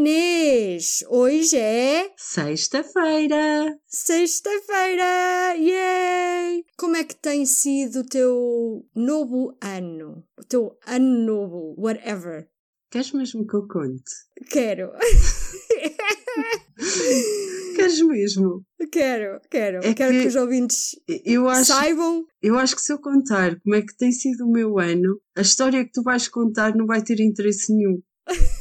Inês, 0.00 1.04
hoje 1.10 1.58
é 1.58 2.10
Sexta-feira. 2.16 3.76
sexta-feira! 3.86 5.54
Yay! 5.58 6.64
Como 6.78 6.96
é 6.96 7.04
que 7.04 7.14
tem 7.14 7.44
sido 7.44 8.00
o 8.00 8.06
teu 8.06 8.82
novo 8.96 9.54
ano? 9.60 10.24
O 10.38 10.42
teu 10.48 10.78
ano 10.86 11.26
novo, 11.26 11.74
whatever. 11.76 12.48
Queres 12.90 13.12
mesmo 13.12 13.46
que 13.46 13.54
eu 13.54 13.68
conte? 13.68 14.10
Quero. 14.48 14.90
Queres 17.76 18.00
mesmo? 18.00 18.64
quero, 18.90 19.38
quero. 19.50 19.80
É 19.84 19.92
quero 19.92 20.12
que... 20.12 20.22
que 20.22 20.28
os 20.28 20.36
ouvintes 20.36 20.98
Eu 21.26 21.46
acho, 21.46 21.74
saibam. 21.74 22.24
eu 22.40 22.58
acho 22.58 22.74
que 22.74 22.80
se 22.80 22.90
eu 22.90 22.98
contar 22.98 23.60
como 23.60 23.74
é 23.74 23.82
que 23.82 23.94
tem 23.98 24.12
sido 24.12 24.46
o 24.46 24.50
meu 24.50 24.78
ano, 24.78 25.20
a 25.36 25.42
história 25.42 25.84
que 25.84 25.92
tu 25.92 26.02
vais 26.02 26.26
contar 26.26 26.74
não 26.74 26.86
vai 26.86 27.02
ter 27.02 27.20
interesse 27.20 27.70
nenhum. 27.74 28.00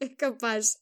É 0.00 0.08
capaz. 0.08 0.76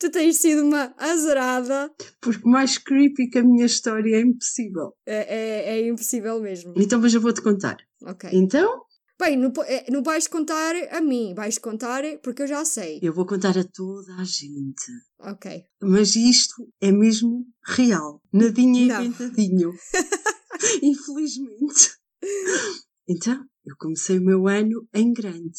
Tu 0.00 0.10
tens 0.10 0.36
sido 0.38 0.62
uma 0.64 0.92
azarada. 0.98 1.92
Porque 2.20 2.48
mais 2.48 2.76
creepy 2.76 3.30
que 3.30 3.38
a 3.38 3.42
minha 3.44 3.66
história 3.66 4.16
é 4.16 4.20
impossível. 4.20 4.94
É, 5.06 5.16
é, 5.16 5.78
é 5.78 5.86
impossível 5.88 6.40
mesmo. 6.40 6.74
Então, 6.76 7.00
mas 7.00 7.14
eu 7.14 7.20
vou-te 7.20 7.40
contar. 7.40 7.76
Ok. 8.04 8.28
Então, 8.32 8.82
Bem, 9.20 9.36
não, 9.36 9.50
po- 9.50 9.62
é, 9.64 9.84
não 9.90 10.00
vais 10.02 10.28
contar 10.28 10.74
a 10.92 11.00
mim, 11.00 11.34
vais 11.34 11.58
contar 11.58 12.02
porque 12.22 12.42
eu 12.42 12.46
já 12.46 12.64
sei. 12.64 13.00
eu 13.02 13.12
vou 13.12 13.26
contar 13.26 13.58
a 13.58 13.64
toda 13.64 14.14
a 14.14 14.22
gente. 14.24 14.90
Ok. 15.20 15.62
Mas 15.82 16.14
isto 16.14 16.54
é 16.80 16.92
mesmo 16.92 17.44
real. 17.64 18.20
Nadinha 18.32 18.86
Não. 18.94 19.04
inventadinho. 19.04 19.72
Infelizmente. 20.82 21.90
Então, 23.08 23.44
eu 23.64 23.74
comecei 23.78 24.18
o 24.18 24.24
meu 24.24 24.46
ano 24.46 24.86
em 24.94 25.12
grande. 25.12 25.58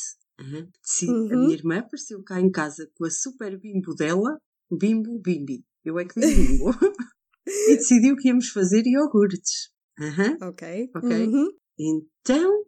Sim, 0.82 1.08
a 1.10 1.14
Uhum. 1.14 1.42
minha 1.44 1.54
irmã 1.56 1.80
apareceu 1.80 2.24
cá 2.24 2.40
em 2.40 2.50
casa 2.52 2.90
com 2.96 3.06
a 3.06 3.10
super 3.10 3.58
bimbo 3.60 3.94
dela, 3.94 4.40
bimbo 4.72 5.20
bimbi. 5.20 5.66
Eu 5.84 5.98
é 6.00 6.06
que 6.06 6.20
digo 6.20 6.36
bimbo. 6.36 6.66
e 7.48 7.76
decidiu 7.76 8.16
que 8.16 8.28
íamos 8.28 8.50
fazer 8.50 8.84
iogurtes. 8.86 9.72
Aham. 10.00 10.38
Ok. 10.42 10.92
Ok. 10.96 11.28
Uhum. 11.28 11.50
Então, 11.78 12.66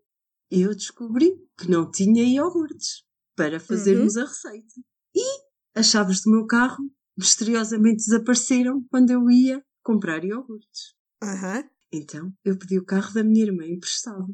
eu 0.50 0.74
descobri 0.76 1.32
que 1.58 1.70
não 1.70 1.90
tinha 1.90 2.24
iogurtes 2.24 3.04
para 3.36 3.60
fazermos 3.60 4.16
Uhum. 4.16 4.24
a 4.24 4.26
receita. 4.28 4.82
E 5.16 5.42
as 5.76 5.88
chaves 5.88 6.22
do 6.24 6.32
meu 6.32 6.46
carro 6.46 6.84
misteriosamente 7.18 7.98
desapareceram 8.06 8.84
quando 8.90 9.12
eu 9.12 9.30
ia 9.30 9.64
comprar 9.84 10.24
iogurtes. 10.24 10.94
Aham. 11.22 11.70
Então, 11.94 12.34
eu 12.46 12.58
pedi 12.58 12.80
o 12.80 12.86
carro 12.86 13.14
da 13.14 13.24
minha 13.24 13.44
irmã 13.46 13.66
emprestado 13.66 14.34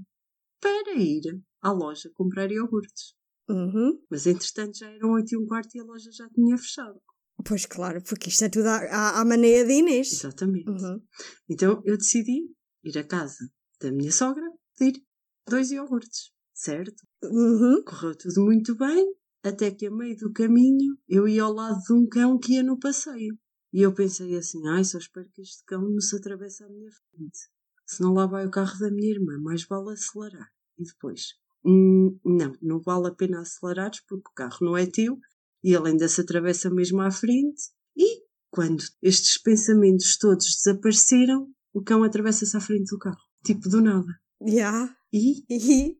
para 0.62 0.94
ir 0.94 1.22
à 1.62 1.72
loja 1.72 2.10
comprar 2.14 2.52
iogurtes. 2.52 3.16
Uhum. 3.50 4.00
Mas, 4.10 4.28
entretanto, 4.28 4.78
já 4.78 4.90
eram 4.90 5.12
oito 5.12 5.34
e 5.34 5.38
um 5.38 5.46
quarto 5.46 5.76
e 5.76 5.80
a 5.80 5.84
loja 5.84 6.12
já 6.12 6.30
tinha 6.30 6.58
fechado. 6.58 7.00
Pois 7.46 7.66
claro, 7.66 8.02
porque 8.04 8.30
isto 8.30 8.44
é 8.44 8.50
tudo 8.50 8.68
à, 8.68 9.20
à, 9.20 9.26
maneira 9.26 9.66
de 9.66 9.74
Inês. 9.74 10.12
Exatamente. 10.12 10.70
Uhum. 10.70 11.02
Então, 11.50 11.82
eu 11.86 11.98
decidi 11.98 12.50
ir 12.84 12.98
à 12.98 13.04
casa 13.04 13.50
da 13.80 13.92
minha 13.92 14.12
sogra 14.12 14.44
pedir 14.78 15.04
dois 15.48 15.72
iogurtes, 15.72 16.32
certo? 16.54 17.04
Uhum. 17.24 17.84
Correu 17.86 18.18
tudo 18.18 18.44
muito 18.44 18.76
bem, 18.76 19.14
até 19.44 19.72
que 19.72 19.86
a 19.86 19.92
meio 19.92 20.18
do 20.18 20.34
caminho 20.34 20.98
eu 21.08 21.28
ia 21.28 21.44
ao 21.44 21.54
lado 21.54 21.80
de 21.82 21.94
um 21.94 22.08
cão 22.08 22.38
que 22.38 22.54
ia 22.54 22.64
no 22.64 22.80
passeio. 22.80 23.38
E 23.72 23.82
eu 23.82 23.94
pensei 23.94 24.36
assim, 24.36 24.66
ai, 24.68 24.84
só 24.84 24.98
espero 24.98 25.30
que 25.34 25.42
este 25.42 25.64
cão 25.66 25.82
não 25.82 26.00
se 26.00 26.16
atravesse 26.16 26.64
à 26.64 26.70
minha 26.70 26.90
frente. 26.92 27.40
Senão 27.86 28.14
lá 28.14 28.26
vai 28.26 28.46
o 28.46 28.52
carro 28.52 28.78
da 28.80 28.92
minha 28.92 29.12
irmã, 29.12 29.38
mais 29.40 29.64
vale 29.66 29.94
acelerar. 29.94 30.50
E 30.78 30.84
depois, 30.84 31.36
não, 31.68 32.56
não 32.62 32.80
vale 32.80 33.08
a 33.08 33.12
pena 33.12 33.42
acelerares 33.42 34.00
porque 34.08 34.30
o 34.30 34.34
carro 34.34 34.58
não 34.62 34.78
é 34.78 34.86
teu 34.86 35.20
e 35.64 35.74
ele 35.74 35.90
ainda 35.90 36.08
se 36.08 36.22
atravessa 36.22 36.70
mesmo 36.70 37.02
à 37.02 37.12
frente. 37.12 37.62
E 37.96 38.24
quando 38.50 38.84
estes 39.02 39.38
pensamentos 39.38 40.18
todos 40.18 40.56
desapareceram, 40.56 41.50
o 41.74 41.84
cão 41.84 42.04
atravessa-se 42.04 42.56
à 42.56 42.62
frente 42.62 42.90
do 42.90 42.98
carro. 42.98 43.22
Tipo 43.44 43.68
do 43.70 43.82
nada. 43.82 44.08
Yeah. 44.42 44.96
E 45.12 45.44
E... 45.50 45.98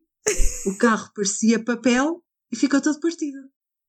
o 0.66 0.76
carro 0.78 1.10
parecia 1.14 1.62
papel 1.62 2.22
e 2.50 2.56
ficou 2.56 2.80
todo 2.80 3.00
partido. 3.00 3.38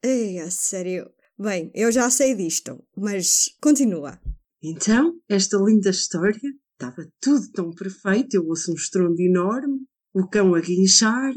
Ei, 0.03 0.39
a 0.39 0.51
sério. 0.51 1.09
Bem, 1.37 1.71
eu 1.73 1.91
já 1.91 2.09
sei 2.09 2.35
disto, 2.35 2.83
mas 2.95 3.45
continua. 3.61 4.19
Então, 4.61 5.17
esta 5.29 5.57
linda 5.57 5.89
história 5.89 6.41
estava 6.73 7.09
tudo 7.21 7.49
tão 7.51 7.71
perfeito. 7.71 8.35
Eu 8.35 8.45
ouço 8.47 8.71
um 8.71 8.75
estrondo 8.75 9.21
enorme, 9.21 9.79
o 10.13 10.27
cão 10.27 10.53
a 10.55 10.59
guinchar 10.59 11.33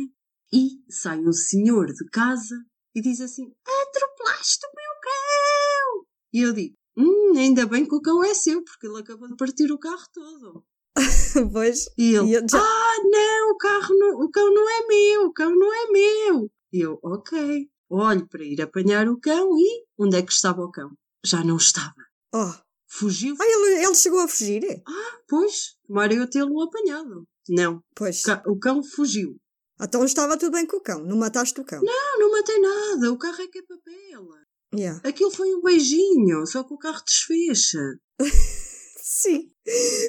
e 0.52 0.82
sai 0.88 1.18
um 1.20 1.32
senhor 1.32 1.86
de 1.86 2.04
casa 2.10 2.56
e 2.94 3.00
diz 3.00 3.20
assim: 3.20 3.52
Atropelaste 3.66 4.66
o 4.66 4.70
meu 4.74 5.00
cão! 5.02 6.06
E 6.32 6.40
eu 6.40 6.52
digo: 6.52 6.74
Hum, 6.96 7.32
ainda 7.36 7.66
bem 7.66 7.86
que 7.86 7.94
o 7.94 8.00
cão 8.02 8.22
é 8.22 8.34
seu, 8.34 8.62
porque 8.62 8.86
ele 8.86 8.98
acabou 9.00 9.28
de 9.28 9.36
partir 9.36 9.70
o 9.72 9.78
carro 9.78 10.04
todo. 10.12 10.64
pois. 11.52 11.86
E 11.96 12.14
ele: 12.14 12.36
E 12.36 12.48
já- 12.48 12.58
Ah, 12.60 12.96
não, 13.04 13.50
o 13.52 13.56
carro 13.56 13.94
não, 13.98 14.20
o 14.20 14.30
cão 14.30 14.52
não 14.52 14.68
é 14.68 14.86
meu, 14.86 15.26
o 15.26 15.32
cão 15.32 15.54
não 15.56 15.72
é 15.72 15.86
meu. 15.90 16.50
E 16.72 16.80
eu: 16.80 16.98
Ok. 17.02 17.68
Olho 17.94 18.26
para 18.26 18.42
ir 18.42 18.60
apanhar 18.62 19.06
o 19.06 19.20
cão 19.20 19.50
e 19.58 19.84
onde 19.98 20.16
é 20.16 20.22
que 20.22 20.32
estava 20.32 20.62
o 20.62 20.70
cão? 20.70 20.90
Já 21.24 21.44
não 21.44 21.56
estava. 21.58 21.94
Oh. 22.34 22.50
Fugiu. 22.88 23.34
Ah, 23.38 23.44
ele, 23.46 23.84
ele 23.84 23.94
chegou 23.94 24.20
a 24.20 24.28
fugir? 24.28 24.82
Pois, 25.28 25.76
tomara 25.86 26.12
eu 26.14 26.28
tê-lo 26.28 26.60
apanhado. 26.62 27.26
Não, 27.48 27.82
Pois. 27.94 28.22
o 28.46 28.58
cão 28.58 28.82
fugiu. 28.82 29.36
Então 29.82 30.04
estava 30.04 30.36
tudo 30.38 30.52
bem 30.52 30.66
com 30.66 30.76
o 30.76 30.80
cão, 30.80 31.04
não 31.04 31.16
mataste 31.16 31.60
o 31.60 31.64
cão. 31.64 31.82
Não, 31.82 32.18
não 32.18 32.30
matei 32.30 32.58
nada, 32.60 33.12
o 33.12 33.18
carro 33.18 33.42
é 33.42 33.48
que 33.48 33.58
é 33.58 33.62
papel. 33.62 34.28
Yeah. 34.74 35.00
Aquilo 35.06 35.30
foi 35.30 35.54
um 35.54 35.60
beijinho, 35.60 36.46
só 36.46 36.62
que 36.64 36.72
o 36.72 36.78
carro 36.78 37.02
desfecha. 37.04 37.98
Sim. 39.02 39.52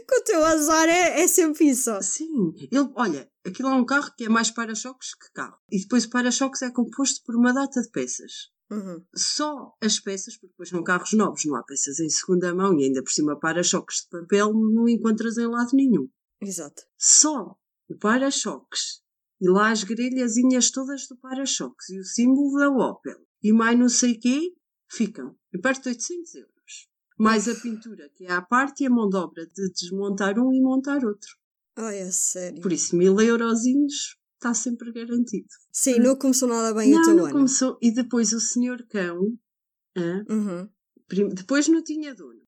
Com 0.07 0.19
o 0.19 0.23
teu 0.23 0.45
azar 0.45 0.87
é, 0.87 1.21
é 1.21 1.27
sempre 1.27 1.65
isso. 1.65 1.91
Sim, 2.01 2.53
ele, 2.71 2.89
olha, 2.95 3.29
aquilo 3.45 3.69
é 3.69 3.73
um 3.73 3.85
carro 3.85 4.11
que 4.15 4.25
é 4.25 4.29
mais 4.29 4.49
para-choques 4.49 5.13
que 5.15 5.31
carro. 5.33 5.57
E 5.69 5.81
depois 5.81 6.05
o 6.05 6.09
para-choques 6.09 6.61
é 6.61 6.71
composto 6.71 7.21
por 7.25 7.35
uma 7.35 7.51
data 7.51 7.81
de 7.81 7.89
peças. 7.89 8.51
Uhum. 8.71 9.03
Só 9.15 9.73
as 9.81 9.99
peças, 9.99 10.35
porque 10.35 10.53
depois 10.53 10.69
são 10.69 10.83
carros 10.83 11.13
novos, 11.13 11.45
não 11.45 11.55
há 11.55 11.63
peças 11.63 11.99
em 11.99 12.09
segunda 12.09 12.55
mão 12.55 12.79
e 12.79 12.85
ainda 12.85 13.03
por 13.03 13.11
cima 13.11 13.37
para-choques 13.37 14.03
de 14.03 14.09
papel 14.09 14.53
não 14.53 14.87
encontras 14.87 15.37
em 15.37 15.47
lado 15.47 15.71
nenhum. 15.73 16.07
Exato. 16.41 16.83
só 16.97 17.55
o 17.89 17.97
para-choques 17.97 19.02
e 19.41 19.49
lá 19.49 19.71
as 19.71 19.83
grelhazinhas 19.83 20.71
todas 20.71 21.07
do 21.07 21.17
para-choques 21.17 21.89
e 21.89 21.99
o 21.99 22.03
símbolo 22.03 22.57
da 22.57 22.69
Opel 22.69 23.23
e 23.43 23.51
mais 23.51 23.77
não 23.77 23.89
sei 23.89 24.15
quê, 24.15 24.53
ficam 24.89 25.35
em 25.53 25.59
perto 25.59 25.83
de 25.83 25.89
800 25.89 26.35
euros. 26.35 26.53
Mais 27.19 27.47
a 27.47 27.55
pintura 27.55 28.09
que 28.15 28.25
é 28.25 28.31
à 28.31 28.41
parte 28.41 28.83
e 28.83 28.87
a 28.87 28.89
mão 28.89 29.09
de 29.09 29.17
obra 29.17 29.45
de 29.45 29.69
desmontar 29.71 30.39
um 30.39 30.53
e 30.53 30.61
montar 30.61 31.03
outro. 31.05 31.29
Ai, 31.75 31.99
é 31.99 32.11
sério. 32.11 32.61
Por 32.61 32.71
isso, 32.71 32.95
mil 32.95 33.19
eurozinhos 33.19 34.17
está 34.35 34.53
sempre 34.53 34.91
garantido. 34.91 35.47
Sim, 35.71 35.99
não 35.99 36.15
começou 36.15 36.47
nada 36.47 36.73
bem 36.73 36.91
o 36.91 36.95
não, 36.95 37.03
teu 37.03 37.15
não 37.15 37.25
ano. 37.25 37.33
começou. 37.33 37.77
E 37.81 37.91
depois 37.91 38.33
o 38.33 38.39
senhor 38.39 38.85
cão? 38.87 39.19
Uhum. 39.95 40.69
Depois 41.33 41.67
não 41.67 41.83
tinha 41.83 42.15
dono. 42.15 42.41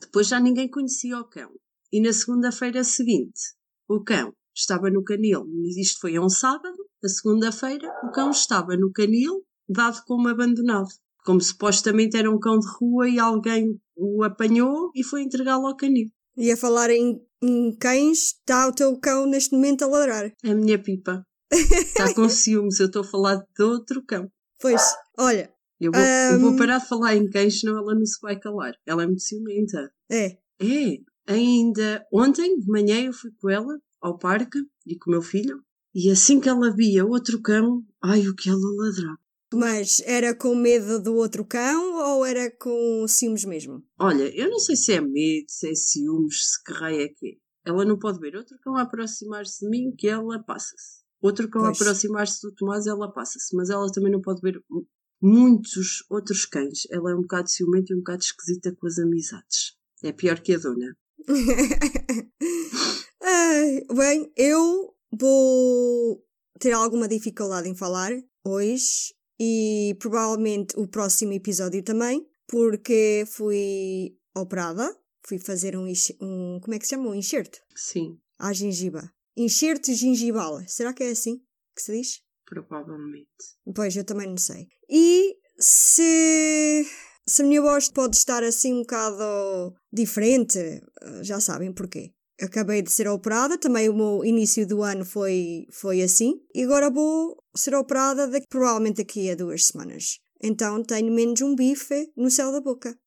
Depois 0.00 0.26
já 0.28 0.40
ninguém 0.40 0.68
conhecia 0.68 1.18
o 1.18 1.24
cão. 1.24 1.52
E 1.92 2.00
na 2.00 2.12
segunda-feira 2.12 2.84
seguinte, 2.84 3.40
o 3.88 4.02
cão 4.02 4.32
estava 4.54 4.90
no 4.90 5.02
canil. 5.04 5.46
Isto 5.78 6.00
foi 6.00 6.16
a 6.16 6.20
um 6.22 6.28
sábado. 6.28 6.76
Na 7.02 7.08
segunda-feira, 7.08 7.88
o 8.04 8.10
cão 8.10 8.30
estava 8.30 8.76
no 8.76 8.92
canil, 8.92 9.42
dado 9.68 10.02
como 10.06 10.28
abandonado. 10.28 10.88
Como 11.24 11.40
supostamente 11.40 12.16
era 12.16 12.30
um 12.30 12.38
cão 12.38 12.58
de 12.58 12.66
rua 12.78 13.08
e 13.08 13.18
alguém 13.18 13.78
o 13.96 14.22
apanhou 14.24 14.90
e 14.94 15.04
foi 15.04 15.22
entregá-lo 15.22 15.66
ao 15.66 15.76
canil. 15.76 16.08
E 16.36 16.50
a 16.50 16.56
falar 16.56 16.90
em, 16.90 17.20
em 17.42 17.76
cães, 17.76 18.18
está 18.34 18.66
o 18.68 18.72
teu 18.72 18.98
cão 18.98 19.26
neste 19.26 19.54
momento 19.54 19.82
a 19.84 19.86
ladrar. 19.88 20.32
A 20.44 20.54
minha 20.54 20.78
pipa. 20.78 21.22
Está 21.52 22.12
com 22.14 22.28
ciúmes, 22.28 22.80
eu 22.80 22.86
estou 22.86 23.02
a 23.02 23.04
falar 23.06 23.36
de 23.36 23.62
outro 23.62 24.02
cão. 24.06 24.30
Pois, 24.60 24.80
olha, 25.18 25.52
Eu 25.80 25.90
vou, 25.92 26.00
eu 26.00 26.40
vou 26.40 26.50
Ahm. 26.50 26.56
parar 26.56 26.78
de 26.78 26.88
falar 26.88 27.16
em 27.16 27.28
cães, 27.28 27.60
senão 27.60 27.78
ela 27.78 27.94
não 27.94 28.04
se 28.06 28.18
vai 28.22 28.38
calar. 28.38 28.74
Ela 28.86 29.02
é 29.02 29.06
muito 29.06 29.22
ciumenta. 29.22 29.90
É. 30.10 30.38
É, 30.62 30.98
ainda 31.26 32.06
ontem 32.12 32.58
de 32.58 32.66
manhã 32.66 33.00
eu 33.02 33.12
fui 33.12 33.30
com 33.40 33.48
ela 33.50 33.78
ao 34.00 34.18
parque 34.18 34.58
e 34.86 34.96
com 34.96 35.10
o 35.10 35.12
meu 35.12 35.22
filho, 35.22 35.62
e 35.94 36.10
assim 36.10 36.40
que 36.40 36.48
ela 36.48 36.74
via 36.74 37.04
outro 37.04 37.40
cão, 37.40 37.84
ai 38.02 38.26
o 38.28 38.34
que 38.34 38.48
ela 38.48 38.58
ladrava. 38.76 39.18
Mas 39.52 40.00
era 40.06 40.32
com 40.34 40.54
medo 40.54 41.02
do 41.02 41.14
outro 41.14 41.44
cão 41.44 41.94
ou 42.16 42.24
era 42.24 42.48
com 42.56 43.04
ciúmes 43.08 43.44
mesmo? 43.44 43.84
Olha, 43.98 44.22
eu 44.36 44.48
não 44.48 44.60
sei 44.60 44.76
se 44.76 44.92
é 44.92 45.00
medo, 45.00 45.46
se 45.48 45.68
é 45.70 45.74
ciúmes, 45.74 46.52
se 46.52 46.62
que 46.64 46.72
raio 46.72 47.00
é 47.00 47.08
que 47.08 47.26
é. 47.30 47.32
Ela 47.70 47.84
não 47.84 47.98
pode 47.98 48.20
ver 48.20 48.36
outro 48.36 48.56
cão 48.62 48.76
aproximar-se 48.76 49.64
de 49.64 49.68
mim 49.68 49.92
que 49.98 50.06
ela 50.08 50.38
passa-se. 50.44 51.00
Outro 51.20 51.50
cão 51.50 51.62
aproximar-se 51.64 52.40
do 52.42 52.54
Tomás, 52.54 52.86
ela 52.86 53.12
passa-se. 53.12 53.54
Mas 53.56 53.68
ela 53.70 53.90
também 53.92 54.10
não 54.12 54.20
pode 54.22 54.40
ver 54.40 54.62
mu- 54.70 54.86
muitos 55.20 56.04
outros 56.08 56.46
cães. 56.46 56.86
Ela 56.90 57.10
é 57.10 57.14
um 57.16 57.22
bocado 57.22 57.50
ciumenta 57.50 57.92
e 57.92 57.96
um 57.96 57.98
bocado 57.98 58.22
esquisita 58.22 58.72
com 58.74 58.86
as 58.86 58.98
amizades. 59.00 59.76
É 60.02 60.12
pior 60.12 60.38
que 60.40 60.54
a 60.54 60.58
dona. 60.58 60.96
Ai, 63.42 63.86
bem, 63.94 64.32
eu 64.36 64.94
vou 65.10 66.22
ter 66.58 66.72
alguma 66.72 67.08
dificuldade 67.08 67.68
em 67.68 67.74
falar 67.74 68.12
hoje 68.44 69.14
e 69.40 69.96
provavelmente 69.98 70.78
o 70.78 70.86
próximo 70.86 71.32
episódio 71.32 71.82
também, 71.82 72.26
porque 72.46 73.24
fui 73.26 74.14
operada, 74.36 74.94
fui 75.26 75.38
fazer 75.38 75.74
um, 75.74 75.90
um 76.20 76.60
como 76.60 76.74
é 76.74 76.78
que 76.78 76.84
se 76.84 76.90
chama? 76.90 77.08
Um 77.08 77.14
enxerto 77.14 77.58
Sim, 77.74 78.18
à 78.38 78.52
gengiva. 78.52 79.10
Enxerto 79.34 79.90
gengival. 79.94 80.60
Será 80.66 80.92
que 80.92 81.02
é 81.02 81.10
assim 81.10 81.40
que 81.74 81.82
se 81.82 81.92
diz? 81.92 82.22
provavelmente. 82.50 83.28
Pois, 83.74 83.96
eu 83.96 84.04
também 84.04 84.28
não 84.28 84.36
sei. 84.36 84.66
E 84.88 85.36
se, 85.56 86.84
se 87.26 87.42
a 87.42 87.44
minha 87.46 87.62
voz 87.62 87.88
pode 87.88 88.16
estar 88.16 88.42
assim 88.42 88.74
um 88.74 88.80
bocado 88.80 89.72
diferente, 89.92 90.58
eh, 90.58 91.22
já 91.22 91.38
sabem 91.40 91.72
porquê. 91.72 92.12
Acabei 92.40 92.80
de 92.82 92.90
ser 92.90 93.06
operada, 93.08 93.58
também 93.58 93.88
o 93.88 93.94
meu 93.94 94.24
início 94.24 94.66
do 94.66 94.82
ano 94.82 95.04
foi, 95.04 95.66
foi 95.70 96.00
assim, 96.00 96.40
e 96.54 96.62
agora 96.64 96.90
vou 96.90 97.36
ser 97.54 97.74
operada 97.74 98.26
daqui, 98.26 98.46
provavelmente 98.48 98.96
daqui 98.98 99.30
a 99.30 99.34
duas 99.34 99.66
semanas. 99.66 100.18
Então 100.42 100.82
tenho 100.82 101.12
menos 101.12 101.40
um 101.42 101.54
bife 101.54 102.10
no 102.16 102.30
céu 102.30 102.50
da 102.50 102.60
boca. 102.60 102.98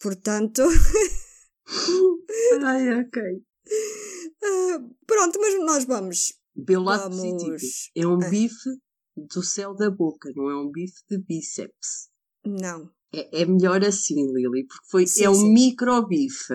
Portanto, 0.00 0.62
Ai, 2.62 3.00
ok. 3.02 3.22
ah, 4.42 4.78
pronto, 5.06 5.38
mas 5.40 5.58
nós 5.64 5.84
vamos. 5.84 6.34
Pelo 6.66 6.84
lado 6.84 7.02
Vamos- 7.14 7.20
positivo, 7.20 7.56
é 7.96 8.06
um 8.06 8.22
Ah. 8.22 8.28
bife 8.28 8.70
do 9.16 9.42
céu 9.42 9.74
da 9.74 9.90
boca, 9.90 10.30
não 10.34 10.50
é 10.50 10.56
um 10.56 10.70
bife 10.70 11.02
de 11.10 11.18
bíceps. 11.18 12.08
Não, 12.46 12.90
É, 13.12 13.42
é 13.42 13.44
melhor 13.44 13.84
assim, 13.84 14.14
Lili, 14.32 14.66
porque 14.66 14.86
foi, 14.90 15.06
Sim, 15.06 15.24
é 15.24 15.30
um 15.30 15.52
microbife, 15.52 16.54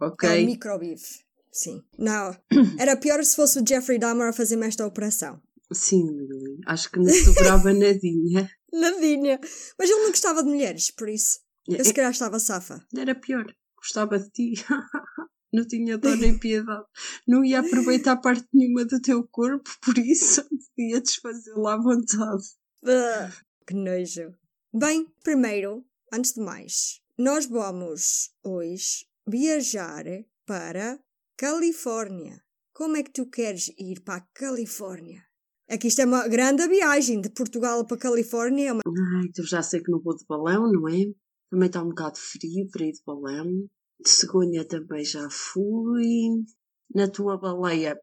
ok? 0.00 0.28
é 0.28 0.42
um 0.42 0.46
microbife. 0.46 1.20
Sim. 1.58 1.82
Não, 1.98 2.36
era 2.78 2.96
pior 2.96 3.22
se 3.24 3.34
fosse 3.34 3.58
o 3.58 3.64
Jeffrey 3.66 3.98
Dahmer 3.98 4.28
a 4.28 4.32
fazer-me 4.32 4.66
esta 4.66 4.86
operação. 4.86 5.40
Sim, 5.72 6.06
acho 6.66 6.90
que 6.90 6.98
não 7.00 7.12
sobrava 7.12 7.72
nadinha. 7.72 8.48
Nadinha. 8.72 9.40
Mas 9.78 9.88
ele 9.90 10.00
não 10.02 10.10
gostava 10.10 10.42
de 10.42 10.48
mulheres, 10.50 10.90
por 10.90 11.08
isso. 11.08 11.40
Eu 11.66 11.82
se 11.84 11.90
É- 11.90 11.94
calhar 11.94 12.10
estava 12.12 12.38
safa. 12.38 12.84
Era 12.96 13.14
pior, 13.14 13.44
gostava 13.76 14.18
de 14.18 14.30
ti. 14.30 14.52
Não 15.50 15.66
tinha 15.66 15.96
dor 15.96 16.14
nem 16.18 16.38
piedade. 16.38 16.84
Não 17.26 17.42
ia 17.42 17.60
aproveitar 17.60 18.18
parte 18.18 18.46
nenhuma 18.52 18.84
do 18.84 19.00
teu 19.00 19.26
corpo, 19.26 19.70
por 19.80 19.96
isso 19.96 20.44
podia 20.76 21.00
desfazê-la 21.00 21.72
à 21.74 21.76
vontade. 21.78 22.44
Ah, 22.84 23.32
que 23.66 23.72
nojo. 23.74 24.34
Bem, 24.74 25.06
primeiro, 25.24 25.82
antes 26.12 26.34
de 26.34 26.40
mais, 26.40 27.00
nós 27.16 27.46
vamos 27.46 28.30
hoje 28.44 29.06
viajar 29.26 30.04
para 30.44 30.98
Califórnia. 31.38 32.42
Como 32.74 32.96
é 32.96 33.02
que 33.04 33.12
tu 33.12 33.24
queres 33.30 33.68
ir 33.78 34.02
para 34.02 34.16
a 34.16 34.26
Califórnia? 34.34 35.22
É 35.68 35.78
que 35.78 35.86
isto 35.86 36.00
é 36.00 36.04
uma 36.04 36.26
grande 36.26 36.66
viagem 36.66 37.20
de 37.20 37.30
Portugal 37.30 37.86
para 37.86 37.96
a 37.96 38.00
Califórnia. 38.00 38.70
é 38.70 38.72
uma- 38.72 38.82
Ai, 38.84 39.28
tu 39.32 39.44
já 39.44 39.62
sei 39.62 39.80
que 39.80 39.90
não 39.90 40.00
vou 40.02 40.16
de 40.16 40.24
balão, 40.26 40.70
não 40.72 40.88
é? 40.88 41.04
Também 41.48 41.68
está 41.68 41.80
um 41.82 41.90
bocado 41.90 42.18
frio 42.18 42.66
para 42.72 42.84
ir 42.84 42.92
de 42.92 43.02
balão. 43.06 43.46
De 44.00 44.10
cegonha 44.10 44.64
também 44.66 45.04
já 45.04 45.28
fui. 45.30 46.42
Na 46.92 47.08
tua 47.08 47.38
baleia, 47.38 47.96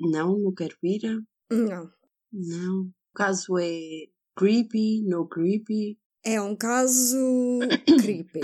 não, 0.00 0.38
não 0.38 0.54
quero 0.54 0.76
ir. 0.82 1.02
Não. 1.50 1.90
Não. 2.32 2.80
O 2.84 2.92
caso 3.14 3.58
é 3.58 4.06
creepy, 4.34 5.02
no 5.06 5.28
creepy. 5.28 5.98
É 6.24 6.40
um 6.40 6.56
caso 6.56 7.58
creepy. 8.00 8.40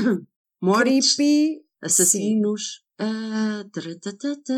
Mortes, 0.60 1.14
creepy, 1.16 1.60
sim. 1.62 1.64
assassinos. 1.82 2.82
Ah, 2.82 2.83
taratatata, 2.96 4.54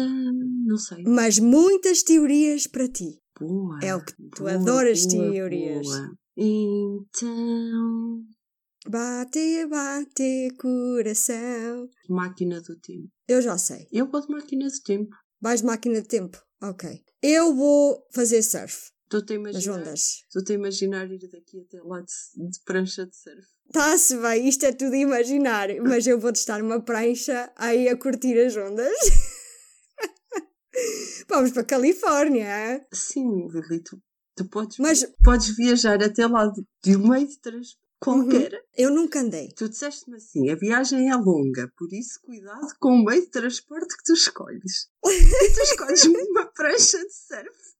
não 0.66 0.76
sei. 0.76 1.04
Mas 1.04 1.38
muitas 1.38 2.02
teorias 2.02 2.66
para 2.66 2.88
ti. 2.88 3.20
Boa. 3.38 3.78
É 3.82 3.94
o 3.94 4.04
que 4.04 4.12
tu 4.34 4.42
boa, 4.42 4.52
adoras 4.52 5.06
boa, 5.06 5.32
teorias. 5.32 5.86
boa. 5.86 6.16
Então. 6.36 8.22
Bate, 8.88 9.66
bate, 9.66 10.54
coração. 10.58 11.88
Máquina 12.08 12.60
do 12.60 12.78
tempo. 12.78 13.08
Eu 13.28 13.42
já 13.42 13.58
sei. 13.58 13.86
Eu 13.90 14.08
vou 14.10 14.20
de 14.20 14.28
máquina 14.28 14.66
do 14.66 14.82
tempo. 14.84 15.10
Vais 15.40 15.60
de 15.60 15.66
máquina 15.66 16.00
de 16.00 16.08
tempo? 16.08 16.38
Ok. 16.62 16.88
Eu 17.22 17.54
vou 17.54 18.06
fazer 18.12 18.42
surf 18.42 18.90
Estou-te 19.06 19.32
a 19.32 19.36
imaginar. 19.36 19.94
Estou-te 19.94 20.52
a 20.52 20.54
imaginar 20.54 21.10
ir 21.10 21.28
daqui 21.28 21.60
até 21.60 21.80
lá 21.82 22.00
de, 22.00 22.48
de 22.50 22.60
prancha 22.64 23.06
de 23.06 23.16
surf. 23.16 23.46
Tá-se 23.72 24.16
bem, 24.18 24.48
isto 24.48 24.64
é 24.66 24.72
tudo 24.72 24.94
imaginário, 24.94 25.82
mas 25.82 26.06
eu 26.06 26.20
vou 26.20 26.32
testar 26.32 26.62
uma 26.62 26.80
prancha 26.80 27.50
aí 27.56 27.88
a 27.88 27.96
curtir 27.96 28.38
as 28.38 28.56
ondas. 28.56 28.96
Vamos 31.28 31.50
para 31.52 31.62
a 31.62 31.64
Califórnia. 31.64 32.86
Sim, 32.92 33.48
Lili, 33.48 33.80
tu, 33.82 34.00
tu 34.34 34.44
podes, 34.48 34.78
Mas- 34.78 35.02
Uhum. 35.02 35.12
podes 35.24 35.56
viajar 35.56 36.02
até 36.02 36.26
lá 36.26 36.46
de, 36.48 36.62
de 36.82 36.96
um 36.96 37.08
meio 37.08 37.26
de 37.26 37.38
transporte 37.40 37.84
qualquer. 37.98 38.62
Eu 38.76 38.90
nunca 38.90 39.20
andei. 39.20 39.48
Tu 39.56 39.68
disseste-me 39.68 40.16
assim, 40.16 40.50
a 40.50 40.54
viagem 40.54 41.10
é 41.10 41.16
longa, 41.16 41.72
por 41.78 41.90
isso 41.92 42.20
cuidado 42.22 42.68
com 42.78 42.90
o 42.90 43.04
meio 43.04 43.22
de 43.22 43.30
transporte 43.30 43.96
que 43.96 44.04
tu 44.04 44.12
escolhes. 44.12 44.88
Tu 45.02 45.60
escolhes 45.62 46.04
uma 46.04 46.46
prancha 46.46 46.98
de 46.98 47.12
surf. 47.12 47.75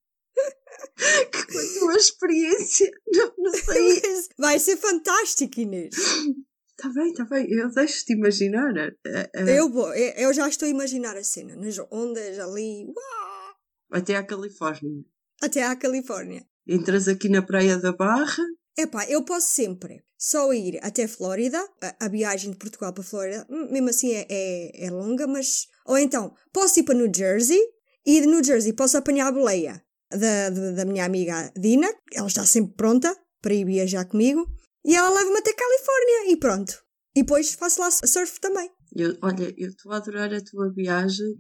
Que 1.30 1.52
com 1.52 1.58
a 1.58 1.78
tua 1.78 1.96
experiência, 1.96 2.90
não, 3.12 3.32
não 3.38 3.52
sei. 3.52 4.02
Vai 4.38 4.58
ser 4.58 4.76
fantástico, 4.76 5.60
Inês. 5.60 5.94
Está 5.94 6.88
bem, 6.92 7.10
está 7.10 7.24
bem, 7.24 7.46
eu 7.50 7.70
deixo-te 7.70 8.12
imaginar. 8.12 8.70
a- 8.78 9.08
a- 9.08 9.42
a- 9.42 9.50
Eu 9.50 9.70
vou, 9.70 9.94
eu 9.94 10.12
eu 10.28 10.34
já 10.34 10.48
estou 10.48 10.66
a 10.66 10.70
imaginar 10.70 11.16
a 11.16 11.24
cena, 11.24 11.56
nas 11.56 11.78
ondas 11.90 12.38
ali, 12.38 12.84
uau, 12.86 13.54
Até 13.90 14.16
à 14.16 14.22
Califórnia. 14.22 15.02
até 15.42 15.62
à 15.62 15.74
Califórnia. 15.76 16.44
Entras 16.66 17.08
aqui 17.08 17.28
na 17.28 17.40
Praia 17.42 17.78
da 17.78 17.92
Barra. 17.92 18.42
Epá, 18.78 19.06
eu 19.08 19.24
posso 19.24 19.48
sempre 19.48 20.04
só 20.18 20.52
ir 20.52 20.78
até 20.82 21.06
Flórida, 21.08 21.58
a, 21.82 22.06
a 22.06 22.08
viagem 22.08 22.50
de 22.50 22.58
Portugal 22.58 22.92
para 22.92 23.02
Flórida, 23.04 23.46
hum, 23.48 23.68
mesmo 23.72 23.88
assim 23.88 24.12
é, 24.12 24.26
é, 24.28 24.86
é 24.86 24.90
longa, 24.90 25.26
mas. 25.26 25.66
Ou 25.86 25.96
então, 25.96 26.34
posso 26.52 26.78
ir 26.80 26.82
para 26.82 26.94
New 26.94 27.10
Jersey 27.14 27.60
e 28.04 28.20
de 28.20 28.26
New 28.26 28.42
Jersey 28.44 28.72
posso 28.74 28.98
apanhar 28.98 29.28
a 29.28 29.32
boleia 29.32 29.82
da, 30.10 30.50
da, 30.50 30.70
da 30.72 30.84
minha 30.84 31.04
amiga 31.04 31.52
Dina, 31.56 31.88
ela 32.12 32.26
está 32.26 32.44
sempre 32.46 32.74
pronta 32.74 33.14
para 33.42 33.54
ir 33.54 33.64
viajar 33.64 34.04
comigo, 34.06 34.46
e 34.84 34.94
ela 34.94 35.10
leva-me 35.10 35.38
até 35.38 35.52
Califórnia 35.52 36.32
e 36.32 36.36
pronto. 36.36 36.74
E 37.14 37.22
depois 37.22 37.54
faço 37.54 37.80
lá 37.80 37.90
surf 37.90 38.40
também. 38.40 38.70
Eu, 38.94 39.16
olha, 39.22 39.52
eu 39.56 39.68
estou 39.70 39.92
a 39.92 39.96
adorar 39.96 40.32
a 40.32 40.40
tua 40.44 40.72
viagem, 40.72 41.34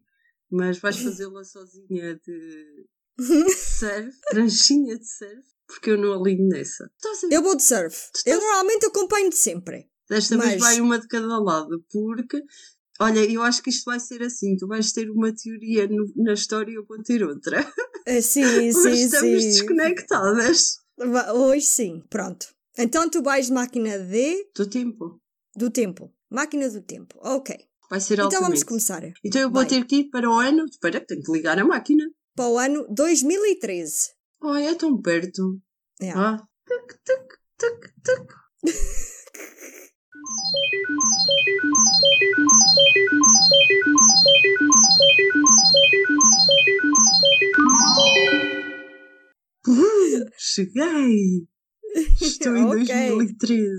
mas 0.50 0.78
vais 0.78 0.96
fazê-la 1.02 1.44
sozinha 1.44 2.14
de 2.26 2.86
surf, 3.78 4.16
pranchinha 4.30 4.98
de 4.98 5.06
surf, 5.06 5.42
porque 5.66 5.90
eu 5.90 5.98
não 5.98 6.20
alinho 6.20 6.48
nessa. 6.48 6.84
A? 6.84 7.34
Eu 7.34 7.42
vou 7.42 7.56
de 7.56 7.62
surf. 7.62 8.10
Eu 8.24 8.38
normalmente 8.40 8.86
acompanho-te 8.86 9.36
sempre. 9.36 9.88
Desta 10.08 10.38
vez 10.38 10.52
mas- 10.52 10.60
vai 10.60 10.80
uma 10.80 10.98
de 10.98 11.08
cada 11.08 11.38
lado, 11.38 11.84
porque, 11.90 12.40
olha, 13.00 13.20
eu 13.30 13.42
acho 13.42 13.62
que 13.62 13.70
isto 13.70 13.84
vai 13.84 13.98
ser 14.00 14.22
assim: 14.22 14.56
tu 14.56 14.66
vais 14.66 14.92
ter 14.92 15.10
uma 15.10 15.32
teoria 15.34 15.86
no- 15.88 16.12
na 16.16 16.32
história 16.34 16.70
e 16.70 16.74
eu 16.74 16.84
vou 16.86 17.02
ter 17.02 17.22
outra. 17.24 17.60
Ah, 18.06 18.20
Sim, 18.22 18.42
sim, 18.72 18.92
estamos 18.92 19.42
sim. 19.42 19.48
desconectadas 19.50 20.78
Hoje 21.34 21.66
sim, 21.66 22.02
pronto. 22.08 22.46
Então 22.78 23.08
tu 23.10 23.22
vais 23.22 23.46
de 23.46 23.52
máquina 23.52 23.98
de 23.98 24.46
do 24.54 24.66
tempo. 24.68 25.20
do 25.56 25.70
tempo. 25.70 26.12
Máquina 26.30 26.68
do 26.70 26.80
tempo. 26.82 27.18
Ok. 27.22 27.54
Vai 27.90 28.00
ser 28.00 28.14
Então 28.14 28.24
vamos 28.30 28.36
altamente. 28.62 28.64
começar. 28.64 29.02
Então 29.24 29.40
eu 29.40 29.50
vou 29.50 29.60
Vai. 29.62 29.68
ter 29.68 29.84
que 29.84 29.96
ir 29.96 30.04
para 30.10 30.28
o 30.28 30.34
ano. 30.34 30.64
Espera, 30.64 31.00
tenho 31.00 31.22
que 31.22 31.30
ligar 31.32 31.58
a 31.58 31.64
máquina. 31.64 32.04
Para 32.34 32.48
o 32.48 32.58
ano 32.58 32.86
2013. 32.90 34.10
Ai, 34.42 34.66
é 34.68 34.74
tão 34.74 35.00
perto. 35.00 35.60
É. 36.00 36.10
Ah. 36.10 36.36
Tuc, 36.66 36.98
tuc, 37.04 37.38
tuc, 37.58 37.92
tuc. 38.02 38.32
Cheguei! 50.38 51.46
Estou 52.20 52.56
em 52.56 52.64
Ok. 52.66 52.86
2013. 52.86 53.70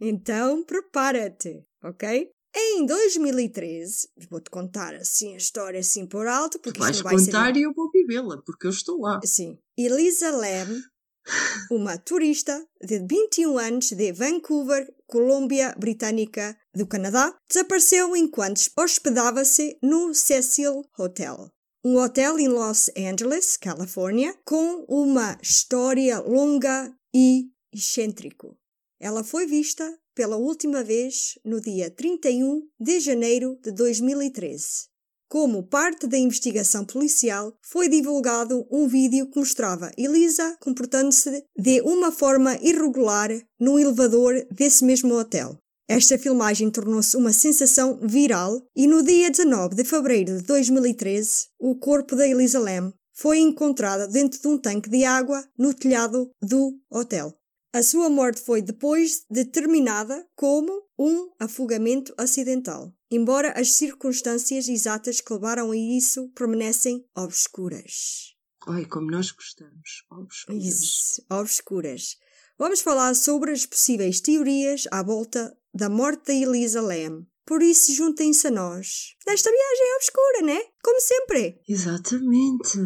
Então 0.00 0.64
prepara-te, 0.64 1.64
ok? 1.82 2.28
Em 2.54 2.86
2013, 2.86 4.08
vou-te 4.30 4.50
contar 4.50 4.94
assim 4.94 5.34
a 5.34 5.36
história 5.36 5.80
assim 5.80 6.06
por 6.06 6.26
alto, 6.26 6.58
porque 6.58 6.78
Tu 6.78 6.82
vais 6.82 7.00
vai 7.00 7.14
contar 7.14 7.54
ser... 7.54 7.60
e 7.60 7.62
eu 7.62 7.72
vou 7.74 7.90
vivê-la, 7.90 8.40
porque 8.44 8.66
eu 8.66 8.70
estou 8.70 9.00
lá. 9.00 9.20
Sim. 9.24 9.58
Elisa 9.76 10.30
Lam, 10.30 10.80
uma 11.70 11.98
turista 11.98 12.66
de 12.82 12.98
21 13.06 13.58
anos 13.58 13.90
de 13.90 14.12
Vancouver, 14.12 14.86
Colômbia 15.06 15.74
Britânica 15.78 16.56
do 16.74 16.86
Canadá, 16.86 17.34
desapareceu 17.48 18.16
enquanto 18.16 18.60
hospedava-se 18.76 19.78
no 19.82 20.14
Cecil 20.14 20.82
Hotel. 20.98 21.50
Um 21.84 21.96
hotel 21.98 22.38
em 22.38 22.48
Los 22.48 22.90
Angeles, 22.96 23.56
Califórnia, 23.56 24.36
com 24.44 24.84
uma 24.88 25.38
história 25.40 26.18
longa 26.18 26.92
e 27.14 27.50
excêntrico. 27.72 28.58
Ela 28.98 29.22
foi 29.22 29.46
vista 29.46 29.96
pela 30.14 30.36
última 30.36 30.82
vez 30.82 31.38
no 31.44 31.60
dia 31.60 31.90
31 31.90 32.66
de 32.80 33.00
janeiro 33.00 33.58
de 33.62 33.70
2013. 33.70 34.88
Como 35.28 35.64
parte 35.64 36.06
da 36.06 36.16
investigação 36.16 36.84
policial, 36.84 37.52
foi 37.60 37.88
divulgado 37.88 38.64
um 38.70 38.86
vídeo 38.86 39.28
que 39.28 39.38
mostrava 39.38 39.90
Elisa 39.98 40.56
comportando-se 40.60 41.44
de 41.58 41.80
uma 41.80 42.12
forma 42.12 42.56
irregular 42.62 43.30
no 43.58 43.76
elevador 43.76 44.46
desse 44.52 44.84
mesmo 44.84 45.14
hotel. 45.14 45.58
Esta 45.88 46.16
filmagem 46.16 46.70
tornou-se 46.70 47.16
uma 47.16 47.32
sensação 47.32 47.98
viral 48.02 48.60
e 48.74 48.86
no 48.86 49.02
dia 49.02 49.30
19 49.30 49.74
de 49.74 49.84
fevereiro 49.84 50.38
de 50.38 50.44
2013, 50.44 51.48
o 51.58 51.76
corpo 51.76 52.14
da 52.14 52.26
Elisa 52.26 52.60
Lam 52.60 52.92
foi 53.12 53.38
encontrado 53.38 54.10
dentro 54.10 54.40
de 54.40 54.46
um 54.46 54.58
tanque 54.58 54.90
de 54.90 55.04
água 55.04 55.44
no 55.58 55.74
telhado 55.74 56.30
do 56.40 56.78
hotel. 56.90 57.34
A 57.72 57.82
sua 57.82 58.08
morte 58.08 58.40
foi 58.40 58.62
depois 58.62 59.24
determinada 59.30 60.26
como 60.34 60.82
um 60.98 61.30
afogamento 61.38 62.14
acidental, 62.16 62.92
embora 63.10 63.52
as 63.52 63.72
circunstâncias 63.72 64.68
exatas 64.68 65.20
que 65.20 65.32
levaram 65.32 65.70
a 65.70 65.76
isso 65.76 66.30
permanecem 66.34 67.04
obscuras. 67.14 68.34
Ai, 68.66 68.84
como 68.84 69.10
nós 69.10 69.30
gostamos. 69.30 70.04
Obscuras. 70.10 70.64
Isso, 70.64 71.22
obscuras. 71.30 72.16
Vamos 72.58 72.80
falar 72.80 73.14
sobre 73.14 73.52
as 73.52 73.66
possíveis 73.66 74.20
teorias 74.20 74.84
à 74.90 75.02
volta 75.02 75.56
da 75.74 75.90
morte 75.90 76.26
da 76.26 76.34
Elisa 76.34 76.80
Lam. 76.80 77.26
Por 77.44 77.62
isso, 77.62 77.92
juntem-se 77.92 78.48
a 78.48 78.50
nós 78.50 79.14
nesta 79.26 79.50
viagem 79.50 79.96
obscura, 79.96 80.42
né? 80.42 80.60
Como 80.82 81.00
sempre. 81.00 81.60
Exatamente. 81.68 82.78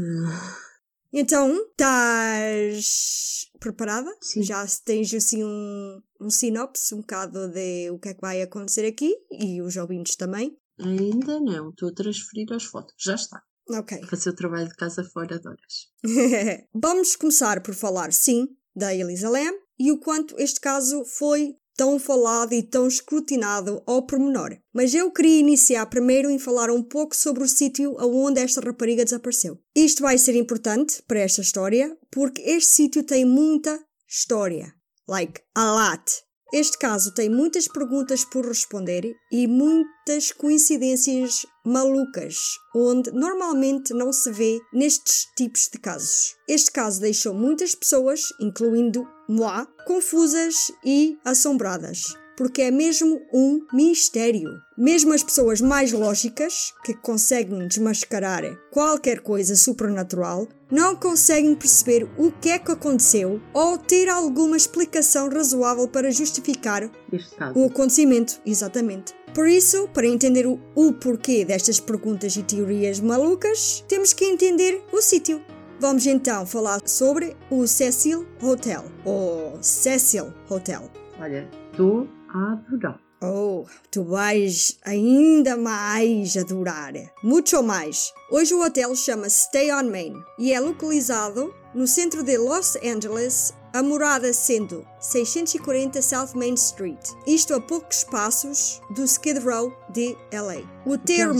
Então, 1.12 1.52
estás 1.70 3.46
preparada? 3.58 4.10
Sim. 4.20 4.42
Já 4.42 4.64
tens 4.84 5.12
assim 5.12 5.44
um, 5.44 6.00
um 6.20 6.30
sinopse, 6.30 6.94
um 6.94 7.00
bocado 7.00 7.48
de 7.48 7.90
o 7.90 7.98
que 7.98 8.10
é 8.10 8.14
que 8.14 8.20
vai 8.20 8.40
acontecer 8.42 8.86
aqui 8.86 9.14
e 9.30 9.60
os 9.60 9.76
ouvintes 9.76 10.16
também. 10.16 10.56
Ainda 10.78 11.40
não. 11.40 11.70
Estou 11.70 11.88
a 11.88 11.94
transferir 11.94 12.52
as 12.52 12.64
fotos. 12.64 12.94
Já 12.98 13.14
está. 13.14 13.42
Ok. 13.68 14.00
Fazer 14.06 14.30
o 14.30 14.34
trabalho 14.34 14.68
de 14.68 14.74
casa 14.76 15.04
fora 15.04 15.38
de 15.38 15.46
horas. 15.46 15.88
Vamos 16.74 17.16
começar 17.16 17.62
por 17.62 17.74
falar, 17.74 18.12
sim, 18.12 18.48
da 18.74 18.94
Elisa 18.94 19.28
Lam 19.28 19.52
e 19.78 19.92
o 19.92 19.98
quanto 19.98 20.38
este 20.38 20.60
caso 20.60 21.04
foi 21.04 21.56
tão 21.80 21.98
falado 21.98 22.52
e 22.52 22.62
tão 22.62 22.86
escrutinado 22.86 23.82
ao 23.86 24.02
pormenor. 24.02 24.54
Mas 24.70 24.92
eu 24.92 25.10
queria 25.10 25.40
iniciar 25.40 25.86
primeiro 25.86 26.28
em 26.28 26.38
falar 26.38 26.70
um 26.70 26.82
pouco 26.82 27.16
sobre 27.16 27.42
o 27.42 27.48
sítio 27.48 27.98
aonde 27.98 28.38
esta 28.38 28.60
rapariga 28.60 29.02
desapareceu. 29.02 29.58
Isto 29.74 30.02
vai 30.02 30.18
ser 30.18 30.36
importante 30.36 31.02
para 31.08 31.20
esta 31.20 31.40
história 31.40 31.96
porque 32.10 32.42
este 32.42 32.70
sítio 32.70 33.02
tem 33.02 33.24
muita 33.24 33.82
história. 34.06 34.74
Like, 35.08 35.40
a 35.54 35.72
lot. 35.72 36.29
Este 36.52 36.76
caso 36.78 37.14
tem 37.14 37.30
muitas 37.30 37.68
perguntas 37.68 38.24
por 38.24 38.44
responder 38.44 39.16
e 39.30 39.46
muitas 39.46 40.32
coincidências 40.32 41.46
malucas, 41.64 42.36
onde 42.74 43.12
normalmente 43.12 43.94
não 43.94 44.12
se 44.12 44.32
vê 44.32 44.58
nestes 44.72 45.26
tipos 45.36 45.68
de 45.72 45.78
casos. 45.78 46.34
Este 46.48 46.72
caso 46.72 47.00
deixou 47.00 47.32
muitas 47.32 47.76
pessoas, 47.76 48.22
incluindo 48.40 49.06
moi, 49.28 49.64
confusas 49.86 50.72
e 50.84 51.16
assombradas. 51.24 52.16
Porque 52.40 52.62
é 52.62 52.70
mesmo 52.70 53.20
um 53.34 53.60
mistério. 53.70 54.48
Mesmo 54.74 55.12
as 55.12 55.22
pessoas 55.22 55.60
mais 55.60 55.92
lógicas, 55.92 56.72
que 56.82 56.94
conseguem 56.94 57.68
desmascarar 57.68 58.42
qualquer 58.70 59.20
coisa 59.20 59.54
supernatural, 59.54 60.48
não 60.70 60.96
conseguem 60.96 61.54
perceber 61.54 62.08
o 62.16 62.32
que 62.32 62.48
é 62.48 62.58
que 62.58 62.72
aconteceu 62.72 63.42
ou 63.52 63.76
ter 63.76 64.08
alguma 64.08 64.56
explicação 64.56 65.28
razoável 65.28 65.86
para 65.86 66.10
justificar 66.10 66.90
o 67.54 67.66
acontecimento, 67.66 68.40
exatamente. 68.46 69.12
Por 69.34 69.46
isso, 69.46 69.86
para 69.88 70.06
entender 70.06 70.46
o, 70.46 70.58
o 70.74 70.94
porquê 70.94 71.44
destas 71.44 71.78
perguntas 71.78 72.34
e 72.36 72.42
teorias 72.42 73.00
malucas, 73.00 73.84
temos 73.86 74.14
que 74.14 74.24
entender 74.24 74.82
o 74.90 75.02
sítio. 75.02 75.44
Vamos 75.78 76.06
então 76.06 76.46
falar 76.46 76.80
sobre 76.86 77.36
o 77.50 77.66
Cecil 77.66 78.26
Hotel, 78.42 78.82
ou 79.04 79.58
Cecil 79.60 80.32
Hotel. 80.48 80.90
Olha, 81.20 81.46
a 81.74 82.19
adorar. 82.34 83.00
Oh, 83.22 83.66
tu 83.90 84.02
vais 84.02 84.78
ainda 84.84 85.54
mais 85.56 86.36
adorar. 86.36 86.92
Muito 87.22 87.62
mais. 87.62 88.12
Hoje 88.30 88.54
o 88.54 88.64
hotel 88.64 88.94
chama-se 88.96 89.44
Stay 89.44 89.70
on 89.70 89.90
Main 89.90 90.14
e 90.38 90.52
é 90.52 90.60
localizado 90.60 91.54
no 91.74 91.86
centro 91.86 92.22
de 92.22 92.38
Los 92.38 92.76
Angeles, 92.76 93.52
a 93.74 93.82
morada 93.82 94.32
sendo 94.32 94.86
640 95.00 96.00
South 96.00 96.34
Main 96.34 96.54
Street. 96.54 96.98
Isto 97.26 97.54
a 97.54 97.60
poucos 97.60 98.04
passos 98.04 98.80
do 98.94 99.04
Skid 99.04 99.38
Row 99.44 99.70
de 99.90 100.16
LA. 100.32 100.62
O 100.86 100.96
termo... 100.96 101.38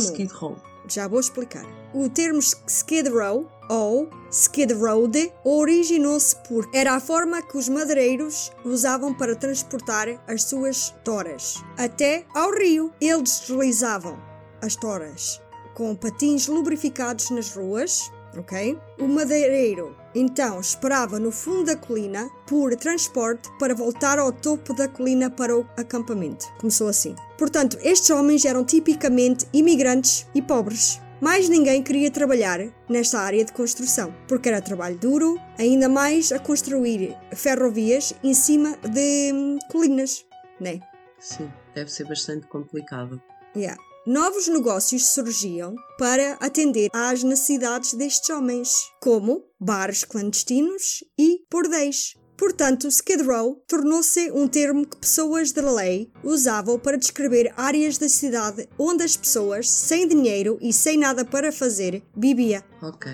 Já 0.91 1.07
vou 1.07 1.21
explicar. 1.21 1.65
O 1.95 2.09
termo 2.09 2.41
Skid 2.41 3.09
Row 3.09 3.49
ou 3.69 4.11
Skid 4.33 4.75
Road 4.75 5.33
originou-se 5.45 6.35
por 6.49 6.69
era 6.75 6.95
a 6.95 7.01
forma 7.01 7.41
que 7.41 7.57
os 7.57 7.69
madeireiros 7.69 8.51
usavam 8.65 9.15
para 9.15 9.37
transportar 9.37 10.09
as 10.27 10.43
suas 10.43 10.91
toras 11.05 11.63
até 11.79 12.25
ao 12.35 12.53
rio. 12.53 12.93
Eles 13.01 13.41
deslizavam 13.47 14.19
as 14.61 14.75
toras 14.75 15.41
com 15.75 15.95
patins 15.95 16.49
lubrificados 16.49 17.31
nas 17.31 17.55
ruas, 17.55 18.11
ok? 18.37 18.77
O 18.99 19.07
madeireiro 19.07 19.97
então 20.15 20.61
esperava 20.61 21.19
no 21.19 21.31
fundo 21.31 21.65
da 21.65 21.77
colina 21.77 22.29
por 22.47 22.75
transporte 22.77 23.49
para 23.59 23.75
voltar 23.75 24.19
ao 24.19 24.33
topo 24.33 24.75
da 24.75 24.89
colina 24.89 25.31
para 25.31 25.57
o 25.57 25.67
acampamento. 25.77 26.47
Começou 26.59 26.89
assim. 26.89 27.15
Portanto, 27.39 27.79
estes 27.83 28.11
homens 28.11 28.45
eram 28.45 28.65
tipicamente 28.65 29.47
imigrantes 29.53 30.27
e 30.35 30.43
pobres. 30.43 31.01
Mais 31.21 31.51
ninguém 31.51 31.83
queria 31.83 32.11
trabalhar 32.11 32.61
nesta 32.89 33.21
área 33.21 33.45
de 33.45 33.53
construção, 33.53 34.15
porque 34.27 34.49
era 34.49 34.63
trabalho 34.63 34.97
duro, 34.99 35.39
ainda 35.59 35.87
mais 35.87 36.33
a 36.33 36.39
construir 36.39 37.15
ferrovias 37.35 38.15
em 38.25 38.33
cima 38.33 38.77
de 38.79 39.31
hum, 39.33 39.59
colinas, 39.71 40.25
né? 40.59 40.81
Sim, 41.19 41.53
deve 41.75 41.93
ser 41.93 42.09
bastante 42.09 42.47
complicado. 42.47 43.21
Yeah. 43.55 43.79
Novos 44.07 44.49
negócios 44.49 45.07
surgiam 45.09 45.75
para 45.99 46.33
atender 46.41 46.89
às 46.93 47.23
necessidades 47.23 47.93
destes 47.95 48.31
homens, 48.31 48.91
como 49.01 49.45
bares 49.61 50.05
clandestinos 50.05 51.05
e 51.19 51.45
bordéis. 51.51 52.15
Portanto, 52.37 52.89
Skid 52.89 53.23
Row 53.23 53.63
tornou-se 53.69 54.31
um 54.33 54.49
termo 54.49 54.87
que 54.87 54.97
pessoas 54.97 55.53
de 55.53 55.61
lei 55.61 56.11
usavam 56.25 56.79
para 56.79 56.97
descrever 56.97 57.53
áreas 57.55 57.99
da 57.99 58.09
cidade 58.09 58.67
onde 58.79 59.05
as 59.05 59.15
pessoas, 59.19 59.69
sem 59.69 60.09
dinheiro 60.09 60.57
e 60.63 60.73
sem 60.73 60.97
nada 60.97 61.23
para 61.23 61.53
fazer, 61.53 62.03
viviam. 62.17 62.63
Ok. 62.83 63.13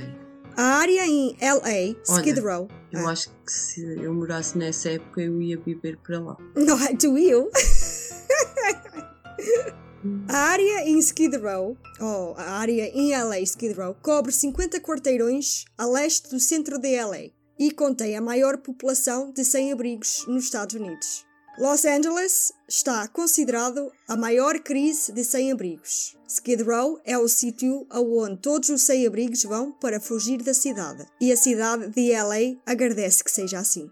A 0.56 0.62
área 0.62 1.04
em 1.04 1.36
LA, 1.40 1.96
Skid 2.04 2.40
Olha, 2.40 2.56
Row. 2.58 2.68
Eu 2.92 3.08
Ah. 3.08 3.10
acho 3.10 3.28
que 3.44 3.52
se 3.52 3.82
eu 4.00 4.14
morasse 4.14 4.56
nessa 4.56 4.90
época 4.90 5.20
eu 5.20 5.42
ia 5.42 5.58
viver 5.58 5.98
para 5.98 6.20
lá. 6.20 6.36
Não 6.54 6.78
tu 6.96 7.18
e 7.18 7.28
eu. 7.28 7.50
A 10.28 10.36
área 10.36 10.88
em 10.88 10.98
Skid 10.98 11.36
Row, 11.36 11.76
ou 12.00 12.34
a 12.36 12.58
área 12.58 12.90
em 12.94 13.16
LA 13.16 13.40
Skid 13.40 13.74
Row, 13.74 13.96
cobre 14.02 14.32
50 14.32 14.80
quarteirões 14.80 15.64
a 15.78 15.86
leste 15.86 16.30
do 16.30 16.40
centro 16.40 16.78
de 16.78 17.00
LA 17.00 17.30
e 17.58 17.70
contém 17.70 18.16
a 18.16 18.20
maior 18.20 18.58
população 18.58 19.32
de 19.32 19.44
sem-abrigos 19.44 20.24
nos 20.26 20.44
Estados 20.44 20.74
Unidos. 20.74 21.24
Los 21.58 21.86
Angeles 21.86 22.52
está 22.68 23.08
considerado 23.08 23.90
a 24.06 24.14
maior 24.14 24.58
crise 24.58 25.10
de 25.10 25.24
sem-abrigos. 25.24 26.14
Skid 26.28 26.62
Row 26.62 27.00
é 27.04 27.16
o 27.16 27.28
sítio 27.28 27.86
aonde 27.88 28.42
todos 28.42 28.68
os 28.68 28.82
sem-abrigos 28.82 29.44
vão 29.44 29.72
para 29.72 30.00
fugir 30.00 30.42
da 30.42 30.52
cidade, 30.52 31.06
e 31.18 31.32
a 31.32 31.36
cidade 31.36 31.88
de 31.88 32.12
LA 32.12 32.60
agradece 32.66 33.24
que 33.24 33.30
seja 33.30 33.58
assim. 33.58 33.88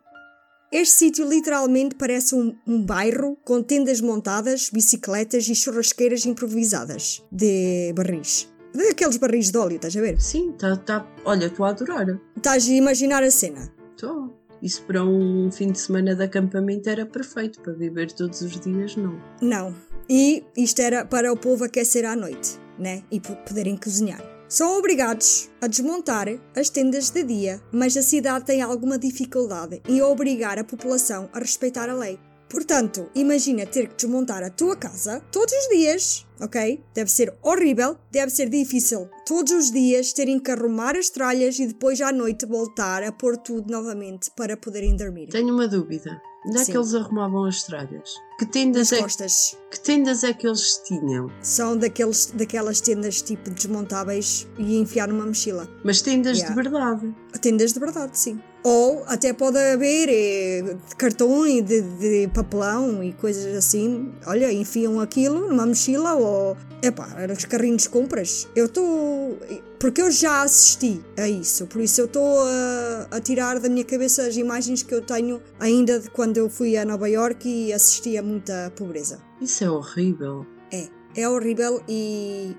Este 0.75 0.97
sítio 0.97 1.29
literalmente 1.29 1.95
parece 1.95 2.35
um, 2.35 2.53
um 2.67 2.85
bairro 2.85 3.39
com 3.45 3.63
tendas 3.63 4.01
montadas, 4.01 4.71
bicicletas 4.71 5.47
e 5.47 5.55
churrasqueiras 5.55 6.27
improvisadas 6.27 7.23
de 7.31 7.93
barris. 7.95 8.53
Daqueles 8.75 9.17
barris 9.17 9.53
de 9.53 9.57
óleo, 9.57 9.77
estás 9.77 9.97
a 9.97 10.01
ver? 10.01 10.21
Sim, 10.21 10.51
tá, 10.59 10.77
tá. 10.77 11.07
Olha, 11.25 11.47
estou 11.47 11.65
a 11.65 11.69
adorar. 11.69 12.19
Estás 12.37 12.67
a 12.67 12.73
imaginar 12.73 13.23
a 13.23 13.31
cena. 13.31 13.73
Estou. 13.95 14.37
Isso 14.61 14.83
para 14.83 15.05
um 15.05 15.49
fim 15.53 15.71
de 15.71 15.79
semana 15.79 16.13
de 16.13 16.25
acampamento 16.25 16.91
era 16.91 17.07
perfeito, 17.07 17.61
para 17.61 17.73
viver 17.75 18.11
todos 18.11 18.41
os 18.41 18.59
dias, 18.59 18.97
não. 18.97 19.17
Não. 19.41 19.73
E 20.11 20.43
isto 20.57 20.83
era 20.83 21.05
para 21.05 21.33
o 21.33 21.37
povo 21.37 21.63
aquecer 21.63 22.05
à 22.05 22.17
noite, 22.17 22.59
né? 22.77 23.05
E 23.13 23.21
poderem 23.21 23.77
cozinhar. 23.77 24.34
São 24.49 24.79
obrigados 24.79 25.51
a 25.61 25.67
desmontar 25.67 26.29
as 26.55 26.69
tendas 26.69 27.11
de 27.11 27.23
dia, 27.25 27.61
mas 27.73 27.97
a 27.97 28.03
cidade 28.03 28.45
tem 28.45 28.63
alguma 28.63 28.99
dificuldade 28.99 29.81
em 29.89 30.03
obrigar 30.03 30.59
a 30.59 30.65
população 30.65 31.29
a 31.33 31.39
respeitar 31.39 31.89
a 31.89 31.95
lei. 31.95 32.19
Portanto, 32.49 33.11
imagina 33.15 33.67
ter 33.67 33.89
que 33.89 33.97
desmontar 33.97 34.43
a 34.45 34.51
tua 34.51 34.77
casa 34.77 35.21
todos 35.33 35.53
os 35.53 35.69
dias, 35.71 36.27
ok? 36.41 36.81
Deve 36.95 37.11
ser 37.11 37.35
horrível, 37.43 37.97
deve 38.13 38.31
ser 38.31 38.49
difícil 38.49 39.09
todos 39.27 39.51
os 39.53 39.73
dias 39.73 40.13
terem 40.13 40.39
que 40.39 40.51
arrumar 40.51 40.97
as 40.97 41.11
tralhas 41.11 41.59
e 41.59 41.67
depois 41.67 42.01
à 42.01 42.13
noite 42.13 42.47
voltar 42.47 43.03
a 43.03 43.11
pôr 43.11 43.37
tudo 43.39 43.73
novamente 43.73 44.31
para 44.37 44.57
poderem 44.57 44.95
dormir. 44.95 45.31
Tenho 45.31 45.53
uma 45.53 45.67
dúvida. 45.67 46.21
Onde 46.47 46.59
é 46.59 46.65
Sim. 46.65 46.73
que 46.73 46.79
eles 46.79 46.95
arrumavam 46.95 47.45
as 47.45 47.63
tralhas? 47.63 48.15
Que 48.39 48.45
tendas, 48.45 48.91
Nas 48.91 48.99
é, 48.99 49.03
costas. 49.03 49.57
que 49.71 49.81
tendas 49.81 50.25
é 50.25 50.33
que 50.33 50.47
eles 50.47 50.79
tinham? 50.85 51.31
São 51.41 51.77
daqueles, 51.77 52.27
daquelas 52.35 52.81
tendas 52.81 53.23
tipo 53.23 53.49
desmontáveis 53.51 54.47
e 54.59 54.77
enfiar 54.77 55.09
numa 55.09 55.25
mochila. 55.25 55.69
Mas 55.83 56.03
tendas 56.03 56.39
Yeah. 56.39 56.55
de 56.55 56.63
verdade. 56.63 57.15
Tendas 57.41 57.73
de 57.73 57.81
verdade, 57.81 58.19
sim. 58.19 58.41
Ou 58.65 59.05
até 59.07 59.35
pode 59.35 59.59
haver 59.59 60.09
eh, 60.09 60.63
de 60.89 60.97
cartão 60.97 61.47
e 61.47 61.61
de, 61.61 61.83
de 61.83 62.29
papelão 62.33 63.05
e 63.05 63.13
coisas 63.13 63.55
assim. 63.55 64.11
Olha, 64.27 64.51
enfiam 64.51 64.99
aquilo 65.01 65.49
numa 65.51 65.67
mochila 65.67 66.15
ou. 66.15 66.57
Epá, 66.83 67.15
era 67.19 67.35
os 67.35 67.45
carrinhos 67.45 67.83
de 67.83 67.91
compras. 67.91 68.49
Eu 68.57 68.65
estou. 68.65 69.39
Porque 69.79 70.01
eu 70.01 70.11
já 70.11 70.43
assisti 70.43 71.03
a 71.19 71.29
isso, 71.29 71.67
por 71.67 71.83
isso 71.83 72.01
eu 72.01 72.07
estou 72.07 72.43
a, 72.43 73.09
a 73.11 73.21
tirar 73.21 73.61
da 73.61 73.69
minha 73.69 73.85
cabeça 73.85 74.23
as 74.23 74.35
imagens 74.35 74.83
que 74.83 74.95
eu 74.95 75.03
tenho 75.03 75.43
ainda 75.61 76.01
de 76.01 76.09
quando 76.09 76.39
eu 76.39 76.49
fui 76.49 76.75
a 76.79 76.87
Nova 76.87 77.07
York 77.07 77.47
e 77.47 77.71
assisti 77.71 78.17
a 78.17 78.23
muita 78.23 78.73
pobreza. 78.75 79.21
Isso 79.43 79.63
é 79.63 79.69
horrível. 79.69 80.47
É, 80.73 80.89
é 81.15 81.29
horrível 81.29 81.83
e 81.87 82.57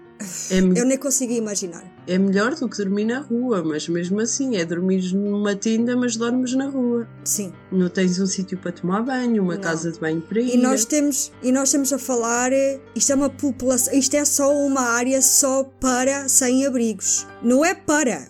É, 0.51 0.59
eu 0.59 0.85
nem 0.85 0.99
consigo 0.99 1.33
imaginar. 1.33 1.94
É 2.07 2.17
melhor 2.17 2.55
do 2.55 2.69
que 2.69 2.77
dormir 2.77 3.05
na 3.05 3.19
rua, 3.19 3.63
mas 3.63 3.87
mesmo 3.87 4.19
assim 4.19 4.55
é 4.55 4.65
dormir 4.65 5.13
numa 5.13 5.55
tenda, 5.55 5.95
mas 5.95 6.15
dormes 6.15 6.53
na 6.53 6.67
rua. 6.67 7.07
Sim. 7.23 7.51
Não 7.71 7.89
tens 7.89 8.19
um 8.19 8.25
sítio 8.25 8.57
para 8.57 8.71
tomar 8.71 9.01
banho, 9.03 9.43
uma 9.43 9.55
Não. 9.55 9.61
casa 9.61 9.91
de 9.91 9.99
banho 9.99 10.21
para 10.21 10.39
ir. 10.39 10.55
E 10.55 10.57
nós 10.57 10.85
temos, 10.85 11.31
e 11.43 11.51
nós 11.51 11.69
estamos 11.69 11.91
a 11.93 11.97
falar, 11.97 12.51
eh, 12.53 12.79
isto 12.95 13.11
é 13.11 13.15
uma 13.15 13.29
população, 13.29 13.93
isto 13.93 14.15
é 14.15 14.23
só 14.25 14.53
uma 14.55 14.81
área 14.81 15.21
só 15.21 15.63
para 15.79 16.27
sem-abrigos. 16.29 17.27
Não 17.43 17.63
é 17.63 17.73
para. 17.73 18.27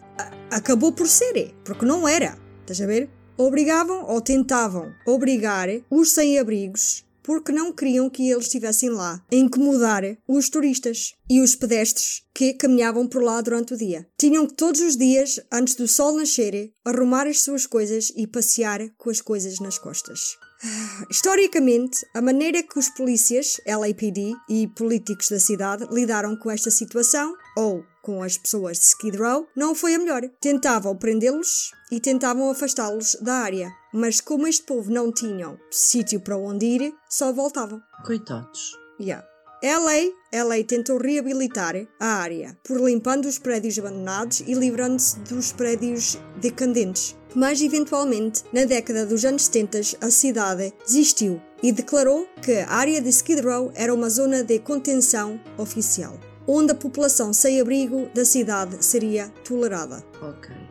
Acabou 0.51 0.91
por 0.91 1.08
ser, 1.08 1.38
eh, 1.38 1.51
porque 1.63 1.86
não 1.86 2.08
era. 2.08 2.38
Estás 2.62 2.82
a 2.82 2.86
ver? 2.86 3.10
Obrigavam 3.38 4.05
ou 4.08 4.22
tentavam 4.22 4.91
obrigar 5.05 5.67
os 5.89 6.12
sem-abrigos 6.13 7.05
porque 7.25 7.51
não 7.51 7.74
queriam 7.74 8.08
que 8.08 8.29
eles 8.29 8.46
estivessem 8.46 8.89
lá 8.89 9.20
a 9.32 9.36
incomodar 9.36 10.03
os 10.27 10.48
turistas 10.48 11.15
e 11.27 11.41
os 11.41 11.55
pedestres 11.55 12.24
que 12.34 12.53
caminhavam 12.53 13.08
por 13.08 13.24
lá 13.24 13.41
durante 13.41 13.74
o 13.74 13.77
dia. 13.77 14.08
Tinham 14.15 14.46
que 14.46 14.53
todos 14.53 14.79
os 14.79 14.96
dias, 14.96 15.39
antes 15.51 15.74
do 15.74 15.88
sol 15.88 16.15
nascer, 16.15 16.72
arrumar 16.86 17.25
as 17.25 17.41
suas 17.41 17.65
coisas 17.65 18.13
e 18.15 18.27
passear 18.27 18.79
com 18.98 19.10
as 19.10 19.22
coisas 19.22 19.60
nas 19.60 19.79
costas. 19.79 20.38
Historicamente, 21.10 22.05
a 22.13 22.22
maneira 22.22 22.62
que 22.62 22.77
os 22.77 22.89
polícias, 22.89 23.60
LAPD 23.65 24.34
e 24.48 24.67
políticos 24.67 25.29
da 25.29 25.39
cidade 25.39 25.88
lidaram 25.91 26.36
com 26.38 26.51
esta 26.51 26.70
situação, 26.70 27.34
ou 27.58 27.84
com 28.06 28.22
as 28.22 28.38
pessoas 28.38 28.78
de 28.78 28.84
Skid 28.84 29.18
Row, 29.18 29.48
não 29.56 29.74
foi 29.74 29.96
a 29.96 30.00
melhor. 30.00 30.22
Tentavam 30.40 30.96
prendê-los 30.96 31.72
e 31.92 32.00
tentavam 32.00 32.52
afastá-los 32.52 33.18
da 33.20 33.34
área, 33.34 33.72
mas 33.92 34.22
como 34.22 34.46
este 34.46 34.64
povo 34.64 34.92
não 34.92 35.12
tinham 35.12 35.58
sítio 35.72 36.20
para 36.22 36.38
onde 36.38 36.68
ir, 36.68 36.94
só 37.10 37.34
voltavam. 37.34 37.82
Coitados. 38.06 38.78
Yeah. 39.02 39.26
LA, 39.64 40.12
LA 40.32 40.64
tentou 40.68 41.00
reabilitar 41.00 41.75
a 42.00 42.06
área 42.06 42.56
por 42.64 42.79
limpando 42.79 43.25
os 43.25 43.40
prédios 43.40 43.79
abandonados 43.79 44.42
e 44.42 44.53
livrando-se 44.53 45.18
dos 45.22 45.51
prédios 45.51 46.20
decadentes. 46.40 47.16
Mas 47.34 47.60
eventualmente, 47.62 48.44
na 48.53 48.66
década 48.66 49.06
dos 49.06 49.25
anos 49.25 49.46
70, 49.46 49.98
a 50.01 50.12
cidade 50.12 50.72
desistiu 50.86 51.42
e 51.64 51.72
declarou 51.72 52.27
que 52.44 52.60
a 52.60 52.70
área 52.70 53.01
de 53.01 53.10
Skid 53.10 53.42
Row 53.42 53.72
era 53.74 53.94
uma 53.94 54.10
zona 54.10 54.44
de 54.44 54.60
contenção 54.60 55.40
oficial, 55.58 56.20
onde 56.48 56.72
a 56.72 56.75
população 56.75 57.34
sem 57.34 57.60
abrigo 57.60 58.10
da 58.14 58.25
cidade 58.25 58.84
seria 58.84 59.29
tolerada. 59.44 60.03
Ok. 60.22 60.66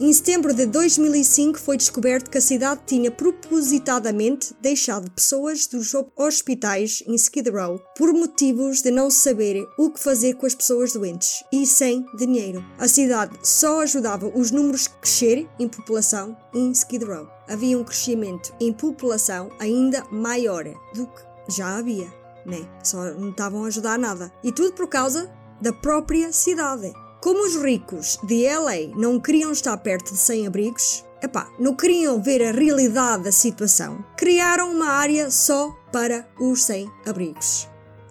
Em 0.00 0.12
setembro 0.12 0.54
de 0.54 0.64
2005 0.64 1.58
foi 1.58 1.76
descoberto 1.76 2.30
que 2.30 2.38
a 2.38 2.40
cidade 2.40 2.82
tinha 2.86 3.10
propositadamente 3.10 4.54
deixado 4.60 5.10
pessoas 5.10 5.66
dos 5.66 5.92
hospitais 6.16 7.02
em 7.04 7.16
Skid 7.16 7.50
Row 7.50 7.80
por 7.96 8.12
motivos 8.12 8.80
de 8.80 8.92
não 8.92 9.10
saber 9.10 9.66
o 9.76 9.90
que 9.90 9.98
fazer 9.98 10.34
com 10.34 10.46
as 10.46 10.54
pessoas 10.54 10.92
doentes 10.92 11.42
e 11.52 11.66
sem 11.66 12.06
dinheiro. 12.16 12.64
A 12.78 12.86
cidade 12.86 13.36
só 13.42 13.80
ajudava 13.80 14.30
os 14.32 14.52
números 14.52 14.86
a 14.86 15.00
crescer 15.00 15.48
em 15.58 15.66
população 15.66 16.36
em 16.54 16.70
Skid 16.70 17.04
Row. 17.04 17.26
Havia 17.48 17.76
um 17.76 17.82
crescimento 17.82 18.54
em 18.60 18.72
população 18.72 19.50
ainda 19.58 20.04
maior 20.12 20.62
do 20.94 21.08
que 21.08 21.22
já 21.56 21.76
havia, 21.76 22.06
né? 22.44 22.68
Só 22.82 23.04
não 23.14 23.30
estavam 23.30 23.64
a 23.64 23.68
ajudar 23.68 23.98
nada. 23.98 24.32
E 24.42 24.52
tudo 24.52 24.72
por 24.72 24.88
causa 24.88 25.30
da 25.60 25.72
própria 25.72 26.32
cidade. 26.32 26.92
Como 27.20 27.44
os 27.44 27.56
ricos 27.56 28.18
de 28.24 28.46
LA 28.46 28.96
não 28.96 29.20
queriam 29.20 29.50
estar 29.50 29.76
perto 29.78 30.12
de 30.12 30.18
sem-abrigos, 30.18 31.04
epá, 31.20 31.50
não 31.58 31.74
queriam 31.74 32.22
ver 32.22 32.42
a 32.44 32.52
realidade 32.52 33.24
da 33.24 33.32
situação, 33.32 34.04
criaram 34.16 34.70
uma 34.70 34.88
área 34.88 35.30
só 35.30 35.70
para 35.92 36.28
os 36.38 36.62
sem-abrigos. 36.62 37.68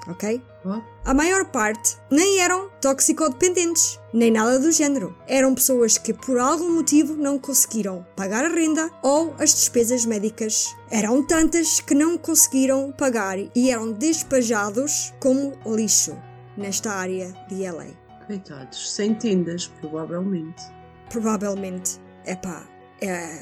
Ok? 0.07 0.41
A 1.05 1.13
maior 1.13 1.45
parte 1.45 1.97
nem 2.11 2.39
eram 2.41 2.69
toxicodependentes, 2.81 3.99
nem 4.17 4.31
nada 4.31 4.57
do 4.59 4.71
género. 4.71 5.15
Eram 5.27 5.53
pessoas 5.53 5.97
que 5.97 6.13
por 6.13 6.37
algum 6.39 6.71
motivo 6.73 7.15
não 7.15 7.37
conseguiram 7.37 8.05
pagar 8.15 8.43
a 8.45 8.49
renda 8.49 8.89
ou 9.03 9.35
as 9.39 9.53
despesas 9.53 10.05
médicas. 10.05 10.75
Eram 10.89 11.25
tantas 11.25 11.79
que 11.79 11.93
não 11.93 12.17
conseguiram 12.17 12.91
pagar 12.91 13.37
e 13.55 13.69
eram 13.71 13.91
despejados 13.93 15.13
como 15.19 15.53
lixo 15.65 16.17
nesta 16.57 16.91
área 16.91 17.31
de 17.47 17.69
LA. 17.69 17.85
coitados. 18.25 18.93
Sem 18.95 19.13
tendas, 19.13 19.67
provavelmente. 19.79 20.61
Provavelmente. 21.09 21.99
Epá, 22.25 22.67
é... 23.01 23.39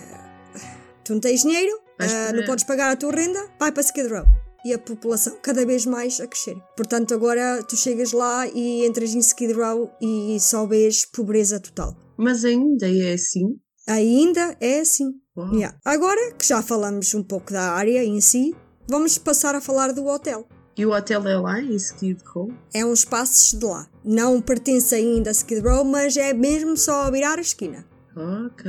tu 1.04 1.14
não 1.14 1.20
tens 1.20 1.42
dinheiro, 1.42 1.80
para- 1.98 2.34
não 2.34 2.46
podes 2.46 2.64
pagar 2.66 2.92
a 2.92 2.96
tua 2.96 3.12
renda, 3.12 3.50
vai 3.60 3.72
para 3.72 3.82
Skid 3.82 4.08
Row. 4.10 4.26
E 4.66 4.74
a 4.74 4.80
população 4.80 5.38
cada 5.44 5.64
vez 5.64 5.86
mais 5.86 6.20
a 6.20 6.26
crescer. 6.26 6.58
Portanto, 6.76 7.14
agora 7.14 7.62
tu 7.64 7.78
chegas 7.78 8.12
lá 8.12 8.48
e 8.48 8.84
entras 8.84 9.14
em 9.14 9.20
Skid 9.20 9.54
Row 9.54 9.92
e 10.02 10.40
só 10.40 10.66
vês 10.66 11.06
pobreza 11.06 11.60
total. 11.60 11.96
Mas 12.18 12.44
ainda 12.44 12.90
é 12.90 13.14
assim. 13.14 13.60
Ainda 13.88 14.58
é 14.60 14.80
assim. 14.80 15.14
Oh, 15.36 15.54
Yeah. 15.56 15.78
Agora 15.86 16.32
que 16.32 16.48
já 16.48 16.64
falamos 16.64 17.14
um 17.14 17.22
pouco 17.22 17.54
da 17.54 17.74
área 17.74 18.04
em 18.04 18.20
si, 18.20 18.56
vamos 18.90 19.18
passar 19.20 19.54
a 19.54 19.62
falar 19.62 19.94
do 19.94 20.06
hotel. 20.08 20.48
E 20.78 20.86
o 20.86 20.92
hotel 20.92 21.28
é 21.28 21.38
lá 21.38 21.62
em 21.62 21.76
Skid 21.76 22.22
Row? 22.26 22.50
É 22.74 22.84
uns 22.84 23.06
passos 23.06 23.58
de 23.58 23.66
lá. 23.66 23.88
Não 24.04 24.42
pertence 24.42 24.96
ainda 24.96 25.30
a 25.30 25.34
Skid 25.34 25.62
Row, 25.62 25.86
mas 25.86 26.18
é 26.18 26.34
mesmo 26.34 26.76
só 26.76 27.04
a 27.04 27.12
virar 27.12 27.38
a 27.38 27.42
esquina. 27.42 27.86
Ok. 28.16 28.66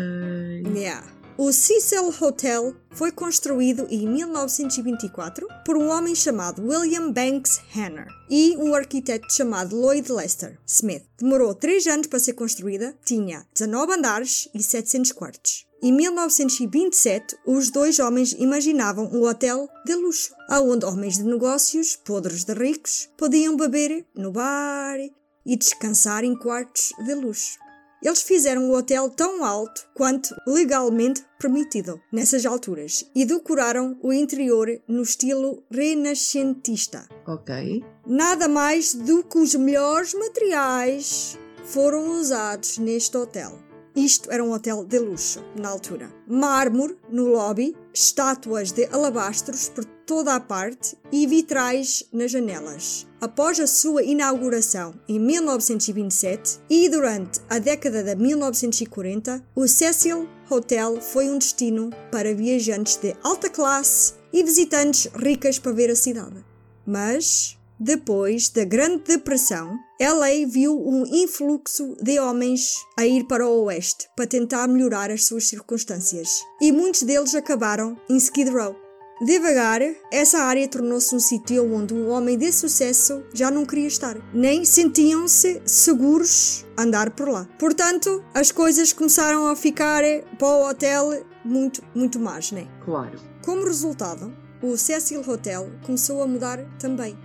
Yeah. 0.77 1.07
O 1.39 1.53
Cecil 1.53 2.15
Hotel 2.19 2.75
foi 2.93 3.13
construído 3.13 3.87
em 3.91 4.09
1924 4.09 5.47
por 5.67 5.77
um 5.77 5.91
homem 5.91 6.15
chamado 6.15 6.67
William 6.67 7.13
Banks 7.13 7.61
Hanner 7.77 8.09
e 8.31 8.57
um 8.57 8.75
arquiteto 8.75 9.31
chamado 9.31 9.77
Lloyd 9.77 10.11
Lester 10.11 10.59
Smith. 10.67 11.05
Demorou 11.19 11.55
3 11.55 11.89
anos 11.89 12.07
para 12.07 12.19
ser 12.19 12.33
construída, 12.33 12.97
tinha 13.05 13.47
19 13.53 13.93
andares 13.93 14.49
e 14.55 14.63
700 14.63 15.13
quartos. 15.13 15.67
Em 15.83 15.93
1927, 15.93 17.37
os 17.47 17.71
dois 17.71 17.99
homens 17.99 18.33
imaginavam 18.39 19.05
um 19.13 19.25
hotel 19.25 19.69
de 19.85 19.95
luxo, 19.95 20.35
onde 20.51 20.87
homens 20.87 21.19
de 21.19 21.25
negócios, 21.25 21.97
podres 21.97 22.45
de 22.45 22.55
ricos, 22.55 23.11
podiam 23.15 23.59
beber 23.59 24.07
no 24.15 24.33
bar 24.33 24.97
e 25.45 25.55
descansar 25.55 26.25
em 26.25 26.35
quartos 26.35 26.95
de 27.05 27.15
luxo. 27.15 27.66
Eles 28.07 28.23
fizeram 28.23 28.71
o 28.71 28.77
hotel 28.77 29.11
tão 29.11 29.45
alto 29.45 29.85
quanto 29.93 30.33
legalmente 30.47 31.25
permitido 31.41 32.01
nessas 32.13 32.47
alturas 32.47 33.05
e 33.13 33.25
decoraram 33.25 33.99
o 34.01 34.13
interior 34.13 34.69
no 34.87 35.03
estilo 35.03 35.61
renascentista. 35.69 37.09
Ok. 37.27 37.83
Nada 38.07 38.47
mais 38.47 38.95
do 38.95 39.25
que 39.25 39.39
os 39.39 39.57
melhores 39.57 40.15
materiais 40.15 41.37
foram 41.65 42.13
usados 42.13 42.79
neste 42.79 43.17
hotel. 43.17 43.66
Isto 43.97 44.31
era 44.31 44.45
um 44.45 44.53
hotel 44.53 44.85
de 44.85 44.99
luxo 44.99 45.43
na 45.59 45.71
altura. 45.71 46.13
Mármore 46.29 46.99
no 47.09 47.29
lobby, 47.29 47.75
estátuas 47.95 48.71
de 48.71 48.85
alabastros 48.93 49.71
por 49.71 49.87
toda 49.87 50.35
a 50.35 50.41
parte 50.41 50.99
e 51.11 51.27
vitrais 51.27 52.05
nas 52.13 52.31
janelas. 52.31 53.07
Após 53.23 53.59
a 53.59 53.67
sua 53.67 54.03
inauguração 54.03 54.95
em 55.09 55.19
1927 55.19 56.61
e 56.69 56.91
durante 56.91 57.41
a 57.49 57.59
década 57.59 58.03
de 58.03 58.15
1940, 58.15 59.43
o 59.55 59.67
Cecil 59.67 60.29
Hotel 60.51 61.01
foi 61.01 61.31
um 61.31 61.39
destino 61.39 61.89
para 62.13 62.35
viajantes 62.35 62.97
de 62.97 63.17
alta 63.23 63.49
classe 63.49 64.13
e 64.31 64.45
visitantes 64.45 65.11
ricas 65.15 65.59
para 65.59 65.73
ver 65.73 65.91
a 65.91 65.97
cidade. 65.97 66.45
Mas, 66.87 67.56
depois 67.79 68.49
da 68.49 68.65
Grande 68.65 69.03
Depressão, 69.05 69.79
LA 70.01 70.47
viu 70.49 70.79
um 70.79 71.05
influxo 71.07 71.97
de 72.03 72.19
homens 72.19 72.75
a 72.99 73.07
ir 73.07 73.25
para 73.25 73.47
o 73.47 73.65
oeste 73.65 74.09
para 74.17 74.27
tentar 74.27 74.67
melhorar 74.67 75.11
as 75.11 75.25
suas 75.25 75.47
circunstâncias, 75.47 76.41
e 76.61 76.73
muitos 76.73 77.03
deles 77.03 77.35
acabaram 77.35 77.97
em 78.09 78.17
Skid 78.17 78.51
Row. 78.51 78.77
Devagar, 79.21 79.81
essa 80.13 80.41
área 80.41 80.69
tornou-se 80.69 81.15
um 81.15 81.21
sítio 81.21 81.73
onde 81.73 81.95
um 81.95 82.11
homem 82.11 82.37
de 82.37 82.53
sucesso 82.53 83.25
já 83.33 83.51
não 83.51 83.65
queria 83.65 83.87
estar, 83.87 84.17
nem 84.35 84.63
sentiam-se 84.65 85.63
seguros 85.65 86.67
andar 86.77 87.11
por 87.11 87.29
lá. 87.29 87.49
Portanto, 87.59 88.23
as 88.35 88.53
coisas 88.53 88.93
começaram 88.93 89.47
a 89.47 89.57
ficar 89.57 90.03
para 90.39 90.49
o 90.49 90.69
hotel 90.69 91.25
muito, 91.43 91.83
muito 91.95 92.19
más, 92.19 92.53
né? 92.53 92.69
Claro. 92.85 93.19
Como 93.43 93.65
resultado, 93.65 94.37
o 94.63 94.77
Cecil 94.77 95.23
Hotel 95.27 95.71
começou 95.87 96.23
a 96.23 96.27
mudar 96.27 96.59
também. 96.79 97.17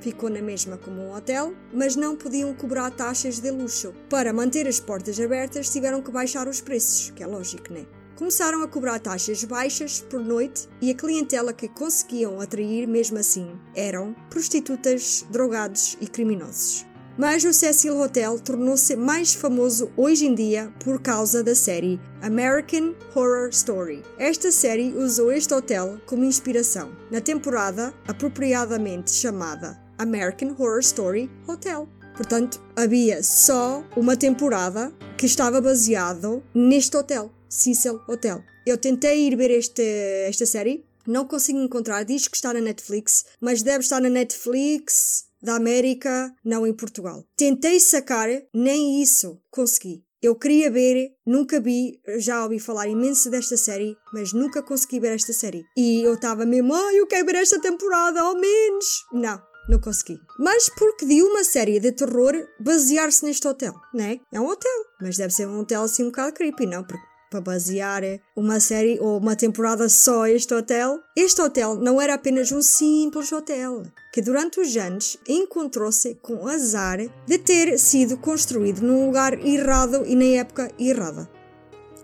Ficou 0.00 0.30
na 0.30 0.40
mesma 0.40 0.76
como 0.76 1.00
um 1.00 1.14
hotel, 1.14 1.54
mas 1.72 1.96
não 1.96 2.16
podiam 2.16 2.54
cobrar 2.54 2.90
taxas 2.90 3.40
de 3.40 3.50
luxo. 3.50 3.92
Para 4.08 4.32
manter 4.32 4.68
as 4.68 4.78
portas 4.78 5.18
abertas, 5.18 5.70
tiveram 5.70 6.00
que 6.00 6.10
baixar 6.10 6.46
os 6.46 6.60
preços, 6.60 7.10
que 7.10 7.22
é 7.22 7.26
lógico, 7.26 7.72
né? 7.72 7.84
Começaram 8.16 8.62
a 8.62 8.68
cobrar 8.68 8.98
taxas 8.98 9.44
baixas 9.44 10.00
por 10.00 10.20
noite 10.20 10.68
e 10.80 10.90
a 10.90 10.94
clientela 10.94 11.52
que 11.52 11.68
conseguiam 11.68 12.40
atrair 12.40 12.86
mesmo 12.86 13.18
assim 13.18 13.52
eram 13.76 14.14
prostitutas, 14.28 15.24
drogados 15.30 15.96
e 16.00 16.06
criminosos. 16.06 16.84
Mas 17.16 17.44
o 17.44 17.52
Cecil 17.52 17.98
Hotel 18.00 18.38
tornou-se 18.38 18.94
mais 18.94 19.34
famoso 19.34 19.90
hoje 19.96 20.26
em 20.26 20.34
dia 20.34 20.72
por 20.84 21.00
causa 21.00 21.42
da 21.42 21.54
série 21.54 22.00
American 22.22 22.94
Horror 23.14 23.48
Story. 23.50 24.04
Esta 24.16 24.52
série 24.52 24.92
usou 24.96 25.32
este 25.32 25.52
hotel 25.52 26.00
como 26.06 26.24
inspiração 26.24 26.92
na 27.10 27.20
temporada 27.20 27.92
apropriadamente 28.06 29.10
chamada 29.10 29.87
American 29.98 30.54
Horror 30.58 30.80
Story 30.80 31.30
Hotel. 31.46 31.88
Portanto, 32.16 32.60
havia 32.74 33.22
só 33.22 33.84
uma 33.96 34.16
temporada 34.16 34.92
que 35.16 35.26
estava 35.26 35.60
baseado 35.60 36.42
neste 36.54 36.96
hotel. 36.96 37.30
Cecil 37.48 38.00
Hotel. 38.06 38.42
Eu 38.66 38.76
tentei 38.76 39.26
ir 39.26 39.36
ver 39.36 39.50
este, 39.50 39.82
esta 40.26 40.44
série, 40.44 40.84
não 41.06 41.24
consigo 41.24 41.58
encontrar, 41.58 42.04
diz 42.04 42.28
que 42.28 42.36
está 42.36 42.52
na 42.52 42.60
Netflix, 42.60 43.24
mas 43.40 43.62
deve 43.62 43.80
estar 43.80 44.00
na 44.00 44.10
Netflix 44.10 45.24
da 45.40 45.54
América, 45.54 46.34
não 46.44 46.66
em 46.66 46.74
Portugal. 46.74 47.24
Tentei 47.36 47.80
sacar, 47.80 48.28
nem 48.52 49.00
isso 49.00 49.40
consegui. 49.50 50.04
Eu 50.20 50.34
queria 50.34 50.68
ver, 50.68 51.12
nunca 51.24 51.60
vi, 51.60 52.00
já 52.18 52.42
ouvi 52.42 52.58
falar 52.58 52.88
imenso 52.88 53.30
desta 53.30 53.56
série, 53.56 53.96
mas 54.12 54.32
nunca 54.32 54.60
consegui 54.60 54.98
ver 54.98 55.14
esta 55.14 55.32
série. 55.32 55.64
E 55.76 56.02
eu 56.02 56.14
estava 56.14 56.44
mesmo, 56.44 56.74
ai, 56.74 56.98
eu 56.98 57.06
quero 57.06 57.24
ver 57.24 57.36
esta 57.36 57.60
temporada, 57.60 58.20
ao 58.20 58.34
menos. 58.34 59.04
Não, 59.12 59.40
não 59.68 59.78
consegui. 59.78 60.20
Mas 60.38 60.68
porque 60.70 61.06
de 61.06 61.22
uma 61.22 61.44
série 61.44 61.78
de 61.78 61.92
terror 61.92 62.34
basear-se 62.58 63.24
neste 63.24 63.46
hotel, 63.46 63.74
né? 63.92 64.20
É 64.32 64.40
um 64.40 64.48
hotel, 64.48 64.84
mas 65.00 65.16
deve 65.16 65.32
ser 65.32 65.46
um 65.46 65.60
hotel 65.60 65.82
assim 65.82 66.04
um 66.04 66.06
bocado 66.06 66.32
creepy, 66.32 66.66
não? 66.66 66.82
Porque 66.82 67.06
para 67.30 67.40
basear 67.40 68.02
uma 68.34 68.58
série 68.58 68.98
ou 69.00 69.18
uma 69.18 69.36
temporada 69.36 69.88
só 69.88 70.26
este 70.26 70.54
hotel. 70.54 70.98
Este 71.16 71.40
hotel 71.42 71.74
não 71.74 72.00
era 72.00 72.14
apenas 72.14 72.50
um 72.52 72.62
simples 72.62 73.30
hotel, 73.32 73.82
que 74.12 74.22
durante 74.22 74.60
os 74.60 74.74
anos 74.76 75.18
encontrou-se 75.28 76.14
com 76.16 76.46
azar 76.46 76.98
de 77.26 77.38
ter 77.38 77.78
sido 77.78 78.16
construído 78.16 78.80
num 78.80 79.06
lugar 79.06 79.34
errado 79.46 80.04
e 80.06 80.14
na 80.14 80.40
época 80.40 80.70
errada. 80.78 81.28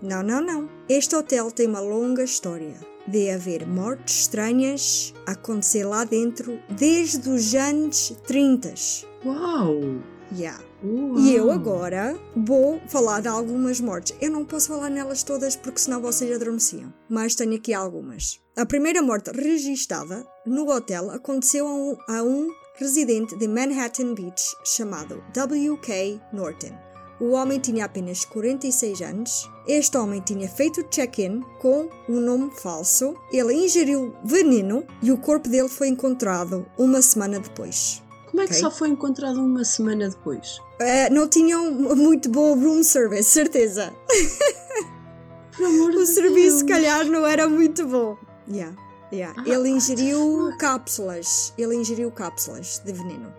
Não, 0.03 0.23
não, 0.23 0.41
não. 0.41 0.69
Este 0.89 1.17
hotel 1.17 1.51
tem 1.51 1.67
uma 1.67 1.81
longa 1.81 2.25
história 2.25 2.94
de 3.07 3.31
haver 3.31 3.67
mortes 3.67 4.21
estranhas 4.21 5.15
a 5.27 5.33
acontecer 5.33 5.85
lá 5.85 6.05
dentro 6.05 6.59
desde 6.71 7.29
os 7.29 7.55
anos 7.55 8.15
30. 8.27 8.75
Uau! 9.25 10.01
Yeah. 10.37 10.63
Uau. 10.83 11.19
E 11.19 11.35
eu 11.35 11.51
agora 11.51 12.19
vou 12.37 12.81
falar 12.89 13.21
de 13.21 13.29
algumas 13.29 13.81
mortes. 13.81 14.17
Eu 14.21 14.31
não 14.31 14.45
posso 14.45 14.69
falar 14.69 14.91
nelas 14.91 15.23
todas 15.23 15.55
porque 15.57 15.81
senão 15.81 16.01
vocês 16.01 16.35
adormeciam. 16.35 16.93
Mas 17.09 17.35
tenho 17.35 17.55
aqui 17.55 17.73
algumas. 17.73 18.41
A 18.57 18.67
primeira 18.67 19.01
morte 19.01 19.31
registada 19.31 20.27
no 20.45 20.69
hotel 20.69 21.11
aconteceu 21.11 21.67
a 21.67 21.75
um, 21.75 21.97
a 22.09 22.23
um 22.23 22.49
residente 22.77 23.37
de 23.37 23.47
Manhattan 23.47 24.15
Beach 24.15 24.43
chamado 24.65 25.23
W.K. 25.33 26.21
Norton. 26.33 26.84
O 27.21 27.31
homem 27.33 27.59
tinha 27.61 27.85
apenas 27.85 28.25
46 28.25 29.01
anos. 29.03 29.51
Este 29.67 29.97
homem 29.97 30.21
tinha 30.21 30.49
feito 30.49 30.83
check-in 30.85 31.41
com 31.61 31.89
um 32.09 32.21
nome 32.21 32.51
falso. 32.51 33.15
Ele 33.33 33.55
ingeriu 33.55 34.15
veneno 34.25 34.85
e 35.03 35.13
o 35.13 35.17
corpo 35.19 35.49
dele 35.49 35.69
foi 35.69 35.89
encontrado 35.89 36.67
uma 36.77 37.01
semana 37.01 37.39
depois. 37.39 38.03
Como 38.31 38.43
é 38.43 38.47
que 38.47 38.53
Ok. 38.53 38.61
só 38.63 38.71
foi 38.71 38.89
encontrado 38.89 39.39
uma 39.41 39.65
semana 39.65 40.09
depois? 40.11 40.59
Eh, 40.81 41.09
não 41.09 41.29
tinham 41.29 41.71
muito 41.71 42.29
bom 42.29 42.55
room 42.59 42.83
service, 42.83 43.31
certeza. 43.31 43.93
Por 45.57 45.67
amor 45.67 45.93
O 45.95 45.99
de 45.99 46.07
serviço, 46.07 46.59
se 46.59 46.65
calhar, 46.65 47.05
não 47.07 47.25
era 47.25 47.49
muito 47.49 47.87
bom. 47.87 48.17
Yeah, 48.49 48.77
yeah. 49.13 49.35
Ah, 49.41 49.45
Ele 49.49 49.57
what 49.57 49.69
ingeriu 49.71 50.51
cápsulas. 50.59 51.55
Ele 51.57 51.77
ingeriu 51.77 52.11
cápsulas 52.11 52.83
de 52.85 52.93
veneno. 52.93 53.33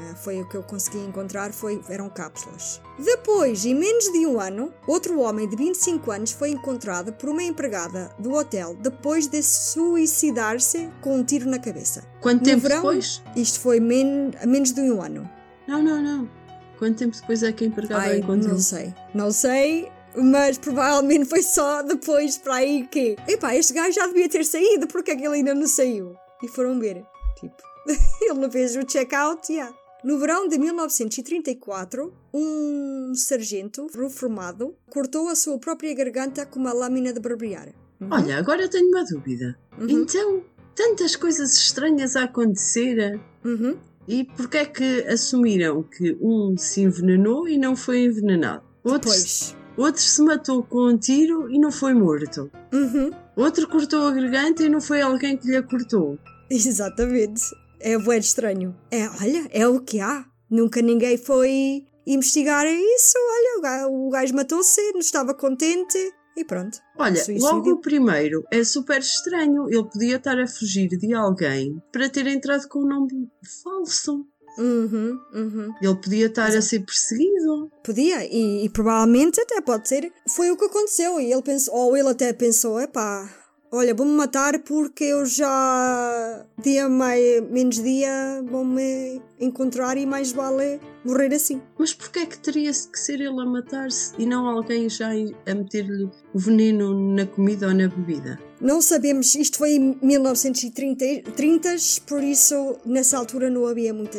Ah, 0.00 0.14
foi 0.14 0.40
o 0.40 0.48
que 0.48 0.56
eu 0.56 0.62
consegui 0.62 0.98
encontrar, 0.98 1.52
foi, 1.52 1.82
eram 1.88 2.08
cápsulas. 2.08 2.80
Depois, 2.98 3.64
em 3.64 3.74
menos 3.74 4.04
de 4.12 4.26
um 4.26 4.40
ano, 4.40 4.72
outro 4.86 5.18
homem 5.20 5.48
de 5.48 5.56
25 5.56 6.10
anos 6.10 6.32
foi 6.32 6.50
encontrado 6.50 7.12
por 7.12 7.28
uma 7.28 7.42
empregada 7.42 8.10
do 8.18 8.32
hotel 8.34 8.74
depois 8.74 9.26
de 9.26 9.42
suicidar-se 9.42 10.88
com 11.00 11.16
um 11.16 11.24
tiro 11.24 11.48
na 11.48 11.58
cabeça. 11.58 12.04
Quanto 12.20 12.40
No 12.40 12.44
tempo 12.44 12.62
verão, 12.62 12.76
depois? 12.76 13.22
Isto 13.34 13.60
foi 13.60 13.80
men 13.80 14.30
a 14.40 14.46
menos 14.46 14.72
de 14.72 14.80
um 14.80 15.02
ano. 15.02 15.28
Não, 15.66 15.82
não, 15.82 16.00
não. 16.00 16.30
Quanto 16.78 16.98
tempo 16.98 17.16
depois 17.20 17.42
é 17.42 17.50
que 17.52 17.64
a 17.64 17.66
empregada 17.66 18.02
Ai, 18.02 18.18
encontrou? 18.18 18.52
não 18.52 18.60
sei. 18.60 18.94
Não 19.12 19.30
sei, 19.32 19.90
mas 20.16 20.58
provavelmente 20.58 21.24
foi 21.24 21.42
só 21.42 21.82
depois 21.82 22.38
para 22.38 22.54
aí 22.56 22.86
que. 22.86 23.16
Epá, 23.26 23.54
este 23.56 23.72
gajo 23.72 23.92
já 23.92 24.06
devia 24.06 24.28
ter 24.28 24.44
saído, 24.44 24.86
porque 24.86 25.10
é 25.10 25.16
que 25.16 25.24
ele 25.24 25.36
ainda 25.36 25.54
não 25.54 25.66
saiu? 25.66 26.14
E 26.42 26.48
foram 26.48 26.78
ver. 26.78 27.04
Tipo, 27.38 27.56
ele 28.22 28.38
não 28.38 28.50
fez 28.50 28.76
o 28.76 28.84
check-out, 28.84 29.52
yeah. 29.52 29.74
No 30.04 30.18
verão 30.18 30.46
de 30.46 30.58
1934, 30.58 32.12
um 32.32 33.12
sargento 33.14 33.86
reformado 33.94 34.74
cortou 34.88 35.28
a 35.28 35.34
sua 35.34 35.58
própria 35.58 35.92
garganta 35.94 36.46
com 36.46 36.60
uma 36.60 36.72
lâmina 36.72 37.12
de 37.12 37.18
barbear. 37.20 37.68
Uhum. 38.00 38.08
Olha, 38.10 38.38
agora 38.38 38.62
eu 38.62 38.68
tenho 38.70 38.88
uma 38.88 39.04
dúvida. 39.04 39.58
Uhum. 39.76 39.88
Então, 39.88 40.42
tantas 40.74 41.16
coisas 41.16 41.52
estranhas 41.56 42.14
a 42.14 42.24
acontecer 42.24 43.20
Uhum. 43.44 43.76
e 44.06 44.22
porquê 44.24 44.58
é 44.58 44.64
que 44.66 45.02
assumiram 45.08 45.82
que 45.82 46.16
um 46.20 46.56
se 46.56 46.82
envenenou 46.82 47.48
e 47.48 47.58
não 47.58 47.74
foi 47.74 48.04
envenenado? 48.04 48.62
Outro, 48.84 49.10
Pois. 49.10 49.56
outro 49.76 50.00
se 50.00 50.22
matou 50.22 50.62
com 50.62 50.90
um 50.92 50.96
tiro 50.96 51.50
e 51.50 51.58
não 51.58 51.72
foi 51.72 51.92
morto. 51.92 52.48
Uhum. 52.72 53.10
Outro 53.34 53.66
cortou 53.68 54.06
a 54.06 54.12
garganta 54.12 54.62
e 54.62 54.68
não 54.68 54.80
foi 54.80 55.00
alguém 55.00 55.36
que 55.36 55.48
lhe 55.48 55.56
a 55.56 55.62
cortou. 55.62 56.16
Exatamente. 56.48 57.42
É 57.80 57.96
bué 57.98 58.18
estranho. 58.18 58.76
É, 58.90 59.08
olha, 59.08 59.48
é 59.50 59.66
o 59.68 59.80
que 59.80 60.00
há. 60.00 60.24
Nunca 60.50 60.80
ninguém 60.82 61.16
foi 61.16 61.84
investigar 62.06 62.66
isso. 62.66 63.14
Olha, 63.18 63.58
o 63.58 63.60
ga- 63.62 63.88
o 63.88 64.10
gajo 64.10 64.34
matou-se, 64.34 64.92
não 64.92 65.00
estava 65.00 65.34
contente 65.34 65.98
e 66.36 66.44
pronto. 66.44 66.78
Olha, 66.96 67.16
Suicídio. 67.16 67.42
logo 67.42 67.70
o 67.72 67.80
primeiro 67.80 68.42
é 68.50 68.64
super 68.64 68.98
estranho. 69.00 69.68
Ele 69.68 69.84
podia 69.84 70.16
estar 70.16 70.38
a 70.38 70.46
fugir 70.46 70.88
de 70.88 71.14
alguém 71.14 71.80
para 71.92 72.08
ter 72.08 72.26
entrado 72.26 72.66
com 72.68 72.80
um 72.80 72.88
nome 72.88 73.28
falso. 73.62 74.26
Uhum, 74.58 75.16
uhum. 75.34 75.72
Ele 75.80 75.94
podia 75.96 76.26
estar 76.26 76.46
a 76.46 76.48
Exato. 76.48 76.64
ser 76.64 76.80
perseguido. 76.80 77.70
Podia, 77.84 78.24
e, 78.24 78.64
e 78.64 78.68
provavelmente 78.70 79.40
até 79.40 79.60
pode 79.60 79.88
ser. 79.88 80.12
Foi 80.26 80.50
o 80.50 80.56
que 80.56 80.64
aconteceu. 80.64 81.20
E 81.20 81.32
ele 81.32 81.42
pensou, 81.42 81.74
ou 81.74 81.96
ele 81.96 82.08
até 82.08 82.32
pensou: 82.32 82.80
epá, 82.80 83.28
olha, 83.70 83.94
vou-me 83.94 84.12
matar 84.12 84.58
porque 84.60 85.04
eu 85.04 85.24
já. 85.26 86.44
Dia 86.62 86.88
mais, 86.88 87.42
menos 87.50 87.82
dia 87.82 88.42
vão-me 88.48 89.20
encontrar 89.40 89.96
e 89.96 90.04
mais 90.06 90.32
vale 90.32 90.80
morrer 91.04 91.32
assim. 91.34 91.60
Mas 91.78 91.92
porquê 91.94 92.20
é 92.20 92.26
que 92.26 92.38
teria 92.38 92.70
que 92.72 92.98
ser 92.98 93.20
ele 93.20 93.40
a 93.40 93.44
matar-se 93.44 94.12
e 94.18 94.26
não 94.26 94.46
alguém 94.46 94.88
já 94.88 95.10
a 95.10 95.54
meter-lhe 95.54 96.10
o 96.34 96.38
veneno 96.38 97.14
na 97.14 97.26
comida 97.26 97.68
ou 97.68 97.74
na 97.74 97.88
bebida? 97.88 98.38
Não 98.60 98.80
sabemos, 98.82 99.34
isto 99.34 99.58
foi 99.58 99.70
em 99.72 99.98
1930, 100.02 101.30
30, 101.32 101.76
por 102.06 102.22
isso 102.22 102.76
nessa 102.84 103.16
altura 103.16 103.48
não 103.48 103.66
havia 103.66 103.94
muita 103.94 104.18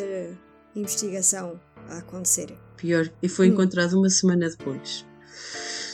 investigação 0.74 1.60
a 1.90 1.98
acontecer. 1.98 2.54
Pior, 2.76 3.10
e 3.22 3.28
foi 3.28 3.50
Hum. 3.50 3.52
encontrado 3.52 3.98
uma 3.98 4.08
semana 4.08 4.48
depois. 4.48 5.04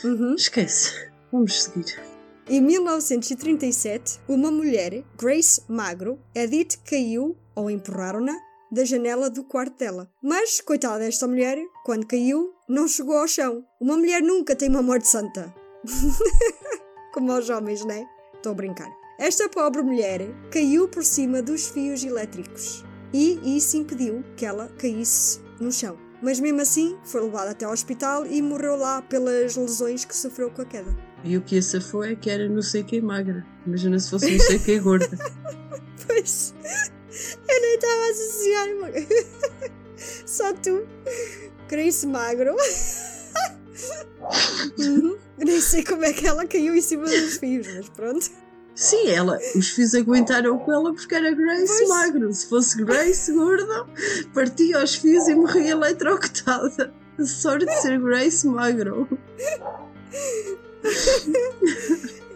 Uhum. 0.05 0.35
Esquece. 0.35 1.11
Vamos 1.33 1.65
seguir. 1.65 2.16
Em 2.49 2.61
1937, 2.61 4.21
uma 4.29 4.53
mulher, 4.53 5.03
Grace 5.19 5.61
Magro, 5.69 6.17
que 6.33 6.79
caiu, 6.85 7.37
ou 7.57 7.69
empurraram-na, 7.69 8.39
da 8.71 8.85
janela 8.85 9.29
do 9.29 9.43
quarto 9.43 9.77
dela. 9.77 10.09
Mas, 10.23 10.61
coitada 10.61 11.01
desta 11.01 11.27
mulher, 11.27 11.59
quando 11.85 12.07
caiu, 12.07 12.55
não 12.69 12.87
chegou 12.87 13.17
ao 13.17 13.27
chão. 13.27 13.65
Uma 13.81 13.97
mulher 13.97 14.23
nunca 14.23 14.55
tem 14.55 14.69
uma 14.69 14.81
morte 14.81 15.09
santa. 15.09 15.53
Como 17.13 17.33
aos 17.33 17.51
homens, 17.51 17.85
né? 17.85 18.07
Estou 18.35 18.53
a 18.53 18.55
brincar. 18.55 18.93
Esta 19.19 19.49
pobre 19.49 19.83
mulher 19.83 20.21
caiu 20.53 20.89
por 20.89 21.03
cima 21.03 21.43
dos 21.43 21.67
fios 21.67 22.05
elétricos 22.05 22.85
e 23.13 23.57
isso 23.57 23.77
impediu 23.77 24.23
que 24.37 24.47
ela 24.47 24.69
caísse 24.79 25.41
no 25.59 25.73
chão. 25.73 25.99
Mas 26.23 26.39
mesmo 26.39 26.61
assim, 26.61 26.97
foi 27.03 27.23
levada 27.23 27.51
até 27.51 27.65
ao 27.65 27.73
hospital 27.73 28.25
e 28.27 28.41
morreu 28.41 28.77
lá 28.77 29.03
pelas 29.03 29.57
lesões 29.57 30.05
que 30.05 30.15
sofreu 30.15 30.51
com 30.51 30.63
a 30.63 30.67
queda. 30.67 31.06
E 31.27 31.37
o 31.37 31.43
que 31.43 31.59
essa 31.59 31.81
foi 31.81 32.13
é 32.13 32.15
que 32.15 32.31
era 32.31 32.49
não 32.49 32.63
sei 32.63 32.85
quem 32.85 33.01
magra. 33.01 33.45
Imagina 33.67 33.99
se 33.99 34.11
fosse 34.11 34.31
não 34.31 34.45
sei 34.45 34.59
quem 34.59 34.81
gorda. 34.81 35.09
Pois, 36.07 36.55
eu 36.63 37.61
nem 37.61 37.75
estava 37.75 38.01
a 38.01 38.11
associar. 38.11 38.69
Só 40.25 40.53
tu, 40.53 40.87
Grace 41.69 42.07
Magro. 42.07 42.55
Uhum. 44.79 45.17
Nem 45.37 45.61
sei 45.61 45.83
como 45.83 46.05
é 46.05 46.13
que 46.13 46.27
ela 46.27 46.47
caiu 46.47 46.77
em 46.77 46.81
cima 46.81 47.07
dos 47.07 47.39
fios, 47.39 47.67
mas 47.75 47.89
pronto. 47.89 48.31
Sim, 48.77 49.09
ela, 49.09 49.39
os 49.57 49.71
fios 49.71 49.95
aguentaram 49.95 50.59
com 50.59 50.73
ela 50.73 50.95
porque 50.95 51.15
era 51.15 51.33
Grace 51.33 51.67
Pois. 51.67 51.89
magro. 51.89 52.33
Se 52.33 52.47
fosse 52.47 52.85
Grace 52.85 53.33
gorda, 53.33 53.87
partia 54.33 54.85
os 54.85 54.95
fios 54.95 55.27
e 55.27 55.35
morria 55.35 55.73
eletrocutada. 55.73 56.95
A 57.19 57.25
sorte 57.25 57.67
de 57.67 57.81
ser 57.81 58.01
Grace 58.01 58.47
magro. 58.47 59.09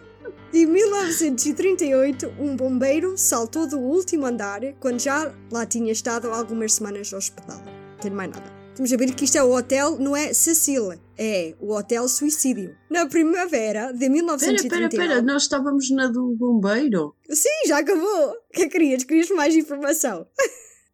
Em 0.53 0.65
1938, 0.65 2.33
um 2.37 2.57
bombeiro 2.57 3.17
saltou 3.17 3.65
do 3.65 3.79
último 3.79 4.25
andar 4.25 4.59
quando 4.81 4.99
já 4.99 5.33
lá 5.49 5.65
tinha 5.65 5.93
estado 5.93 6.29
algumas 6.29 6.73
semanas 6.73 7.13
hospedado. 7.13 7.63
Não 7.63 7.97
tenho 8.01 8.15
mais 8.15 8.31
nada. 8.31 8.51
Temos 8.75 8.91
a 8.91 8.97
ver 8.97 9.13
que 9.13 9.23
isto 9.23 9.37
é 9.37 9.43
o 9.43 9.55
hotel, 9.55 9.97
não 9.97 10.13
é 10.15 10.33
Cecil, 10.33 10.93
é 11.17 11.55
o 11.59 11.73
Hotel 11.73 12.05
Suicídio. 12.09 12.75
Na 12.89 13.05
primavera 13.05 13.93
de 13.93 13.99
Pera, 13.99 14.11
1939. 14.11 14.89
pera, 14.89 15.07
pera, 15.07 15.21
nós 15.21 15.43
estávamos 15.43 15.89
na 15.91 16.07
do 16.07 16.35
bombeiro. 16.37 17.15
Sim, 17.29 17.67
já 17.67 17.77
acabou. 17.79 18.31
O 18.31 18.53
que 18.53 18.63
é 18.63 18.65
que 18.65 18.71
querias? 18.71 19.03
Querias 19.05 19.29
mais 19.29 19.55
informação? 19.55 20.27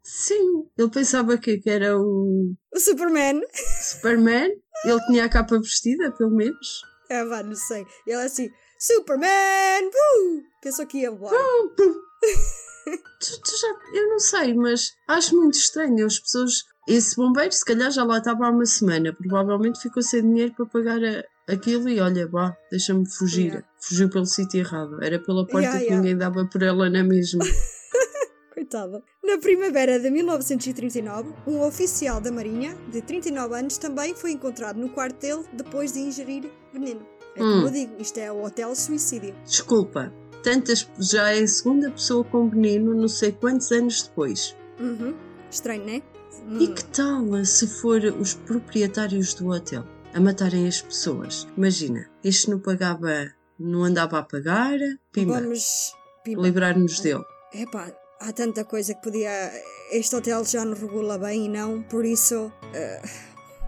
Sim, 0.03 0.65
ele 0.77 0.89
pensava 0.89 1.37
que, 1.37 1.57
que 1.57 1.69
era 1.69 1.97
o 1.97 2.53
O 2.73 2.79
Superman. 2.79 3.41
Superman. 3.81 4.51
Ele 4.85 5.05
tinha 5.07 5.25
a 5.25 5.29
capa 5.29 5.57
vestida, 5.59 6.11
pelo 6.11 6.31
menos. 6.31 6.81
É, 7.09 7.23
vá, 7.25 7.41
não 7.43 7.55
sei. 7.55 7.85
Ele 8.05 8.17
é 8.21 8.25
assim, 8.25 8.49
Superman! 8.79 9.85
Uh! 9.87 10.43
Pensou 10.61 10.85
que 10.85 10.99
ia 10.99 11.11
voar. 11.11 11.33
Tu, 13.19 13.41
tu 13.41 13.57
já, 13.57 13.67
eu 13.99 14.07
não 14.09 14.19
sei, 14.19 14.53
mas 14.53 14.93
acho 15.09 15.35
muito 15.35 15.55
estranho 15.55 16.05
as 16.05 16.19
pessoas. 16.19 16.63
Esse 16.87 17.17
bombeiro, 17.17 17.51
se 17.51 17.65
calhar, 17.65 17.91
já 17.91 18.03
lá 18.05 18.19
estava 18.19 18.45
há 18.45 18.49
uma 18.49 18.65
semana. 18.65 19.11
Provavelmente 19.13 19.81
ficou 19.81 20.01
sem 20.01 20.21
dinheiro 20.21 20.53
para 20.55 20.65
pagar 20.67 21.03
a- 21.03 21.23
aquilo 21.51 21.89
e 21.89 21.99
olha, 21.99 22.25
vá, 22.27 22.55
deixa-me 22.71 23.05
fugir. 23.09 23.47
Yeah. 23.47 23.67
Fugiu 23.81 24.09
pelo 24.09 24.25
sítio 24.25 24.59
errado. 24.61 25.03
Era 25.03 25.19
pela 25.19 25.45
porta 25.45 25.59
Yeah, 25.67 25.79
que 25.79 25.85
yeah. 25.85 25.97
ninguém 26.01 26.17
dava 26.17 26.45
por 26.45 26.63
ela 26.63 26.89
na 26.89 27.03
mesma. 27.03 27.43
Coitada. 28.53 29.03
Na 29.23 29.37
primavera 29.37 29.99
de 29.99 30.09
1939, 30.09 31.33
um 31.45 31.59
oficial 31.61 32.21
da 32.21 32.31
Marinha, 32.31 32.75
de 32.89 33.01
39 33.01 33.53
anos, 33.55 33.77
também 33.77 34.15
foi 34.15 34.31
encontrado 34.31 34.77
no 34.79 34.89
quarto 34.89 35.19
dele 35.19 35.43
depois 35.53 35.91
de 35.91 35.99
ingerir 35.99 36.49
veneno. 36.77 37.05
É 37.35 37.39
como 37.39 37.51
Hum. 37.51 37.61
eu 37.65 37.71
digo, 37.71 37.93
isto 37.99 38.17
é 38.19 38.31
o 38.31 38.43
Hotel 38.43 38.75
Suicídio. 38.75 39.35
Desculpa, 39.45 40.11
tantas, 40.43 40.89
já 40.99 41.31
é 41.35 41.43
a 41.43 41.47
segunda 41.47 41.91
pessoa 41.91 42.23
com 42.23 42.49
veneno, 42.49 42.93
não 42.95 43.07
sei 43.07 43.31
quantos 43.31 43.71
anos 43.71 44.03
depois. 44.03 44.55
Uhum. 44.79 45.13
Estranho, 45.51 45.85
né? 45.85 46.01
Hum. 46.47 46.57
E 46.61 46.67
que 46.69 46.83
tal 46.85 47.23
se 47.45 47.67
for 47.67 48.01
os 48.03 48.33
proprietários 48.33 49.33
do 49.33 49.49
hotel 49.49 49.83
a 50.13 50.19
matarem 50.19 50.67
as 50.67 50.81
pessoas? 50.81 51.47
Imagina, 51.57 52.09
este 52.23 52.49
não 52.49 52.59
pagava, 52.59 53.31
não 53.59 53.83
andava 53.83 54.19
a 54.19 54.23
pagar, 54.23 54.77
pimba, 55.11 55.39
Vamos. 55.41 55.93
Livrar-nos 56.25 56.99
dele. 56.99 57.23
Epá, 57.53 57.91
há 58.19 58.33
tanta 58.33 58.65
coisa 58.65 58.93
que 58.93 59.01
podia. 59.01 59.51
Este 59.91 60.15
hotel 60.15 60.43
já 60.43 60.65
não 60.65 60.73
regula 60.75 61.17
bem 61.17 61.45
e 61.45 61.49
não, 61.49 61.81
por 61.83 62.03
isso. 62.03 62.51
eh, 62.73 63.01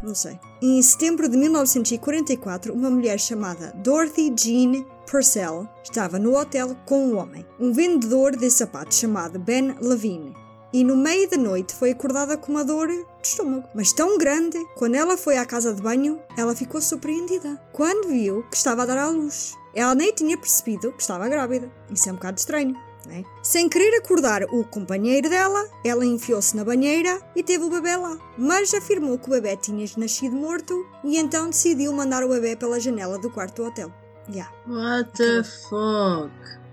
não 0.04 0.16
sei. 0.16 0.40
Em 0.62 0.82
setembro 0.82 1.28
de 1.28 1.38
1944, 1.38 2.74
uma 2.74 2.90
mulher 2.90 3.20
chamada 3.20 3.74
Dorothy 3.78 4.34
Jean 4.38 4.84
Purcell 5.10 5.68
estava 5.84 6.20
no 6.20 6.38
hotel 6.38 6.76
com 6.86 7.08
um 7.08 7.18
homem, 7.18 7.46
um 7.60 7.74
vendedor 7.74 8.36
de 8.36 8.50
sapatos 8.50 8.98
chamado 8.98 9.40
Ben 9.40 9.76
Levine. 9.82 10.34
E 10.72 10.84
no 10.84 10.96
meio 10.96 11.28
da 11.28 11.38
noite 11.38 11.74
foi 11.74 11.92
acordada 11.92 12.38
com 12.38 12.52
uma 12.52 12.64
dor 12.64 12.88
de 12.88 13.04
estômago, 13.24 13.68
mas 13.74 13.92
tão 13.92 14.20
grande, 14.20 14.58
quando 14.76 14.96
ela 14.96 15.18
foi 15.18 15.38
à 15.38 15.46
casa 15.46 15.74
de 15.74 15.82
banho, 15.82 16.20
ela 16.38 16.56
ficou 16.56 16.80
surpreendida. 16.80 17.60
Quando 17.74 18.10
viu 18.10 18.44
que 18.44 18.56
estava 18.56 18.84
a 18.84 18.86
dar 18.86 19.00
à 19.00 19.10
luz, 19.10 19.56
ela 19.74 19.96
nem 19.96 20.14
tinha 20.14 20.38
percebido 20.38 20.92
que 20.92 21.02
estava 21.02 21.28
grávida. 21.28 21.72
Isso 21.90 22.08
é 22.08 22.12
um 22.12 22.16
bocado 22.16 22.38
estranho 22.38 22.89
né? 23.06 23.24
Sem 23.42 23.68
querer 23.70 23.98
acordar 23.98 24.44
o 24.46 24.64
companheiro 24.64 25.30
dela, 25.30 25.68
ela 25.86 26.06
enfiou-se 26.06 26.56
na 26.56 26.64
banheira 26.64 27.20
e 27.36 27.42
teve 27.44 27.64
o 27.64 27.70
bebê 27.70 27.96
lá. 27.96 28.18
Mas 28.38 28.74
afirmou 28.74 29.18
que 29.18 29.28
o 29.28 29.32
bebê 29.32 29.56
tinha 29.58 29.86
nascido 29.98 30.36
morto 30.36 30.86
e 31.04 31.18
então 31.18 31.50
decidiu 31.50 31.92
mandar 31.94 32.24
o 32.24 32.30
bebê 32.30 32.56
pela 32.56 32.80
janela 32.80 33.18
do 33.18 33.30
quarto 33.30 33.62
do 33.64 33.68
hotel. 33.68 33.92
Yeah. 34.32 34.54
What 34.68 35.12
the 35.18 35.44
fuck? 35.44 36.30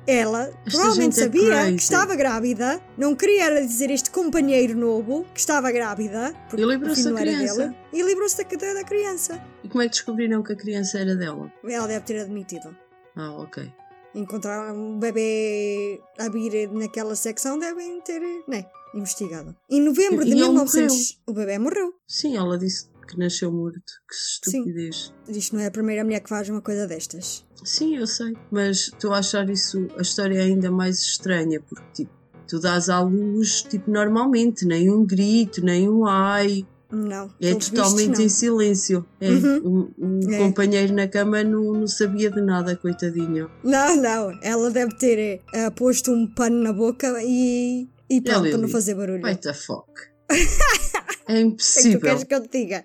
Ela 0.08 0.42
Esta 0.64 0.70
provavelmente 0.78 1.18
é 1.18 1.22
sabia 1.24 1.42
crazy. 1.50 1.74
que 1.76 1.82
estava 1.82 2.14
grávida, 2.14 2.80
não 2.96 3.16
queria 3.16 3.50
dizer 3.66 3.90
este 3.90 4.08
companheiro 4.10 4.76
novo 4.78 5.24
que 5.34 5.40
estava 5.40 5.72
grávida, 5.72 6.32
porque 6.48 6.62
E 6.62 6.66
livrou-se 6.66 7.10
da 7.10 7.20
criança. 7.20 7.56
dele, 7.66 7.76
e 7.92 8.02
livrou-se 8.02 8.36
da, 8.36 8.74
da 8.74 8.84
criança. 8.84 9.42
E 9.64 9.68
como 9.68 9.82
é 9.82 9.86
que 9.86 9.92
descobriram 9.92 10.44
que 10.44 10.52
a 10.52 10.56
criança 10.56 10.98
era 11.00 11.16
dela? 11.16 11.52
Ela 11.68 11.88
deve 11.88 12.04
ter 12.04 12.20
admitido. 12.20 12.76
Ah, 13.16 13.32
ok. 13.32 13.72
Encontraram 14.16 14.76
um 14.76 14.98
bebê 14.98 16.00
a 16.18 16.28
vir 16.28 16.68
naquela 16.70 17.14
secção, 17.14 17.58
devem 17.58 18.00
ter, 18.00 18.20
né, 18.48 18.66
investigado. 18.94 19.54
Em 19.70 19.80
novembro 19.80 20.24
de 20.24 20.32
ele 20.32 20.40
1900, 20.40 21.20
o 21.26 21.32
bebê 21.32 21.58
morreu. 21.58 21.94
Sim, 22.06 22.36
ela 22.36 22.58
disse 22.58 22.88
que 23.06 23.18
nasceu 23.18 23.52
morto. 23.52 23.80
Que 24.08 24.16
Sim. 24.16 24.58
estupidez. 24.58 25.12
Isto 25.28 25.54
não 25.54 25.62
é 25.62 25.66
a 25.66 25.70
primeira 25.70 26.02
mulher 26.02 26.20
que 26.20 26.28
faz 26.28 26.48
uma 26.48 26.60
coisa 26.60 26.86
destas. 26.86 27.44
Sim, 27.64 27.96
eu 27.96 28.06
sei. 28.06 28.34
Mas 28.50 28.88
estou 28.88 29.12
a 29.12 29.18
achar 29.18 29.48
isso, 29.48 29.86
a 29.96 30.02
história 30.02 30.42
ainda 30.42 30.70
mais 30.70 30.98
estranha, 31.00 31.60
porque 31.60 31.84
tipo, 31.92 32.10
tu 32.48 32.58
dás 32.58 32.88
à 32.88 33.00
luz 33.00 33.62
tipo 33.62 33.90
normalmente, 33.90 34.64
nem 34.64 34.90
um 34.90 35.04
grito, 35.04 35.64
nem 35.64 35.88
um 35.88 36.06
ai. 36.06 36.66
Não. 36.90 37.30
É 37.40 37.54
totalmente 37.54 38.22
em 38.22 38.28
silêncio. 38.28 39.04
É, 39.20 39.28
Uhum. 39.30 39.90
o, 39.98 40.26
o 40.26 40.32
É. 40.32 40.38
companheiro 40.38 40.92
na 40.94 41.08
cama 41.08 41.42
não, 41.42 41.72
não 41.72 41.86
sabia 41.88 42.30
de 42.30 42.40
nada, 42.40 42.76
coitadinho. 42.76 43.50
não. 43.64 43.96
Não. 43.96 44.38
Ela 44.42 44.70
deve 44.70 44.96
ter 44.96 45.42
eh, 45.52 45.70
posto 45.70 46.12
um 46.12 46.26
pano 46.32 46.62
na 46.62 46.72
boca 46.72 47.20
e, 47.24 47.88
e 48.08 48.20
pronto, 48.20 48.48
para 48.50 48.58
não 48.58 48.68
fazer 48.68 48.94
barulho. 48.94 49.22
What 49.22 49.40
the 49.42 49.52
fuck? 49.52 49.86
É 51.28 51.34
Quem 51.34 51.42
tu 51.42 51.54
impossível. 51.54 52.00
queres 52.00 52.22
que 52.24 52.34
eu 52.36 52.40
te 52.40 52.48
diga? 52.58 52.84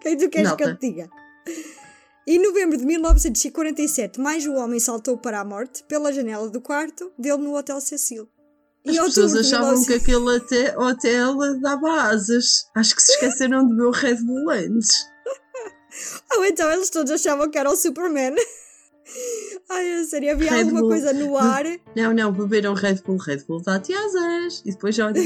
Quem 0.00 0.16
tu 0.16 0.30
queres 0.30 0.52
que 0.52 0.64
eu 0.64 0.74
te 0.78 0.88
diga? 0.88 1.10
Em 2.26 2.38
novembro 2.42 2.78
de 2.78 2.86
1947, 2.86 4.18
mais 4.18 4.46
um 4.46 4.54
homem 4.56 4.80
saltou 4.80 5.18
para 5.18 5.40
a 5.40 5.44
morte 5.44 5.84
pela 5.84 6.10
janela 6.10 6.48
do 6.48 6.58
quarto 6.60 7.12
dele 7.18 7.36
no 7.38 7.54
Hotel 7.54 7.78
Cecil. 7.82 8.26
As 8.86 8.96
Em 8.96 9.04
pessoas 9.04 9.34
achavam 9.36 9.72
1900 9.72 9.86
que 9.86 9.94
aquele 9.94 10.36
ate- 10.36 10.76
hotel 10.76 11.60
dava 11.60 12.02
asas. 12.02 12.66
Acho 12.74 12.96
que 12.96 13.02
se 13.02 13.12
esqueceram 13.12 13.66
de 13.66 13.76
ver 13.76 13.82
o 13.84 13.90
Red 13.92 14.16
Bull 14.24 14.50
antes. 14.50 15.06
Ou 16.36 16.44
então 16.44 16.70
eles 16.72 16.90
todos 16.90 17.12
achavam 17.12 17.48
que 17.50 17.58
era 17.58 17.70
o 17.70 17.76
Superman. 17.76 18.34
Ai, 19.70 19.94
a 20.00 20.04
sério, 20.04 20.32
havia 20.32 20.50
Red 20.50 20.60
alguma 20.62 20.80
Bull. 20.80 20.88
coisa 20.90 21.12
no 21.12 21.36
ar. 21.38 21.64
Não, 21.94 22.12
não, 22.12 22.32
beberam 22.32 22.74
Red 22.74 22.96
Bull. 23.06 23.18
Red 23.18 23.44
Bull 23.46 23.62
dá-te 23.62 23.92
asas. 23.94 24.62
E 24.66 24.72
depois, 24.72 24.98
olha, 24.98 25.20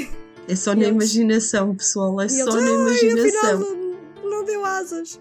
é 0.49 0.55
só 0.57 0.73
na 0.77 0.83
Eles- 0.83 0.91
imaginação, 0.95 1.75
pessoal. 1.75 2.21
É 2.21 2.27
E 2.27 2.29
só 2.31 2.43
eles, 2.43 2.55
na 2.55 2.61
ai, 2.61 2.95
afinal 2.95 3.17
imaginação. 3.17 3.97
não, 4.25 4.45
deu 4.45 4.65
asas. 4.65 5.21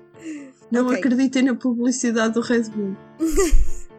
Não 0.71 0.87
Ok. 0.87 0.97
acreditem 0.97 1.43
na 1.43 1.55
publicidade 1.55 2.33
do 2.33 2.41
Red 2.41 2.63
Bull. 2.63 2.97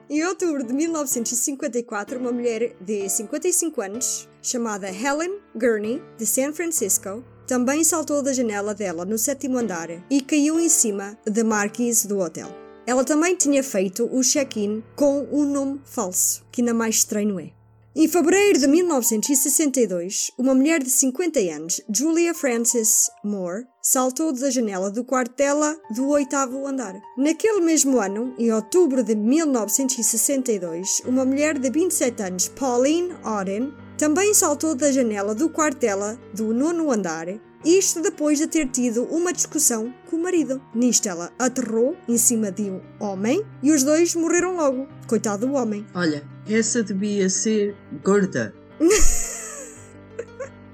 Em 0.09 0.25
outubro 0.25 0.64
de 0.64 0.73
1954, 0.73 2.21
uma 2.21 2.31
mulher 2.31 2.77
de 2.81 3.09
55 3.09 3.81
anos, 3.81 4.29
chamada 4.40 4.88
Helen 4.88 5.40
Gurney, 5.53 6.01
de 6.16 6.25
San 6.25 6.53
Francisco, 6.53 7.25
também 7.45 7.83
saltou 7.83 8.23
da 8.23 8.33
janela 8.33 8.73
dela 8.73 9.05
no 9.05 9.19
sétimo 9.19 9.59
andar 9.59 9.88
e 10.09 10.21
caiu 10.21 10.61
em 10.61 10.69
cima 10.69 11.19
da 11.27 11.42
marquise 11.42 12.07
do 12.07 12.21
hotel. 12.21 12.49
Ela 12.87 13.03
também 13.03 13.35
tinha 13.35 13.64
feito 13.64 14.09
o 14.12 14.23
check-in 14.23 14.81
com 14.95 15.27
um 15.33 15.45
nome 15.45 15.81
falso, 15.85 16.45
que 16.53 16.61
ainda 16.61 16.73
mais 16.73 16.97
estranho 16.97 17.40
é. 17.40 17.56
Em 17.99 18.07
fevereiro 18.07 18.59
de 18.59 18.67
1962, 18.67 20.31
uma 20.37 20.55
mulher 20.55 20.83
de 20.83 20.91
50 20.91 21.41
anos, 21.41 21.81
Julia 21.91 22.35
Frances 22.35 23.11
Moore, 23.25 23.65
saltou 23.81 24.35
da 24.35 24.51
janela 24.51 24.91
do 24.91 25.03
quarto 25.03 25.35
dela 25.35 25.75
do 25.95 26.07
oitavo 26.11 26.67
andar. 26.67 26.95
Naquele 27.17 27.63
mesmo 27.63 27.99
ano, 27.99 28.35
em 28.39 28.53
outubro 28.53 29.03
de 29.03 29.15
1962, 29.15 31.05
uma 31.07 31.25
mulher 31.25 31.59
de 31.59 31.71
27 31.71 32.23
anos, 32.23 32.49
Pauline 32.49 33.15
Oden, 33.25 33.73
também 33.97 34.35
saltou 34.35 34.75
da 34.75 34.93
janela 34.93 35.35
do 35.35 35.49
quarto 35.49 35.79
dela 35.79 36.21
do 36.35 36.53
nono 36.53 36.93
andar 36.93 37.27
isto 37.64 38.01
depois 38.01 38.38
de 38.38 38.47
ter 38.47 38.69
tido 38.69 39.05
uma 39.05 39.33
discussão 39.33 39.92
com 40.09 40.16
o 40.16 40.23
marido. 40.23 40.61
Nisto 40.75 41.09
ela 41.09 41.33
aterrou 41.38 41.97
em 42.09 42.19
cima 42.19 42.51
de 42.51 42.71
um 42.71 42.81
homem 43.01 43.45
e 43.62 43.73
os 43.73 43.83
dois 43.83 44.14
morreram 44.14 44.57
logo. 44.57 44.87
Coitado 45.07 45.47
do 45.47 45.55
homem. 45.55 45.87
Olha, 45.95 46.25
essa 46.49 46.83
devia 46.83 47.29
ser 47.29 47.75
gorda. 48.05 48.55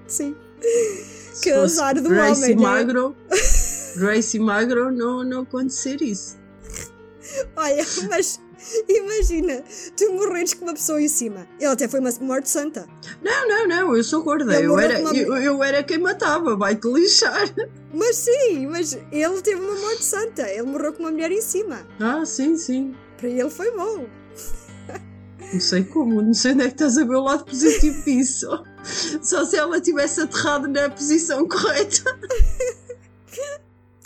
Sim. 0.07 0.37
Se 1.33 1.43
Que 1.43 1.53
azar 1.53 1.95
do 1.95 2.09
Gracie 2.09 2.45
homem, 2.45 2.57
né? 2.57 2.63
Magro, 2.63 3.17
Gracie 3.97 4.39
Magro 4.39 4.93
não, 4.93 5.25
não 5.25 5.43
acontecer 5.43 6.01
isso. 6.03 6.37
Olha, 7.57 7.85
mas 8.11 8.39
imagina, 8.89 9.63
tu 9.97 10.13
morreres 10.13 10.55
com 10.55 10.65
uma 10.65 10.75
pessoa 10.75 11.01
em 11.01 11.09
cima. 11.09 11.47
Ele 11.59 11.71
até 11.73 11.89
foi 11.89 12.01
uma 12.01 12.11
morte 12.21 12.49
santa. 12.49 12.87
Não, 13.23 13.49
não, 13.49 13.67
não, 13.69 13.97
eu 13.97 14.05
sou 14.05 14.23
gorda. 14.23 14.55
Ele 14.57 14.67
Eu 14.67 14.79
era, 14.79 14.99
uma- 15.01 15.15
eu, 15.17 15.35
eu 15.37 15.63
era 15.65 15.83
quem 15.83 15.99
matava, 15.99 16.57
vai-te 16.57 16.87
lixar. 16.89 17.49
Mas 17.95 18.17
sim, 18.17 18.67
mas 18.69 18.99
ele 19.13 19.43
teve 19.43 19.61
uma 19.61 19.75
morte 19.79 20.03
santa. 20.03 20.49
Ele 20.51 20.63
morreu 20.63 20.95
com 20.95 21.01
uma 21.03 21.11
mulher 21.11 21.31
em 21.31 21.43
cima. 21.43 21.87
Ah, 22.01 22.25
sim, 22.25 22.57
sim. 22.57 22.95
Para 23.19 23.29
ele 23.29 23.51
foi 23.51 23.71
bom. 23.73 24.07
Não 25.53 25.61
sei 25.61 25.85
como, 25.85 26.23
não 26.23 26.33
sei 26.33 26.53
onde 26.53 26.63
é 26.63 26.67
que 26.69 26.73
estás 26.73 26.97
a 26.97 27.05
ver 27.05 27.17
o 27.17 27.21
lado 27.21 27.45
positivo 27.45 28.01
disso. 28.07 28.49
Só 29.21 29.45
se 29.45 29.59
ela 29.59 29.79
tivesse 29.79 30.23
aterrado 30.23 30.69
na 30.69 30.89
posição 30.89 31.47
correta. 31.47 32.03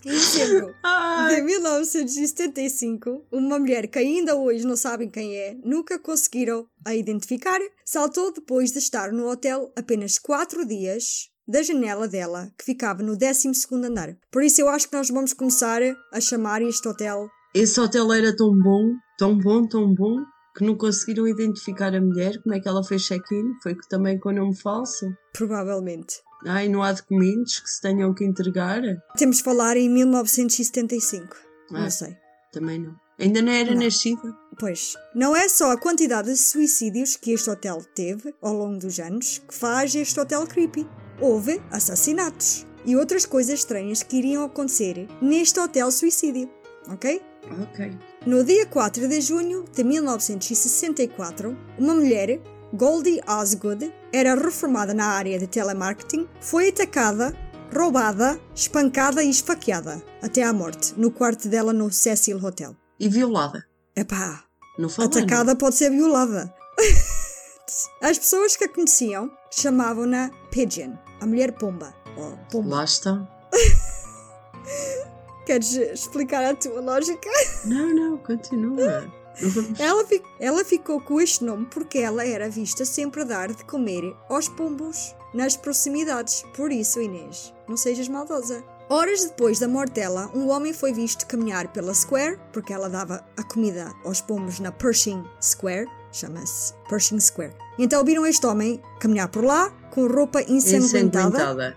Em 0.06 0.10
dezembro 0.10 0.66
de 0.68 0.74
Ai, 0.84 1.42
1975, 1.42 3.26
uma 3.32 3.58
mulher 3.58 3.88
que 3.88 3.98
ainda 3.98 4.36
hoje 4.36 4.64
não 4.64 4.76
sabem 4.76 5.10
quem 5.10 5.36
é, 5.36 5.56
nunca 5.64 5.98
conseguiram 5.98 6.68
a 6.84 6.94
identificar, 6.94 7.58
saltou 7.84 8.32
depois 8.32 8.70
de 8.70 8.78
estar 8.78 9.10
no 9.10 9.28
hotel 9.28 9.72
apenas 9.74 10.16
4 10.16 10.64
dias 10.64 11.28
da 11.48 11.60
janela 11.60 12.06
dela, 12.06 12.52
que 12.56 12.64
ficava 12.64 13.02
no 13.02 13.18
12 13.18 13.50
andar. 13.84 14.16
Por 14.30 14.44
isso 14.44 14.60
eu 14.60 14.68
acho 14.68 14.88
que 14.88 14.96
nós 14.96 15.10
vamos 15.10 15.32
começar 15.32 15.82
a 16.12 16.20
chamar 16.20 16.62
este 16.62 16.86
hotel. 16.86 17.28
esse 17.52 17.80
hotel 17.80 18.12
era 18.12 18.36
tão 18.36 18.52
bom, 18.56 18.92
tão 19.18 19.36
bom, 19.36 19.66
tão 19.66 19.92
bom, 19.92 20.18
que 20.56 20.64
não 20.64 20.76
conseguiram 20.76 21.26
identificar 21.26 21.92
a 21.92 22.00
mulher. 22.00 22.40
Como 22.44 22.54
é 22.54 22.60
que 22.60 22.68
ela 22.68 22.84
fez 22.84 23.02
check-in? 23.02 23.54
Foi 23.60 23.76
também 23.90 24.20
com 24.20 24.30
nome 24.30 24.56
falso. 24.56 25.04
Provavelmente. 25.32 26.24
Ai, 26.46 26.68
não 26.68 26.82
há 26.82 26.92
documentos 26.92 27.58
que 27.58 27.68
se 27.68 27.80
tenham 27.80 28.14
que 28.14 28.24
entregar? 28.24 28.80
Temos 29.16 29.38
de 29.38 29.42
falar 29.42 29.76
em 29.76 29.88
1975. 29.88 31.36
Ah. 31.72 31.80
Não 31.80 31.90
sei. 31.90 32.16
Também 32.52 32.78
não. 32.78 32.94
Ainda 33.18 33.40
não 33.42 33.50
era 33.52 33.74
Não. 33.74 33.82
nascida. 33.82 34.20
Pois, 34.58 34.94
não 35.14 35.34
é 35.34 35.48
só 35.48 35.72
a 35.72 35.76
quantidade 35.78 36.28
de 36.30 36.36
suicídios 36.36 37.16
que 37.16 37.32
este 37.32 37.50
hotel 37.50 37.82
teve 37.94 38.34
ao 38.42 38.52
longo 38.54 38.78
dos 38.78 38.98
anos 38.98 39.38
que 39.46 39.54
faz 39.54 39.94
este 39.94 40.18
hotel 40.20 40.46
creepy. 40.46 40.86
Houve 41.20 41.60
assassinatos 41.70 42.66
e 42.84 42.94
outras 42.96 43.26
coisas 43.26 43.58
estranhas 43.58 44.02
que 44.02 44.16
iriam 44.16 44.44
acontecer 44.44 45.08
neste 45.20 45.58
hotel 45.58 45.90
suicídio, 45.90 46.48
ok? 46.88 47.20
Ok. 47.62 47.90
No 48.26 48.44
dia 48.44 48.66
4 48.66 49.08
de 49.08 49.20
junho 49.20 49.64
de 49.72 49.82
1964, 49.84 51.56
uma 51.78 51.94
mulher, 51.94 52.40
Goldie 52.76 53.22
Osgood, 53.26 53.90
era 54.12 54.34
reformada 54.34 54.92
na 54.92 55.06
área 55.06 55.38
de 55.38 55.46
telemarketing, 55.46 56.28
foi 56.40 56.68
atacada, 56.68 57.34
roubada, 57.74 58.38
espancada 58.54 59.22
e 59.22 59.30
esfaqueada 59.30 60.02
até 60.22 60.42
à 60.42 60.52
morte 60.52 60.92
no 60.94 61.10
quarto 61.10 61.48
dela 61.48 61.72
no 61.72 61.90
Cecil 61.90 62.36
Hotel. 62.44 62.76
E 63.00 63.08
violada. 63.08 63.64
Epá, 63.96 64.44
Não 64.78 64.90
fala. 64.90 65.08
atacada 65.08 65.56
pode 65.56 65.76
ser 65.76 65.88
violada. 65.90 66.52
As 68.02 68.18
pessoas 68.18 68.56
que 68.56 68.64
a 68.64 68.68
conheciam 68.68 69.30
chamavam-na 69.50 70.30
Pigeon, 70.50 70.92
a 71.20 71.26
mulher 71.26 71.52
pomba. 71.52 71.94
Não. 72.14 72.38
pomba. 72.50 72.76
Lá 72.76 72.84
está. 72.84 73.26
Queres 75.46 75.72
explicar 75.76 76.44
a 76.44 76.54
tua 76.54 76.80
lógica? 76.80 77.30
Não, 77.64 77.94
não, 77.94 78.18
continua. 78.18 79.10
Vamos- 79.40 79.78
Ela, 79.80 80.04
fi- 80.06 80.22
ela 80.40 80.64
ficou 80.64 81.00
com 81.00 81.20
este 81.20 81.44
nome 81.44 81.66
porque 81.66 81.98
ela 81.98 82.24
era 82.26 82.48
vista 82.48 82.84
sempre 82.84 83.22
a 83.22 83.24
dar 83.24 83.52
de 83.52 83.64
comer 83.64 84.14
aos 84.28 84.48
pombos 84.48 85.14
nas 85.34 85.56
proximidades. 85.56 86.44
Por 86.54 86.72
isso, 86.72 87.00
Inês, 87.00 87.52
não 87.68 87.76
sejas 87.76 88.08
maldosa. 88.08 88.62
Horas 88.88 89.24
depois 89.24 89.58
da 89.58 89.66
morte 89.66 89.94
dela, 89.94 90.30
um 90.32 90.48
homem 90.48 90.72
foi 90.72 90.92
visto 90.92 91.26
caminhar 91.26 91.72
pela 91.72 91.92
Square, 91.92 92.38
porque 92.52 92.72
ela 92.72 92.88
dava 92.88 93.24
a 93.36 93.42
comida 93.42 93.92
aos 94.04 94.20
pombos 94.20 94.60
na 94.60 94.70
Pershing 94.70 95.24
Square, 95.42 95.88
chama-se 96.12 96.72
Pershing 96.88 97.18
Square. 97.18 97.52
Então 97.80 98.04
viram 98.04 98.24
este 98.24 98.46
homem 98.46 98.80
caminhar 99.00 99.28
por 99.28 99.44
lá 99.44 99.70
com 99.90 100.06
roupa 100.06 100.40
Ensanguentada. 100.42 101.28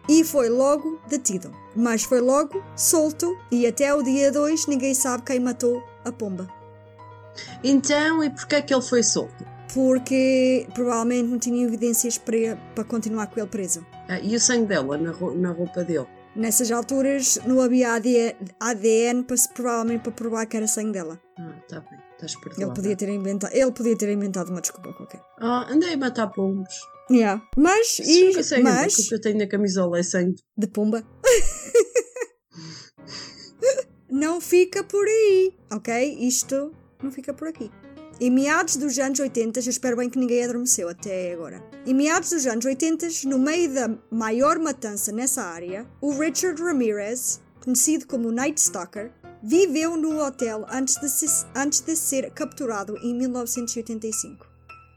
e 0.08 0.24
foi 0.24 0.50
logo 0.50 1.00
detido. 1.10 1.52
Mas 1.76 2.04
foi 2.04 2.22
logo 2.22 2.64
solto 2.76 3.36
e 3.52 3.66
até 3.66 3.94
o 3.94 4.04
dia 4.04 4.32
2 4.32 4.68
ninguém 4.68 4.94
sabe 4.94 5.24
quem 5.24 5.40
matou 5.40 5.82
a 6.06 6.12
pomba. 6.12 6.48
Então, 7.64 8.24
e 8.24 8.30
porquê 8.30 8.56
é 8.56 8.62
que 8.62 8.74
ele 8.74 8.82
foi 8.84 9.04
solto? 9.04 9.46
porque 9.72 10.68
provavelmente 10.74 11.28
não 11.30 11.38
tinha 11.38 11.64
evidências 11.64 12.18
para, 12.18 12.56
para 12.74 12.84
continuar 12.84 13.28
com 13.28 13.40
ele 13.40 13.48
preso. 13.50 13.86
Ah, 14.08 14.20
e 14.20 14.36
o 14.36 14.40
sangue 14.40 14.66
dela 14.66 14.98
na, 14.98 15.12
na 15.36 15.52
roupa 15.52 15.84
dele? 15.84 16.08
Nessas 16.36 16.72
alturas 16.72 17.38
não 17.46 17.62
havia 17.62 17.94
AD- 17.94 18.36
ADN 18.60 19.22
para, 19.26 19.38
provavelmente 19.54 20.02
para 20.02 20.12
provar 20.12 20.48
que 20.48 20.58
era 20.58 20.68
sangue 20.68 20.94
dela. 20.94 21.22
Ah, 21.38 21.54
tá 21.68 21.82
bem. 21.82 22.00
Estás 22.14 22.34
Ele 22.34 22.42
perdoada. 22.42 22.74
podia 22.74 22.96
ter 22.96 23.10
inventado, 23.10 23.54
ele 23.54 23.72
podia 23.72 23.96
ter 23.96 24.10
inventado 24.12 24.50
uma 24.50 24.60
desculpa 24.60 24.92
qualquer. 24.92 25.22
Ah, 25.40 25.68
andei 25.70 25.94
a 25.94 25.98
matar 25.98 26.30
pombos. 26.30 26.74
Yeah. 27.12 27.40
Mas, 27.56 28.00
e, 28.00 28.32
mas 28.64 28.98
o 28.98 29.08
que 29.08 29.14
eu 29.16 29.22
tenho 29.22 29.38
na 29.38 29.46
camisola 29.48 30.00
é 30.00 30.04
sangue. 30.04 30.36
de 30.58 30.66
pomba. 30.66 31.04
não 34.10 34.42
fica 34.42 34.84
por 34.84 35.06
aí, 35.06 35.54
ok? 35.72 36.18
Isto 36.20 36.72
não 37.02 37.12
fica 37.12 37.34
por 37.34 37.48
aqui. 37.48 37.72
Em 38.20 38.30
meados 38.30 38.76
dos 38.76 38.98
anos 39.00 39.20
80, 39.20 39.60
eu 39.60 39.70
espero 39.70 39.96
bem 39.96 40.10
que 40.10 40.20
ninguém 40.20 40.44
adormeceu 40.44 40.90
até 40.90 41.32
agora. 41.34 41.64
Em 41.86 41.94
meados 41.94 42.32
dos 42.32 42.46
anos 42.46 42.66
80, 42.66 43.08
no 43.26 43.40
meio 43.40 43.74
da 43.74 43.90
maior 44.12 44.60
matança 44.60 45.12
nessa 45.12 45.42
área, 45.44 45.88
o 46.02 46.12
Richard 46.12 46.62
Ramirez, 46.62 47.40
conhecido 47.64 48.06
como 48.06 48.32
Night 48.32 48.60
Stalker, 48.60 49.12
viveu 49.42 49.96
no 49.96 50.20
hotel 50.22 50.66
antes 50.70 50.96
de, 51.00 51.10
se- 51.10 51.46
antes 51.56 51.80
de 51.80 51.96
ser 51.96 52.30
capturado 52.32 52.98
em 52.98 53.16
1985. 53.16 54.46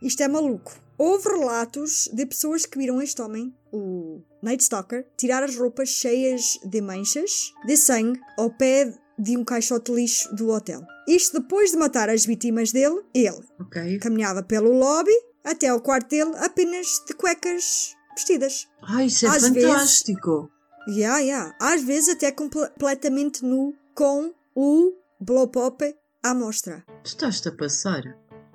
Isto 0.03 0.23
é 0.25 0.29
maluco. 0.29 0.73
Houve 0.99 1.29
relatos 1.29 2.09
de 2.13 2.27
pessoas 2.27 2.67
que 2.67 2.77
viram 2.79 3.01
este 3.01 3.23
homem, 3.23 3.55
o 3.73 4.21
Night 4.43 4.65
Stalker, 4.65 5.07
tirar 5.17 5.45
as 5.45 5.57
roupas 5.57 5.89
cheias 5.91 6.59
de 6.65 6.81
manchas 6.81 7.53
de 7.65 7.77
sangue 7.77 8.21
ao 8.37 8.51
pé 8.51 8.93
de 9.19 9.37
um 9.37 9.45
caixote 9.45 9.93
de 9.93 10.01
lixo 10.01 10.35
do 10.35 10.51
hotel. 10.51 10.83
Isto 11.09 11.41
depois 11.41 11.71
de 11.71 11.77
matar 11.77 12.09
as 12.09 12.25
vítimas 12.25 12.73
dele, 12.73 13.01
ele 13.15 13.41
Ok. 13.61 13.99
caminhava 13.99 14.43
pelo 14.43 14.73
lobby 14.73 15.13
até 15.45 15.69
ao 15.69 15.81
quarto 15.81 16.09
dele 16.11 16.33
apenas 16.39 16.87
de 17.07 17.15
cuecas 17.15 17.95
vestidas. 18.17 18.69
Ah, 18.83 19.05
isso 19.05 19.27
é 19.27 19.29
Às 19.29 19.43
vezes- 19.49 19.63
fantástico. 19.71 20.51
Yeah, 20.89 21.19
yeah. 21.21 21.55
Às 21.61 21.83
vezes 21.83 22.09
até 22.11 22.31
comple- 22.33 22.69
completamente 22.71 23.45
nu, 23.45 23.75
com 23.95 24.33
o 24.55 24.93
blow 25.21 25.47
pop 25.49 25.95
à 26.23 26.35
mostra. 26.35 26.85
Tu 27.05 27.09
estás-te 27.09 27.49
a 27.49 27.53
passar. 27.53 28.03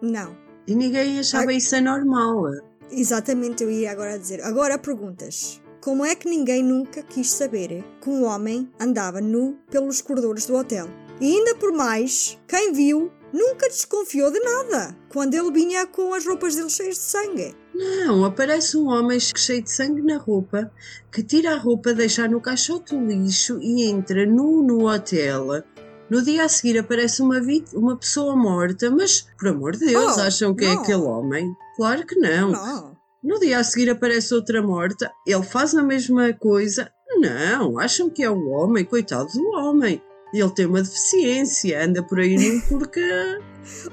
Não. 0.02 0.36
E 0.68 0.76
ninguém 0.76 1.20
achava 1.20 1.54
isso 1.54 1.76
anormal. 1.76 2.44
Exatamente, 2.92 3.64
eu 3.64 3.72
ia 3.72 3.92
agora 3.92 4.18
dizer. 4.20 4.42
Agora 4.42 4.78
perguntas. 4.78 5.62
Como 5.88 6.04
é 6.04 6.16
que 6.16 6.28
ninguém 6.28 6.62
nunca 6.62 7.02
quis 7.02 7.32
saber 7.32 7.82
que 8.02 8.10
um 8.10 8.26
homem 8.26 8.70
andava 8.78 9.22
nu 9.22 9.58
pelos 9.72 10.02
corredores 10.02 10.46
do 10.46 10.58
hotel? 10.58 10.86
E 11.22 11.34
ainda 11.34 11.56
por 11.56 11.72
mais, 11.72 12.38
quem 12.46 12.74
viu 12.74 13.10
nunca 13.32 13.70
desconfiou 13.70 14.30
de 14.30 14.38
nada 14.42 14.94
quando 15.08 15.34
ele 15.34 15.50
vinha 15.50 15.88
com 15.88 16.14
as 16.14 16.28
roupas 16.28 16.58
dele 16.58 16.70
cheias 16.70 16.96
de 16.96 17.04
sangue. 17.04 17.56
Não, 17.74 18.26
aparece 18.26 18.76
um 18.76 18.88
homem 18.90 19.18
cheio 19.18 19.64
de 19.64 19.72
sangue 19.72 20.02
na 20.02 20.18
roupa, 20.18 20.70
que 21.10 21.24
tira 21.24 21.54
a 21.54 21.58
roupa, 21.58 21.94
deixa 21.94 22.28
no 22.28 22.42
caixote 22.42 22.94
do 22.94 23.06
lixo 23.06 23.58
e 23.62 23.86
entra 23.86 24.26
nu 24.26 24.62
no 24.62 24.94
hotel. 24.94 25.64
No 26.10 26.22
dia 26.22 26.44
a 26.44 26.50
seguir 26.50 26.80
aparece 26.80 27.22
uma, 27.22 27.40
uma 27.74 27.96
pessoa 27.96 28.36
morta, 28.36 28.92
mas, 28.92 29.26
por 29.40 29.48
amor 29.48 29.72
de 29.78 29.86
Deus, 29.86 30.18
Oh, 30.18 30.20
acham 30.20 30.54
que 30.54 30.66
é 30.66 30.68
não. 30.68 30.82
aquele 30.82 31.04
homem? 31.04 31.56
Claro 31.78 32.06
que 32.06 32.20
não. 32.20 32.52
Não. 32.52 32.97
No 33.24 33.40
dia 33.40 33.60
a 33.60 33.64
seguir 33.64 33.90
aparece 33.90 34.34
outra 34.34 34.62
morta, 34.62 35.12
ele 35.26 35.44
faz 35.44 35.74
a 35.76 35.84
mesma 35.84 36.34
coisa. 36.34 36.92
Não, 37.20 37.80
acham 37.80 38.10
que 38.10 38.24
é 38.24 38.30
o 38.30 38.50
homem, 38.50 38.86
coitado 38.86 39.28
do 39.34 39.50
homem. 39.58 40.02
Ele 40.34 40.52
tem 40.52 40.66
uma 40.66 40.82
deficiência, 40.82 41.84
anda 41.84 42.04
por 42.04 42.20
aí 42.20 42.38
nu 42.38 42.62
porque. 42.68 43.02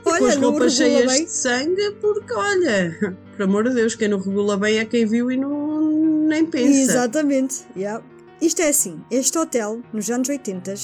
com 0.02 0.10
Olha, 0.10 0.28
as 0.28 0.36
não 0.36 0.50
roupas 0.50 0.74
cheias 0.74 1.12
bem. 1.12 1.24
de 1.24 1.30
sangue, 1.30 1.90
porque 2.00 2.32
olha, 2.34 3.16
por 3.36 3.42
amor 3.42 3.68
de 3.68 3.74
Deus, 3.74 3.94
quem 3.94 4.08
não 4.08 4.18
regula 4.18 4.56
bem 4.56 4.78
é 4.78 4.84
quem 4.84 5.06
viu 5.06 5.30
e 5.30 5.36
não 5.36 6.26
nem 6.26 6.44
pensa. 6.44 6.92
Exatamente. 6.92 7.64
yeah. 7.76 8.04
Isto 8.40 8.62
é 8.62 8.68
assim, 8.68 9.00
este 9.10 9.38
hotel, 9.38 9.80
nos 9.92 10.10
anos 10.10 10.28
80, 10.28 10.74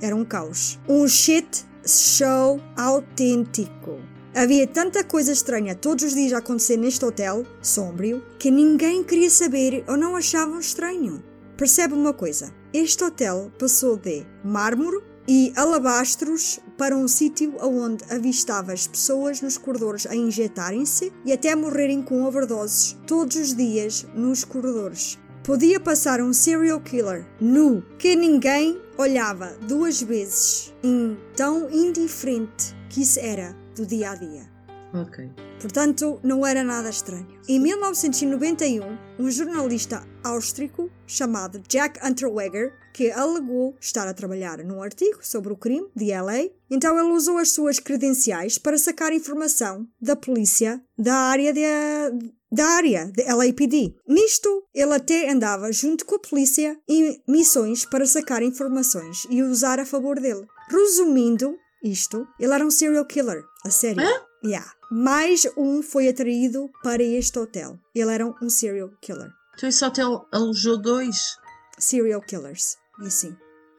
era 0.00 0.14
um 0.14 0.24
caos. 0.24 0.78
Um 0.88 1.08
shit 1.08 1.64
show 1.86 2.60
autêntico. 2.76 3.98
Havia 4.34 4.66
tanta 4.66 5.02
coisa 5.02 5.32
estranha 5.32 5.74
todos 5.74 6.04
os 6.04 6.14
dias 6.14 6.32
a 6.32 6.38
acontecer 6.38 6.76
neste 6.76 7.04
hotel, 7.04 7.44
sombrio, 7.62 8.22
que 8.38 8.50
ninguém 8.50 9.02
queria 9.02 9.30
saber 9.30 9.84
ou 9.88 9.96
não 9.96 10.14
achavam 10.14 10.60
estranho. 10.60 11.22
Percebe 11.56 11.94
uma 11.94 12.12
coisa? 12.12 12.52
Este 12.72 13.02
hotel 13.02 13.50
passou 13.58 13.96
de 13.96 14.24
mármore 14.44 15.02
e 15.26 15.52
alabastros 15.56 16.60
para 16.76 16.96
um 16.96 17.08
sítio 17.08 17.54
onde 17.60 18.04
avistava 18.10 18.72
as 18.72 18.86
pessoas 18.86 19.40
nos 19.40 19.58
corredores 19.58 20.06
a 20.06 20.14
injetarem-se 20.14 21.12
e 21.24 21.32
até 21.32 21.54
morrerem 21.56 22.02
com 22.02 22.22
overdoses 22.22 22.96
todos 23.06 23.36
os 23.36 23.54
dias 23.54 24.06
nos 24.14 24.44
corredores. 24.44 25.18
Podia 25.42 25.80
passar 25.80 26.20
um 26.20 26.32
serial 26.32 26.80
killer 26.80 27.26
nu 27.40 27.82
que 27.98 28.14
ninguém 28.14 28.80
olhava 28.98 29.56
duas 29.66 30.02
vezes, 30.02 30.74
em 30.82 31.16
tão 31.34 31.70
indiferente 31.70 32.76
que 32.90 33.02
isso 33.02 33.18
era 33.18 33.56
do 33.78 33.86
dia 33.86 34.10
a 34.10 34.14
dia. 34.16 34.58
Ok. 34.92 35.30
Portanto, 35.60 36.18
não 36.22 36.46
era 36.46 36.64
nada 36.64 36.88
estranho. 36.88 37.26
Em 37.48 37.60
1991, 37.60 38.98
um 39.18 39.30
jornalista 39.30 40.06
austríaco 40.24 40.90
chamado 41.06 41.60
Jack 41.68 42.04
Unterweger, 42.04 42.72
que 42.94 43.10
alegou 43.10 43.76
estar 43.80 44.08
a 44.08 44.14
trabalhar 44.14 44.58
num 44.58 44.82
artigo 44.82 45.18
sobre 45.20 45.52
o 45.52 45.56
crime 45.56 45.88
de 45.94 46.10
LA, 46.10 46.50
então 46.70 46.98
ele 46.98 47.12
usou 47.12 47.38
as 47.38 47.50
suas 47.50 47.78
credenciais 47.78 48.56
para 48.58 48.78
sacar 48.78 49.12
informação 49.12 49.86
da 50.00 50.16
polícia 50.16 50.80
da 50.96 51.14
área 51.14 51.52
de, 51.52 51.62
da 52.50 52.66
área 52.66 53.06
de 53.06 53.22
LAPD. 53.24 53.94
Nisto, 54.06 54.64
ele 54.74 54.94
até 54.94 55.30
andava 55.30 55.70
junto 55.70 56.06
com 56.06 56.16
a 56.16 56.20
polícia 56.20 56.78
em 56.88 57.20
missões 57.28 57.84
para 57.84 58.06
sacar 58.06 58.42
informações 58.42 59.26
e 59.28 59.42
usar 59.42 59.78
a 59.78 59.86
favor 59.86 60.18
dele. 60.18 60.46
Resumindo 60.70 61.56
isto, 61.82 62.26
ele 62.38 62.52
era 62.54 62.64
um 62.66 62.70
serial 62.70 63.04
killer, 63.04 63.44
a 63.64 63.70
sério. 63.70 64.02
Hã? 64.02 64.10
Yeah. 64.44 64.70
Mais 64.90 65.46
um 65.56 65.82
foi 65.82 66.08
atraído 66.08 66.70
para 66.82 67.02
este 67.02 67.38
hotel. 67.38 67.78
Ele 67.94 68.12
era 68.12 68.24
um 68.26 68.48
serial 68.48 68.90
killer. 69.00 69.30
Então 69.56 69.68
esse 69.68 69.84
hotel 69.84 70.26
alojou 70.32 70.78
dois 70.80 71.36
Serial 71.78 72.20
killers. 72.22 72.76
E 73.02 73.06
assim. 73.06 73.36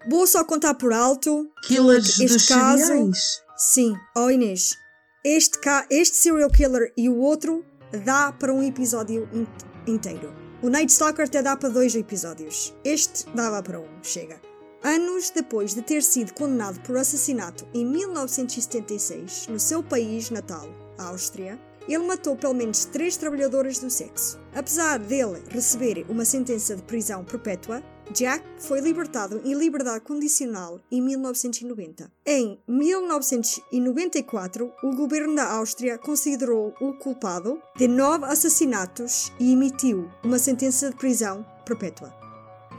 Vou 0.09 0.25
só 0.27 0.43
contar 0.43 0.73
por 0.75 0.93
alto. 0.93 1.49
killers 1.67 2.19
este 2.19 2.27
dos 2.27 2.47
caso. 2.47 2.85
cereais. 2.85 3.41
Sim, 3.57 3.93
oh 4.15 4.29
Inês. 4.29 4.77
Este, 5.25 5.59
ca... 5.59 5.85
este 5.89 6.15
serial 6.17 6.49
killer 6.49 6.93
e 6.97 7.09
o 7.09 7.17
outro 7.17 7.65
dá 8.05 8.31
para 8.31 8.53
um 8.53 8.63
episódio 8.63 9.27
in- 9.33 9.47
inteiro. 9.91 10.33
O 10.61 10.69
Night 10.69 10.91
Stalker 10.91 11.25
até 11.25 11.41
dá 11.41 11.55
para 11.57 11.69
dois 11.69 11.95
episódios. 11.95 12.73
Este 12.83 13.25
dava 13.35 13.61
para 13.63 13.79
um, 13.79 13.87
chega. 14.03 14.39
Anos 14.83 15.29
depois 15.29 15.73
de 15.73 15.81
ter 15.81 16.01
sido 16.01 16.33
condenado 16.33 16.79
por 16.81 16.95
assassinato 16.95 17.67
em 17.73 17.85
1976 17.85 19.47
no 19.47 19.59
seu 19.59 19.83
país 19.83 20.29
natal, 20.29 20.69
a 20.97 21.09
Áustria, 21.09 21.59
ele 21.87 22.05
matou 22.05 22.35
pelo 22.37 22.53
menos 22.53 22.85
três 22.85 23.17
trabalhadoras 23.17 23.79
do 23.79 23.89
sexo. 23.89 24.39
Apesar 24.55 24.99
dele 24.99 25.43
receber 25.49 26.05
uma 26.07 26.23
sentença 26.23 26.77
de 26.77 26.83
prisão 26.83 27.25
perpétua, 27.25 27.83
Jack 28.13 28.41
foi 28.57 28.79
libertado 28.79 29.41
em 29.43 29.53
liberdade 29.53 29.99
condicional 30.01 30.79
em 30.89 31.01
1990. 31.01 32.09
Em 32.25 32.57
1994, 32.67 34.71
o 34.81 34.95
governo 34.95 35.35
da 35.35 35.51
Áustria 35.51 35.97
considerou 35.97 36.73
o 36.79 36.93
culpado 36.93 37.61
de 37.75 37.85
nove 37.87 38.23
assassinatos 38.25 39.33
e 39.39 39.51
emitiu 39.51 40.09
uma 40.23 40.39
sentença 40.39 40.89
de 40.89 40.95
prisão 40.95 41.45
perpétua. 41.65 42.17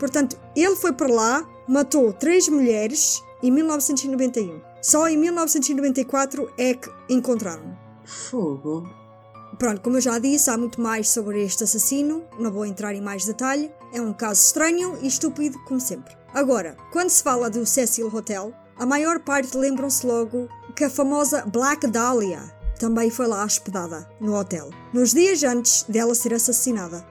Portanto, 0.01 0.41
ele 0.57 0.75
foi 0.77 0.95
para 0.95 1.13
lá, 1.13 1.47
matou 1.71 2.13
três 2.13 2.49
mulheres 2.49 3.23
em 3.41 3.49
1991. 3.49 4.61
Só 4.83 5.09
em 5.09 5.17
1994 5.17 6.53
é 6.59 6.75
que 6.75 6.91
encontraram. 7.09 7.79
Fogo. 8.05 8.91
Pronto, 9.57 9.81
como 9.81 9.97
eu 9.97 10.01
já 10.01 10.19
disse, 10.19 10.51
há 10.51 10.59
muito 10.59 10.81
mais 10.81 11.09
sobre 11.11 11.45
este 11.45 11.63
assassino, 11.63 12.25
não 12.41 12.51
vou 12.51 12.67
entrar 12.67 12.93
em 12.93 13.01
mais 13.01 13.25
detalhe. 13.25 13.71
É 13.93 14.01
um 14.01 14.13
caso 14.13 14.47
estranho 14.47 14.99
e 15.01 15.07
estúpido, 15.07 15.61
como 15.61 15.79
sempre. 15.79 16.13
Agora, 16.35 16.77
quando 16.91 17.11
se 17.11 17.23
fala 17.23 17.49
do 17.49 17.65
Cecil 17.65 18.13
Hotel, 18.13 18.53
a 18.77 18.85
maior 18.85 19.21
parte 19.21 19.57
lembram-se 19.57 20.05
logo 20.05 20.49
que 20.75 20.83
a 20.83 20.91
famosa 20.91 21.45
Black 21.47 21.87
Dahlia 21.87 22.53
também 22.81 23.11
foi 23.11 23.29
lá 23.29 23.45
hospedada 23.45 24.11
no 24.19 24.35
hotel, 24.35 24.71
nos 24.93 25.13
dias 25.13 25.45
antes 25.45 25.85
dela 25.85 26.15
ser 26.17 26.35
assassinada. 26.35 27.07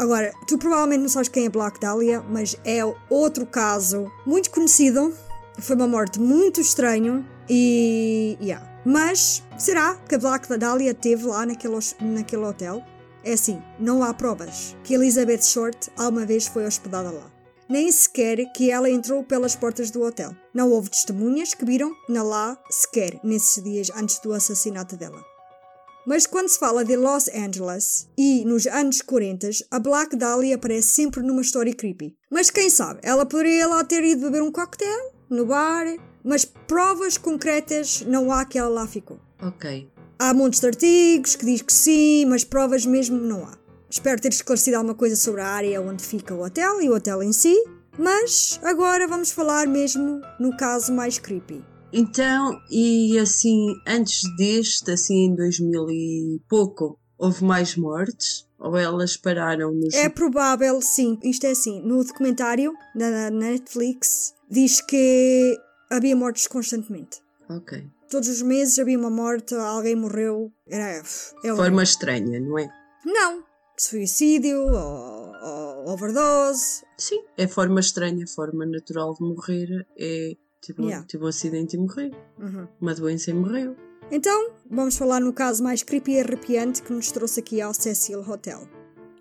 Agora, 0.00 0.32
tu 0.46 0.56
provavelmente 0.56 1.02
não 1.02 1.10
sabes 1.10 1.28
quem 1.28 1.44
é 1.44 1.50
Black 1.50 1.78
Dahlia, 1.78 2.22
mas 2.22 2.56
é 2.64 2.80
outro 3.10 3.44
caso 3.44 4.10
muito 4.24 4.50
conhecido. 4.50 5.14
Foi 5.58 5.76
uma 5.76 5.86
morte 5.86 6.18
muito 6.18 6.58
estranha 6.58 7.22
e. 7.46 8.34
Yeah. 8.40 8.66
Mas 8.82 9.42
será 9.58 9.94
que 9.96 10.14
a 10.14 10.18
Black 10.18 10.48
Dahlia 10.56 10.92
esteve 10.92 11.26
lá 11.26 11.44
naquele, 11.44 11.78
naquele 12.00 12.44
hotel? 12.44 12.82
É 13.22 13.34
assim, 13.34 13.62
não 13.78 14.02
há 14.02 14.14
provas 14.14 14.74
que 14.82 14.94
Elizabeth 14.94 15.42
Short 15.42 15.90
alguma 15.98 16.24
vez 16.24 16.46
foi 16.46 16.64
hospedada 16.64 17.10
lá. 17.10 17.30
Nem 17.68 17.92
sequer 17.92 18.50
que 18.54 18.70
ela 18.70 18.88
entrou 18.88 19.22
pelas 19.22 19.54
portas 19.54 19.90
do 19.90 20.02
hotel. 20.02 20.34
Não 20.54 20.70
houve 20.70 20.88
testemunhas 20.88 21.52
que 21.52 21.66
viram 21.66 21.94
na 22.08 22.22
lá 22.22 22.58
sequer 22.70 23.20
nesses 23.22 23.62
dias 23.62 23.90
antes 23.94 24.18
do 24.20 24.32
assassinato 24.32 24.96
dela. 24.96 25.22
Mas 26.06 26.26
quando 26.26 26.48
se 26.48 26.58
fala 26.58 26.84
de 26.84 26.96
Los 26.96 27.28
Angeles 27.28 28.08
e 28.16 28.44
nos 28.46 28.66
anos 28.66 29.02
40, 29.02 29.50
a 29.70 29.78
Black 29.78 30.16
Dahlia 30.16 30.54
aparece 30.54 30.88
sempre 30.88 31.22
numa 31.22 31.42
história 31.42 31.74
creepy. 31.74 32.16
Mas 32.30 32.50
quem 32.50 32.70
sabe, 32.70 33.00
ela 33.02 33.26
poderia 33.26 33.66
lá 33.66 33.84
ter 33.84 34.02
ido 34.02 34.22
beber 34.22 34.42
um 34.42 34.50
cocktail 34.50 35.12
no 35.28 35.46
bar, 35.46 35.86
mas 36.24 36.44
provas 36.44 37.18
concretas 37.18 38.02
não 38.06 38.32
há 38.32 38.44
que 38.44 38.58
ela 38.58 38.68
lá 38.68 38.86
ficou. 38.86 39.20
Ok. 39.42 39.90
Há 40.18 40.34
montes 40.34 40.60
de 40.60 40.66
artigos 40.66 41.36
que 41.36 41.44
diz 41.44 41.62
que 41.62 41.72
sim, 41.72 42.24
mas 42.26 42.44
provas 42.44 42.86
mesmo 42.86 43.18
não 43.18 43.44
há. 43.44 43.56
Espero 43.90 44.20
ter 44.20 44.28
esclarecido 44.28 44.76
alguma 44.76 44.94
coisa 44.94 45.16
sobre 45.16 45.40
a 45.40 45.48
área 45.48 45.82
onde 45.82 46.02
fica 46.02 46.34
o 46.34 46.44
hotel 46.44 46.80
e 46.80 46.88
o 46.88 46.94
hotel 46.94 47.22
em 47.22 47.32
si, 47.32 47.56
mas 47.98 48.58
agora 48.62 49.06
vamos 49.06 49.30
falar 49.30 49.66
mesmo 49.66 50.22
no 50.38 50.56
caso 50.56 50.92
mais 50.92 51.18
creepy. 51.18 51.62
Então, 51.92 52.60
e 52.70 53.18
assim, 53.18 53.74
antes 53.86 54.22
deste, 54.36 54.90
assim 54.92 55.26
em 55.26 55.34
2000 55.34 55.90
e 55.90 56.40
pouco, 56.48 56.98
houve 57.18 57.44
mais 57.44 57.76
mortes? 57.76 58.48
Ou 58.58 58.76
elas 58.76 59.16
pararam 59.16 59.72
nos. 59.72 59.94
É 59.94 60.08
provável, 60.08 60.80
sim, 60.82 61.18
isto 61.24 61.46
é 61.46 61.50
assim, 61.50 61.80
no 61.82 62.04
documentário 62.04 62.72
da 62.94 63.30
Netflix 63.30 64.34
diz 64.50 64.80
que 64.80 65.56
havia 65.90 66.14
mortes 66.14 66.46
constantemente. 66.46 67.20
Ok. 67.48 67.86
Todos 68.10 68.28
os 68.28 68.42
meses 68.42 68.78
havia 68.78 68.98
uma 68.98 69.10
morte, 69.10 69.54
alguém 69.54 69.96
morreu. 69.96 70.52
Era. 70.68 71.02
É. 71.44 71.54
Forma 71.56 71.82
estranha, 71.82 72.40
não 72.40 72.58
é? 72.58 72.68
Não! 73.04 73.44
Suicídio 73.78 74.60
ou, 74.60 75.32
ou 75.42 75.88
overdose. 75.88 76.82
Sim, 76.98 77.22
é 77.38 77.48
forma 77.48 77.80
estranha, 77.80 78.26
forma 78.26 78.66
natural 78.66 79.14
de 79.14 79.22
morrer. 79.22 79.86
É 79.96 80.36
tipo, 80.60 80.82
Yeah. 80.82 81.06
tipo 81.06 81.24
um 81.24 81.28
acidente 81.28 81.76
e 81.76 81.78
morrer. 81.78 82.12
Uhum. 82.38 82.68
Uma 82.80 82.94
doença 82.94 83.30
e 83.30 83.34
morreu. 83.34 83.76
Então, 84.10 84.50
vamos 84.68 84.96
falar 84.96 85.20
no 85.20 85.32
caso 85.32 85.62
mais 85.62 85.82
creepy 85.82 86.12
e 86.12 86.20
arrepiante 86.20 86.82
que 86.82 86.92
nos 86.92 87.12
trouxe 87.12 87.40
aqui 87.40 87.60
ao 87.60 87.72
Cecil 87.72 88.20
Hotel. 88.28 88.68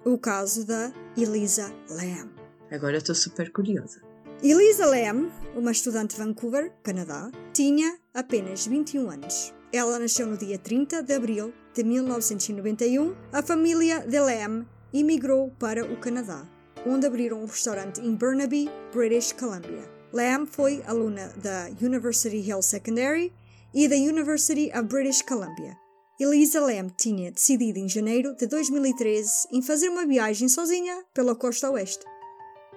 O 0.04 0.18
caso 0.18 0.66
da 0.66 0.92
Elisa 1.16 1.72
Lam. 1.90 2.30
Agora 2.72 2.98
estou 2.98 3.14
super 3.14 3.52
curiosa. 3.52 4.02
Elisa 4.42 4.86
Lam, 4.86 5.30
uma 5.56 5.72
estudante 5.72 6.16
de 6.16 6.24
Vancouver, 6.24 6.72
Canadá, 6.82 7.30
tinha 7.54 7.98
apenas 8.14 8.66
21 8.66 9.10
anos. 9.10 9.54
Ela 9.72 10.00
nasceu 10.00 10.26
no 10.26 10.38
dia 10.38 10.58
30 10.58 11.04
de 11.04 11.14
abril 11.14 11.54
de 11.76 11.84
1991. 11.84 13.14
A 13.32 13.44
família 13.44 14.00
de 14.00 14.20
Lam 14.20 14.66
emigrou 14.94 15.52
para 15.60 15.86
o 15.86 15.98
Canadá, 15.98 16.48
onde 16.88 17.06
abriram 17.06 17.44
um 17.44 17.46
restaurante 17.46 18.02
em 18.02 18.16
Burnaby, 18.16 18.70
British 18.94 19.34
Columbia. 19.34 19.99
Lam 20.12 20.45
foi 20.45 20.84
aluna 20.88 21.32
da 21.38 21.70
University 21.82 22.38
Hill 22.38 22.62
Secondary 22.62 23.32
e 23.74 23.88
da 23.88 23.95
University 23.95 24.72
of 24.74 24.84
British 24.84 25.22
Columbia. 25.22 25.78
Elisa 26.20 26.60
Lam 26.60 26.89
tinha 26.97 27.32
decidido 27.32 27.80
em 27.80 27.88
janeiro 27.88 28.36
de 28.36 28.47
2013 28.47 29.47
em 29.53 29.62
fazer 29.62 29.88
uma 29.88 30.05
viagem 30.05 30.49
sozinha 30.49 31.03
pela 31.14 31.36
costa 31.36 31.70
oeste. 31.70 32.03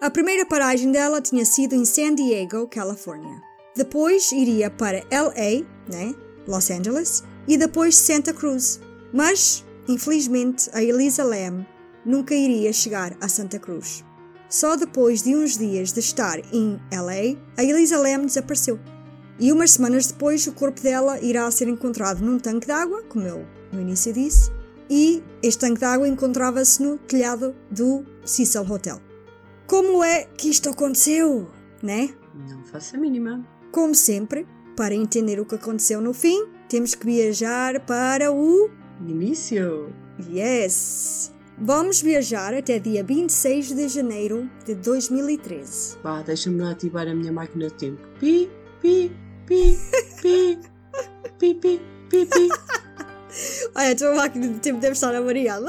A 0.00 0.10
primeira 0.10 0.44
paragem 0.44 0.92
dela 0.92 1.20
tinha 1.20 1.44
sido 1.44 1.74
em 1.74 1.84
San 1.84 2.14
Diego, 2.14 2.68
Califórnia. 2.68 3.40
Depois 3.74 4.30
iria 4.30 4.70
para 4.70 5.04
LA, 5.10 5.64
né? 5.88 6.14
Los 6.46 6.70
Angeles, 6.70 7.24
e 7.48 7.56
depois 7.56 7.96
Santa 7.96 8.32
Cruz. 8.34 8.80
Mas, 9.12 9.64
infelizmente, 9.88 10.68
a 10.72 10.82
Elisa 10.82 11.24
Lam 11.24 11.66
nunca 12.04 12.34
iria 12.34 12.72
chegar 12.72 13.16
a 13.20 13.28
Santa 13.28 13.58
Cruz. 13.58 14.04
Só 14.52 14.76
depois 14.76 15.22
de 15.22 15.34
uns 15.34 15.56
dias 15.56 15.94
de 15.94 16.00
estar 16.00 16.38
em 16.52 16.78
LA, 16.92 17.40
a 17.56 17.64
Elisa 17.64 17.96
Lam 17.96 18.26
desapareceu. 18.26 18.78
E 19.40 19.50
umas 19.50 19.70
semanas 19.70 20.08
depois, 20.08 20.46
o 20.46 20.52
corpo 20.52 20.78
dela 20.82 21.18
irá 21.20 21.50
ser 21.50 21.68
encontrado 21.68 22.22
num 22.22 22.38
tanque 22.38 22.66
de 22.66 22.72
água, 22.72 23.02
como 23.08 23.26
eu 23.26 23.46
no 23.72 23.80
início 23.80 24.12
disse, 24.12 24.52
e 24.90 25.22
este 25.42 25.60
tanque 25.60 25.78
de 25.78 25.86
água 25.86 26.06
encontrava-se 26.06 26.82
no 26.82 26.98
telhado 26.98 27.56
do 27.70 28.04
Cecil 28.26 28.70
Hotel. 28.70 29.00
Como 29.66 30.04
é 30.04 30.24
que 30.24 30.50
isto 30.50 30.68
aconteceu, 30.68 31.48
né? 31.82 32.14
Não 32.34 32.62
faço 32.64 32.96
a 32.96 32.98
mínima. 32.98 33.42
Como 33.70 33.94
sempre, 33.94 34.46
para 34.76 34.94
entender 34.94 35.40
o 35.40 35.46
que 35.46 35.54
aconteceu 35.54 35.98
no 36.02 36.12
fim, 36.12 36.46
temos 36.68 36.94
que 36.94 37.06
viajar 37.06 37.80
para 37.86 38.30
o. 38.30 38.68
Início. 39.00 39.90
Yes! 40.30 41.31
Vamos 41.58 42.00
viajar 42.00 42.54
até 42.54 42.78
dia 42.78 43.04
26 43.04 43.72
de 43.72 43.88
janeiro 43.88 44.50
de 44.64 44.74
2013. 44.74 45.98
Vá, 46.02 46.22
deixa-me 46.22 46.60
lá 46.60 46.70
ativar 46.70 47.06
a 47.06 47.14
minha 47.14 47.32
máquina 47.32 47.68
de 47.68 47.74
tempo. 47.74 48.02
Pi, 48.18 48.50
pi, 48.80 49.12
pi, 49.46 49.78
pi, 50.20 50.58
pi, 51.38 51.54
pi, 51.54 51.80
pi, 52.10 52.26
pi. 52.26 52.48
Olha, 53.76 53.92
a 53.92 53.96
tua 53.96 54.14
máquina 54.14 54.48
de 54.48 54.60
tempo 54.60 54.80
deve 54.80 54.94
estar 54.94 55.14
avariada. 55.14 55.68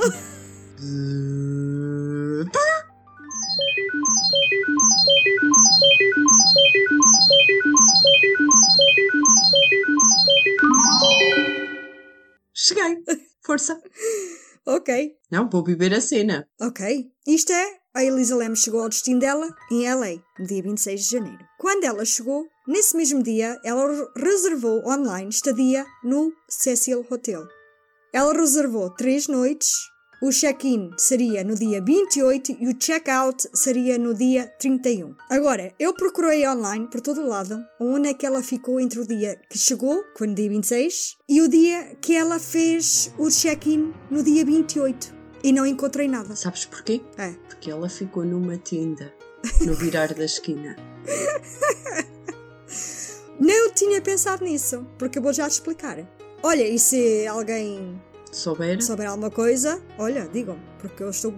Cheguei. 12.53 13.03
Força. 13.45 13.81
ok, 14.66 15.11
Não, 15.32 15.49
vou 15.49 15.64
viver 15.64 15.93
a 15.93 16.01
cena. 16.01 16.47
ok. 16.61 17.11
Isto 17.28 17.51
é, 17.53 17.78
a 17.93 18.03
Elisa 18.03 18.36
Lam 18.36 18.55
chegou 18.55 18.82
ao 18.82 18.89
destino 18.89 19.20
dela 19.20 19.47
em 19.72 19.88
LA, 19.93 20.22
no 20.39 20.45
dia 20.45 20.61
26 20.64 21.03
de 21.03 21.09
janeiro. 21.11 21.45
Quando 21.59 21.84
ela 21.86 22.03
chegou, 22.05 22.45
nesse 22.68 22.95
mesmo 22.97 23.22
dia, 23.24 23.57
ela 23.64 23.88
re- 23.91 24.07
reservou 24.18 24.84
online 24.88 25.30
estadia 25.30 25.86
no 26.03 26.32
Cecil 26.49 27.05
Hotel. 27.09 27.43
Ela 28.14 28.34
reservou 28.34 28.89
três 28.91 29.28
noites, 29.28 29.72
o 30.24 30.32
check-in 30.32 30.89
seria 30.97 31.43
no 31.43 31.53
dia 31.53 31.82
28 31.82 32.55
e 32.57 32.69
o 32.69 32.74
check-out 32.76 33.45
seria 33.53 33.97
no 33.97 34.13
dia 34.13 34.47
31. 34.57 35.13
Agora, 35.30 35.74
eu 35.78 35.93
procurei 35.93 36.47
online 36.47 36.88
por 36.88 37.01
todo 37.01 37.19
o 37.19 37.28
lado 37.28 37.61
onde 37.78 38.07
é 38.07 38.13
que 38.13 38.26
ela 38.26 38.41
ficou 38.41 38.80
entre 38.80 39.01
o 39.01 39.05
dia 39.05 39.38
que 39.49 39.57
chegou, 39.57 40.01
que 40.01 40.19
foi 40.19 40.28
no 40.28 40.34
dia 40.34 40.49
26, 40.49 41.17
e 41.28 41.41
o 41.41 41.49
dia 41.49 41.97
que 41.99 42.15
ela 42.15 42.39
fez 42.39 43.13
o 43.17 43.30
check-in 43.30 43.93
no 44.09 44.24
dia 44.24 44.45
28. 44.45 45.13
E 45.43 45.51
não 45.51 45.65
encontrei 45.65 46.07
nada. 46.07 46.38
Sabes 46.38 46.63
porquê? 46.63 47.01
É. 47.17 47.32
Porque 47.49 47.69
ela 47.69 47.89
ficou 47.89 48.24
numa 48.24 48.57
tenda, 48.57 49.13
no 49.65 49.76
virar 49.76 50.13
da 50.13 50.24
esquina. 50.24 50.78
Não 53.38 53.74
tinha 53.74 53.99
pensado 53.99 54.45
nisso, 54.45 54.88
porque 54.97 55.17
eu 55.17 55.21
vou 55.21 55.34
já 55.34 55.49
te 55.49 55.53
explicar. 55.53 55.97
Olha, 56.41 56.65
e 56.65 56.80
se 56.80 57.28
alguém 57.28 57.99
Souber? 58.34 58.81
souber 58.84 59.07
alguma 59.07 59.29
coisa, 59.29 59.79
olha, 59.97 60.27
digam, 60.27 60.57
porque 60.79 61.03
eu 61.03 61.09
estou 61.11 61.34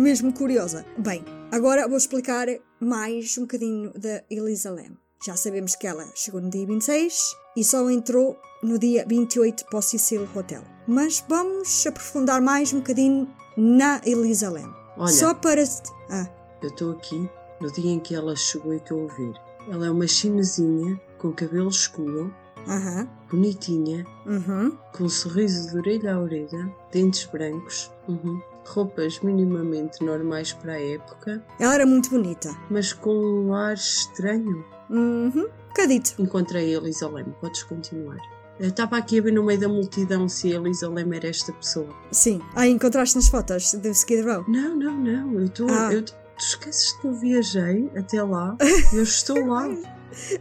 mesmo 0.00 0.32
curiosa. 0.32 0.84
Bem, 0.98 1.24
agora 1.50 1.88
vou 1.88 1.96
explicar 1.96 2.46
mais 2.78 3.36
um 3.38 3.42
bocadinho 3.42 3.90
da 3.98 4.22
Elisa 4.30 4.70
Lam. 4.70 4.96
Já 5.24 5.34
sabemos 5.34 5.74
que 5.74 5.86
ela 5.86 6.06
chegou 6.14 6.40
no 6.40 6.50
dia 6.50 6.66
26 6.66 7.34
e 7.56 7.64
só 7.64 7.88
entrou 7.90 8.36
no 8.62 8.78
dia 8.78 9.04
28 9.08 9.64
para 9.64 9.78
o 9.78 9.82
Cecil 9.82 10.28
Hotel. 10.34 10.62
Mas 10.86 11.24
vamos 11.26 11.86
aprofundar 11.86 12.40
mais 12.42 12.72
um 12.72 12.78
bocadinho 12.78 13.28
na 13.56 14.00
Elisa 14.04 14.50
Lam. 14.50 14.74
Olha, 14.98 15.12
Só 15.12 15.34
para. 15.34 15.64
Ah, 16.10 16.28
eu 16.62 16.68
estou 16.68 16.92
aqui 16.92 17.28
no 17.60 17.72
dia 17.72 17.90
em 17.90 17.98
que 17.98 18.14
ela 18.14 18.36
chegou 18.36 18.74
e 18.74 18.76
estou 18.76 19.00
a 19.00 19.02
ouvir. 19.04 19.34
Ela 19.70 19.86
é 19.86 19.90
uma 19.90 20.06
chinesinha 20.06 21.00
com 21.18 21.32
cabelo 21.32 21.70
escuro, 21.70 22.32
aham, 22.68 23.08
bonitinha, 23.30 24.06
uhum, 24.26 24.76
com 24.92 25.04
um 25.04 25.08
sorriso 25.08 25.70
de 25.70 25.78
orelha 25.78 26.14
a 26.14 26.20
orelha, 26.20 26.70
dentes 26.92 27.24
brancos, 27.26 27.90
uhum, 28.08 28.40
roupas 28.66 29.20
minimamente 29.20 30.04
normais 30.04 30.52
para 30.52 30.72
a 30.74 30.80
época, 30.80 31.42
Ela 31.60 31.74
era 31.74 31.86
muito 31.86 32.10
bonita. 32.10 32.54
mas 32.70 32.92
com 32.92 33.14
um 33.14 33.54
ar 33.54 33.74
estranho. 33.74 34.64
Uhum, 34.90 35.48
bocadito. 35.68 36.14
Encontrei 36.18 36.74
a 36.74 36.78
Elisa 36.78 37.08
Leme, 37.08 37.34
podes 37.40 37.62
continuar. 37.64 38.18
Eu 38.58 38.68
estava 38.68 38.96
aqui 38.96 39.18
a 39.18 39.22
ver 39.22 39.32
no 39.32 39.44
meio 39.44 39.60
da 39.60 39.68
multidão 39.68 40.26
se 40.28 40.50
a 40.52 40.56
Elisa 40.56 40.88
Leme 40.88 41.16
era 41.16 41.28
esta 41.28 41.52
pessoa. 41.52 41.88
Sim. 42.10 42.40
Ah, 42.54 42.66
encontraste 42.66 43.14
nas 43.16 43.28
fotos 43.28 43.74
do 43.74 43.88
Skid 43.88 44.22
Row? 44.22 44.44
Não, 44.48 44.74
não, 44.74 44.96
não, 44.96 45.32
eu 45.34 45.44
estou. 45.44 45.66
Ah. 45.70 45.92
eu- 45.92 46.02
Tu 46.02 46.14
esqueces 46.38 46.92
que 46.92 47.06
eu 47.06 47.14
viajei 47.14 47.90
até 47.96 48.22
lá? 48.22 48.54
Eu 48.92 49.02
estou 49.02 49.46
lá. 49.46 49.66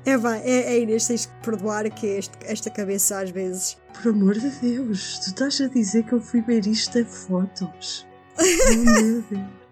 É, 0.06 0.18
vai, 0.18 0.40
é, 0.42 0.74
é 0.76 0.80
Inês, 0.80 1.08
tens 1.08 1.26
que 1.26 1.34
perdoar 1.44 1.90
que 1.90 2.06
este- 2.08 2.38
esta 2.42 2.70
cabeça 2.70 3.20
às 3.20 3.30
vezes. 3.30 3.78
Por 4.02 4.12
amor 4.12 4.36
de 4.36 4.50
Deus, 4.62 5.20
tu 5.20 5.28
estás 5.30 5.60
a 5.62 5.68
dizer 5.68 6.04
que 6.04 6.14
eu 6.14 6.22
fui 6.22 6.42
ver 6.42 6.66
isto 6.68 6.98
a 7.00 7.06
fotos. 7.06 8.06
Oh 8.38 8.76
meu 9.02 9.22
Deus. 9.24 9.66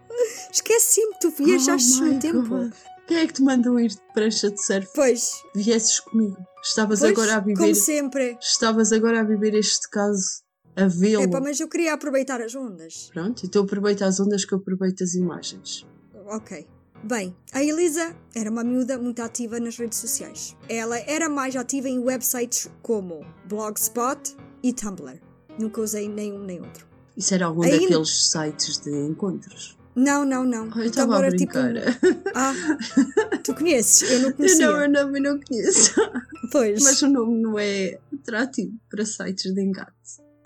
Esqueci-me, 0.52 1.14
tu 1.20 1.30
viajaste 1.32 2.02
Oh 2.02 2.06
no 2.06 2.20
tempo. 2.20 2.48
God. 2.48 2.72
Quem 3.08 3.18
é 3.18 3.28
que 3.28 3.34
te 3.34 3.42
mandou 3.42 3.80
ir 3.80 3.90
de 3.90 3.98
prancha 4.14 4.50
de 4.50 4.64
surf? 4.64 4.88
Pois, 4.96 5.32
Viesses 5.56 6.00
comigo. 6.00 6.38
Estavas 6.64 7.00
pois 7.00 7.12
agora 7.12 7.36
a 7.36 7.40
viver. 7.40 7.58
como 7.60 7.76
sempre. 7.76 8.38
Estavas 8.42 8.94
agora 8.94 9.20
a 9.20 9.24
viver 9.24 9.54
este 9.56 9.90
caso, 9.90 10.42
a 10.76 10.88
vê-lo. 10.88 11.24
Epá, 11.24 11.42
mas 11.42 11.60
eu 11.60 11.68
queria 11.68 11.94
aproveitar 11.94 12.40
as 12.42 12.56
ondas. 12.56 13.10
Pronto, 13.14 13.46
então 13.46 13.64
aproveita 13.64 14.06
as 14.06 14.20
ondas 14.22 14.46
que 14.46 14.54
eu 14.54 14.60
aproveito 14.60 15.04
as 15.04 15.14
imagens. 15.16 15.86
Ok. 16.28 16.66
Bem, 17.04 17.36
a 17.52 17.62
Elisa 17.62 18.16
era 18.34 18.50
uma 18.50 18.64
miúda 18.64 18.98
muito 18.98 19.22
ativa 19.22 19.60
nas 19.60 19.78
redes 19.78 19.98
sociais. 19.98 20.56
Ela 20.70 20.98
era 21.00 21.28
mais 21.28 21.56
ativa 21.56 21.90
em 21.90 22.00
websites 22.00 22.70
como 22.82 23.26
Blogspot 23.48 24.36
e 24.64 24.72
Tumblr. 24.72 25.20
Nunca 25.60 25.82
usei 25.82 26.08
nenhum 26.08 26.40
nem 26.44 26.62
outro. 26.62 26.88
Isso 27.18 27.34
era 27.34 27.46
algum 27.46 27.62
Ainda- 27.64 27.78
daqueles 27.80 28.32
sites 28.32 28.78
de 28.80 28.90
encontros. 28.92 29.78
Não, 29.96 30.26
não, 30.26 30.44
não. 30.44 30.66
Eu 30.76 30.86
estava 30.86 31.16
a 31.18 31.26
era 31.26 31.36
tipo. 31.36 31.54
brincar. 31.54 31.74
Ah, 32.34 32.54
tu 33.44 33.54
conheces? 33.54 34.10
Eu 34.10 34.20
não 34.22 34.30
Eu 34.32 34.36
conhecia. 34.36 34.66
não, 34.68 34.82
eu 34.82 34.90
não, 34.90 35.16
eu 35.18 35.22
não 35.22 35.40
conheço. 35.40 35.94
Pois. 36.52 36.82
Mas 36.82 37.02
o 37.04 37.10
nome 37.10 37.40
não 37.40 37.60
é 37.60 38.00
atrativo 38.12 38.74
para 38.90 39.06
sites 39.06 39.54
de 39.54 39.62
engate. 39.62 39.92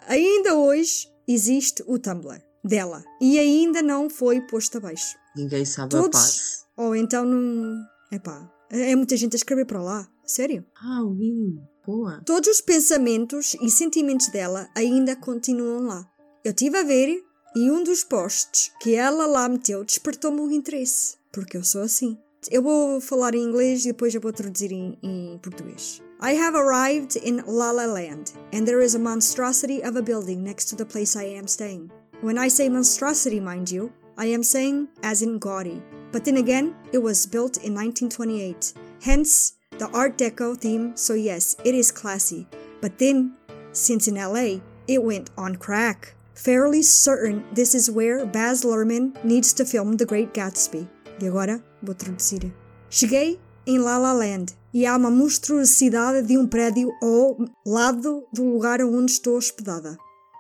Ainda 0.07 0.55
hoje 0.55 1.07
existe 1.27 1.81
o 1.87 1.97
Tumblr 1.99 2.41
dela 2.67 3.03
e 3.21 3.39
ainda 3.39 3.81
não 3.81 4.09
foi 4.09 4.41
posto 4.41 4.77
abaixo. 4.77 5.17
Ninguém 5.35 5.65
sabe 5.65 5.95
a 5.95 6.01
Todos. 6.01 6.19
passe. 6.19 6.63
Ou 6.75 6.95
então 6.95 7.25
não. 7.25 7.75
Epá, 8.11 8.49
é 8.69 8.95
muita 8.95 9.17
gente 9.17 9.35
a 9.35 9.37
escrever 9.37 9.65
para 9.65 9.81
lá. 9.81 10.07
Sério? 10.25 10.65
Ah, 10.81 11.03
ui, 11.03 11.57
boa. 11.85 12.21
Todos 12.25 12.49
os 12.49 12.61
pensamentos 12.61 13.55
e 13.61 13.69
sentimentos 13.69 14.27
dela 14.27 14.67
ainda 14.75 15.15
continuam 15.15 15.87
lá. 15.87 16.05
Eu 16.43 16.51
estive 16.51 16.77
a 16.77 16.83
ver 16.83 17.23
e 17.55 17.71
um 17.71 17.83
dos 17.83 18.03
posts 18.03 18.71
que 18.81 18.93
ela 18.93 19.25
lá 19.25 19.47
meteu 19.49 19.83
despertou-me 19.83 20.41
o 20.41 20.51
interesse. 20.51 21.17
Porque 21.31 21.57
eu 21.57 21.63
sou 21.63 21.81
assim. 21.81 22.17
Eu 22.51 22.61
vou 22.61 23.01
falar 23.01 23.35
em 23.35 23.43
inglês 23.43 23.83
e 23.83 23.89
depois 23.89 24.13
eu 24.13 24.21
vou 24.21 24.31
traduzir 24.31 24.71
em, 24.71 24.97
em 25.01 25.37
português. 25.39 26.01
I 26.21 26.33
have 26.35 26.55
arrived 26.55 27.15
in 27.23 27.43
La 27.45 27.71
La 27.71 27.85
Land, 27.85 28.33
and 28.51 28.65
there 28.65 28.83
is 28.83 28.95
a 28.95 28.99
monstrosity 28.99 29.81
of 29.83 29.97
a 29.97 30.01
building 30.01 30.37
next 30.41 30.69
to 30.69 30.75
the 30.75 30.85
place 30.85 31.15
I 31.15 31.37
am 31.37 31.47
staying. 31.47 31.89
When 32.21 32.39
I 32.39 32.47
say 32.47 32.67
monstrosity, 32.67 33.39
mind 33.39 33.69
you, 33.69 33.93
I 34.17 34.25
am 34.25 34.41
saying 34.41 34.87
as 35.03 35.21
in 35.21 35.37
gaudy. 35.37 35.83
But 36.11 36.25
then 36.25 36.37
again, 36.37 36.73
it 36.91 36.97
was 36.97 37.27
built 37.27 37.57
in 37.57 37.75
1928, 37.75 38.73
hence 39.03 39.53
the 39.77 39.87
Art 39.89 40.17
Deco 40.17 40.57
theme, 40.57 40.97
so 40.97 41.13
yes, 41.13 41.55
it 41.63 41.75
is 41.75 41.91
classy. 41.91 42.47
But 42.81 42.97
then, 42.97 43.33
since 43.71 44.07
in 44.07 44.15
LA, 44.15 44.61
it 44.87 45.03
went 45.03 45.29
on 45.37 45.57
crack. 45.57 46.15
Fairly 46.33 46.81
certain 46.81 47.45
this 47.53 47.75
is 47.75 47.91
where 47.91 48.25
Baz 48.25 48.63
Luhrmann 48.63 49.13
needs 49.23 49.53
to 49.53 49.65
film 49.65 49.97
The 49.97 50.05
Great 50.05 50.33
Gatsby. 50.33 50.87
E 51.21 51.27
agora 51.27 51.63
vou 51.83 51.93
traduzir. 51.93 52.51
Cheguei 52.89 53.39
em 53.67 53.77
La 53.77 53.99
La 53.99 54.13
Land 54.13 54.55
e 54.73 54.87
há 54.87 54.95
uma 54.95 55.11
monstruosidade 55.11 56.25
de 56.25 56.35
um 56.35 56.47
prédio 56.47 56.91
ao 57.01 57.37
lado 57.65 58.25
do 58.33 58.43
lugar 58.43 58.81
onde 58.81 59.11
estou 59.11 59.37
hospedada. 59.37 59.97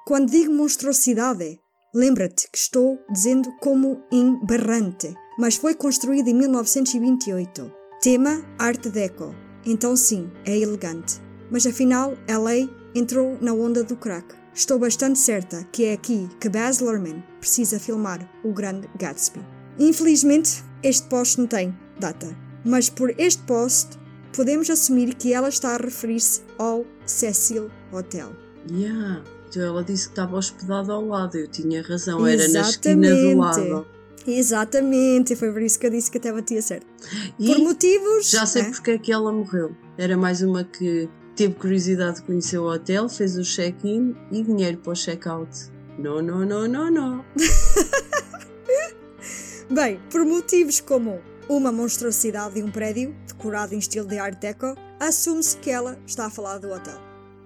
Quando 0.07 0.31
digo 0.31 0.51
monstruosidade, 0.51 1.59
lembra-te 1.93 2.49
que 2.51 2.57
estou 2.57 2.99
dizendo 3.11 3.51
como 3.59 4.03
em 4.11 4.39
berrante, 4.45 5.13
mas 5.37 5.55
foi 5.55 5.75
construído 5.75 6.27
em 6.27 6.33
1928. 6.33 7.71
Tema 8.01 8.43
Art 8.59 8.87
Deco. 8.87 9.33
Então 9.65 9.95
sim, 9.95 10.31
é 10.45 10.57
elegante. 10.57 11.21
Mas 11.49 11.65
afinal, 11.65 12.17
LA 12.29 12.69
entrou 12.93 13.37
na 13.41 13.53
onda 13.53 13.83
do 13.83 13.95
crack. 13.95 14.35
Estou 14.53 14.79
bastante 14.79 15.19
certa 15.19 15.63
que 15.71 15.85
é 15.85 15.93
aqui 15.93 16.27
que 16.39 16.49
Baz 16.49 16.79
Luhrmann 16.79 17.23
precisa 17.39 17.79
filmar 17.79 18.27
o 18.43 18.51
grande 18.51 18.89
Gatsby. 18.97 19.39
Infelizmente, 19.79 20.63
este 20.81 21.07
post 21.07 21.39
não 21.39 21.47
tem 21.47 21.77
data, 21.99 22.35
mas 22.65 22.89
por 22.89 23.13
este 23.19 23.43
post 23.43 23.97
podemos 24.35 24.69
assumir 24.69 25.15
que 25.15 25.33
ela 25.33 25.49
está 25.49 25.75
a 25.75 25.77
referir-se 25.77 26.41
ao 26.57 26.85
Cecil 27.05 27.69
Hotel. 27.91 28.31
Yeah. 28.71 29.36
Então 29.49 29.63
ela 29.63 29.83
disse 29.83 30.05
que 30.05 30.11
estava 30.13 30.37
hospedada 30.37 30.93
ao 30.93 31.05
lado. 31.05 31.37
Eu 31.37 31.47
tinha 31.47 31.81
razão, 31.81 32.25
era 32.25 32.47
na 32.49 32.61
esquina 32.61 33.09
do 33.09 33.15
Exatamente. 33.15 33.69
lado. 33.69 33.87
Exatamente, 34.27 35.35
foi 35.37 35.53
por 35.53 35.61
isso 35.61 35.79
que 35.79 35.87
eu 35.87 35.89
disse 35.89 36.11
que 36.11 36.17
até 36.17 36.33
batia 36.33 36.61
certo. 36.61 36.85
E 37.39 37.47
Por 37.47 37.59
motivos. 37.59 38.29
já 38.29 38.45
sei 38.45 38.63
né? 38.63 38.71
porque 38.71 38.91
é 38.91 38.97
que 38.97 39.09
ela 39.09 39.31
morreu. 39.31 39.73
Era 39.97 40.17
mais 40.17 40.41
uma 40.41 40.65
que 40.65 41.07
teve 41.33 41.53
curiosidade 41.53 42.17
de 42.17 42.23
conhecer 42.23 42.57
o 42.57 42.65
hotel, 42.65 43.07
fez 43.07 43.37
o 43.37 43.43
check-in 43.43 44.13
e 44.29 44.43
dinheiro 44.43 44.79
para 44.79 44.91
o 44.91 44.95
check-out. 44.95 45.49
Não, 45.97 46.21
não, 46.21 46.45
não, 46.45 46.67
não, 46.67 46.91
não. 46.91 47.25
Bem, 49.71 49.99
por 50.09 50.25
motivos 50.25 50.81
como 50.81 51.21
uma 51.47 51.71
monstruosidade 51.71 52.55
de 52.55 52.63
um 52.63 52.69
prédio 52.69 53.15
decorado 53.27 53.73
em 53.73 53.77
estilo 53.77 54.07
de 54.07 54.17
Art 54.17 54.37
Deco, 54.39 54.75
assume-se 54.99 55.55
que 55.57 55.69
ela 55.69 55.97
está 56.05 56.25
a 56.25 56.29
falar 56.29 56.57
do 56.57 56.69
hotel, 56.69 56.99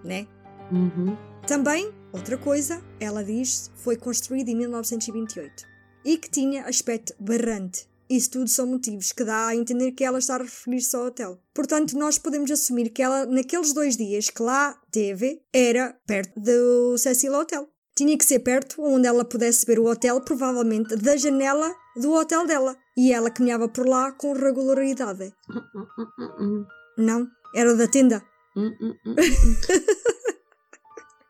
né? 0.04 0.26
Uhum. 0.72 1.16
Também, 1.47 1.91
outra 2.13 2.37
coisa, 2.37 2.81
ela 2.99 3.23
diz 3.23 3.71
foi 3.75 3.95
construído 3.95 4.49
em 4.49 4.55
1928 4.55 5.65
e 6.05 6.17
que 6.17 6.29
tinha 6.29 6.65
aspecto 6.65 7.13
berrante. 7.19 7.89
Isso 8.09 8.31
tudo 8.31 8.49
são 8.49 8.67
motivos 8.67 9.11
que 9.11 9.23
dá 9.23 9.47
a 9.47 9.55
entender 9.55 9.93
que 9.93 10.03
ela 10.03 10.19
está 10.19 10.35
a 10.35 10.39
referir-se 10.39 10.95
ao 10.95 11.05
hotel. 11.05 11.39
Portanto, 11.53 11.97
nós 11.97 12.17
podemos 12.17 12.51
assumir 12.51 12.89
que 12.89 13.01
ela, 13.01 13.25
naqueles 13.25 13.73
dois 13.73 13.95
dias 13.95 14.29
que 14.29 14.43
lá 14.43 14.77
teve, 14.91 15.41
era 15.53 15.95
perto 16.05 16.37
do 16.37 16.97
Cecil 16.97 17.33
Hotel. 17.33 17.69
Tinha 17.95 18.17
que 18.17 18.25
ser 18.25 18.39
perto 18.39 18.81
onde 18.81 19.07
ela 19.07 19.23
pudesse 19.23 19.65
ver 19.65 19.79
o 19.79 19.85
hotel, 19.85 20.19
provavelmente 20.21 20.95
da 20.97 21.15
janela 21.15 21.73
do 21.95 22.11
hotel 22.11 22.45
dela. 22.45 22.75
E 22.97 23.13
ela 23.13 23.31
caminhava 23.31 23.69
por 23.69 23.87
lá 23.87 24.11
com 24.11 24.33
regularidade. 24.33 25.33
Não, 26.97 27.27
era 27.55 27.75
da 27.75 27.87
tenda. 27.87 28.21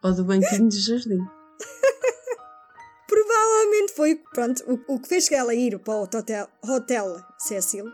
Ou 0.04 0.14
do 0.14 0.24
banquinho 0.24 0.68
de 0.70 0.80
jardim. 0.80 1.20
Provavelmente 3.08 3.94
foi, 3.94 4.16
pronto, 4.34 4.64
o, 4.68 4.96
o 4.96 5.00
que 5.00 5.08
fez 5.08 5.32
ela 5.32 5.54
ir 5.54 5.78
para 5.80 5.94
o 5.94 6.02
hotel, 6.04 6.48
hotel 6.64 7.18
Cecil 7.38 7.86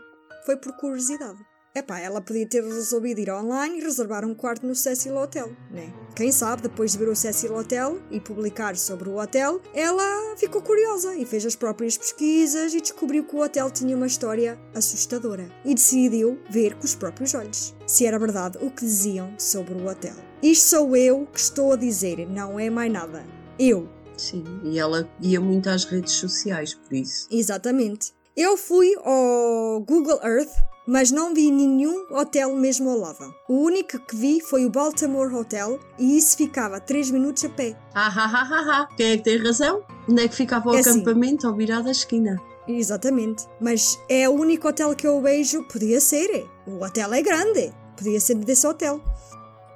foi 0.46 0.56
por 0.56 0.76
curiosidade. 0.76 1.38
Epá, 1.78 2.00
ela 2.00 2.20
podia 2.20 2.44
ter 2.44 2.64
resolvido 2.64 3.20
ir 3.20 3.30
online 3.30 3.78
e 3.78 3.80
reservar 3.80 4.24
um 4.24 4.34
quarto 4.34 4.66
no 4.66 4.74
Cecil 4.74 5.16
Hotel, 5.16 5.52
né? 5.70 5.92
Quem 6.16 6.32
sabe, 6.32 6.62
depois 6.62 6.90
de 6.90 6.98
ver 6.98 7.08
o 7.08 7.14
Cecil 7.14 7.54
Hotel 7.54 8.00
e 8.10 8.18
publicar 8.18 8.74
sobre 8.76 9.08
o 9.08 9.16
hotel, 9.16 9.62
ela 9.72 10.34
ficou 10.36 10.60
curiosa 10.60 11.14
e 11.14 11.24
fez 11.24 11.46
as 11.46 11.54
próprias 11.54 11.96
pesquisas 11.96 12.74
e 12.74 12.80
descobriu 12.80 13.22
que 13.22 13.36
o 13.36 13.44
hotel 13.44 13.70
tinha 13.70 13.96
uma 13.96 14.08
história 14.08 14.58
assustadora 14.74 15.48
e 15.64 15.72
decidiu 15.72 16.36
ver 16.50 16.74
com 16.74 16.84
os 16.84 16.96
próprios 16.96 17.32
olhos 17.32 17.72
se 17.86 18.04
era 18.04 18.18
verdade 18.18 18.58
o 18.60 18.72
que 18.72 18.84
diziam 18.84 19.32
sobre 19.38 19.74
o 19.74 19.88
hotel. 19.88 20.16
Isto 20.42 20.70
sou 20.70 20.96
eu 20.96 21.28
que 21.32 21.38
estou 21.38 21.72
a 21.72 21.76
dizer, 21.76 22.28
não 22.28 22.58
é 22.58 22.68
mais 22.68 22.92
nada. 22.92 23.24
Eu, 23.56 23.88
Sim, 24.16 24.42
e 24.64 24.80
ela 24.80 25.08
ia 25.20 25.40
muito 25.40 25.70
às 25.70 25.84
redes 25.84 26.14
sociais, 26.14 26.74
por 26.74 26.92
isso. 26.92 27.28
Exatamente. 27.30 28.12
Eu 28.36 28.56
fui 28.56 28.94
ao 29.04 29.80
Google 29.80 30.20
Earth, 30.24 30.52
mas 30.88 31.10
não 31.10 31.34
vi 31.34 31.50
nenhum 31.50 32.06
hotel 32.10 32.54
mesmo 32.56 32.88
ao 32.90 32.98
lado. 32.98 33.34
O 33.46 33.62
único 33.62 33.98
que 33.98 34.16
vi 34.16 34.40
foi 34.40 34.64
o 34.64 34.70
Baltimore 34.70 35.32
Hotel 35.34 35.78
e 35.98 36.16
isso 36.16 36.36
ficava 36.36 36.80
3 36.80 37.10
minutos 37.10 37.44
a 37.44 37.48
pé. 37.50 37.76
Ah, 37.94 38.06
ah, 38.16 38.30
ah, 38.34 38.48
ah, 38.50 38.80
ah. 38.90 38.96
Quem 38.96 39.10
é 39.12 39.16
que 39.18 39.24
tem 39.24 39.36
razão? 39.38 39.82
Onde 40.08 40.22
é 40.22 40.28
que 40.28 40.34
ficava 40.34 40.70
o 40.70 40.74
É 40.74 40.80
assim. 40.80 40.90
acampamento 40.90 41.46
ao 41.46 41.54
virar 41.54 41.82
da 41.82 41.90
esquina? 41.90 42.40
Exatamente. 42.66 43.44
Mas 43.60 43.98
é 44.08 44.28
o 44.28 44.32
único 44.32 44.66
hotel 44.68 44.94
que 44.96 45.06
eu 45.06 45.20
vejo. 45.20 45.62
Podia 45.64 46.00
ser. 46.00 46.30
é. 46.34 46.44
O 46.66 46.82
hotel 46.82 47.12
é 47.12 47.20
grande. 47.22 47.72
Podia 47.96 48.18
ser 48.20 48.34
desse 48.36 48.66
hotel. 48.66 49.00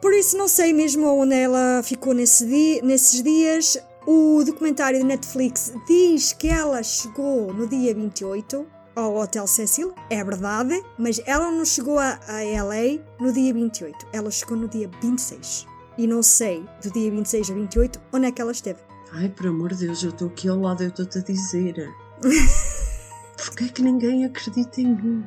Por 0.01 0.13
isso 0.13 0.37
não 0.37 0.49
sei 0.49 0.73
mesmo 0.73 1.07
onde 1.07 1.35
ela 1.35 1.83
ficou 1.85 2.13
nesse 2.15 2.47
di- 2.47 2.81
nesses 2.83 3.23
dias. 3.23 3.79
O 4.07 4.43
documentário 4.45 4.99
de 4.99 5.05
Netflix 5.05 5.73
diz 5.87 6.33
que 6.33 6.49
ela 6.49 6.83
chegou 6.83 7.53
no 7.55 7.67
dia 7.69 7.95
28 7.95 8.67
ao 8.95 9.16
Hotel 9.16 9.47
Cecil. 9.47 9.95
É 10.11 10.22
verdade, 10.22 10.82
mas 10.99 11.20
ela 11.26 11.51
não 11.51 11.64
chegou 11.64 11.99
a, 11.99 12.18
a 12.28 12.62
LA 12.64 13.01
no 13.20 13.32
dia 13.32 13.53
28. 13.53 14.07
Ela 14.12 14.30
chegou 14.30 14.57
no 14.57 14.68
dia 14.68 14.90
26. 15.01 15.66
E 15.99 16.07
não 16.07 16.22
sei, 16.22 16.64
do 16.82 16.90
dia 16.90 17.11
26 17.11 17.51
a 17.51 17.55
28, 17.55 18.01
onde 18.12 18.26
é 18.26 18.32
que 18.32 18.40
ela 18.40 18.53
esteve. 18.53 18.80
Ai, 19.12 19.28
por 19.28 19.47
amor 19.47 19.74
de 19.74 19.86
Deus, 19.86 20.03
eu 20.03 20.11
estou 20.11 20.28
aqui 20.28 20.49
ao 20.49 20.59
lado, 20.59 20.82
eu 20.82 20.88
estou-te 20.88 21.18
a 21.18 21.22
dizer. 21.22 21.90
Porquê 23.36 23.64
é 23.64 23.68
que 23.68 23.82
ninguém 23.82 24.24
acredita 24.24 24.80
em 24.80 24.95
mim? 24.95 25.26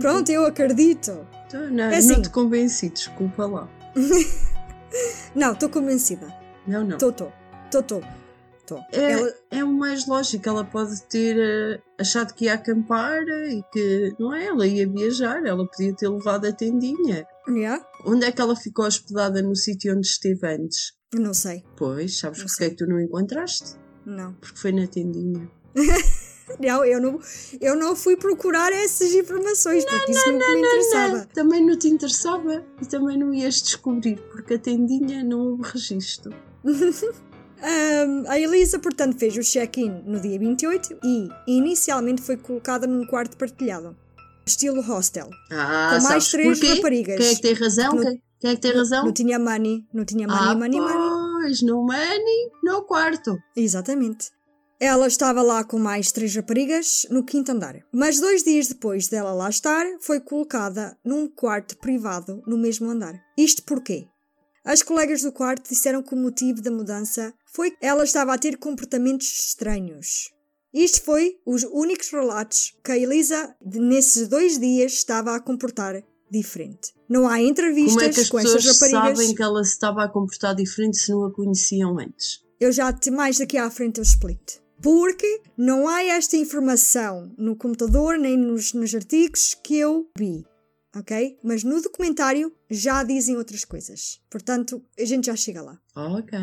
Pronto, 0.00 0.30
eu 0.30 0.44
acredito. 0.46 1.26
Então, 1.46 1.68
não, 1.70 1.84
É 1.84 1.96
assim. 1.96 2.08
não 2.12 2.22
te 2.22 2.30
convenci, 2.30 2.90
desculpa 2.90 3.46
lá. 3.46 3.68
Não, 5.34 5.52
estou 5.52 5.68
convencida. 5.68 6.26
Não, 6.66 6.82
não. 6.82 6.96
Estou, 6.96 7.10
estou. 7.10 7.32
Estou, 7.66 7.80
estou. 7.82 8.02
Estou. 8.68 8.84
É, 8.92 9.12
Ela- 9.12 9.34
é 9.50 9.64
o 9.64 9.72
mais 9.72 10.06
lógico, 10.06 10.46
ela 10.48 10.64
pode 10.64 11.00
ter 11.04 11.36
eh, 11.38 11.80
achado 11.98 12.34
que 12.34 12.44
ia 12.44 12.54
acampar 12.54 13.18
e 13.50 13.62
que, 13.72 14.14
não 14.18 14.34
é? 14.34 14.46
Ela 14.46 14.66
ia 14.66 14.86
viajar, 14.86 15.44
ela 15.46 15.66
podia 15.66 15.94
ter 15.94 16.08
levado 16.08 16.46
a 16.46 16.52
tendinha. 16.52 17.26
Yeah? 17.48 17.82
Onde 18.04 18.26
é 18.26 18.32
que 18.32 18.40
ela 18.40 18.54
ficou 18.54 18.84
hospedada 18.84 19.40
no 19.40 19.56
sítio 19.56 19.96
onde 19.96 20.06
esteve 20.06 20.46
antes? 20.46 20.92
Não 21.14 21.32
sei. 21.32 21.64
Pois, 21.76 22.18
sabes 22.18 22.40
Não 22.40 22.46
porque 22.46 22.64
é 22.64 22.70
que 22.70 22.76
tu 22.76 22.86
não 22.86 23.00
encontraste? 23.00 23.76
Não. 24.04 24.34
Porque 24.34 24.58
foi 24.58 24.72
na 24.72 24.86
tendinha. 24.86 25.50
Não, 26.58 26.82
eu 26.82 26.98
não, 26.98 27.20
eu 27.60 27.76
não 27.76 27.94
fui 27.94 28.16
procurar 28.16 28.72
essas 28.72 29.12
informações 29.12 29.84
porque 29.84 30.12
isso 30.12 30.32
nunca 30.32 30.50
me 30.54 30.58
interessava. 30.60 31.18
Não, 31.18 31.24
também 31.26 31.66
não 31.66 31.78
te 31.78 31.88
interessava 31.88 32.64
e 32.80 32.86
também 32.86 33.18
não 33.18 33.34
ias 33.34 33.60
descobrir, 33.60 34.18
porque 34.32 34.54
a 34.54 34.58
tendinha 34.58 35.22
não 35.22 35.40
houve 35.40 35.62
registro. 35.64 36.32
Ahm, 37.62 38.24
a 38.28 38.38
Elisa, 38.38 38.78
portanto, 38.78 39.18
fez 39.18 39.36
o 39.36 39.40
check-in 39.42 40.02
no 40.06 40.20
dia 40.20 40.38
28 40.38 40.98
e 41.04 41.28
inicialmente 41.46 42.22
foi 42.22 42.36
colocada 42.36 42.86
num 42.86 43.04
quarto 43.06 43.36
partilhado, 43.36 43.96
estilo 44.46 44.80
hostel, 44.80 45.28
Ah, 45.50 45.96
com 45.98 46.04
mais 46.04 46.28
três 46.30 46.58
porquê? 46.58 46.74
raparigas. 46.74 47.16
Quem 47.18 47.26
é 47.28 47.34
que 47.34 47.42
tem 47.42 47.52
razão? 47.54 47.90
Porque 47.96 48.20
Quem, 48.40 48.50
é 48.50 48.54
que 48.54 48.60
tem 48.62 48.72
razão? 48.72 49.04
Não 49.04 49.12
tinha 49.12 49.38
money, 49.38 49.84
não 49.92 50.04
tinha 50.04 50.28
money, 50.28 50.48
ah, 50.48 50.54
money, 50.54 50.80
money. 50.80 50.96
pois, 51.42 51.62
no 51.62 51.82
money, 51.84 52.50
no 52.62 52.82
quarto. 52.82 53.36
Exatamente. 53.56 54.30
Ela 54.80 55.08
estava 55.08 55.42
lá 55.42 55.64
com 55.64 55.76
mais 55.76 56.12
três 56.12 56.32
raparigas 56.36 57.04
no 57.10 57.24
quinto 57.24 57.50
andar. 57.50 57.74
Mas 57.92 58.20
dois 58.20 58.44
dias 58.44 58.68
depois 58.68 59.08
dela 59.08 59.32
lá 59.32 59.50
estar, 59.50 59.84
foi 60.00 60.20
colocada 60.20 60.96
num 61.04 61.26
quarto 61.28 61.76
privado 61.78 62.40
no 62.46 62.56
mesmo 62.56 62.88
andar. 62.88 63.20
Isto 63.36 63.64
porquê? 63.64 64.06
As 64.64 64.80
colegas 64.82 65.22
do 65.22 65.32
quarto 65.32 65.68
disseram 65.68 66.00
que 66.00 66.14
o 66.14 66.16
motivo 66.16 66.62
da 66.62 66.70
mudança 66.70 67.34
foi 67.52 67.70
que 67.70 67.84
ela 67.84 68.04
estava 68.04 68.34
a 68.34 68.38
ter 68.38 68.56
comportamentos 68.56 69.26
estranhos. 69.26 70.30
Isto 70.72 71.02
foi 71.02 71.38
os 71.46 71.64
únicos 71.64 72.10
relatos 72.10 72.74
que 72.84 72.92
a 72.92 72.98
Elisa, 72.98 73.54
nesses 73.64 74.28
dois 74.28 74.58
dias, 74.58 74.92
estava 74.92 75.34
a 75.34 75.40
comportar 75.40 76.02
diferente. 76.30 76.92
Não 77.08 77.26
há 77.26 77.40
entrevistas 77.40 77.94
Como 77.94 78.04
é 78.04 78.12
que 78.12 78.20
as 78.20 78.28
com 78.28 78.38
estas 78.38 78.64
pessoas 78.64 78.92
raparigas. 78.92 79.18
sabem 79.18 79.34
que 79.34 79.42
ela 79.42 79.64
se 79.64 79.72
estava 79.72 80.04
a 80.04 80.08
comportar 80.08 80.54
diferente 80.54 80.98
se 80.98 81.10
não 81.10 81.24
a 81.24 81.32
conheciam 81.32 81.98
antes? 81.98 82.44
Eu 82.60 82.70
já 82.70 82.92
te 82.92 83.10
mais 83.10 83.38
daqui 83.38 83.56
à 83.56 83.70
frente 83.70 83.98
eu 83.98 84.02
explico. 84.02 84.44
Porque 84.82 85.40
não 85.56 85.88
há 85.88 86.04
esta 86.04 86.36
informação 86.36 87.32
no 87.36 87.56
computador 87.56 88.18
nem 88.18 88.36
nos, 88.36 88.72
nos 88.72 88.94
artigos 88.94 89.54
que 89.62 89.76
eu 89.76 90.08
vi. 90.16 90.44
Ok? 90.98 91.38
Mas 91.44 91.62
no 91.62 91.80
documentário 91.80 92.52
já 92.68 93.04
dizem 93.04 93.36
outras 93.36 93.64
coisas. 93.64 94.20
Portanto, 94.28 94.84
a 94.98 95.04
gente 95.04 95.26
já 95.26 95.36
chega 95.36 95.62
lá. 95.62 95.78
Ok. 95.94 96.38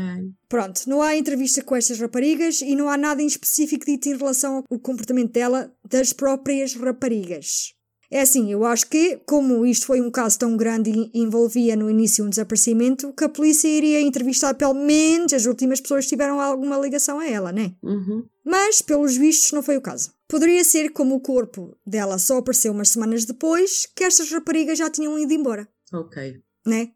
Pronto, 0.48 0.82
não 0.88 1.02
há 1.02 1.16
entrevista 1.16 1.62
com 1.62 1.76
estas 1.76 2.00
raparigas 2.00 2.62
e 2.62 2.76
não 2.76 2.90
há 2.90 2.96
nada 2.96 3.22
em 3.22 3.28
específico 3.28 3.86
dito 3.86 4.08
em 4.08 4.18
relação 4.18 4.64
ao 4.70 4.80
comportamento 4.80 5.34
dela 5.34 5.74
das 5.88 6.14
próprias 6.14 6.74
raparigas. 6.74 7.75
É 8.16 8.22
assim, 8.22 8.50
eu 8.50 8.64
acho 8.64 8.88
que, 8.88 9.20
como 9.26 9.66
isto 9.66 9.88
foi 9.88 10.00
um 10.00 10.10
caso 10.10 10.40
tão 10.40 10.56
grande 10.56 10.90
e 10.90 11.20
envolvia 11.20 11.76
no 11.76 11.90
início 11.90 12.24
um 12.24 12.30
desaparecimento, 12.30 13.12
que 13.12 13.26
a 13.26 13.30
polícia 13.30 13.68
iria 13.68 14.00
entrevistar 14.00 14.54
pelo 14.54 14.74
menos 14.74 15.34
as 15.34 15.46
últimas 15.46 15.82
pessoas 15.82 16.06
que 16.06 16.12
tiveram 16.12 16.40
alguma 16.40 16.78
ligação 16.78 17.20
a 17.20 17.28
ela, 17.28 17.52
né? 17.52 17.74
Uhum. 17.84 18.26
Mas, 18.42 18.82
pelos 18.82 19.18
vistos, 19.18 19.52
não 19.52 19.62
foi 19.62 19.76
o 19.76 19.82
caso. 19.82 20.14
Poderia 20.30 20.64
ser 20.64 20.94
como 20.94 21.16
o 21.16 21.20
corpo 21.20 21.76
dela 21.86 22.18
só 22.18 22.38
apareceu 22.38 22.72
umas 22.72 22.88
semanas 22.88 23.26
depois 23.26 23.86
que 23.94 24.06
estas 24.06 24.32
raparigas 24.32 24.78
já 24.78 24.90
tinham 24.90 25.20
ido 25.20 25.34
embora 25.34 25.68
Ok. 25.92 26.42
né? 26.66 26.92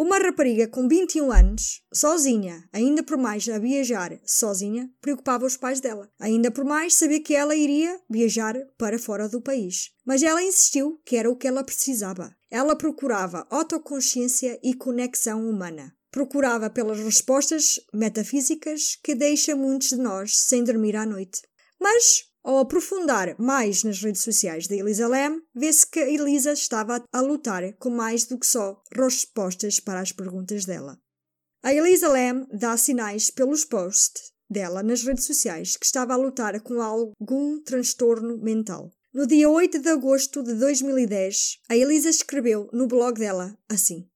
Uma 0.00 0.16
rapariga 0.16 0.68
com 0.68 0.86
21 0.86 1.32
anos, 1.32 1.82
sozinha, 1.92 2.62
ainda 2.72 3.02
por 3.02 3.18
mais 3.18 3.48
a 3.48 3.58
viajar 3.58 4.16
sozinha, 4.24 4.88
preocupava 5.00 5.44
os 5.44 5.56
pais 5.56 5.80
dela. 5.80 6.08
Ainda 6.20 6.52
por 6.52 6.64
mais 6.64 6.94
saber 6.94 7.18
que 7.18 7.34
ela 7.34 7.56
iria 7.56 8.00
viajar 8.08 8.54
para 8.78 8.96
fora 8.96 9.28
do 9.28 9.42
país. 9.42 9.90
Mas 10.06 10.22
ela 10.22 10.40
insistiu 10.40 11.00
que 11.04 11.16
era 11.16 11.28
o 11.28 11.34
que 11.34 11.48
ela 11.48 11.64
precisava. 11.64 12.32
Ela 12.48 12.76
procurava 12.76 13.44
autoconsciência 13.50 14.56
e 14.62 14.72
conexão 14.72 15.44
humana. 15.50 15.92
Procurava 16.12 16.70
pelas 16.70 17.00
respostas 17.00 17.80
metafísicas 17.92 18.96
que 19.02 19.16
deixam 19.16 19.58
muitos 19.58 19.88
de 19.88 19.96
nós 19.96 20.38
sem 20.38 20.62
dormir 20.62 20.94
à 20.94 21.04
noite. 21.04 21.42
Mas, 21.80 22.27
ao 22.42 22.58
aprofundar 22.58 23.34
mais 23.38 23.84
nas 23.84 24.02
redes 24.02 24.22
sociais 24.22 24.66
da 24.66 24.76
Elisa 24.76 25.06
Lam, 25.06 25.40
vê-se 25.54 25.86
que 25.86 26.00
Elisa 26.00 26.52
estava 26.52 27.04
a 27.12 27.20
lutar 27.20 27.72
com 27.74 27.90
mais 27.90 28.24
do 28.24 28.38
que 28.38 28.46
só 28.46 28.82
respostas 28.94 29.80
para 29.80 30.00
as 30.00 30.12
perguntas 30.12 30.64
dela. 30.64 30.98
A 31.62 31.74
Elisa 31.74 32.08
Lam 32.08 32.46
dá 32.52 32.76
sinais 32.76 33.30
pelos 33.30 33.64
posts 33.64 34.32
dela 34.48 34.82
nas 34.82 35.02
redes 35.02 35.24
sociais 35.24 35.76
que 35.76 35.84
estava 35.84 36.14
a 36.14 36.16
lutar 36.16 36.60
com 36.60 36.80
algum 36.80 37.60
transtorno 37.62 38.38
mental. 38.38 38.90
No 39.12 39.26
dia 39.26 39.48
8 39.48 39.80
de 39.80 39.88
agosto 39.88 40.42
de 40.42 40.54
2010, 40.54 41.60
a 41.68 41.76
Elisa 41.76 42.08
escreveu 42.08 42.68
no 42.72 42.86
blog 42.86 43.18
dela 43.18 43.58
assim: 43.68 44.08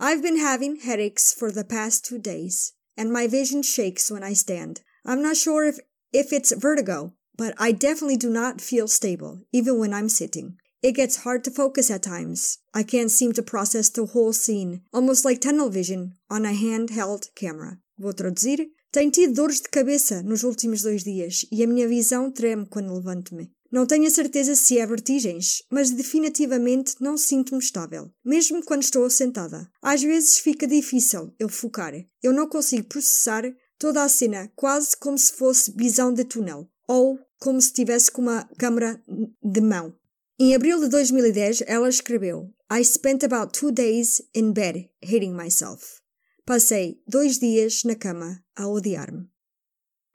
I've 0.00 0.22
been 0.22 0.38
having 0.38 0.76
headaches 0.76 1.32
for 1.32 1.52
the 1.52 1.62
past 1.62 2.04
two 2.08 2.18
days, 2.18 2.72
and 2.96 3.12
my 3.12 3.28
vision 3.28 3.62
shakes 3.62 4.10
when 4.10 4.24
I 4.24 4.34
stand. 4.34 4.80
I'm 5.04 5.22
not 5.22 5.36
sure 5.36 5.68
if, 5.68 5.78
if 6.12 6.32
it's 6.32 6.52
vertigo, 6.52 7.12
but 7.36 7.54
I 7.58 7.72
definitely 7.72 8.16
do 8.16 8.30
not 8.30 8.60
feel 8.60 8.88
stable, 8.88 9.40
even 9.52 9.78
when 9.78 9.92
I'm 9.92 10.08
sitting. 10.08 10.56
It 10.82 10.96
gets 10.96 11.24
hard 11.24 11.44
to 11.44 11.50
focus 11.50 11.90
at 11.90 12.02
times. 12.02 12.58
I 12.74 12.84
can't 12.84 13.10
seem 13.10 13.32
to 13.34 13.42
process 13.42 13.90
the 13.90 14.06
whole 14.06 14.32
scene, 14.32 14.82
almost 14.92 15.24
like 15.26 15.40
tunnel 15.40 15.68
vision 15.68 16.14
on 16.30 16.46
a 16.46 16.52
handheld 16.52 17.28
camera. 17.34 17.78
Vou 17.98 18.14
traduzir. 18.14 18.70
Tenho 18.90 19.10
tido 19.10 19.34
dores 19.34 19.60
de 19.60 19.68
cabeça 19.68 20.22
nos 20.22 20.42
últimos 20.42 20.82
dois 20.82 21.04
dias 21.04 21.46
e 21.52 21.62
a 21.62 21.66
minha 21.66 21.86
visão 21.86 22.32
treme 22.32 22.66
quando 22.66 22.94
levanto-me. 22.94 23.52
Não 23.70 23.86
tenho 23.86 24.08
a 24.08 24.10
certeza 24.10 24.56
se 24.56 24.78
é 24.78 24.86
vertigens, 24.86 25.62
mas 25.70 25.90
definitivamente 25.90 26.96
não 26.98 27.16
sinto-me 27.16 27.60
estável, 27.60 28.10
mesmo 28.24 28.64
quando 28.64 28.82
estou 28.82 29.08
sentada. 29.08 29.70
Às 29.80 30.02
vezes 30.02 30.38
fica 30.38 30.66
difícil 30.66 31.32
eu 31.38 31.48
focar. 31.48 31.94
Eu 32.20 32.32
não 32.32 32.48
consigo 32.48 32.88
processar 32.88 33.44
toda 33.78 34.02
a 34.02 34.08
cena 34.08 34.50
quase 34.56 34.96
como 34.96 35.16
se 35.16 35.34
fosse 35.34 35.72
visão 35.76 36.12
de 36.12 36.24
túnel, 36.24 36.68
ou 36.90 37.20
como 37.38 37.60
se 37.60 37.68
estivesse 37.68 38.10
com 38.10 38.22
uma 38.22 38.48
câmera 38.58 39.00
de 39.40 39.60
mão. 39.60 39.94
Em 40.40 40.56
abril 40.56 40.80
de 40.80 40.88
2010, 40.88 41.62
ela 41.68 41.88
escreveu: 41.88 42.52
I 42.68 42.84
spent 42.84 43.22
about 43.22 43.56
two 43.56 43.70
days 43.70 44.20
in 44.34 44.52
bed 44.52 44.90
hating 45.00 45.32
myself. 45.32 46.00
Passei 46.44 47.00
dois 47.06 47.38
dias 47.38 47.84
na 47.84 47.94
cama 47.94 48.42
a 48.56 48.66
odiar-me. 48.66 49.28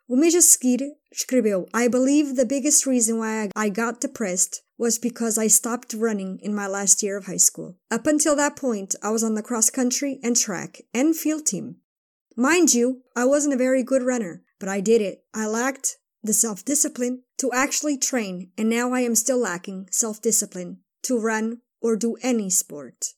O 0.08 0.18
mês 0.18 0.36
a 0.36 0.42
seguir, 0.42 0.82
escreveu: 1.10 1.66
I 1.74 1.88
believe 1.88 2.36
the 2.36 2.44
biggest 2.44 2.86
reason 2.86 3.20
why 3.20 3.50
I 3.56 3.70
got 3.70 4.02
depressed 4.02 4.62
was 4.78 5.00
because 5.00 5.38
I 5.38 5.48
stopped 5.48 5.94
running 5.94 6.40
in 6.42 6.54
my 6.54 6.68
last 6.68 7.02
year 7.02 7.18
of 7.18 7.28
high 7.28 7.40
school. 7.40 7.78
Up 7.90 8.06
until 8.06 8.36
that 8.36 8.58
point, 8.58 8.96
I 9.02 9.12
was 9.12 9.24
on 9.24 9.36
the 9.36 9.42
cross 9.42 9.70
country 9.70 10.20
and 10.22 10.36
track 10.36 10.82
and 10.94 11.16
field 11.16 11.46
team. 11.46 11.78
Mind 12.36 12.74
you, 12.74 13.04
I 13.16 13.24
wasn't 13.24 13.54
a 13.54 13.58
very 13.58 13.82
good 13.82 14.04
runner, 14.04 14.44
but 14.60 14.68
I 14.68 14.82
did 14.82 15.02
it. 15.02 15.24
I 15.34 15.48
lacked 15.48 16.00
the 16.26 16.34
self 16.34 16.64
discipline 16.66 17.22
to 17.38 17.52
actually 17.54 17.98
train, 17.98 18.52
and 18.58 18.70
now 18.70 18.94
I 18.94 19.02
am 19.02 19.16
still 19.16 19.40
lacking 19.40 19.88
self 19.92 20.22
discipline 20.22 20.78
to 21.04 21.20
run 21.20 21.62
or 21.82 21.96
do 21.96 22.18
any 22.22 22.50
sport. 22.50 23.16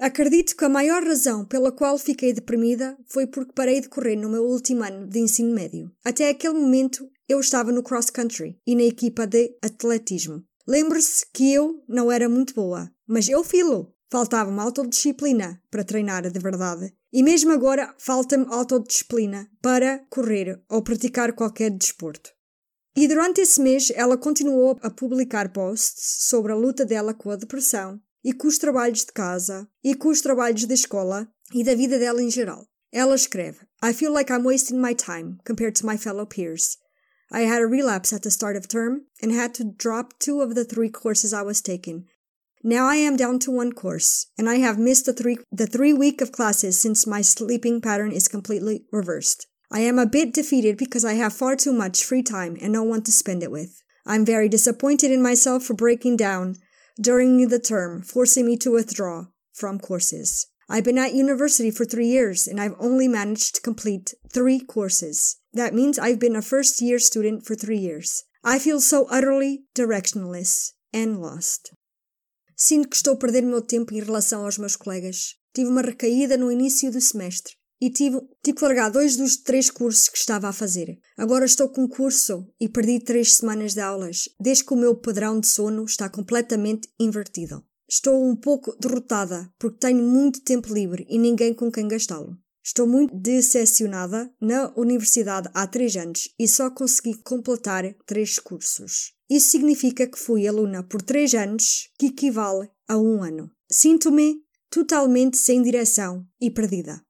Acredito 0.00 0.56
que 0.56 0.64
a 0.64 0.68
maior 0.68 1.02
razão 1.02 1.44
pela 1.44 1.72
qual 1.72 1.98
fiquei 1.98 2.32
deprimida 2.32 2.96
foi 3.06 3.26
porque 3.26 3.52
parei 3.52 3.80
de 3.80 3.88
correr 3.88 4.14
no 4.14 4.28
meu 4.28 4.44
último 4.44 4.84
ano 4.84 5.08
de 5.08 5.18
ensino 5.18 5.52
médio. 5.52 5.90
Até 6.04 6.28
aquele 6.28 6.54
momento 6.54 7.10
eu 7.28 7.40
estava 7.40 7.72
no 7.72 7.82
cross 7.82 8.08
country 8.08 8.56
e 8.64 8.76
na 8.76 8.84
equipa 8.84 9.26
de 9.26 9.56
atletismo. 9.60 10.44
Lembre-se 10.66 11.26
que 11.32 11.52
eu 11.52 11.82
não 11.88 12.12
era 12.12 12.28
muito 12.28 12.54
boa, 12.54 12.90
mas 13.06 13.28
eu 13.28 13.42
filo. 13.42 13.92
Faltava-me 14.10 14.60
autodisciplina 14.60 15.60
para 15.70 15.84
treinar 15.84 16.30
de 16.30 16.38
verdade. 16.38 16.94
E 17.12 17.22
mesmo 17.22 17.52
agora 17.52 17.94
falta-me 17.98 18.46
autodisciplina 18.48 19.50
para 19.62 20.04
correr 20.10 20.62
ou 20.68 20.82
praticar 20.82 21.32
qualquer 21.32 21.70
desporto. 21.70 22.30
E 22.94 23.06
durante 23.06 23.40
esse 23.40 23.60
mês 23.60 23.90
ela 23.94 24.18
continuou 24.18 24.78
a 24.82 24.90
publicar 24.90 25.52
posts 25.52 26.26
sobre 26.28 26.52
a 26.52 26.56
luta 26.56 26.84
dela 26.84 27.14
com 27.14 27.30
a 27.30 27.36
depressão 27.36 28.00
e 28.24 28.32
com 28.32 28.48
os 28.48 28.58
trabalhos 28.58 29.04
de 29.04 29.12
casa 29.12 29.68
e 29.82 29.94
com 29.94 30.08
os 30.08 30.20
trabalhos 30.20 30.64
da 30.64 30.74
escola 30.74 31.28
e 31.54 31.64
da 31.64 31.74
vida 31.74 31.98
dela 31.98 32.22
em 32.22 32.30
geral. 32.30 32.66
Ela 32.92 33.14
escreve: 33.14 33.58
I 33.82 33.92
feel 33.92 34.12
like 34.12 34.32
I'm 34.32 34.44
wasting 34.44 34.78
my 34.78 34.94
time 34.94 35.38
compared 35.46 35.78
to 35.80 35.86
my 35.86 35.96
fellow 35.96 36.26
peers. 36.26 36.76
I 37.30 37.42
had 37.42 37.62
a 37.62 37.66
relapse 37.66 38.14
at 38.14 38.22
the 38.22 38.30
start 38.30 38.56
of 38.56 38.66
term 38.66 39.02
and 39.22 39.32
had 39.32 39.52
to 39.54 39.64
drop 39.64 40.14
two 40.18 40.40
of 40.40 40.54
the 40.54 40.64
three 40.64 40.90
courses 40.90 41.32
I 41.32 41.42
was 41.42 41.60
taking. 41.60 42.06
Now 42.68 42.86
I 42.86 42.96
am 42.96 43.16
down 43.16 43.38
to 43.38 43.50
one 43.50 43.72
course, 43.72 44.26
and 44.36 44.46
I 44.46 44.56
have 44.56 44.78
missed 44.78 45.06
the 45.06 45.14
three 45.14 45.38
the 45.50 45.66
three 45.66 45.94
week 45.94 46.20
of 46.20 46.32
classes 46.32 46.78
since 46.78 47.06
my 47.06 47.22
sleeping 47.22 47.80
pattern 47.80 48.12
is 48.12 48.28
completely 48.28 48.84
reversed. 48.92 49.46
I 49.72 49.80
am 49.80 49.98
a 49.98 50.04
bit 50.04 50.34
defeated 50.34 50.76
because 50.76 51.02
I 51.02 51.14
have 51.14 51.32
far 51.32 51.56
too 51.56 51.72
much 51.72 52.04
free 52.04 52.22
time 52.22 52.58
and 52.60 52.70
no 52.70 52.82
one 52.82 53.00
to 53.04 53.10
spend 53.10 53.42
it 53.42 53.50
with. 53.50 53.82
I'm 54.04 54.26
very 54.26 54.50
disappointed 54.50 55.10
in 55.10 55.22
myself 55.22 55.62
for 55.62 55.72
breaking 55.72 56.18
down 56.18 56.56
during 57.00 57.48
the 57.48 57.58
term, 57.58 58.02
forcing 58.02 58.44
me 58.44 58.58
to 58.58 58.72
withdraw 58.72 59.28
from 59.54 59.80
courses. 59.80 60.46
I've 60.68 60.84
been 60.84 60.98
at 60.98 61.14
university 61.14 61.70
for 61.70 61.86
three 61.86 62.08
years 62.08 62.46
and 62.46 62.60
I've 62.60 62.76
only 62.78 63.08
managed 63.08 63.54
to 63.54 63.62
complete 63.62 64.12
three 64.30 64.60
courses. 64.60 65.38
That 65.54 65.72
means 65.72 65.98
I've 65.98 66.20
been 66.20 66.36
a 66.36 66.42
first 66.42 66.82
year 66.82 66.98
student 66.98 67.46
for 67.46 67.54
three 67.54 67.78
years. 67.78 68.24
I 68.44 68.58
feel 68.58 68.82
so 68.82 69.06
utterly 69.10 69.62
directionless 69.74 70.72
and 70.92 71.22
lost. 71.22 71.72
Sinto 72.60 72.88
que 72.88 72.96
estou 72.96 73.14
a 73.14 73.16
perder 73.16 73.44
meu 73.44 73.62
tempo 73.62 73.94
em 73.94 74.00
relação 74.00 74.44
aos 74.44 74.58
meus 74.58 74.74
colegas. 74.74 75.36
Tive 75.54 75.70
uma 75.70 75.80
recaída 75.80 76.36
no 76.36 76.50
início 76.50 76.90
do 76.90 77.00
semestre 77.00 77.54
e 77.80 77.88
tive, 77.88 78.20
tive 78.42 78.58
que 78.58 78.64
largar 78.64 78.90
dois 78.90 79.16
dos 79.16 79.36
três 79.36 79.70
cursos 79.70 80.08
que 80.08 80.18
estava 80.18 80.48
a 80.48 80.52
fazer. 80.52 80.98
Agora 81.16 81.44
estou 81.44 81.68
com 81.68 81.86
curso 81.86 82.48
e 82.60 82.68
perdi 82.68 82.98
três 82.98 83.34
semanas 83.34 83.74
de 83.74 83.80
aulas, 83.80 84.28
desde 84.40 84.64
que 84.64 84.74
o 84.74 84.76
meu 84.76 84.96
padrão 84.96 85.38
de 85.38 85.46
sono 85.46 85.84
está 85.84 86.08
completamente 86.08 86.88
invertido. 86.98 87.64
Estou 87.88 88.28
um 88.28 88.34
pouco 88.34 88.76
derrotada 88.80 89.48
porque 89.56 89.78
tenho 89.78 90.02
muito 90.02 90.42
tempo 90.42 90.74
livre 90.74 91.06
e 91.08 91.16
ninguém 91.16 91.54
com 91.54 91.70
quem 91.70 91.86
gastá-lo. 91.86 92.36
Estou 92.68 92.86
muito 92.86 93.16
decepcionada 93.16 94.30
na 94.38 94.70
universidade 94.76 95.48
há 95.54 95.66
três 95.66 95.96
anos 95.96 96.28
e 96.38 96.46
só 96.46 96.70
consegui 96.70 97.14
completar 97.22 97.94
três 98.04 98.38
cursos. 98.38 99.14
Isso 99.26 99.48
significa 99.48 100.06
que 100.06 100.18
fui 100.18 100.46
aluna 100.46 100.82
por 100.82 101.00
três 101.00 101.32
anos, 101.32 101.88
que 101.98 102.08
equivale 102.08 102.68
a 102.86 102.98
um 102.98 103.22
ano. 103.22 103.50
Sinto-me 103.72 104.42
totalmente 104.68 105.38
sem 105.38 105.62
direção 105.62 106.26
e 106.38 106.50
perdida. 106.50 107.02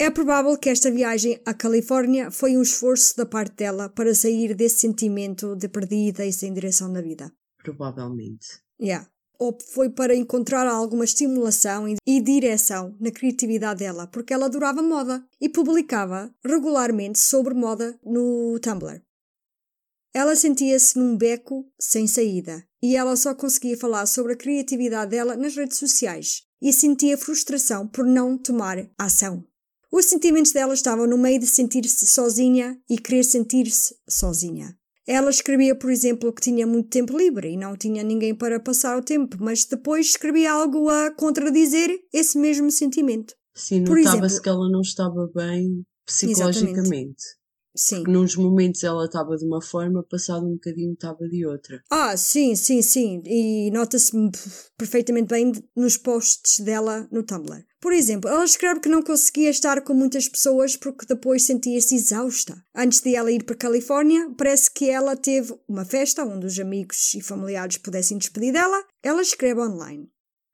É 0.00 0.10
provável 0.10 0.58
que 0.58 0.68
esta 0.68 0.90
viagem 0.90 1.40
à 1.46 1.54
Califórnia 1.54 2.32
foi 2.32 2.56
um 2.56 2.62
esforço 2.62 3.16
da 3.16 3.24
parte 3.24 3.54
dela 3.54 3.88
para 3.88 4.12
sair 4.16 4.52
desse 4.52 4.80
sentimento 4.80 5.54
de 5.54 5.68
perdida 5.68 6.26
e 6.26 6.32
sem 6.32 6.52
direção 6.52 6.88
na 6.88 7.00
vida. 7.00 7.32
Provavelmente. 7.62 8.48
Yeah 8.82 9.08
ou 9.38 9.56
foi 9.72 9.88
para 9.88 10.14
encontrar 10.14 10.66
alguma 10.66 11.04
estimulação 11.04 11.86
e 12.06 12.20
direção 12.20 12.96
na 12.98 13.10
criatividade 13.10 13.80
dela, 13.80 14.06
porque 14.06 14.34
ela 14.34 14.46
adorava 14.46 14.82
moda 14.82 15.24
e 15.40 15.48
publicava 15.48 16.34
regularmente 16.44 17.18
sobre 17.18 17.54
moda 17.54 17.98
no 18.04 18.58
Tumblr. 18.60 19.00
Ela 20.12 20.34
sentia-se 20.34 20.98
num 20.98 21.16
beco 21.16 21.70
sem 21.78 22.06
saída 22.06 22.64
e 22.82 22.96
ela 22.96 23.14
só 23.14 23.34
conseguia 23.34 23.76
falar 23.76 24.06
sobre 24.06 24.32
a 24.32 24.36
criatividade 24.36 25.10
dela 25.10 25.36
nas 25.36 25.54
redes 25.54 25.78
sociais 25.78 26.42
e 26.60 26.72
sentia 26.72 27.16
frustração 27.16 27.86
por 27.86 28.04
não 28.04 28.36
tomar 28.36 28.88
ação. 28.98 29.44
Os 29.90 30.06
sentimentos 30.06 30.52
dela 30.52 30.74
estavam 30.74 31.06
no 31.06 31.16
meio 31.16 31.38
de 31.40 31.46
sentir-se 31.46 32.06
sozinha 32.06 32.78
e 32.88 32.98
querer 32.98 33.24
sentir-se 33.24 33.96
sozinha. 34.08 34.77
Ela 35.10 35.30
escrevia, 35.30 35.74
por 35.74 35.90
exemplo, 35.90 36.30
que 36.30 36.42
tinha 36.42 36.66
muito 36.66 36.90
tempo 36.90 37.16
livre 37.16 37.48
e 37.48 37.56
não 37.56 37.74
tinha 37.74 38.02
ninguém 38.02 38.34
para 38.34 38.60
passar 38.60 38.98
o 38.98 39.02
tempo, 39.02 39.38
mas 39.40 39.64
depois 39.64 40.08
escrevia 40.08 40.52
algo 40.52 40.90
a 40.90 41.10
contradizer 41.10 41.98
esse 42.12 42.36
mesmo 42.36 42.70
sentimento. 42.70 43.34
Sim, 43.54 43.80
notava-se 43.80 44.42
que 44.42 44.50
ela 44.50 44.70
não 44.70 44.82
estava 44.82 45.26
bem 45.34 45.82
psicologicamente. 46.04 46.84
Exatamente. 46.84 47.22
Sim. 47.74 47.96
Porque 47.96 48.10
nos 48.10 48.36
momentos 48.36 48.84
ela 48.84 49.06
estava 49.06 49.34
de 49.34 49.46
uma 49.46 49.62
forma, 49.62 50.02
passado 50.02 50.46
um 50.46 50.54
bocadinho 50.54 50.92
estava 50.92 51.26
de 51.26 51.46
outra. 51.46 51.82
Ah, 51.90 52.14
sim, 52.14 52.54
sim, 52.54 52.82
sim. 52.82 53.22
E 53.24 53.70
nota-se 53.70 54.12
perfeitamente 54.76 55.28
bem 55.28 55.52
nos 55.74 55.96
posts 55.96 56.60
dela 56.60 57.08
no 57.10 57.22
Tumblr. 57.22 57.64
Por 57.80 57.92
exemplo, 57.92 58.28
ela 58.28 58.44
escreve 58.44 58.80
que 58.80 58.88
não 58.88 59.02
conseguia 59.02 59.50
estar 59.50 59.80
com 59.82 59.94
muitas 59.94 60.28
pessoas 60.28 60.76
porque 60.76 61.06
depois 61.06 61.44
sentia-se 61.44 61.94
exausta. 61.94 62.60
Antes 62.74 63.00
de 63.00 63.14
ela 63.14 63.30
ir 63.30 63.44
para 63.44 63.54
a 63.54 63.58
Califórnia, 63.58 64.30
parece 64.36 64.70
que 64.70 64.90
ela 64.90 65.16
teve 65.16 65.54
uma 65.68 65.84
festa 65.84 66.24
onde 66.24 66.46
os 66.46 66.58
amigos 66.58 67.14
e 67.14 67.20
familiares 67.20 67.78
pudessem 67.78 68.18
despedir 68.18 68.52
dela. 68.52 68.84
Ela 69.02 69.22
escreve 69.22 69.60
online. 69.60 70.10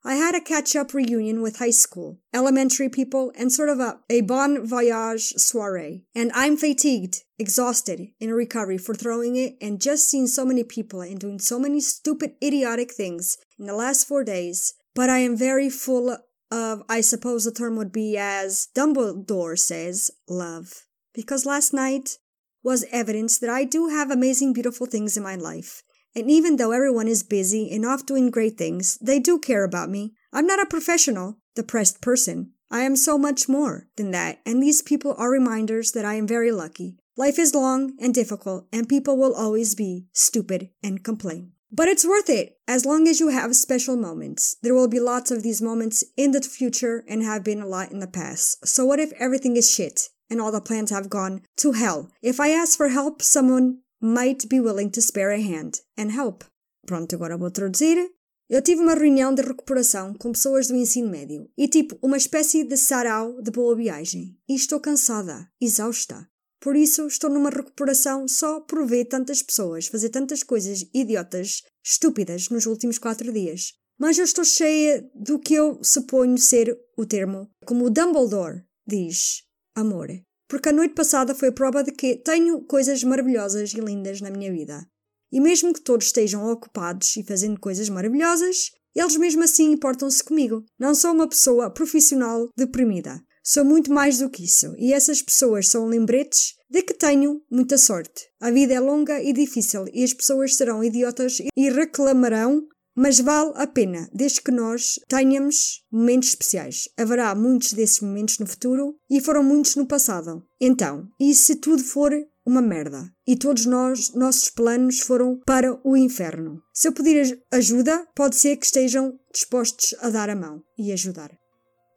I 0.06 0.16
had 0.16 0.34
a 0.34 0.40
catch 0.42 0.76
up 0.76 0.92
reunion 0.92 1.40
with 1.40 1.56
high 1.56 1.72
school, 1.72 2.18
elementary 2.34 2.90
people, 2.90 3.32
and 3.38 3.50
sort 3.50 3.70
of 3.70 3.80
a, 3.80 4.00
a 4.10 4.20
bon 4.20 4.66
voyage 4.66 5.32
soiree. 5.38 6.04
And 6.14 6.30
I'm 6.34 6.58
fatigued, 6.58 7.22
exhausted, 7.38 8.08
in 8.20 8.30
recovery 8.30 8.76
for 8.76 8.94
throwing 8.94 9.36
it 9.36 9.56
and 9.62 9.80
just 9.80 10.10
seeing 10.10 10.26
so 10.26 10.44
many 10.44 10.62
people 10.62 11.00
and 11.00 11.18
doing 11.18 11.38
so 11.38 11.58
many 11.58 11.80
stupid, 11.80 12.34
idiotic 12.44 12.92
things 12.92 13.38
in 13.58 13.64
the 13.64 13.74
last 13.74 14.06
four 14.06 14.24
days. 14.24 14.74
But 14.94 15.08
I 15.08 15.20
am 15.20 15.38
very 15.38 15.70
full 15.70 16.18
of, 16.50 16.82
I 16.88 17.00
suppose 17.00 17.44
the 17.44 17.52
term 17.52 17.76
would 17.76 17.92
be 17.92 18.16
as 18.16 18.68
Dumbledore 18.74 19.58
says, 19.58 20.10
love. 20.28 20.86
Because 21.12 21.46
last 21.46 21.72
night 21.72 22.18
was 22.62 22.84
evidence 22.90 23.38
that 23.38 23.50
I 23.50 23.64
do 23.64 23.88
have 23.88 24.10
amazing, 24.10 24.52
beautiful 24.52 24.86
things 24.86 25.16
in 25.16 25.22
my 25.22 25.36
life. 25.36 25.82
And 26.14 26.30
even 26.30 26.56
though 26.56 26.72
everyone 26.72 27.08
is 27.08 27.22
busy 27.22 27.70
and 27.70 27.84
off 27.84 28.06
doing 28.06 28.30
great 28.30 28.56
things, 28.56 28.98
they 28.98 29.18
do 29.18 29.38
care 29.38 29.64
about 29.64 29.90
me. 29.90 30.12
I'm 30.32 30.46
not 30.46 30.60
a 30.60 30.66
professional, 30.66 31.38
depressed 31.54 32.00
person. 32.00 32.52
I 32.70 32.80
am 32.82 32.96
so 32.96 33.18
much 33.18 33.48
more 33.48 33.88
than 33.96 34.10
that, 34.12 34.40
and 34.46 34.62
these 34.62 34.82
people 34.82 35.14
are 35.18 35.30
reminders 35.30 35.92
that 35.92 36.04
I 36.04 36.14
am 36.14 36.26
very 36.26 36.50
lucky. 36.50 36.96
Life 37.16 37.38
is 37.38 37.54
long 37.54 37.94
and 38.00 38.12
difficult, 38.12 38.66
and 38.72 38.88
people 38.88 39.16
will 39.16 39.34
always 39.34 39.74
be 39.74 40.06
stupid 40.12 40.70
and 40.82 41.04
complain. 41.04 41.52
But 41.76 41.88
it's 41.88 42.06
worth 42.06 42.30
it. 42.30 42.56
As 42.68 42.86
long 42.86 43.08
as 43.08 43.18
you 43.18 43.30
have 43.30 43.56
special 43.56 43.96
moments. 43.96 44.56
There 44.62 44.74
will 44.74 44.86
be 44.86 45.00
lots 45.00 45.32
of 45.32 45.42
these 45.42 45.60
moments 45.60 46.04
in 46.16 46.30
the 46.30 46.40
future 46.40 47.02
and 47.08 47.24
have 47.24 47.42
been 47.42 47.60
a 47.60 47.66
lot 47.66 47.90
in 47.90 47.98
the 47.98 48.06
past. 48.06 48.64
So 48.64 48.86
what 48.86 49.00
if 49.00 49.12
everything 49.18 49.56
is 49.56 49.74
shit 49.74 50.08
and 50.30 50.40
all 50.40 50.52
the 50.52 50.60
plans 50.60 50.92
have 50.92 51.10
gone 51.10 51.42
to 51.56 51.72
hell? 51.72 52.10
If 52.22 52.38
I 52.38 52.50
ask 52.50 52.76
for 52.76 52.90
help, 52.90 53.22
someone 53.22 53.78
might 54.00 54.48
be 54.48 54.60
willing 54.60 54.92
to 54.92 55.02
spare 55.02 55.32
a 55.32 55.42
hand 55.42 55.80
and 55.98 56.12
help. 56.12 56.44
Pronto, 56.86 57.16
agora 57.16 57.36
vou 57.36 57.50
traduzir. 57.50 58.08
Eu 58.48 58.62
tive 58.62 58.80
uma 58.80 58.94
reunião 58.94 59.34
de 59.34 59.42
recuperação 59.42 60.14
com 60.14 60.30
pessoas 60.30 60.68
do 60.68 60.76
ensino 60.76 61.10
médio 61.10 61.48
e 61.58 61.66
tipo 61.66 61.98
uma 62.00 62.16
espécie 62.16 62.62
de 62.62 62.76
sarau 62.76 63.42
de 63.42 63.50
boa 63.50 63.74
viagem. 63.74 64.38
E 64.48 64.54
estou 64.54 64.78
cansada, 64.78 65.50
exausta. 65.60 66.28
Por 66.64 66.76
isso, 66.76 67.06
estou 67.06 67.28
numa 67.28 67.50
recuperação 67.50 68.26
só 68.26 68.58
por 68.58 68.86
ver 68.86 69.04
tantas 69.04 69.42
pessoas 69.42 69.86
fazer 69.86 70.08
tantas 70.08 70.42
coisas 70.42 70.82
idiotas, 70.94 71.62
estúpidas 71.84 72.48
nos 72.48 72.64
últimos 72.64 72.96
quatro 72.96 73.30
dias. 73.30 73.74
Mas 73.98 74.16
eu 74.16 74.24
estou 74.24 74.46
cheia 74.46 75.06
do 75.14 75.38
que 75.38 75.52
eu 75.52 75.78
suponho 75.84 76.38
ser 76.38 76.74
o 76.96 77.04
termo, 77.04 77.50
como 77.66 77.84
o 77.84 77.90
Dumbledore 77.90 78.64
diz, 78.86 79.42
amor. 79.74 80.08
Porque 80.48 80.70
a 80.70 80.72
noite 80.72 80.94
passada 80.94 81.34
foi 81.34 81.48
a 81.48 81.52
prova 81.52 81.84
de 81.84 81.92
que 81.92 82.16
tenho 82.16 82.64
coisas 82.64 83.04
maravilhosas 83.04 83.74
e 83.74 83.80
lindas 83.80 84.22
na 84.22 84.30
minha 84.30 84.50
vida. 84.50 84.88
E 85.30 85.40
mesmo 85.40 85.74
que 85.74 85.82
todos 85.82 86.06
estejam 86.06 86.50
ocupados 86.50 87.14
e 87.18 87.24
fazendo 87.24 87.60
coisas 87.60 87.90
maravilhosas, 87.90 88.70
eles 88.94 89.18
mesmo 89.18 89.44
assim 89.44 89.70
importam-se 89.70 90.24
comigo. 90.24 90.64
Não 90.78 90.94
sou 90.94 91.12
uma 91.12 91.28
pessoa 91.28 91.68
profissional 91.68 92.48
deprimida. 92.56 93.22
Sou 93.46 93.62
muito 93.62 93.92
mais 93.92 94.16
do 94.16 94.30
que 94.30 94.42
isso, 94.42 94.74
e 94.78 94.94
essas 94.94 95.20
pessoas 95.20 95.68
são 95.68 95.84
lembretes 95.84 96.54
de 96.70 96.80
que 96.80 96.94
tenho 96.94 97.42
muita 97.50 97.76
sorte. 97.76 98.26
A 98.40 98.50
vida 98.50 98.72
é 98.72 98.80
longa 98.80 99.22
e 99.22 99.34
difícil, 99.34 99.84
e 99.92 100.02
as 100.02 100.14
pessoas 100.14 100.56
serão 100.56 100.82
idiotas 100.82 101.42
e 101.54 101.70
reclamarão, 101.70 102.66
mas 102.96 103.20
vale 103.20 103.52
a 103.56 103.66
pena, 103.66 104.08
desde 104.14 104.40
que 104.40 104.50
nós 104.50 104.98
tenhamos 105.08 105.82
momentos 105.92 106.30
especiais. 106.30 106.88
Haverá 106.96 107.34
muitos 107.34 107.74
desses 107.74 108.00
momentos 108.00 108.38
no 108.38 108.46
futuro 108.46 108.96
e 109.10 109.20
foram 109.20 109.42
muitos 109.42 109.76
no 109.76 109.86
passado. 109.86 110.42
Então, 110.58 111.06
e 111.20 111.34
se 111.34 111.56
tudo 111.56 111.84
for 111.84 112.12
uma 112.46 112.62
merda. 112.62 113.10
E 113.26 113.36
todos 113.36 113.66
nós, 113.66 114.12
nossos 114.14 114.48
planos 114.48 115.00
foram 115.00 115.40
para 115.46 115.78
o 115.84 115.96
inferno. 115.96 116.62
Se 116.72 116.88
eu 116.88 116.92
pedir 116.92 117.42
ajuda, 117.50 118.06
pode 118.14 118.36
ser 118.36 118.56
que 118.56 118.66
estejam 118.66 119.18
dispostos 119.32 119.94
a 120.00 120.08
dar 120.08 120.30
a 120.30 120.36
mão 120.36 120.62
e 120.78 120.92
ajudar. 120.92 121.30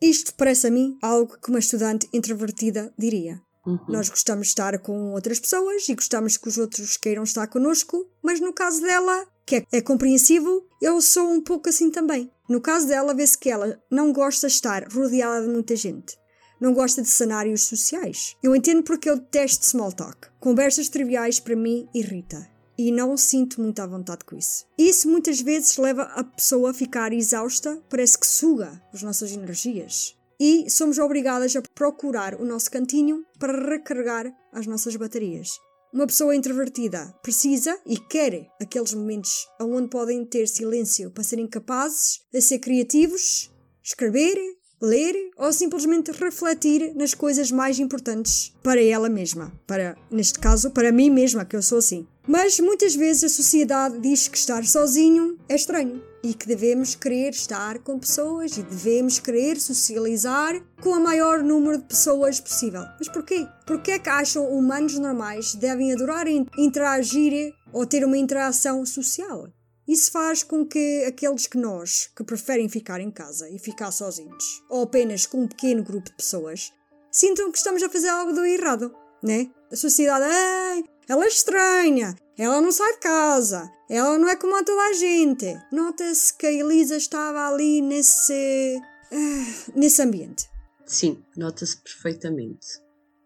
Isto 0.01 0.33
parece 0.35 0.67
a 0.67 0.71
mim 0.71 0.97
algo 1.01 1.37
que 1.39 1.49
uma 1.49 1.59
estudante 1.59 2.07
introvertida 2.13 2.93
diria. 2.97 3.41
Uhum. 3.65 3.79
Nós 3.89 4.09
gostamos 4.09 4.47
de 4.47 4.51
estar 4.51 4.77
com 4.79 5.11
outras 5.11 5.39
pessoas 5.39 5.89
e 5.89 5.95
gostamos 5.95 6.37
que 6.37 6.47
os 6.47 6.57
outros 6.57 6.95
queiram 6.95 7.23
estar 7.23 7.47
connosco, 7.47 8.07
mas 8.23 8.39
no 8.39 8.53
caso 8.53 8.81
dela, 8.81 9.27
que 9.45 9.57
é, 9.57 9.65
é 9.71 9.81
compreensível, 9.81 10.65
eu 10.81 11.01
sou 11.01 11.29
um 11.29 11.41
pouco 11.41 11.67
assim 11.67 11.91
também. 11.91 12.31
No 12.47 12.61
caso 12.61 12.87
dela, 12.87 13.13
vê-se 13.13 13.37
que 13.37 13.49
ela 13.49 13.81
não 13.91 14.13
gosta 14.13 14.47
de 14.47 14.53
estar 14.53 14.87
rodeada 14.87 15.45
de 15.45 15.51
muita 15.51 15.75
gente. 15.75 16.17
Não 16.61 16.73
gosta 16.73 17.01
de 17.01 17.09
cenários 17.09 17.63
sociais. 17.63 18.35
Eu 18.41 18.55
entendo 18.55 18.83
porque 18.83 19.09
eu 19.09 19.17
detesto 19.17 19.65
small 19.65 19.91
talk. 19.91 20.27
Conversas 20.39 20.89
triviais 20.89 21.39
para 21.39 21.55
mim 21.55 21.87
irrita 21.93 22.56
e 22.77 22.91
não 22.91 23.17
sinto 23.17 23.61
muito 23.61 23.81
à 23.81 23.87
vontade 23.87 24.23
com 24.25 24.35
isso. 24.35 24.65
Isso 24.77 25.09
muitas 25.09 25.41
vezes 25.41 25.77
leva 25.77 26.03
a 26.03 26.23
pessoa 26.23 26.71
a 26.71 26.73
ficar 26.73 27.11
exausta, 27.11 27.81
parece 27.89 28.17
que 28.17 28.27
suga 28.27 28.81
as 28.93 29.01
nossas 29.01 29.31
energias. 29.31 30.15
E 30.39 30.69
somos 30.69 30.99
obrigadas 30.99 31.55
a 31.55 31.61
procurar 31.73 32.35
o 32.35 32.45
nosso 32.45 32.69
cantinho 32.69 33.25
para 33.39 33.69
recarregar 33.69 34.31
as 34.53 34.67
nossas 34.67 34.95
baterias. 34.95 35.59
Uma 35.91 36.05
pessoa 36.05 36.35
introvertida 36.35 37.13
precisa 37.23 37.79
e 37.85 37.97
quer 37.97 38.47
aqueles 38.61 38.93
momentos 38.93 39.47
onde 39.59 39.89
podem 39.89 40.23
ter 40.25 40.47
silêncio 40.47 41.09
para 41.09 41.23
serem 41.23 41.47
capazes 41.47 42.19
de 42.31 42.41
ser 42.41 42.59
criativos, 42.59 43.49
escrever, 43.81 44.37
ler 44.81 45.15
ou 45.37 45.51
simplesmente 45.51 46.11
refletir 46.11 46.93
nas 46.95 47.13
coisas 47.13 47.51
mais 47.51 47.79
importantes 47.79 48.53
para 48.61 48.83
ela 48.83 49.09
mesma. 49.09 49.51
Para, 49.65 49.97
neste 50.11 50.39
caso, 50.39 50.71
para 50.71 50.91
mim 50.91 51.09
mesma, 51.09 51.45
que 51.45 51.55
eu 51.55 51.63
sou 51.63 51.79
assim. 51.79 52.07
Mas 52.27 52.59
muitas 52.59 52.93
vezes 52.93 53.23
a 53.23 53.29
sociedade 53.29 53.99
diz 53.99 54.27
que 54.27 54.37
estar 54.37 54.65
sozinho 54.65 55.39
é 55.47 55.55
estranho 55.55 56.03
e 56.21 56.33
que 56.33 56.45
devemos 56.45 56.93
querer 56.93 57.29
estar 57.29 57.79
com 57.79 57.97
pessoas 57.97 58.57
e 58.57 58.63
devemos 58.63 59.17
querer 59.17 59.57
socializar 59.61 60.61
com 60.81 60.89
o 60.89 61.01
maior 61.01 61.41
número 61.41 61.77
de 61.77 61.85
pessoas 61.85 62.41
possível. 62.41 62.81
Mas 62.99 63.07
porquê? 63.07 63.47
Porquê 63.65 63.91
é 63.91 63.99
que 63.99 64.09
acham 64.09 64.45
humanos 64.45 64.99
normais 64.99 65.55
devem 65.55 65.93
adorar 65.93 66.27
interagir 66.27 67.53
ou 67.71 67.85
ter 67.85 68.03
uma 68.03 68.17
interação 68.17 68.85
social? 68.85 69.47
Isso 69.87 70.11
faz 70.11 70.43
com 70.43 70.65
que 70.65 71.05
aqueles 71.05 71.47
que 71.47 71.57
nós, 71.57 72.09
que 72.13 72.25
preferem 72.25 72.67
ficar 72.67 72.99
em 72.99 73.09
casa 73.09 73.49
e 73.49 73.57
ficar 73.57 73.89
sozinhos, 73.91 74.61
ou 74.69 74.83
apenas 74.83 75.25
com 75.25 75.43
um 75.43 75.47
pequeno 75.47 75.81
grupo 75.81 76.09
de 76.09 76.17
pessoas, 76.17 76.73
sintam 77.09 77.49
que 77.53 77.57
estamos 77.57 77.81
a 77.81 77.89
fazer 77.89 78.09
algo 78.09 78.33
do 78.33 78.43
errado, 78.43 78.93
né? 79.23 79.49
A 79.71 79.77
sociedade, 79.77 80.25
Ei, 80.25 80.83
ela 81.09 81.25
é 81.25 81.27
estranha, 81.27 82.15
ela 82.37 82.61
não 82.61 82.71
sai 82.71 82.93
de 82.93 82.99
casa, 82.99 83.71
ela 83.89 84.17
não 84.17 84.27
é 84.27 84.35
como 84.35 84.55
a 84.55 84.63
toda 84.63 84.81
a 84.81 84.93
gente. 84.93 85.57
Nota-se 85.71 86.35
que 86.37 86.45
a 86.45 86.51
Elisa 86.51 86.97
estava 86.97 87.47
ali 87.47 87.81
nesse. 87.81 88.81
Uh, 89.11 89.71
nesse 89.75 90.01
ambiente. 90.01 90.49
Sim, 90.85 91.23
nota-se 91.35 91.77
perfeitamente. 91.77 92.67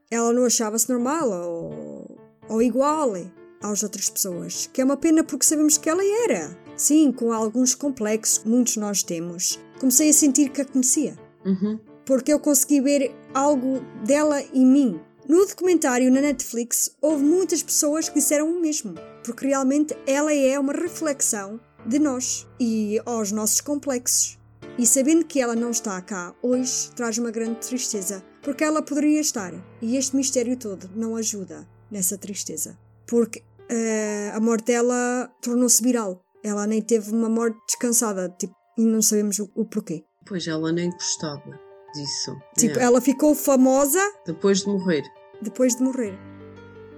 Ela 0.10 0.34
não 0.34 0.46
achava-se 0.46 0.90
normal 0.90 1.30
ou, 1.32 2.20
ou 2.50 2.62
igual 2.62 3.14
às 3.62 3.84
outras 3.84 4.10
pessoas, 4.10 4.70
que 4.74 4.82
é 4.82 4.84
uma 4.84 4.98
pena 4.98 5.24
porque 5.24 5.46
sabemos 5.46 5.78
que 5.78 5.90
ela 5.90 6.04
era. 6.04 6.58
Sim, 6.76 7.12
com 7.12 7.32
alguns 7.32 7.76
complexos 7.76 8.40
que 8.40 8.50
muitos 8.50 8.78
nós 8.78 9.04
temos. 9.04 9.60
Comecei 9.80 10.10
a 10.10 10.14
sentir 10.14 10.50
que 10.50 10.62
a 10.62 10.66
conhecia. 10.66 11.16
Uhum. 11.46 11.80
Porque 12.06 12.34
eu 12.34 12.40
consegui 12.40 12.82
ver 12.82 13.16
algo 13.34 13.80
dela 14.04 14.42
em 14.54 14.66
mim. 14.66 15.00
No 15.32 15.46
documentário 15.46 16.12
na 16.12 16.20
Netflix, 16.20 16.94
houve 17.02 17.24
muitas 17.24 17.64
pessoas 17.64 18.10
que 18.10 18.16
disseram 18.16 18.52
o 18.52 18.60
mesmo, 18.60 18.96
porque 19.24 19.48
realmente 19.48 19.96
ela 20.06 20.34
é 20.34 20.60
uma 20.60 20.74
reflexão 20.74 21.58
de 21.86 22.00
nós 22.00 22.46
e 22.60 23.02
aos 23.06 23.32
nossos 23.32 23.62
complexos. 23.62 24.38
E 24.78 24.86
sabendo 24.86 25.24
que 25.24 25.40
ela 25.40 25.56
não 25.56 25.72
está 25.72 26.02
cá 26.02 26.36
hoje, 26.44 26.92
traz 26.98 27.18
uma 27.18 27.32
grande 27.32 27.62
tristeza, 27.66 28.22
porque 28.42 28.62
ela 28.62 28.82
poderia 28.82 29.22
estar, 29.22 29.54
e 29.82 29.96
este 29.96 30.18
mistério 30.18 30.58
todo 30.58 30.90
não 30.94 31.16
ajuda 31.16 31.66
nessa 31.90 32.18
tristeza. 32.18 32.78
Porque 33.08 33.40
uh, 33.40 34.36
a 34.36 34.40
morte 34.42 34.66
dela 34.66 35.34
tornou-se 35.42 35.82
viral. 35.82 36.22
Ela 36.44 36.68
nem 36.68 36.82
teve 36.82 37.10
uma 37.10 37.30
morte 37.30 37.58
descansada, 37.70 38.28
tipo, 38.38 38.54
e 38.78 38.84
não 38.84 39.02
sabemos 39.02 39.40
o, 39.40 39.50
o 39.56 39.64
porquê. 39.64 40.04
Pois 40.28 40.46
ela 40.46 40.74
nem 40.74 40.92
gostava 40.92 41.58
disso. 41.94 42.36
Tipo, 42.58 42.80
É. 42.80 42.84
ela 42.84 43.00
ficou 43.00 43.34
famosa 43.34 44.02
Depois 44.26 44.60
de 44.60 44.68
morrer. 44.68 45.04
Depois 45.42 45.76
de 45.76 45.84
morrer. 45.84 46.18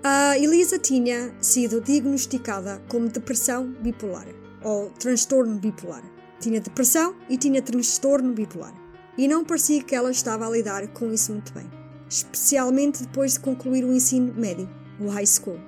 A 0.04 0.38
Elisa 0.38 0.78
tinha 0.78 1.34
sido 1.40 1.80
diagnosticada 1.80 2.82
como 2.90 3.08
depressão 3.08 3.72
bipolar 3.80 4.28
ou 4.62 4.90
transtorno 4.92 5.58
bipolar. 5.58 6.04
Tinha 6.40 6.60
depressão 6.60 7.16
e 7.30 7.38
tinha 7.38 7.62
transtorno 7.62 8.34
bipolar. 8.34 8.74
E 9.18 9.28
não 9.28 9.46
parecia 9.46 9.82
que 9.82 9.96
ela 9.96 10.12
estava 10.12 10.46
a 10.46 10.50
lidar 10.50 10.88
com 10.90 11.14
isso 11.14 11.32
muito 11.32 11.54
bem, 11.54 11.70
especialmente 12.10 13.04
depois 13.04 13.34
de 13.34 13.40
concluir 13.40 13.86
o 13.86 13.94
ensino 13.94 14.34
médio, 14.34 14.70
o 15.00 15.08
high 15.08 15.26
school. 15.26 15.60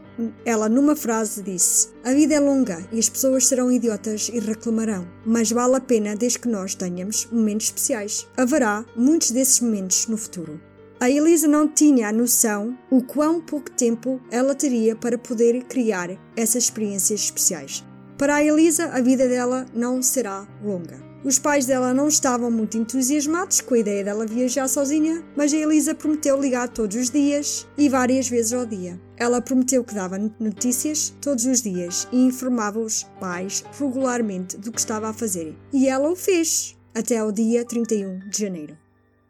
Ela, 0.46 0.68
numa 0.68 0.96
frase, 0.96 1.42
disse: 1.42 1.90
A 2.04 2.12
vida 2.12 2.36
é 2.36 2.40
longa 2.40 2.86
e 2.92 3.00
as 3.00 3.08
pessoas 3.08 3.48
serão 3.48 3.72
idiotas 3.72 4.30
e 4.30 4.40
reclamarão, 4.40 5.08
mas 5.26 5.52
vale 5.52 5.76
a 5.76 5.82
pena 5.82 6.16
desde 6.16 6.40
que 6.40 6.48
nós 6.48 6.74
tenhamos 6.74 7.28
momentos 7.32 7.68
especiais. 7.68 8.28
Haverá 8.36 8.86
muitos 8.96 9.32
desses 9.32 9.60
momentos 9.60 10.08
no 10.08 10.18
futuro. 10.18 10.60
A 10.98 11.10
Elisa 11.10 11.46
não 11.46 11.68
tinha 11.68 12.08
a 12.08 12.14
noção 12.14 12.78
o 12.89 13.04
quão 13.04 13.41
pouco 13.41 13.70
tempo 13.70 14.22
ela 14.32 14.56
teria 14.56 14.96
para 14.96 15.18
poder 15.18 15.64
criar 15.66 16.10
essas 16.38 16.64
experiências 16.64 17.20
especiais. 17.20 17.84
Para 18.18 18.36
a 18.36 18.43
Elisa, 18.43 18.86
a 18.86 19.02
vida 19.02 19.28
dela 19.28 19.66
não 19.74 20.02
será 20.02 20.48
longa. 20.64 21.04
Os 21.22 21.38
pais 21.38 21.66
dela 21.66 21.93
não 21.93 22.08
estavam 22.08 22.50
muito 22.50 22.78
entusiasmados 22.78 23.60
com 23.60 23.74
a 23.74 23.80
ideia 23.80 24.06
dela 24.06 24.26
viajar 24.26 24.70
sozinha, 24.70 25.22
mas 25.36 25.54
a 25.54 25.58
Elisa 25.58 25.93
prometeu 25.93 26.39
ligar 26.39 26.70
todos 26.70 26.96
os 26.96 27.10
dias 27.10 27.68
e 27.78 27.89
várias 27.89 28.30
vezes 28.30 28.54
ao 28.54 28.66
dia. 28.66 28.98
Ela 29.18 29.41
prometeu 29.41 29.84
que 29.84 29.96
dava 29.96 30.18
notícias 30.39 31.14
todos 31.20 31.46
os 31.46 31.62
dias 31.62 32.08
e 32.10 32.26
informava 32.26 32.80
os 32.80 33.04
pais 33.20 33.66
regularmente 33.78 34.56
do 34.56 34.72
que 34.72 34.80
estava 34.80 35.10
a 35.10 35.14
fazer. 35.14 35.58
E 35.74 35.89
ela 35.89 36.10
o 36.10 36.16
fez 36.16 36.78
até 36.93 37.18
ao 37.18 37.34
dia 37.34 37.66
31 37.66 38.30
de 38.30 38.38
janeiro. 38.39 38.85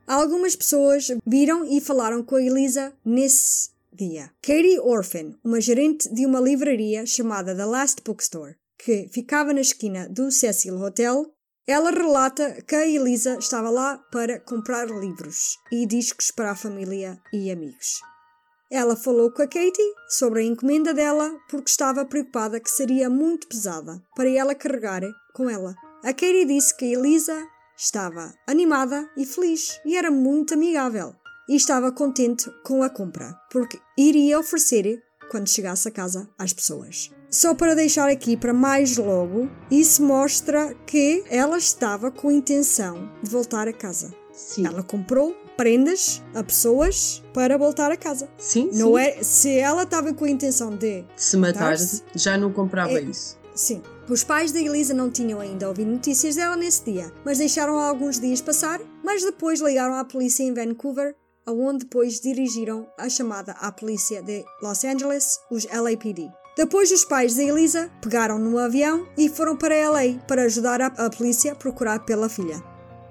Algumas 0.07 0.55
pessoas 0.55 1.07
viram 1.25 1.65
e 1.65 1.81
falaram 1.81 2.23
com 2.23 2.35
a 2.35 2.41
Elisa 2.41 2.93
nesse 3.03 3.69
dia. 3.91 4.29
Katie 4.41 4.79
Orphan, 4.79 5.33
uma 5.43 5.59
gerente 5.59 6.07
de 6.13 6.25
uma 6.25 6.39
livraria 6.39 7.05
chamada 7.05 7.55
The 7.55 7.65
Last 7.65 8.01
Bookstore, 8.03 8.55
que 8.77 9.09
ficava 9.11 9.51
na 9.51 9.61
esquina 9.61 10.07
do 10.07 10.31
Cecil 10.31 10.79
Hotel, 10.79 11.33
ela 11.67 11.89
relata 11.89 12.61
que 12.61 12.75
a 12.75 12.87
Elisa 12.87 13.37
estava 13.39 13.71
lá 13.71 13.97
para 14.11 14.39
comprar 14.39 14.87
livros 14.87 15.57
e 15.71 15.87
discos 15.87 16.29
para 16.29 16.51
a 16.51 16.55
família 16.55 17.19
e 17.33 17.49
amigos. 17.49 17.99
Ela 18.69 18.95
falou 18.95 19.31
com 19.31 19.41
a 19.41 19.47
Katie 19.47 19.93
sobre 20.07 20.41
a 20.41 20.43
encomenda 20.43 20.93
dela 20.93 21.31
porque 21.49 21.69
estava 21.69 22.05
preocupada 22.05 22.59
que 22.59 22.69
seria 22.69 23.09
muito 23.09 23.47
pesada 23.47 23.99
para 24.15 24.29
ela 24.29 24.53
carregar 24.53 25.01
com 25.33 25.49
ela. 25.49 25.73
A 26.03 26.13
Katie 26.13 26.45
disse 26.45 26.75
que 26.75 26.85
a 26.85 26.99
Elisa 26.99 27.47
estava 27.77 28.33
animada 28.47 29.09
e 29.17 29.25
feliz 29.25 29.79
e 29.85 29.95
era 29.95 30.09
muito 30.11 30.53
amigável 30.53 31.13
e 31.49 31.55
estava 31.55 31.91
contente 31.91 32.49
com 32.63 32.81
a 32.83 32.89
compra 32.89 33.35
porque 33.51 33.79
iria 33.97 34.39
oferecer 34.39 35.01
quando 35.29 35.49
chegasse 35.49 35.87
a 35.87 35.91
casa 35.91 36.29
às 36.37 36.53
pessoas. 36.53 37.11
Só 37.29 37.53
para 37.53 37.75
deixar 37.75 38.09
aqui 38.09 38.37
para 38.37 38.53
mais 38.53 38.95
logo, 38.97 39.49
isso 39.69 40.01
mostra 40.03 40.73
que 40.85 41.23
ela 41.29 41.57
estava 41.57 42.09
com 42.11 42.31
intenção 42.31 43.11
de 43.21 43.29
voltar 43.29 43.67
a 43.67 43.73
casa. 43.73 44.13
Sim. 44.31 44.65
Ela 44.65 44.83
comprou 44.83 45.33
prendas 45.57 46.21
a 46.33 46.43
pessoas 46.43 47.23
para 47.33 47.57
voltar 47.57 47.91
a 47.91 47.97
casa. 47.97 48.29
Sim, 48.37 48.69
Não 48.73 48.93
sim. 48.95 48.99
é, 49.01 49.23
se 49.23 49.57
ela 49.57 49.83
estava 49.83 50.13
com 50.13 50.25
a 50.25 50.29
intenção 50.29 50.75
de 50.75 51.03
se 51.15 51.35
matar, 51.37 51.75
já 52.15 52.37
não 52.37 52.51
comprava 52.53 52.91
É- 52.93 53.01
isso. 53.01 53.37
Sim. 53.55 53.81
Os 54.09 54.23
pais 54.23 54.51
da 54.51 54.59
Elisa 54.59 54.93
não 54.93 55.09
tinham 55.09 55.39
ainda 55.39 55.67
ouvido 55.67 55.89
notícias 55.89 56.35
dela 56.35 56.57
nesse 56.57 56.83
dia, 56.83 57.11
mas 57.23 57.37
deixaram 57.37 57.79
alguns 57.79 58.19
dias 58.19 58.41
passar, 58.41 58.81
mas 59.03 59.23
depois 59.23 59.61
ligaram 59.61 59.95
à 59.95 60.03
polícia 60.03 60.43
em 60.43 60.53
Vancouver, 60.53 61.15
aonde 61.45 61.85
depois 61.85 62.19
dirigiram 62.19 62.87
a 62.99 63.07
chamada 63.07 63.53
à 63.53 63.71
polícia 63.71 64.21
de 64.21 64.43
Los 64.61 64.83
Angeles, 64.83 65.39
os 65.49 65.65
LAPD. 65.65 66.29
Depois 66.57 66.91
os 66.91 67.03
pais 67.03 67.35
da 67.35 67.43
Elisa 67.43 67.89
pegaram 68.01 68.37
no 68.37 68.57
avião 68.57 69.07
e 69.17 69.29
foram 69.29 69.57
para 69.57 69.89
LA 69.89 70.19
para 70.27 70.43
ajudar 70.43 70.81
a, 70.81 70.87
a 70.87 71.09
polícia 71.09 71.53
a 71.53 71.55
procurar 71.55 72.05
pela 72.05 72.29
filha. 72.29 72.61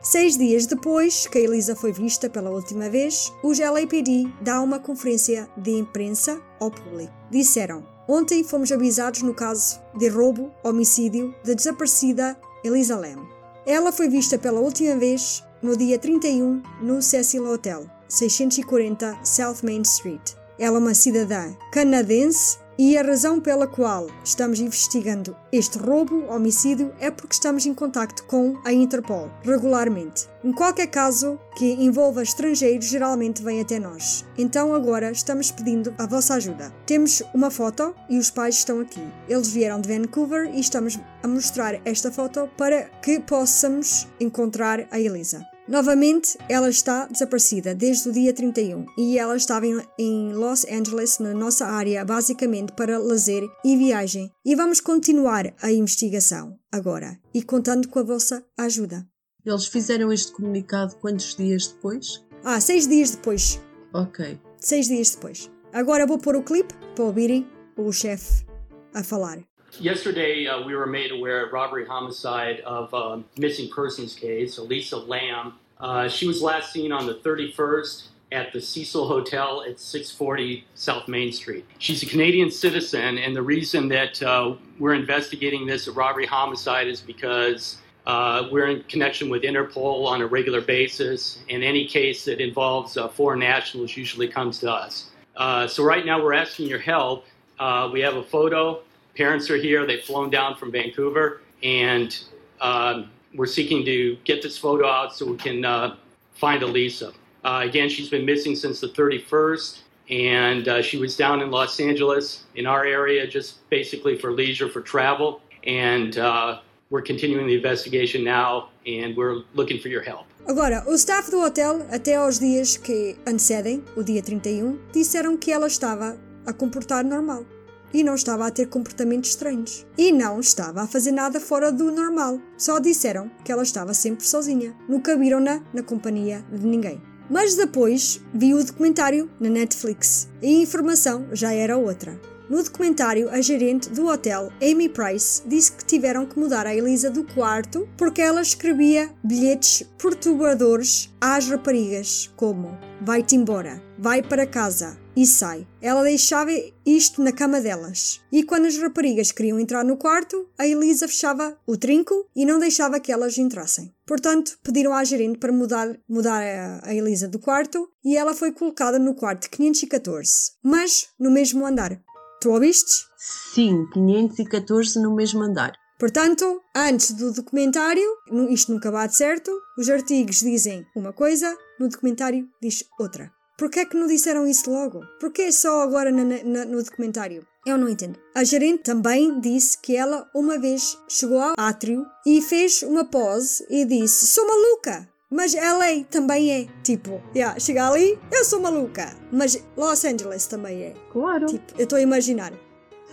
Seis 0.03 0.36
dias 0.36 0.66
depois 0.66 1.26
que 1.26 1.38
a 1.38 1.40
Elisa 1.40 1.74
foi 1.74 1.90
vista 1.90 2.28
pela 2.28 2.51
última 2.51 2.90
vez, 2.90 3.32
os 3.42 3.59
LAPD 3.59 4.30
dão 4.42 4.64
uma 4.64 4.78
conferência 4.78 5.49
de 5.57 5.70
imprensa 5.70 6.40
ao 6.61 6.70
público. 6.70 7.12
Disseram: 7.30 7.93
Ontem 8.07 8.44
fomos 8.44 8.70
avisados 8.70 9.22
no 9.22 9.32
caso 9.32 9.80
de 9.96 10.09
roubo, 10.09 10.52
homicídio 10.62 11.34
da 11.44 11.55
desaparecida 11.55 12.36
Elisa 12.62 12.96
Lam. 12.96 13.26
Ela 13.66 13.92
foi 13.92 14.09
vista 14.09 14.38
pela 14.38 14.61
última 14.61 14.96
vez 14.96 15.42
no 15.62 15.76
dia 15.76 15.98
31 15.98 16.62
no 16.82 17.00
Cecil 17.00 17.50
Hotel, 17.50 17.86
640 18.07 19.18
South 19.24 19.57
Main 19.62 19.80
Street. 19.82 20.32
Ela 20.59 20.76
é 20.76 20.80
uma 20.80 20.94
cidadã 20.94 21.55
canadense 21.72 22.59
e 22.78 22.98
a 22.98 23.02
razão 23.02 23.40
pela 23.40 23.66
qual 23.66 24.08
estamos 24.24 24.60
investigando 24.60 25.36
este 25.52 25.78
roubo, 25.78 26.26
homicídio, 26.28 26.92
é 26.98 27.10
porque 27.10 27.34
estamos 27.34 27.66
em 27.66 27.74
contacto 27.74 28.24
com 28.24 28.58
a 28.64 28.72
Interpol 28.72 29.30
regularmente. 29.42 30.28
Em 30.42 30.52
qualquer 30.52 30.88
caso 30.88 31.38
que 31.56 31.72
envolva 31.72 32.22
estrangeiros, 32.22 32.86
geralmente 32.86 33.42
vem 33.42 33.60
até 33.60 33.78
nós. 33.78 34.24
Então 34.36 34.74
agora 34.74 35.10
estamos 35.10 35.50
pedindo 35.50 35.94
a 35.98 36.06
vossa 36.06 36.34
ajuda. 36.34 36.72
Temos 36.84 37.22
uma 37.32 37.50
foto 37.50 37.94
e 38.10 38.18
os 38.18 38.30
pais 38.30 38.56
estão 38.56 38.80
aqui. 38.80 39.02
Eles 39.28 39.48
vieram 39.48 39.80
de 39.80 39.88
Vancouver 39.88 40.50
e 40.52 40.60
estamos 40.60 40.98
a 41.22 41.28
mostrar 41.28 41.80
esta 41.84 42.10
foto 42.10 42.48
para 42.56 42.84
que 43.02 43.20
possamos 43.20 44.06
encontrar 44.20 44.86
a 44.90 44.98
Elisa. 44.98 45.53
Novamente, 45.66 46.36
ela 46.46 46.68
está 46.68 47.06
desaparecida 47.06 47.74
desde 47.74 48.10
o 48.10 48.12
dia 48.12 48.34
31 48.34 48.84
e 48.98 49.18
ela 49.18 49.34
estava 49.34 49.64
em, 49.98 50.32
Los 50.32 50.66
Angeles, 50.66 51.18
na 51.18 51.32
nossa 51.32 51.66
área, 51.66 52.04
basicamente 52.04 52.72
para 52.74 52.98
lazer 52.98 53.42
e 53.64 53.74
viagem. 53.74 54.30
E 54.44 54.54
vamos 54.54 54.78
continuar 54.78 55.54
a 55.62 55.72
investigação 55.72 56.58
agora 56.70 57.18
e 57.32 57.42
contando 57.42 57.88
com 57.88 57.98
a 57.98 58.02
vossa 58.02 58.44
ajuda. 58.58 59.06
Eles 59.44 59.66
fizeram 59.66 60.12
este 60.12 60.32
comunicado 60.32 60.96
quantos 60.96 61.34
dias 61.34 61.68
depois? 61.68 62.22
Ah, 62.42 62.60
seis 62.60 62.86
dias 62.86 63.12
depois. 63.12 63.58
Ok. 63.94 64.38
Seis 64.60 64.86
dias 64.86 65.14
depois. 65.14 65.50
Agora 65.72 66.06
vou 66.06 66.18
pôr 66.18 66.36
o 66.36 66.42
clipe 66.42 66.74
para 66.94 67.04
ouvirem 67.04 67.48
o 67.76 67.90
chefe 67.90 68.44
a 68.92 69.02
falar. 69.02 69.38
Yesterday, 69.80 70.46
uh, 70.46 70.62
we 70.64 70.74
were 70.74 70.86
made 70.86 71.10
aware 71.10 71.44
of 71.44 71.52
robbery 71.52 71.86
homicide 71.86 72.60
of 72.60 72.92
a 72.94 73.22
missing 73.40 73.68
persons 73.68 74.14
case, 74.14 74.58
Elisa 74.58 74.96
Lamb. 74.96 75.54
Uh, 75.80 76.08
she 76.08 76.26
was 76.26 76.40
last 76.40 76.72
seen 76.72 76.92
on 76.92 77.06
the 77.06 77.14
31st 77.14 78.08
at 78.32 78.52
the 78.52 78.60
Cecil 78.60 79.06
Hotel 79.06 79.64
at 79.68 79.80
640 79.80 80.64
South 80.74 81.08
Main 81.08 81.32
Street. 81.32 81.66
She's 81.78 82.02
a 82.02 82.06
Canadian 82.06 82.50
citizen, 82.50 83.18
and 83.18 83.34
the 83.34 83.42
reason 83.42 83.88
that 83.88 84.22
uh, 84.22 84.54
we're 84.78 84.94
investigating 84.94 85.66
this 85.66 85.88
robbery 85.88 86.26
homicide 86.26 86.86
is 86.86 87.00
because 87.00 87.78
uh, 88.06 88.48
we're 88.50 88.66
in 88.66 88.82
connection 88.84 89.28
with 89.28 89.42
Interpol 89.42 90.06
on 90.06 90.20
a 90.20 90.26
regular 90.26 90.60
basis, 90.60 91.40
and 91.50 91.64
any 91.64 91.86
case 91.86 92.24
that 92.24 92.40
involves 92.40 92.96
uh, 92.96 93.08
foreign 93.08 93.40
nationals 93.40 93.96
usually 93.96 94.28
comes 94.28 94.60
to 94.60 94.70
us. 94.70 95.10
Uh, 95.36 95.66
so 95.66 95.82
right 95.82 96.06
now, 96.06 96.22
we're 96.22 96.32
asking 96.34 96.68
your 96.68 96.78
help. 96.78 97.24
Uh, 97.58 97.88
we 97.92 98.00
have 98.00 98.16
a 98.16 98.22
photo 98.22 98.80
parents 99.16 99.50
are 99.50 99.56
here. 99.56 99.86
They've 99.86 100.02
flown 100.02 100.30
down 100.30 100.56
from 100.56 100.70
Vancouver, 100.70 101.40
and 101.62 102.16
um, 102.60 103.10
we're 103.34 103.46
seeking 103.46 103.84
to 103.84 104.16
get 104.24 104.42
this 104.42 104.58
photo 104.58 104.86
out 104.86 105.16
so 105.16 105.26
we 105.26 105.36
can 105.36 105.64
uh, 105.64 105.96
find 106.34 106.62
Elisa. 106.62 107.12
Uh, 107.44 107.60
again, 107.64 107.88
she's 107.88 108.08
been 108.08 108.24
missing 108.24 108.56
since 108.56 108.80
the 108.80 108.88
31st, 108.88 109.80
and 110.10 110.68
uh, 110.68 110.82
she 110.82 110.96
was 110.96 111.16
down 111.16 111.40
in 111.40 111.50
Los 111.50 111.78
Angeles 111.80 112.44
in 112.54 112.66
our 112.66 112.84
area 112.84 113.26
just 113.26 113.68
basically 113.70 114.16
for 114.18 114.32
leisure, 114.32 114.68
for 114.68 114.80
travel. 114.80 115.40
And 115.66 116.18
uh, 116.18 116.60
we're 116.90 117.02
continuing 117.02 117.46
the 117.46 117.56
investigation 117.56 118.24
now, 118.24 118.70
and 118.86 119.16
we're 119.16 119.42
looking 119.54 119.80
for 119.80 119.88
your 119.88 120.02
help. 120.02 120.26
Agora, 120.46 120.84
o 120.86 120.96
staff 120.96 121.30
do 121.30 121.40
hotel, 121.40 121.86
até 121.90 122.16
aos 122.16 122.38
dias 122.38 122.76
que 122.76 123.16
antecedem, 123.26 123.82
o 123.96 124.02
dia 124.02 124.22
31, 124.22 124.78
disseram 124.92 125.38
que 125.38 125.50
ela 125.50 125.66
estava 125.66 126.18
a 126.46 126.52
comportar 126.52 127.02
normal. 127.02 127.46
E 127.95 128.03
não 128.03 128.16
estava 128.16 128.45
a 128.45 128.51
ter 128.51 128.66
comportamentos 128.66 129.30
estranhos. 129.30 129.86
E 129.97 130.11
não 130.11 130.40
estava 130.40 130.82
a 130.82 130.86
fazer 130.86 131.12
nada 131.12 131.38
fora 131.38 131.70
do 131.70 131.92
normal. 131.92 132.40
Só 132.59 132.80
disseram 132.80 133.30
que 133.45 133.53
ela 133.53 133.62
estava 133.62 133.95
sempre 133.95 134.26
sozinha. 134.26 134.74
Nunca 134.88 135.16
viram-na 135.16 135.62
na 135.72 135.80
companhia 135.80 136.45
de 136.53 136.66
ninguém. 136.66 137.01
Mas 137.30 137.55
depois 137.55 138.20
vi 138.34 138.53
o 138.53 138.64
documentário 138.64 139.30
na 139.38 139.49
Netflix 139.49 140.28
e 140.42 140.57
a 140.57 140.62
informação 140.62 141.26
já 141.32 141.55
era 141.55 141.78
outra. 141.78 142.20
No 142.51 142.62
documentário, 142.62 143.30
a 143.30 143.40
gerente 143.40 143.88
do 143.88 144.07
hotel, 144.07 144.53
Amy 144.61 144.88
Price, 144.88 145.42
disse 145.47 145.72
que 145.72 145.84
tiveram 145.84 146.26
que 146.26 146.38
mudar 146.38 146.66
a 146.66 146.74
Elisa 146.74 147.11
do 147.11 147.24
quarto 147.24 147.88
porque 147.97 148.20
ela 148.20 148.42
escrevia 148.42 149.11
bilhetes 149.22 149.82
perturbadores 149.97 151.11
às 151.18 151.49
raparigas, 151.49 152.30
como 152.36 152.76
vai-te 153.01 153.34
embora, 153.34 153.82
vai 153.99 154.22
para 154.22 154.47
casa 154.47 155.03
e 155.16 155.26
sai. 155.26 155.66
Ela 155.80 156.02
deixava 156.02 156.50
isto 156.84 157.22
na 157.22 157.32
cama 157.32 157.60
delas. 157.60 158.20
E 158.32 158.42
quando 158.42 158.66
as 158.66 158.76
raparigas 158.78 159.32
queriam 159.32 159.58
entrar 159.58 159.84
no 159.84 159.96
quarto, 159.96 160.48
a 160.58 160.66
Elisa 160.66 161.08
fechava 161.08 161.56
o 161.66 161.76
trinco 161.76 162.26
e 162.34 162.44
não 162.44 162.58
deixava 162.58 163.00
que 163.00 163.12
elas 163.12 163.38
entrassem. 163.38 163.94
Portanto, 164.06 164.58
pediram 164.62 164.92
à 164.92 165.04
gerente 165.04 165.38
para 165.38 165.52
mudar, 165.52 165.96
mudar 166.08 166.42
a, 166.42 166.88
a 166.88 166.94
Elisa 166.94 167.28
do 167.28 167.38
quarto 167.38 167.88
e 168.04 168.16
ela 168.16 168.34
foi 168.34 168.52
colocada 168.52 168.98
no 168.98 169.14
quarto 169.14 169.48
514, 169.50 170.52
mas 170.62 171.08
no 171.18 171.30
mesmo 171.30 171.64
andar. 171.64 172.00
Tu 172.40 172.50
ouvistes? 172.50 173.06
Sim, 173.54 173.86
514 173.92 175.00
no 175.00 175.14
mesmo 175.14 175.42
andar. 175.42 175.72
Portanto, 175.98 176.60
antes 176.76 177.12
do 177.12 177.32
documentário, 177.32 178.04
isto 178.50 178.72
nunca 178.72 178.90
bate 178.90 179.16
certo, 179.16 179.50
os 179.78 179.88
artigos 179.88 180.40
dizem 180.40 180.84
uma 180.94 181.12
coisa, 181.12 181.56
no 181.78 181.88
documentário 181.88 182.46
diz 182.60 182.84
outra. 182.98 183.32
Porquê 183.57 183.80
é 183.80 183.84
que 183.84 183.96
não 183.96 184.07
disseram 184.07 184.46
isso 184.46 184.70
logo? 184.70 185.00
Porquê 185.20 185.52
só 185.52 185.82
agora 185.82 186.11
na- 186.11 186.24
na- 186.44 186.64
no 186.64 186.82
documentário? 186.82 187.46
Eu 187.64 187.78
não 187.78 187.88
entendo. 187.88 188.18
A 188.34 188.42
gerente 188.44 188.82
também 188.82 189.40
disse 189.40 189.78
que 189.80 189.96
ela 189.96 190.28
uma 190.34 190.59
vez 190.59 190.98
chegou 191.09 191.40
ao 191.40 191.55
átrio 191.57 192.05
e 192.26 192.42
fez 192.42 192.82
uma 192.82 193.05
pose 193.05 193.64
e 193.70 193.84
disse: 193.84 194.26
Sou 194.26 194.46
maluca! 194.46 195.09
Mas 195.30 195.55
LA 195.55 196.05
também 196.11 196.50
é. 196.52 196.66
Tipo, 196.82 197.20
yeah, 197.34 197.59
chega 197.59 197.88
ali, 197.88 198.18
eu 198.30 198.44
sou 198.44 198.61
maluca. 198.61 199.16
Mas 199.32 199.57
Los 199.76 200.05
Angeles 200.05 200.46
também 200.46 200.82
é. 200.82 200.94
Claro. 201.12 201.46
Tipo, 201.46 201.74
eu 201.78 201.84
estou 201.84 201.96
a 201.98 202.02
imaginar. 202.02 202.52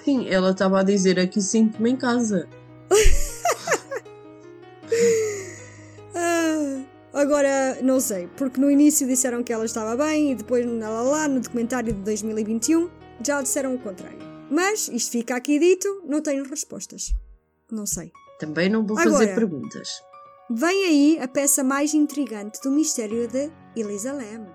Sim, 0.03 0.27
ela 0.29 0.51
estava 0.51 0.79
a 0.81 0.83
dizer 0.83 1.19
aqui 1.19 1.39
sinto-me 1.41 1.91
em 1.91 1.95
casa. 1.97 2.47
Ah, 6.13 6.83
agora, 7.13 7.81
não 7.81 7.99
sei, 7.99 8.27
porque 8.37 8.59
no 8.59 8.69
início 8.69 9.07
disseram 9.07 9.43
que 9.43 9.51
ela 9.51 9.65
estava 9.65 9.95
bem 9.95 10.31
e 10.31 10.35
depois 10.35 10.65
lá, 10.65 11.01
lá, 11.01 11.27
no 11.27 11.39
documentário 11.39 11.93
de 11.93 12.01
2021 12.01 12.89
já 13.23 13.41
disseram 13.41 13.75
o 13.75 13.79
contrário. 13.79 14.19
Mas 14.49 14.89
isto 14.89 15.11
fica 15.11 15.35
aqui 15.35 15.59
dito, 15.59 16.01
não 16.05 16.21
tenho 16.21 16.43
respostas. 16.43 17.13
Não 17.71 17.85
sei. 17.85 18.11
Também 18.39 18.69
não 18.69 18.85
vou 18.85 18.97
Agora. 18.97 19.17
fazer 19.17 19.35
perguntas. 19.35 20.01
Vem 20.49 20.85
aí 20.85 21.19
a 21.21 21.27
peça 21.27 21.63
mais 21.63 21.93
intrigante 21.93 22.59
do 22.61 22.71
mistério 22.71 23.27
de 23.27 23.49
Elisa 23.75 24.11
Lam. 24.11 24.47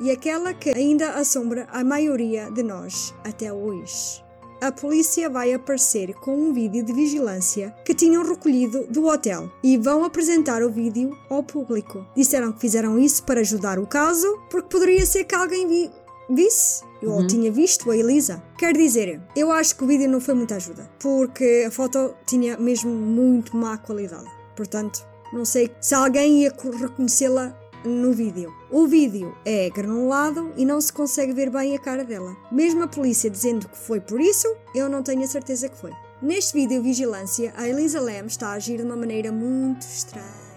E 0.00 0.10
aquela 0.10 0.52
que 0.54 0.70
ainda 0.70 1.10
assombra 1.10 1.68
a 1.70 1.84
maioria 1.84 2.50
de 2.50 2.62
nós 2.62 3.14
até 3.24 3.52
hoje. 3.52 4.24
A 4.60 4.72
polícia 4.72 5.30
vai 5.30 5.52
aparecer 5.52 6.14
com 6.14 6.34
um 6.36 6.52
vídeo 6.52 6.84
de 6.84 6.92
vigilância 6.92 7.72
que 7.84 7.94
tinham 7.94 8.24
recolhido 8.26 8.86
do 8.90 9.06
hotel 9.06 9.48
e 9.62 9.76
vão 9.78 10.02
apresentar 10.04 10.62
o 10.64 10.70
vídeo 10.70 11.16
ao 11.30 11.42
público. 11.44 12.04
Disseram 12.16 12.50
que 12.52 12.60
fizeram 12.60 12.98
isso 12.98 13.22
para 13.22 13.40
ajudar 13.40 13.78
o 13.78 13.86
caso, 13.86 14.26
porque 14.50 14.68
poderia 14.68 15.06
ser 15.06 15.24
que 15.24 15.34
alguém 15.34 15.66
vi 15.68 15.90
visse 16.30 16.82
Eu 17.00 17.12
Uhum. 17.12 17.26
tinha 17.28 17.52
visto 17.52 17.88
a 17.92 17.96
Elisa. 17.96 18.42
Quer 18.58 18.76
dizer, 18.76 19.20
eu 19.36 19.52
acho 19.52 19.76
que 19.76 19.84
o 19.84 19.86
vídeo 19.86 20.08
não 20.10 20.20
foi 20.20 20.34
muita 20.34 20.56
ajuda, 20.56 20.90
porque 20.98 21.64
a 21.64 21.70
foto 21.70 22.12
tinha 22.26 22.58
mesmo 22.58 22.90
muito 22.90 23.56
má 23.56 23.78
qualidade. 23.78 24.26
Portanto, 24.56 25.06
não 25.32 25.44
sei 25.44 25.70
se 25.80 25.94
alguém 25.94 26.42
ia 26.42 26.50
co- 26.50 26.70
reconhecê-la 26.70 27.56
no 27.84 28.12
vídeo. 28.12 28.52
O 28.70 28.86
vídeo 28.86 29.36
é 29.44 29.70
granulado 29.70 30.52
e 30.56 30.64
não 30.64 30.80
se 30.80 30.92
consegue 30.92 31.32
ver 31.32 31.50
bem 31.50 31.74
a 31.74 31.78
cara 31.78 32.04
dela. 32.04 32.36
Mesmo 32.50 32.82
a 32.82 32.88
polícia 32.88 33.30
dizendo 33.30 33.68
que 33.68 33.76
foi 33.76 34.00
por 34.00 34.20
isso, 34.20 34.48
eu 34.74 34.88
não 34.88 35.02
tenho 35.02 35.22
a 35.22 35.26
certeza 35.26 35.68
que 35.68 35.76
foi. 35.76 35.92
Neste 36.20 36.54
vídeo 36.54 36.82
Vigilância, 36.82 37.52
a 37.56 37.68
Elisa 37.68 38.00
Lam 38.00 38.26
está 38.26 38.48
a 38.48 38.52
agir 38.54 38.78
de 38.78 38.82
uma 38.82 38.96
maneira 38.96 39.30
muito 39.30 39.82
estranha. 39.82 40.48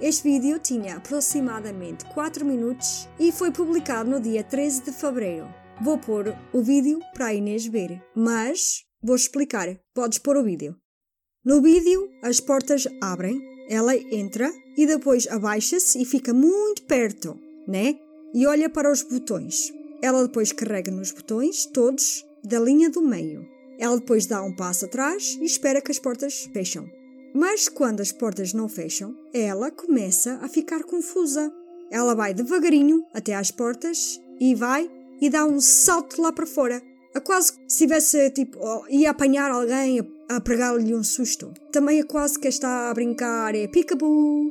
Este 0.00 0.22
vídeo 0.22 0.58
tinha 0.58 0.96
aproximadamente 0.96 2.04
4 2.14 2.44
minutos 2.44 3.08
e 3.18 3.32
foi 3.32 3.50
publicado 3.50 4.08
no 4.08 4.20
dia 4.20 4.44
13 4.44 4.84
de 4.84 4.92
fevereiro. 4.92 5.48
Vou 5.82 5.98
pôr 5.98 6.34
o 6.52 6.62
vídeo 6.62 7.00
para 7.12 7.26
a 7.26 7.34
Inês 7.34 7.66
ver, 7.66 8.02
mas 8.14 8.84
vou 9.02 9.16
explicar. 9.16 9.68
Podes 9.92 10.18
pôr 10.18 10.36
o 10.36 10.44
vídeo. 10.44 10.76
No 11.44 11.60
vídeo, 11.60 12.08
as 12.22 12.40
portas 12.40 12.86
abrem, 13.00 13.40
ela 13.68 13.94
entra 13.96 14.52
e 14.76 14.86
depois 14.86 15.26
abaixa-se 15.26 16.00
e 16.00 16.04
fica 16.04 16.32
muito 16.32 16.82
perto, 16.82 17.38
né? 17.66 17.98
E 18.34 18.46
olha 18.46 18.70
para 18.70 18.90
os 18.90 19.02
botões. 19.02 19.72
Ela 20.02 20.22
depois 20.22 20.52
carrega 20.52 20.90
nos 20.90 21.10
botões 21.12 21.66
todos 21.66 22.24
da 22.42 22.58
linha 22.58 22.88
do 22.88 23.02
meio. 23.02 23.46
Ela 23.78 23.98
depois 23.98 24.26
dá 24.26 24.42
um 24.42 24.54
passo 24.54 24.86
atrás 24.86 25.36
e 25.40 25.44
espera 25.44 25.80
que 25.80 25.90
as 25.90 25.98
portas 25.98 26.48
fecham. 26.52 26.88
Mas 27.34 27.68
quando 27.68 28.00
as 28.00 28.10
portas 28.10 28.52
não 28.52 28.68
fecham, 28.68 29.14
ela 29.32 29.70
começa 29.70 30.38
a 30.42 30.48
ficar 30.48 30.82
confusa. 30.84 31.52
Ela 31.90 32.14
vai 32.14 32.32
devagarinho 32.32 33.04
até 33.12 33.34
às 33.34 33.50
portas 33.50 34.20
e 34.40 34.54
vai 34.54 34.90
e 35.20 35.28
dá 35.28 35.44
um 35.44 35.60
salto 35.60 36.20
lá 36.22 36.32
para 36.32 36.46
fora. 36.46 36.82
A 37.14 37.20
quase 37.20 37.52
se 37.66 37.78
tivesse 37.78 38.30
tipo, 38.30 38.58
ia 38.88 39.10
apanhar 39.10 39.50
alguém 39.50 40.00
a, 40.28 40.40
pregar-lhe 40.40 40.94
um 40.94 41.02
susto. 41.02 41.52
Também 41.72 42.00
é 42.00 42.04
quase 42.04 42.38
que 42.38 42.48
está 42.48 42.90
a 42.90 42.94
brincar, 42.94 43.54
é 43.54 43.66
peekaboo, 43.66 44.50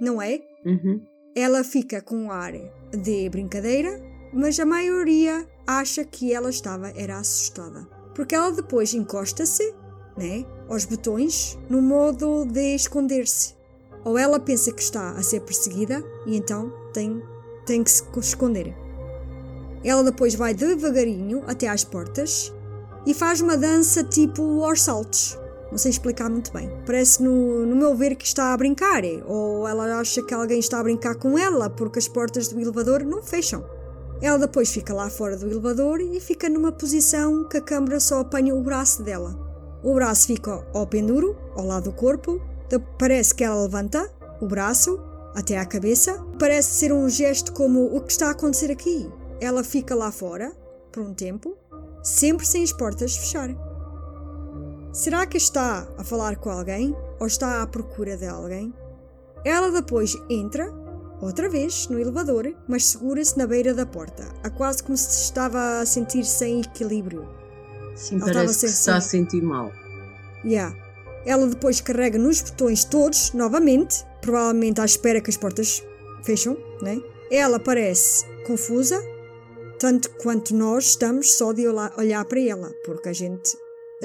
não 0.00 0.20
é? 0.20 0.40
Uhum. 0.64 1.00
Ela 1.34 1.64
fica 1.64 2.00
com 2.00 2.16
um 2.16 2.30
ar 2.30 2.52
de 2.92 3.28
brincadeira, 3.30 4.00
mas 4.32 4.58
a 4.58 4.66
maioria 4.66 5.46
acha 5.66 6.04
que 6.04 6.32
ela 6.32 6.50
estava 6.50 6.92
era 6.96 7.18
assustada. 7.18 7.86
Porque 8.14 8.34
ela 8.34 8.50
depois 8.50 8.92
encosta-se, 8.92 9.74
né, 10.16 10.44
aos 10.68 10.84
botões, 10.84 11.58
no 11.68 11.80
modo 11.80 12.44
de 12.44 12.74
esconder-se. 12.74 13.54
Ou 14.04 14.18
ela 14.18 14.40
pensa 14.40 14.72
que 14.72 14.82
está 14.82 15.10
a 15.10 15.22
ser 15.22 15.40
perseguida 15.40 16.04
e 16.26 16.36
então 16.36 16.72
tem, 16.92 17.22
tem 17.64 17.82
que 17.82 17.90
se 17.90 18.02
esconder. 18.18 18.74
Ela 19.84 20.04
depois 20.04 20.34
vai 20.34 20.54
devagarinho 20.54 21.42
até 21.46 21.68
às 21.68 21.84
portas 21.84 22.52
e 23.06 23.14
faz 23.14 23.40
uma 23.40 23.56
dança 23.56 24.04
tipo 24.04 24.64
aos 24.64 24.82
saltos. 24.82 25.38
Não 25.70 25.78
sei 25.78 25.90
explicar 25.90 26.28
muito 26.28 26.52
bem. 26.52 26.70
Parece, 26.84 27.22
no, 27.22 27.64
no 27.64 27.74
meu 27.74 27.96
ver, 27.96 28.14
que 28.14 28.26
está 28.26 28.52
a 28.52 28.56
brincar. 28.56 29.02
Ou 29.26 29.66
ela 29.66 29.98
acha 29.98 30.22
que 30.22 30.34
alguém 30.34 30.58
está 30.58 30.78
a 30.78 30.82
brincar 30.82 31.14
com 31.14 31.38
ela 31.38 31.70
porque 31.70 31.98
as 31.98 32.06
portas 32.06 32.48
do 32.48 32.60
elevador 32.60 33.02
não 33.02 33.22
fecham. 33.22 33.64
Ela 34.20 34.38
depois 34.38 34.70
fica 34.70 34.92
lá 34.92 35.08
fora 35.08 35.36
do 35.36 35.46
elevador 35.46 36.00
e 36.00 36.20
fica 36.20 36.48
numa 36.48 36.70
posição 36.70 37.48
que 37.48 37.56
a 37.56 37.60
câmera 37.62 37.98
só 37.98 38.20
apanha 38.20 38.54
o 38.54 38.62
braço 38.62 39.02
dela. 39.02 39.34
O 39.82 39.94
braço 39.94 40.26
fica 40.26 40.64
ao 40.74 40.86
penduro, 40.86 41.36
ao 41.56 41.66
lado 41.66 41.84
do 41.84 41.96
corpo. 41.96 42.40
Parece 42.98 43.34
que 43.34 43.42
ela 43.42 43.62
levanta 43.62 44.12
o 44.40 44.46
braço 44.46 45.00
até 45.34 45.56
à 45.56 45.64
cabeça. 45.64 46.22
Parece 46.38 46.74
ser 46.74 46.92
um 46.92 47.08
gesto 47.08 47.52
como 47.52 47.96
o 47.96 48.00
que 48.02 48.12
está 48.12 48.28
a 48.28 48.32
acontecer 48.32 48.70
aqui. 48.70 49.10
Ela 49.40 49.64
fica 49.64 49.94
lá 49.94 50.12
fora 50.12 50.52
por 50.92 51.02
um 51.02 51.14
tempo, 51.14 51.56
sempre 52.02 52.46
sem 52.46 52.62
as 52.62 52.72
portas 52.72 53.16
fechar. 53.16 53.50
Será 54.92 55.24
que 55.24 55.36
está 55.36 55.88
a 55.96 56.04
falar 56.04 56.36
com 56.36 56.50
alguém 56.50 56.94
ou 57.18 57.26
está 57.26 57.62
à 57.62 57.66
procura 57.66 58.16
de 58.16 58.26
alguém? 58.26 58.74
Ela 59.44 59.70
depois 59.70 60.16
entra, 60.28 60.70
outra 61.20 61.48
vez, 61.48 61.88
no 61.88 61.98
elevador, 61.98 62.54
mas 62.68 62.86
segura-se 62.86 63.38
na 63.38 63.46
beira 63.46 63.72
da 63.72 63.86
porta, 63.86 64.24
a 64.44 64.50
quase 64.50 64.82
como 64.82 64.96
se 64.96 65.24
estava 65.24 65.80
a 65.80 65.86
sentir 65.86 66.24
sem 66.24 66.60
equilíbrio. 66.60 67.26
Sim, 67.94 68.16
Ela 68.16 68.32
parece 68.32 68.60
que 68.60 68.72
se 68.72 68.78
está 68.80 68.96
a 68.96 69.00
sentir 69.00 69.42
mal. 69.42 69.72
Yeah. 70.44 70.76
Ela 71.24 71.46
depois 71.46 71.80
carrega 71.80 72.18
nos 72.18 72.40
botões 72.40 72.84
todos, 72.84 73.32
novamente, 73.32 74.04
provavelmente 74.20 74.80
à 74.80 74.84
espera 74.84 75.20
que 75.20 75.30
as 75.30 75.36
portas 75.36 75.82
fecham, 76.22 76.56
né? 76.80 77.00
Ela 77.30 77.58
parece 77.58 78.26
confusa, 78.46 79.00
tanto 79.82 80.10
quanto 80.18 80.54
nós 80.54 80.90
estamos 80.90 81.34
só 81.34 81.52
de 81.52 81.66
olhar, 81.66 82.24
para 82.26 82.40
ela, 82.40 82.70
porque 82.84 83.08
a 83.08 83.12
gente 83.12 83.50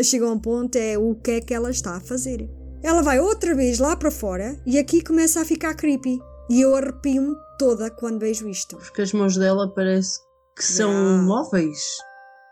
chega 0.04 0.26
a 0.26 0.32
um 0.32 0.40
ponto 0.40 0.76
é 0.76 0.98
o 0.98 1.14
que 1.14 1.32
é 1.34 1.40
que 1.40 1.54
ela 1.54 1.70
está 1.70 1.98
a 1.98 2.00
fazer. 2.00 2.50
Ela 2.82 3.04
vai 3.04 3.20
outra 3.20 3.54
vez 3.54 3.78
lá 3.78 3.96
para 3.96 4.10
fora 4.10 4.60
e 4.66 4.80
aqui 4.80 5.04
começa 5.04 5.40
a 5.40 5.46
ficar 5.46 5.76
creepy. 5.76 6.18
E 6.50 6.62
eu 6.62 6.76
arrepio-me 6.76 7.36
toda 7.60 7.92
quando 7.92 8.20
vejo 8.20 8.50
isto. 8.50 8.76
Porque 8.78 9.04
as 9.04 9.14
mãos 9.14 9.38
dela 9.38 9.72
parece 9.76 10.20
que 10.56 10.64
são 10.64 10.90
Yeah. 10.90 11.22
móveis. 11.22 11.98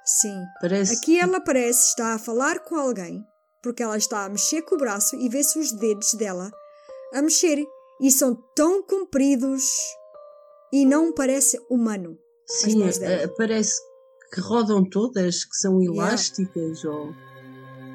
Sim. 0.05 0.39
Parece 0.61 0.93
Aqui 0.93 1.17
ela 1.17 1.41
parece 1.41 1.89
estar 1.89 2.13
a 2.13 2.19
falar 2.19 2.59
com 2.59 2.75
alguém, 2.75 3.25
porque 3.63 3.81
ela 3.81 3.97
está 3.97 4.25
a 4.25 4.29
mexer 4.29 4.61
com 4.61 4.75
o 4.75 4.77
braço 4.77 5.15
e 5.15 5.27
vê-se 5.29 5.57
os 5.57 5.71
dedos 5.71 6.13
dela 6.13 6.51
a 7.11 7.23
mexer. 7.23 7.65
E 7.99 8.11
são 8.11 8.37
tão 8.55 8.83
compridos 8.83 9.63
e 10.71 10.85
não 10.85 11.11
parece 11.11 11.59
humano. 11.71 12.19
Sim, 12.47 12.83
eh, 13.01 13.27
parece 13.37 13.73
que 14.33 14.39
rodam 14.41 14.83
todas, 14.89 15.45
que 15.45 15.55
são 15.57 15.79
Yeah. 15.81 16.01
elásticas 16.09 16.83
ou 16.85 17.13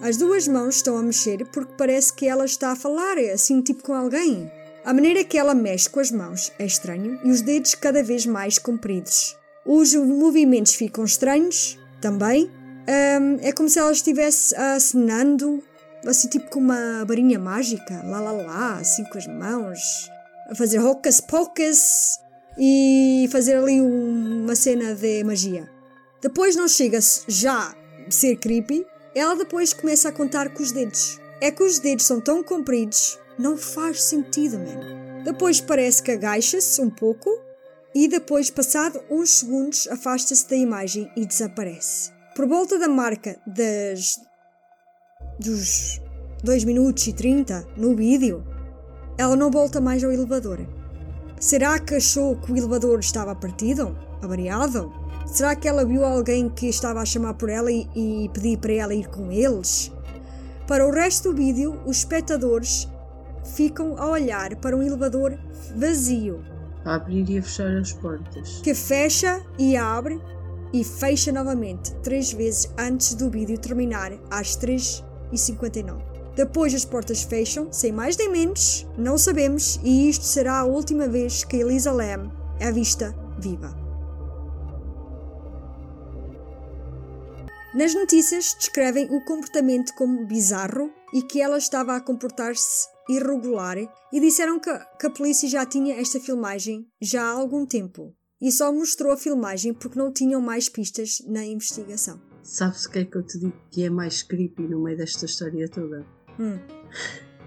As 0.02 0.16
duas 0.16 0.48
mãos 0.48 0.76
estão 0.76 0.96
a 0.96 1.02
mexer 1.02 1.44
porque 1.52 1.74
parece 1.76 2.12
que 2.14 2.26
ela 2.26 2.44
está 2.46 2.72
a 2.72 2.76
falar, 2.76 3.18
assim 3.32 3.60
tipo 3.62 3.82
com 3.82 3.94
alguém. 3.94 4.50
A 4.84 4.94
maneira 4.94 5.22
que 5.24 5.36
ela 5.36 5.54
mexe 5.54 5.90
com 5.90 6.00
as 6.00 6.10
mãos 6.10 6.50
é 6.58 6.64
estranho 6.64 7.20
e 7.22 7.30
os 7.30 7.42
dedos 7.42 7.74
cada 7.74 8.02
vez 8.02 8.24
mais 8.24 8.58
compridos. 8.58 9.36
Os 9.66 9.94
movimentos 9.94 10.74
ficam 10.74 11.04
estranhos 11.04 11.78
também. 12.00 12.50
Ahm, 12.88 13.36
é 13.42 13.52
como 13.52 13.68
se 13.68 13.78
ela 13.78 13.92
estivesse 13.92 14.56
acenando, 14.56 15.62
assim 16.06 16.28
tipo 16.28 16.48
com 16.50 16.60
uma 16.60 17.04
varinha 17.04 17.38
mágica, 17.38 18.02
lá 18.06 18.20
lá 18.20 18.32
lá, 18.32 18.78
assim 18.78 19.04
com 19.04 19.18
as 19.18 19.26
mãos, 19.26 19.78
a 20.48 20.54
fazer 20.54 20.78
hocus 20.80 21.20
pocus 21.20 22.18
e 22.58 23.28
fazer 23.30 23.56
ali 23.56 23.80
um- 23.80 24.44
uma 24.44 24.54
cena 24.54 24.94
de 24.94 25.22
magia. 25.24 25.68
Depois 26.20 26.54
não 26.56 26.68
chega-se 26.68 27.22
já 27.28 27.74
a 28.06 28.10
ser 28.10 28.36
creepy, 28.36 28.86
ela 29.14 29.34
depois 29.34 29.72
começa 29.72 30.08
a 30.08 30.12
contar 30.12 30.50
com 30.50 30.62
os 30.62 30.72
dedos. 30.72 31.18
É 31.40 31.50
que 31.50 31.62
os 31.62 31.78
dedos 31.78 32.06
são 32.06 32.20
tão 32.20 32.42
compridos, 32.42 33.18
não 33.38 33.56
faz 33.56 34.02
sentido, 34.02 34.58
man. 34.58 35.22
Depois 35.24 35.60
parece 35.60 36.02
que 36.02 36.10
agacha-se 36.10 36.80
um 36.80 36.90
pouco 36.90 37.30
e 37.94 38.06
depois, 38.06 38.50
passado 38.50 39.00
uns 39.10 39.38
segundos, 39.40 39.88
afasta-se 39.88 40.48
da 40.48 40.56
imagem 40.56 41.10
e 41.16 41.26
desaparece. 41.26 42.12
Por 42.36 42.46
volta 42.46 42.78
da 42.78 42.88
marca 42.88 43.38
das 43.46 44.20
dos 45.38 46.00
2 46.44 46.64
minutos 46.64 47.06
e 47.06 47.12
30 47.12 47.66
no 47.76 47.96
vídeo, 47.96 48.44
ela 49.18 49.34
não 49.36 49.50
volta 49.50 49.80
mais 49.80 50.04
ao 50.04 50.12
elevador. 50.12 50.60
Será 51.40 51.78
que 51.78 51.94
achou 51.94 52.36
que 52.36 52.52
o 52.52 52.56
elevador 52.56 53.00
estava 53.00 53.34
partido? 53.34 53.96
Avariado? 54.20 54.92
Será 55.24 55.56
que 55.56 55.66
ela 55.66 55.86
viu 55.86 56.04
alguém 56.04 56.50
que 56.50 56.68
estava 56.68 57.00
a 57.00 57.04
chamar 57.06 57.32
por 57.32 57.48
ela 57.48 57.72
e, 57.72 57.88
e 57.96 58.28
pedir 58.28 58.58
para 58.58 58.74
ela 58.74 58.94
ir 58.94 59.08
com 59.08 59.32
eles? 59.32 59.90
Para 60.66 60.86
o 60.86 60.92
resto 60.92 61.30
do 61.30 61.36
vídeo, 61.36 61.80
os 61.86 61.96
espectadores 61.96 62.86
ficam 63.54 63.96
a 63.96 64.10
olhar 64.10 64.54
para 64.56 64.76
um 64.76 64.82
elevador 64.82 65.38
vazio, 65.74 66.44
a 66.84 66.96
abrir 66.96 67.26
e 67.30 67.38
a 67.38 67.42
fechar 67.42 67.74
as 67.74 67.94
portas. 67.94 68.60
que 68.62 68.74
fecha 68.74 69.42
e 69.58 69.78
abre 69.78 70.20
e 70.74 70.84
fecha 70.84 71.32
novamente 71.32 71.94
três 72.02 72.34
vezes 72.34 72.70
antes 72.78 73.14
do 73.14 73.30
vídeo 73.30 73.58
terminar 73.58 74.12
às 74.30 74.58
3h59. 74.58 76.09
Depois 76.36 76.74
as 76.74 76.84
portas 76.84 77.22
fecham, 77.22 77.72
sem 77.72 77.92
mais 77.92 78.16
nem 78.16 78.30
menos, 78.30 78.86
não 78.96 79.18
sabemos, 79.18 79.80
e 79.82 80.08
isto 80.08 80.24
será 80.24 80.60
a 80.60 80.64
última 80.64 81.08
vez 81.08 81.44
que 81.44 81.56
Elisa 81.56 81.92
Lam 81.92 82.30
é 82.58 82.70
vista 82.70 83.14
viva. 83.38 83.74
Nas 87.74 87.94
notícias 87.94 88.56
descrevem 88.58 89.06
o 89.14 89.24
comportamento 89.24 89.94
como 89.94 90.26
bizarro 90.26 90.92
e 91.14 91.22
que 91.22 91.40
ela 91.40 91.56
estava 91.56 91.94
a 91.94 92.00
comportar-se 92.00 92.88
irregular 93.08 93.76
e 94.12 94.20
disseram 94.20 94.58
que, 94.58 94.70
que 94.98 95.06
a 95.06 95.10
polícia 95.10 95.48
já 95.48 95.64
tinha 95.64 96.00
esta 96.00 96.18
filmagem 96.18 96.86
já 97.00 97.22
há 97.22 97.30
algum 97.30 97.64
tempo 97.64 98.12
e 98.40 98.50
só 98.50 98.72
mostrou 98.72 99.12
a 99.12 99.16
filmagem 99.16 99.72
porque 99.72 99.98
não 99.98 100.12
tinham 100.12 100.40
mais 100.40 100.68
pistas 100.68 101.22
na 101.26 101.44
investigação. 101.44 102.20
Sabes 102.42 102.86
o 102.86 102.90
que 102.90 103.00
é 103.00 103.04
que 103.04 103.16
eu 103.16 103.22
te 103.22 103.38
digo 103.38 103.56
que 103.70 103.84
é 103.84 103.90
mais 103.90 104.22
creepy 104.22 104.62
no 104.62 104.82
meio 104.82 104.96
desta 104.96 105.26
história 105.26 105.68
toda? 105.68 106.04
Hum, 106.40 106.58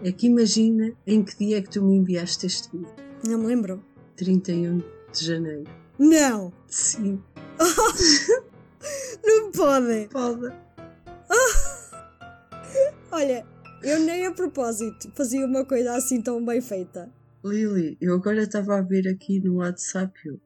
É 0.03 0.11
que 0.11 0.28
imagina 0.28 0.91
em 1.07 1.24
que 1.24 1.36
dia 1.38 1.57
é 1.57 1.61
que 1.61 1.70
tu 1.70 1.82
me 1.84 1.95
enviaste 1.95 2.45
este 2.45 2.70
vídeo. 2.72 2.94
não 3.28 3.40
me 3.40 3.48
lembro. 3.48 3.84
31 4.15 4.78
de 4.78 4.86
janeiro. 5.26 5.70
Não! 5.98 6.53
Sim. 6.68 7.22
Não 9.26 9.52
pode! 9.52 10.10
Pode. 10.11 10.53
Olha, 13.11 13.45
eu 13.82 13.99
nem 14.02 14.26
a 14.28 14.32
propósito 14.32 15.11
fazia 15.15 15.45
uma 15.45 15.65
coisa 15.65 15.95
assim 15.95 16.22
tão 16.22 16.44
bem 16.45 16.61
feita. 16.61 17.10
Lili, 17.44 17.98
eu 18.02 18.14
agora 18.15 18.44
estava 18.44 18.78
a 18.78 18.82
ver 18.82 19.07
aqui 19.07 19.40
no 19.40 19.56
WhatsApp. 19.57 20.14
Eu, 20.26 20.40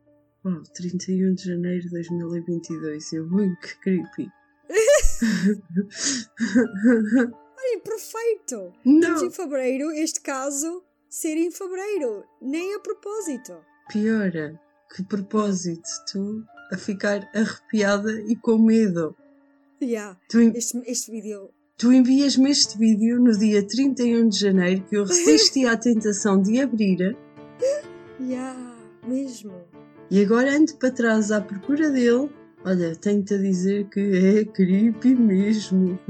oh, 0.46 0.62
31 0.74 1.34
de 1.34 1.44
janeiro 1.46 1.82
de 1.82 1.90
2022. 1.90 3.14
Eu, 3.14 3.28
ui, 3.32 3.50
que 3.62 3.80
creepy. 3.80 4.30
Olha, 7.58 7.80
perfeito! 7.80 8.74
Estamos 8.86 9.22
Não, 9.22 9.26
em 9.28 9.32
fevereiro, 9.32 9.92
este 9.92 10.22
caso 10.22 10.84
ser 11.10 11.36
em 11.38 11.52
fevereiro, 11.52 12.24
nem 12.42 12.76
a 12.76 12.80
propósito. 12.80 13.54
piora. 13.92 14.60
Que 14.96 15.04
propósito. 15.04 15.88
Tu 16.12 16.44
a 16.72 16.78
ficar 16.78 17.30
arrepiada 17.36 18.22
e 18.22 18.36
com 18.38 18.58
medo. 18.58 19.16
Yeah, 19.82 20.18
Tu, 20.30 20.40
este, 20.56 20.82
este 20.86 21.12
vídeo. 21.12 21.50
tu 21.78 21.92
envias-me 21.92 22.50
este 22.50 22.78
vídeo 22.78 23.20
no 23.20 23.38
dia 23.38 23.62
31 23.68 24.30
de 24.30 24.40
janeiro 24.40 24.84
que 24.86 24.96
eu 24.98 25.04
resisti 25.04 25.66
à 25.68 25.78
tentação 25.78 26.42
de 26.42 26.60
abrir 26.62 27.16
Yeah, 28.20 28.76
mesmo. 29.06 29.54
e 30.10 30.22
agora 30.24 30.56
ando 30.56 30.74
para 30.78 30.90
trás 30.92 31.32
à 31.32 31.40
procura 31.42 31.90
dele. 31.92 32.30
Olha, 32.68 32.96
tenho-te 32.98 33.34
a 33.34 33.38
dizer 33.38 33.88
que 33.90 34.00
é 34.00 34.44
creepy 34.46 35.16
mesmo. 35.16 35.98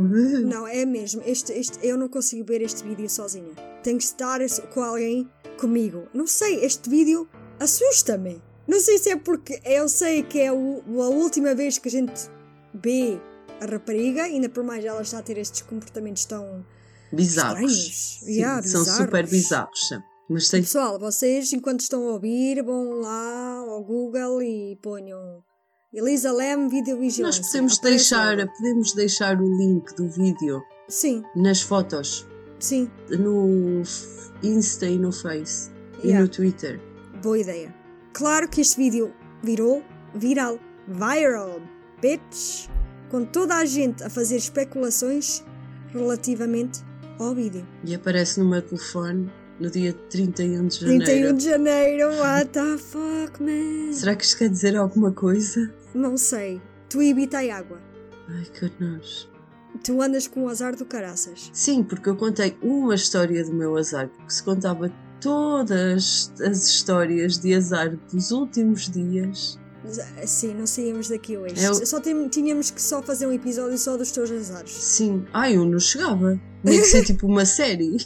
Não, 0.48 0.66
é 0.68 0.86
mesmo. 0.86 1.22
Este, 1.26 1.54
este, 1.54 1.78
eu 1.86 1.98
não 1.98 2.08
consigo 2.10 2.44
ver 2.46 2.62
este 2.64 2.84
vídeo 2.84 3.08
sozinha. 3.10 3.52
Tenho 3.84 3.98
que 4.00 4.04
estar 4.04 4.40
com 4.74 4.82
alguém 4.82 5.30
comigo. 5.60 6.08
Não 6.14 6.26
sei, 6.26 6.64
este 6.66 6.90
vídeo 6.90 7.28
assusta-me. 7.60 8.42
Não 8.68 8.80
sei 8.80 8.98
se 8.98 9.10
é 9.12 9.16
porque 9.16 9.62
eu 9.66 9.88
sei 9.88 10.24
que 10.24 10.40
é 10.40 10.52
o- 10.52 10.82
a 11.02 11.10
última 11.10 11.54
vez 11.54 11.78
que 11.78 11.90
a 11.90 11.92
gente 11.92 12.28
vê 12.74 13.20
a 13.62 13.66
rapariga, 13.66 14.24
ainda 14.24 14.50
por 14.50 14.64
mais 14.64 14.84
ela 14.84 15.02
está 15.04 15.20
a 15.20 15.22
ter 15.22 15.38
estes 15.38 15.62
comportamentos 15.62 16.26
tão 16.26 16.66
Bizarros. 17.12 18.20
Sim, 18.20 18.32
Yeah, 18.34 18.62
são 18.64 18.82
bizarros. 18.82 19.06
super 19.06 19.28
bizarros. 19.28 19.80
Mas 20.30 20.50
tem 20.50 20.62
Pessoal, 20.62 21.00
vocês, 21.00 21.54
enquanto 21.54 21.80
estão 21.82 22.06
a 22.10 22.14
ouvir, 22.14 22.62
vão 22.64 23.00
lá 23.00 23.60
ao 23.60 23.82
Google 23.84 24.42
e 24.42 24.76
ponham 24.82 25.42
Elisa 25.94 26.32
Lam 26.34 26.68
Videovigilância. 26.68 27.24
Nós 27.42 27.48
podemos 27.48 27.80
deixar, 27.80 28.46
podemos 28.48 28.94
deixar 28.94 29.42
o 29.42 29.58
link 29.58 29.96
do 29.96 30.10
vídeo 30.10 30.62
Sim, 30.90 31.24
nas 31.36 31.62
fotos, 31.62 32.28
sim. 32.60 32.90
no 33.10 33.82
Insta 34.44 34.86
e 34.86 34.98
no 34.98 35.12
Face 35.14 35.72
e 36.04 36.08
Yeah. 36.08 36.22
no 36.22 36.28
Twitter. 36.28 36.80
Boa 37.24 37.40
ideia. 37.40 37.74
Claro 38.14 38.50
que 38.50 38.62
este 38.62 38.78
vídeo 38.78 39.14
virou 39.42 39.82
viral. 40.14 40.60
Viral, 40.88 41.62
bitch! 42.02 42.68
Com 43.10 43.24
toda 43.24 43.56
a 43.56 43.66
gente 43.66 44.04
a 44.04 44.10
fazer 44.10 44.36
especulações 44.36 45.42
relativamente 45.94 46.82
ao 47.18 47.34
vídeo. 47.34 47.66
E 47.86 47.96
aparece 47.96 48.40
no 48.42 48.50
meu 48.50 48.62
telefone 48.62 49.32
no 49.60 49.70
dia 49.70 49.94
31 50.10 50.68
de 50.68 50.80
janeiro. 50.80 51.06
31 51.06 51.36
de 51.38 51.44
janeiro, 51.44 52.10
what 52.20 52.50
the 52.52 52.78
fuck, 52.78 53.42
man? 53.42 53.92
Será 53.94 54.16
que 54.16 54.24
isto 54.24 54.38
quer 54.38 54.50
dizer 54.50 54.76
alguma 54.76 55.12
coisa? 55.12 55.74
Não 55.94 56.16
sei. 56.18 56.62
Tu 56.90 57.02
evitai 57.02 57.50
água. 57.50 57.80
Ai, 58.30 58.46
nojo. 58.80 59.30
Tu 59.84 60.02
andas 60.02 60.28
com 60.28 60.44
o 60.44 60.50
azar 60.50 60.76
do 60.76 60.86
caraças. 60.86 61.50
Sim, 61.54 61.84
porque 61.84 62.10
eu 62.10 62.16
contei 62.16 62.58
uma 62.62 62.96
história 62.96 63.44
do 63.44 63.54
meu 63.54 63.76
azar, 63.78 64.08
porque 64.10 64.32
se 64.34 64.44
contava 64.44 64.92
todas 65.22 66.32
as 66.42 66.68
histórias 66.68 67.38
de 67.38 67.54
azar 67.54 67.96
dos 68.12 68.32
últimos 68.32 68.90
dias. 68.90 69.60
Sim, 70.26 70.54
não 70.56 70.68
saímos 70.68 71.08
daqui 71.10 71.38
hoje. 71.38 71.64
Eu- 71.64 71.86
Só 71.86 72.00
tem- 72.00 72.28
tínhamos 72.28 72.70
que 72.72 72.82
só 72.82 73.02
fazer 73.02 73.26
um 73.28 73.32
episódio 73.32 73.78
só 73.78 73.96
dos 73.96 74.12
teus 74.12 74.30
azares. 74.32 74.72
Sim, 74.72 75.26
ai, 75.34 75.56
eu 75.56 75.64
não 75.66 75.80
chegava. 75.80 76.40
Tinha 76.66 76.82
que 76.82 76.88
ser 76.88 77.04
tipo 77.06 77.26
uma 77.28 77.46
série. 77.46 77.98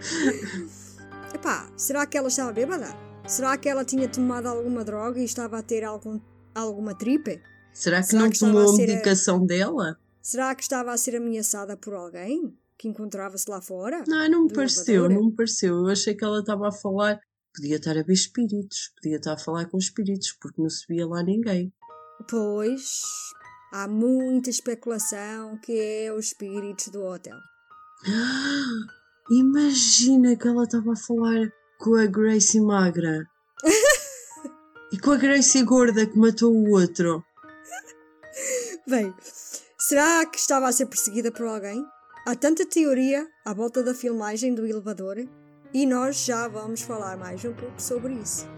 Epá, 1.34 1.70
será 1.76 2.06
que 2.06 2.16
ela 2.18 2.28
estava 2.28 2.52
bêbada? 2.52 2.88
Será 3.26 3.56
que 3.56 3.68
ela 3.68 3.84
tinha 3.84 4.08
tomado 4.08 4.46
alguma 4.46 4.84
droga 4.84 5.20
e 5.20 5.24
estava 5.24 5.58
a 5.58 5.62
ter 5.62 5.84
algum, 5.84 6.20
alguma 6.54 6.94
tripe? 6.96 7.40
Será 7.72 8.00
que 8.00 8.08
Será 8.08 8.22
não 8.22 8.30
que 8.30 8.38
tomou 8.38 8.62
a 8.62 8.68
ser 8.68 8.84
a- 8.84 8.86
medicação 8.86 9.46
dela? 9.46 9.98
Será 10.20 10.54
que 10.54 10.62
estava 10.62 10.92
a 10.92 10.96
ser 10.96 11.16
ameaçada 11.16 11.76
por 11.76 11.94
alguém 11.94 12.56
que 12.76 12.88
encontrava-se 12.88 13.48
lá 13.48 13.60
fora? 13.60 14.02
Não, 14.06 14.28
não 14.28 14.44
me 14.44 14.52
pareceu, 14.52 15.04
elevador? 15.04 15.16
não 15.16 15.30
me 15.30 15.36
pareceu. 15.36 15.76
Eu 15.76 15.86
achei 15.88 16.14
que 16.14 16.24
ela 16.24 16.40
estava 16.40 16.68
a 16.68 16.72
falar. 16.72 17.20
Podia 17.54 17.76
estar 17.76 17.96
a 17.96 18.02
ver 18.02 18.12
espíritos, 18.12 18.92
podia 18.96 19.16
estar 19.16 19.32
a 19.32 19.38
falar 19.38 19.66
com 19.66 19.76
espíritos, 19.78 20.32
porque 20.40 20.60
não 20.62 20.70
se 20.70 20.86
via 20.88 21.06
lá 21.06 21.22
ninguém. 21.22 21.72
Pois, 22.28 23.02
há 23.72 23.88
muita 23.88 24.50
especulação 24.50 25.58
que 25.58 25.72
é 25.72 26.12
os 26.12 26.26
espíritos 26.26 26.88
do 26.88 27.02
hotel. 27.02 27.36
Imagina 29.30 30.34
que 30.34 30.48
ela 30.48 30.64
estava 30.64 30.92
a 30.92 30.96
falar 30.96 31.52
com 31.78 31.94
a 31.94 32.04
Gracie 32.04 32.60
magra 32.60 33.28
e 34.92 34.98
com 34.98 35.12
a 35.12 35.16
Gracie 35.16 35.62
gorda 35.62 36.04
que 36.04 36.18
matou 36.18 36.52
o 36.52 36.72
outro. 36.72 37.22
Bem, 38.88 39.14
será 39.78 40.26
que 40.26 40.36
estava 40.36 40.66
a 40.66 40.72
ser 40.72 40.86
perseguida 40.86 41.30
por 41.30 41.46
alguém? 41.46 41.80
Há 42.26 42.34
tanta 42.34 42.66
teoria 42.66 43.24
à 43.44 43.54
volta 43.54 43.84
da 43.84 43.94
filmagem 43.94 44.52
do 44.52 44.66
elevador 44.66 45.24
e 45.72 45.86
nós 45.86 46.24
já 46.24 46.48
vamos 46.48 46.82
falar 46.82 47.16
mais 47.16 47.44
um 47.44 47.54
pouco 47.54 47.80
sobre 47.80 48.14
isso. 48.14 48.48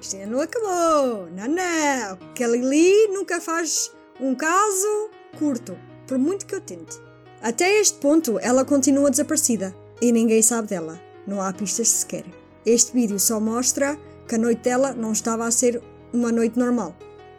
Isto 0.00 0.16
ainda 0.16 0.32
não 0.32 0.40
acabou! 0.40 1.30
Não, 1.30 1.46
não! 1.46 2.34
Que 2.34 2.42
a 2.42 2.48
Lili 2.48 3.06
nunca 3.06 3.40
faz 3.40 3.94
um 4.20 4.34
caso 4.34 5.10
curto, 5.38 5.78
por 6.08 6.18
muito 6.18 6.44
que 6.44 6.56
eu 6.56 6.60
tente. 6.60 7.00
Até 7.40 7.78
este 7.78 7.98
ponto, 7.98 8.36
ela 8.40 8.64
continua 8.64 9.08
desaparecida 9.08 9.72
e 10.02 10.12
ninguém 10.12 10.42
sabe 10.42 10.68
dela. 10.68 11.00
Não 11.26 11.40
há 11.40 11.52
pistas 11.52 11.88
sequer. 11.88 12.24
Este 12.66 12.92
vídeo 12.92 13.18
só 13.18 13.40
mostra 13.40 13.96
que 14.28 14.34
a 14.34 14.38
noite 14.38 14.62
dela 14.62 14.92
não 14.92 15.12
estava 15.12 15.46
a 15.46 15.50
ser 15.50 15.80
uma 16.12 16.30
noite 16.30 16.58
normal, 16.58 16.94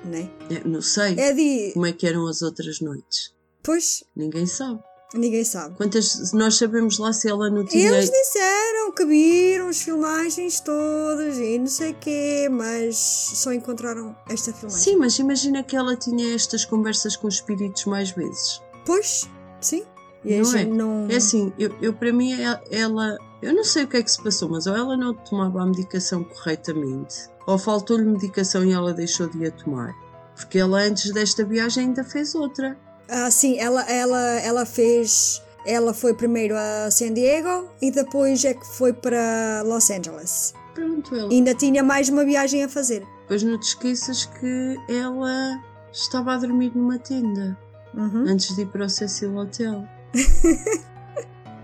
né? 0.05 0.29
É, 0.49 0.67
não 0.67 0.81
sei 0.81 1.15
É 1.19 1.31
de. 1.33 1.71
como 1.73 1.85
é 1.85 1.91
que 1.93 2.07
eram 2.07 2.25
as 2.27 2.41
outras 2.41 2.79
noites. 2.79 3.33
Pois, 3.61 4.03
Ninguém 4.15 4.45
sabe. 4.45 4.79
ninguém 5.13 5.43
sabe. 5.45 5.75
Quantas 5.77 6.31
nós 6.33 6.57
sabemos 6.57 6.97
lá 6.97 7.13
se 7.13 7.29
ela 7.29 7.49
não 7.49 7.65
tinha. 7.65 7.87
Eles 7.89 8.09
disseram 8.09 8.91
que 8.93 9.05
viram 9.05 9.67
as 9.69 9.81
filmagens 9.81 10.59
todas 10.59 11.37
e 11.37 11.57
não 11.59 11.67
sei 11.67 11.91
o 11.91 11.95
quê, 11.95 12.47
mas 12.51 12.97
só 12.97 13.53
encontraram 13.53 14.15
esta 14.29 14.51
filmagem. 14.51 14.83
Sim, 14.83 14.95
mas 14.97 15.17
imagina 15.19 15.63
que 15.63 15.75
ela 15.75 15.95
tinha 15.95 16.33
estas 16.35 16.65
conversas 16.65 17.15
com 17.15 17.27
espíritos 17.27 17.85
mais 17.85 18.11
vezes. 18.11 18.61
Pois, 18.85 19.29
sim. 19.61 19.83
E 20.25 20.39
Não 20.39 20.55
é? 20.55 20.63
não. 20.65 21.07
É 21.09 21.15
assim, 21.17 21.51
eu, 21.59 21.75
eu 21.81 21.93
para 21.93 22.11
mim 22.13 22.33
é- 22.33 22.61
ela, 22.71 23.17
eu 23.41 23.53
não 23.53 23.63
sei 23.63 23.83
o 23.83 23.87
que 23.87 23.97
é 23.97 24.03
que 24.03 24.11
se 24.11 24.21
passou, 24.23 24.49
mas 24.49 24.65
ou 24.67 24.75
ela 24.75 24.95
não 24.95 25.13
tomava 25.13 25.61
a 25.61 25.65
medicação 25.65 26.23
corretamente, 26.23 27.15
ou 27.45 27.57
faltou-lhe 27.57 28.05
medicação 28.05 28.63
e 28.63 28.71
ela 28.71 28.93
deixou 28.93 29.27
de 29.27 29.45
a 29.45 29.51
tomar. 29.51 29.93
Porque 30.35 30.57
ela 30.59 30.79
antes 30.81 31.11
desta 31.13 31.43
viagem 31.43 31.87
ainda 31.87 32.03
fez 32.03 32.33
outra. 32.35 32.77
Ah, 33.09 33.29
sim, 33.29 33.59
ela, 33.59 33.83
ela, 33.83 34.19
ela 34.39 34.65
fez. 34.65 35.41
Ela 35.65 35.93
foi 35.93 36.13
primeiro 36.13 36.55
a 36.57 36.89
San 36.91 37.13
Diego 37.13 37.69
e 37.81 37.89
depois 37.91 38.43
é 38.43 38.53
que 38.53 38.65
foi 38.65 38.91
para 38.91 39.61
Los 39.65 39.89
Angeles. 39.89 40.53
Pronto, 40.73 41.15
ela. 41.15 41.29
Ainda 41.31 41.53
tinha 41.53 41.83
mais 41.83 42.09
uma 42.09 42.25
viagem 42.25 42.63
a 42.63 42.69
fazer. 42.69 43.05
Depois 43.21 43.43
não 43.43 43.57
te 43.59 43.67
esqueças 43.67 44.25
que 44.25 44.75
ela 44.89 45.61
estava 45.91 46.33
a 46.33 46.37
dormir 46.37 46.71
numa 46.75 46.97
tenda 46.97 47.57
Uhum. 47.93 48.25
antes 48.27 48.55
de 48.55 48.63
ir 48.63 48.65
para 48.67 48.85
o 48.85 48.89
Cecil 48.89 49.35
Hotel. 49.37 49.87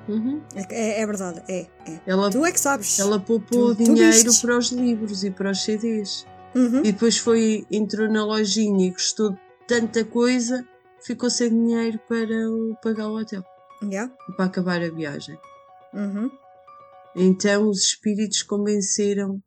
Uhum. 0.07 0.41
É, 0.55 1.01
é 1.01 1.05
verdade, 1.05 1.43
é, 1.47 1.67
é. 1.85 1.99
Ela, 2.07 2.31
Tu 2.31 2.43
é 2.43 2.51
que 2.51 2.59
sabes. 2.59 2.97
ela 2.97 3.19
poupou 3.19 3.75
Tu- 3.75 3.83
tu 3.85 3.93
dinheiro 3.93 4.11
vistes. 4.11 4.41
para 4.41 4.57
os 4.57 4.71
livros 4.71 5.23
e 5.23 5.29
para 5.29 5.51
os 5.51 5.61
CDs. 5.63 6.25
Uhum. 6.55 6.79
E 6.79 6.91
depois 6.91 7.17
foi, 7.19 7.67
entrou 7.71 8.09
na 8.11 8.25
lojinha 8.25 8.87
e 8.87 8.89
gostou 8.89 9.31
de 9.33 9.39
tanta 9.67 10.03
coisa, 10.03 10.67
ficou 11.05 11.29
sem 11.29 11.49
dinheiro 11.49 11.99
para 12.09 12.49
o, 12.49 12.75
pagar 12.81 13.07
o 13.07 13.19
hotel, 13.19 13.43
Yeah. 13.83 14.11
para 14.35 14.45
acabar 14.45 14.81
a 14.81 14.89
viagem. 14.89 15.37
Uhum. 15.93 16.31
Então 17.15 17.69
os 17.69 17.79
espíritos 17.83 18.41
convenceram-na 18.41 19.39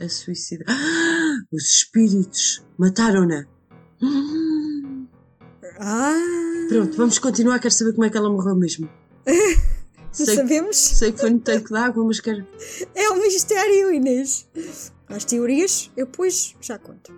a 0.00 0.08
suicidar. 0.08 0.66
Ah, 0.68 1.36
os 1.52 1.62
espíritos 1.64 2.64
mataram-na. 2.76 3.46
Ah! 5.84 6.51
Pronto, 6.72 6.96
vamos 6.96 7.18
continuar. 7.18 7.58
Quero 7.58 7.74
saber 7.74 7.92
como 7.92 8.04
é 8.04 8.10
que 8.10 8.16
ela 8.16 8.30
morreu 8.30 8.54
mesmo. 8.54 8.88
Sei, 10.12 10.26
que- 10.26 10.34
Sabemos? 10.34 10.76
sei 10.76 11.10
que 11.10 11.18
foi 11.20 11.30
no 11.30 11.40
tanque 11.40 11.72
de 11.72 11.78
água, 11.78 12.04
mas 12.04 12.20
quero. 12.20 12.46
É 12.94 13.08
um 13.10 13.16
mistério, 13.16 13.90
Inês. 13.90 14.46
As 15.08 15.24
teorias 15.24 15.90
eu 15.96 16.04
depois 16.04 16.54
já 16.60 16.78
conto. 16.78 17.14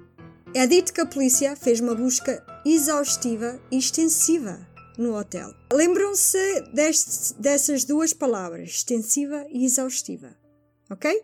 É 0.55 0.65
dito 0.65 0.93
que 0.93 1.01
a 1.01 1.07
polícia 1.07 1.57
fez 1.57 1.81
uma 1.81 1.97
busca 1.97 2.41
exaustiva 2.65 3.61
e 3.73 3.79
extensiva 3.79 4.65
no 4.97 5.19
hotel. 5.19 5.53
Lembram-se 5.73 6.39
dessas 7.37 7.83
duas 7.83 8.13
palavras, 8.13 8.69
extensiva 8.69 9.45
e 9.51 9.65
exaustiva. 9.65 10.37
Ok? 10.89 11.21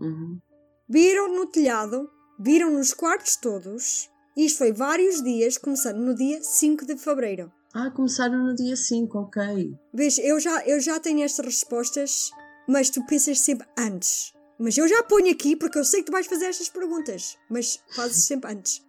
Uhum. 0.00 0.40
Viram 0.88 1.32
no 1.36 1.46
telhado 1.46 2.10
Viram 2.38 2.70
nos 2.70 2.92
quartos 2.92 3.36
todos. 3.36 4.10
Isto 4.36 4.58
foi 4.58 4.72
vários 4.72 5.22
dias, 5.22 5.56
começando 5.56 5.96
no 5.98 6.14
dia 6.14 6.42
5 6.42 6.84
de 6.84 6.96
fevereiro. 6.98 7.50
Ah, 7.78 7.90
começaram 7.90 8.38
no 8.38 8.54
dia 8.54 8.74
5, 8.74 9.18
ok. 9.18 9.76
Vês, 9.92 10.16
eu 10.16 10.40
já, 10.40 10.66
eu 10.66 10.80
já 10.80 10.98
tenho 10.98 11.22
estas 11.22 11.44
respostas, 11.44 12.30
mas 12.66 12.88
tu 12.88 13.04
pensas 13.04 13.38
sempre 13.40 13.68
antes. 13.78 14.32
Mas 14.58 14.78
eu 14.78 14.88
já 14.88 15.02
ponho 15.02 15.30
aqui 15.30 15.54
porque 15.54 15.78
eu 15.78 15.84
sei 15.84 16.00
que 16.00 16.06
tu 16.06 16.12
vais 16.12 16.26
fazer 16.26 16.46
estas 16.46 16.70
perguntas. 16.70 17.36
Mas 17.50 17.78
fazes 17.94 18.24
sempre 18.24 18.50
antes. 18.50 18.82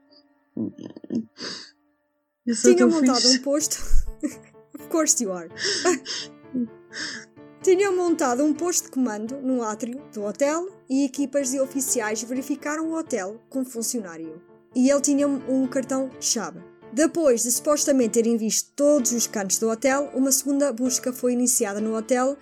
Eu 2.46 2.56
sou 2.56 2.74
Tinham 2.74 2.90
tão 2.90 3.02
montado 3.02 3.20
fixe. 3.20 3.40
um 3.40 3.42
posto. 3.42 3.76
of 4.80 4.88
course 4.88 5.22
you 5.22 5.34
are. 5.34 5.50
Tinham 7.62 7.94
montado 7.94 8.42
um 8.42 8.54
posto 8.54 8.86
de 8.86 8.92
comando 8.92 9.42
no 9.42 9.64
átrio 9.64 10.02
do 10.14 10.24
hotel 10.24 10.66
e 10.90 11.04
equipas 11.04 11.52
de 11.52 11.60
oficiais 11.60 12.24
verificaram 12.24 12.88
o 12.88 12.98
hotel 12.98 13.42
com 13.50 13.66
funcionário. 13.66 14.42
E 14.74 14.90
ele 14.90 15.02
tinha 15.02 15.28
um 15.28 15.68
cartão-chave. 15.68 16.77
Depois 16.98 17.44
de 17.44 17.52
supostamente 17.52 18.14
terem 18.14 18.38
visto 18.38 18.72
todos 18.76 19.12
os 19.12 19.28
cantos 19.28 19.60
do 19.60 19.70
hotel, 19.70 20.10
uma 20.16 20.32
segunda 20.32 20.74
busca 20.74 21.14
foi 21.14 21.32
iniciada 21.32 21.80
no 21.80 21.96
hotel, 21.96 22.36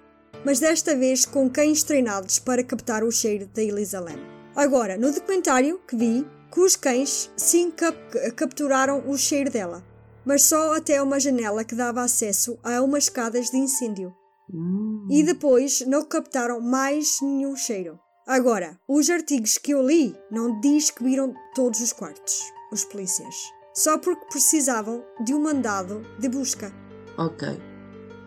mas 0.45 0.61
desta 0.61 0.95
vez 0.95 1.26
com 1.26 1.49
cães 1.49 1.84
treinados 1.84 2.40
para 2.40 2.64
captar 2.64 3.03
o 3.03 3.11
cheiro 3.11 3.49
da 3.53 3.61
Elisa 3.61 3.99
Lam. 3.99 4.15
Agora, 4.56 4.98
no 4.98 5.11
documentário 5.11 5.82
que 5.86 5.98
vi, 5.98 6.26
que 6.49 6.61
os 6.61 6.77
cães 6.77 7.30
sim 7.36 7.69
cap 7.69 7.98
capturaram 8.38 9.03
o 9.10 9.18
cheiro 9.18 9.52
dela, 9.52 9.84
mas 10.26 10.44
só 10.44 10.73
até 10.73 11.02
uma 11.02 11.19
janela 11.19 11.65
que 11.65 11.76
dava 11.76 12.02
acesso 12.02 12.57
a 12.64 12.82
umas 12.82 13.03
escadas 13.03 13.49
de 13.49 13.57
incêndio. 13.57 14.15
Hum. 14.49 15.06
E 15.11 15.22
depois 15.22 15.82
não 15.82 16.06
captaram 16.06 16.61
mais 16.61 17.18
nenhum 17.22 17.57
cheiro. 17.57 17.99
Agora, 18.26 18.80
os 18.88 19.10
artigos 19.10 19.57
que 19.57 19.73
eu 19.73 19.86
li 19.86 20.15
não 20.32 20.61
diz 20.61 20.91
que 20.91 21.03
viram 21.03 21.34
todos 21.53 21.82
os 21.82 21.91
quartos, 21.91 22.40
os 22.72 22.86
polícias. 22.86 23.36
Só 23.76 23.97
porque 23.97 24.26
precisavam 24.31 25.03
de 25.23 25.34
um 25.34 25.39
mandado 25.41 26.02
de 26.18 26.30
busca. 26.30 26.72
Ok. 27.18 27.60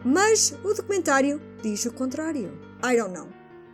Mas 0.04 0.54
o 0.62 0.74
documentário 0.74 1.40
diz 1.62 1.84
o 1.86 1.92
contrário. 1.92 2.52
I 2.84 2.96
don't 2.96 3.12
know. 3.14 3.26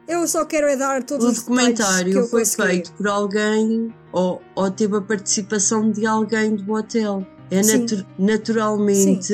Eu 0.06 0.26
só 0.28 0.44
quero 0.44 0.66
é 0.66 0.76
dar 0.76 1.02
todos 1.02 1.24
O 1.24 1.28
os 1.30 1.38
detalhes 1.42 1.44
que 1.44 1.72
documentário 1.74 2.18
eu 2.18 2.26
foi 2.28 2.40
consegui. 2.40 2.62
feito 2.68 2.92
por 2.92 3.08
alguém 3.08 3.94
ou, 4.12 4.40
ou 4.54 4.70
teve 4.70 4.96
a 4.96 5.00
participação 5.00 5.90
de 5.90 6.06
alguém 6.06 6.54
do 6.54 6.72
hotel. 6.72 7.26
É 7.50 7.62
Sim. 7.62 7.80
natu- 7.80 8.06
naturalmente 8.18 9.32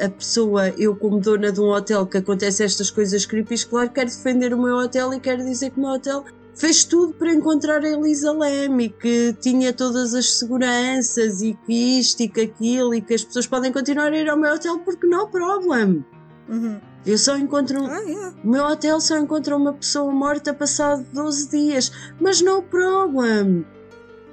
a, 0.00 0.06
a 0.06 0.10
pessoa, 0.10 0.68
eu 0.70 0.96
como 0.96 1.20
dona 1.20 1.50
de 1.52 1.60
um 1.60 1.68
hotel 1.70 2.06
que 2.06 2.18
acontece 2.18 2.62
estas 2.64 2.90
coisas 2.90 3.24
creepy, 3.26 3.64
claro, 3.66 3.90
quero 3.90 4.08
defender 4.08 4.52
o 4.54 4.60
meu 4.62 4.76
hotel 4.76 5.12
e 5.14 5.20
quero 5.20 5.44
dizer 5.44 5.70
que 5.70 5.78
o 5.78 5.82
meu 5.82 5.90
hotel 5.92 6.24
fez 6.56 6.84
tudo 6.84 7.12
para 7.14 7.32
encontrar 7.32 7.84
a 7.84 7.88
Elisa 7.88 8.32
Lam 8.32 8.80
e 8.82 8.88
que 8.88 9.34
tinha 9.40 9.72
todas 9.72 10.14
as 10.14 10.38
seguranças 10.38 11.42
e 11.42 11.54
que 11.66 11.98
isto 12.00 12.22
e 12.22 12.28
que 12.28 12.40
aquilo 12.40 12.94
e 12.94 13.00
que 13.00 13.14
as 13.14 13.22
pessoas 13.24 13.46
podem 13.46 13.70
continuar 13.72 14.12
a 14.12 14.16
ir 14.16 14.28
ao 14.28 14.36
meu 14.36 14.54
hotel 14.54 14.78
porque 14.80 15.06
não 15.06 15.28
problem. 15.28 16.04
Uhum. 16.48 16.80
Eu 17.04 17.18
só 17.18 17.36
encontro 17.36 17.80
um, 17.82 17.86
Ah, 17.86 18.00
yeah. 18.00 18.34
o 18.42 18.48
meu 18.48 18.64
hotel 18.64 19.00
só 19.00 19.16
encontra 19.18 19.56
uma 19.56 19.72
pessoa 19.74 20.10
morta 20.12 20.52
passado 20.52 21.06
12 21.12 21.50
dias, 21.50 21.92
mas 22.20 22.40
no 22.40 22.62
problem. 22.62 23.64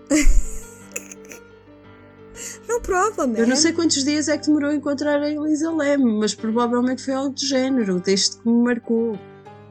No 2.68 2.82
problem, 2.82 3.34
Eu 3.36 3.42
não 3.44 3.50
man. 3.50 3.56
sei 3.56 3.74
quantos 3.74 4.04
dias 4.04 4.28
é 4.28 4.38
que 4.38 4.48
demorou 4.48 4.72
a 4.72 4.76
encontrar 4.76 5.22
a 5.22 5.30
Elisa 5.30 5.70
Leme, 5.72 6.18
mas 6.20 6.34
provavelmente 6.34 7.04
foi 7.04 7.14
algo 7.14 7.30
do 7.34 7.40
género, 7.46 8.00
desde 8.00 8.38
que 8.38 8.50
me 8.50 8.64
marcou. 8.64 9.20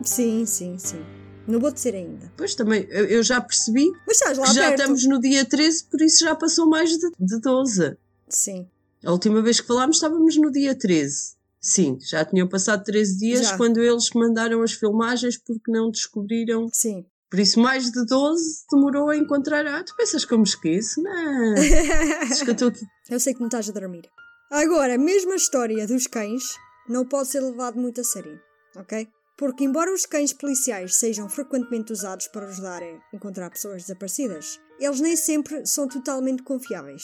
Sim, 0.03 0.45
sim, 0.47 0.79
sim. 0.79 1.01
Não 1.47 1.59
vou 1.59 1.71
dizer 1.71 1.95
ainda. 1.95 2.33
Pois 2.37 2.55
também, 2.55 2.87
eu, 2.91 3.05
eu 3.07 3.23
já 3.23 3.41
percebi 3.41 3.91
Mas 4.07 4.17
estás 4.19 4.39
lá 4.39 4.47
que 4.47 4.55
já 4.55 4.69
perto. 4.69 4.81
estamos 4.81 5.05
no 5.07 5.21
dia 5.21 5.45
13, 5.45 5.85
por 5.85 6.01
isso 6.01 6.21
já 6.25 6.35
passou 6.35 6.69
mais 6.69 6.91
de, 6.97 7.11
de 7.19 7.41
12. 7.41 7.97
Sim. 8.29 8.69
A 9.05 9.11
última 9.11 9.43
vez 9.43 9.61
que 9.61 9.67
falámos 9.67 9.97
estávamos 9.97 10.37
no 10.37 10.51
dia 10.51 10.75
13. 10.75 11.35
Sim, 11.61 11.99
já 12.01 12.25
tinham 12.25 12.49
passado 12.49 12.83
13 12.83 13.19
dias 13.19 13.47
Já. 13.49 13.57
quando 13.57 13.81
eles 13.81 14.11
mandaram 14.15 14.63
as 14.63 14.73
filmagens 14.73 15.37
porque 15.37 15.71
não 15.71 15.91
descobriram. 15.91 16.69
Sim. 16.73 17.05
Por 17.31 17.39
isso, 17.39 17.61
mais 17.61 17.91
de 17.91 18.05
12 18.05 18.65
demorou 18.71 19.09
a 19.09 19.17
encontrar. 19.17 19.65
Ah, 19.67 19.83
tu 19.83 19.95
pensas 19.97 20.25
que 20.25 20.35
eu 20.35 20.39
me 20.39 20.45
esqueço? 20.45 21.01
Não. 21.01 21.55
Diz 22.29 22.43
que 22.43 22.51
eu 22.51 22.53
estou 22.53 22.69
aqui 22.69 22.85
Eu 23.09 23.21
sei 23.21 23.33
que 23.33 23.41
não 23.41 23.47
estás 23.47 23.69
a 23.69 23.73
dormir. 23.73 24.03
Agora, 24.51 24.99
mesmo 24.99 25.33
a 25.33 25.37
história 25.37 25.87
dos 25.87 26.07
cães 26.07 26.43
não 26.89 27.07
pode 27.07 27.29
ser 27.29 27.41
levado 27.41 27.79
muito 27.79 28.01
a 28.01 28.05
sério, 28.05 28.39
ok? 28.77 29.09
Porque, 29.37 29.65
embora 29.65 29.93
os 29.93 30.07
cães 30.07 30.33
policiais 30.33 30.97
sejam 30.97 31.29
frequentemente 31.29 31.93
usados 31.93 32.29
para 32.29 32.47
ajudar 32.47 32.83
a 32.83 33.17
encontrar 33.17 33.51
pessoas 33.51 33.83
desaparecidas, 33.83 34.61
eles 34.79 35.01
nem 35.01 35.17
sempre 35.17 35.67
são 35.67 35.89
totalmente 35.89 36.43
confiáveis. 36.43 37.03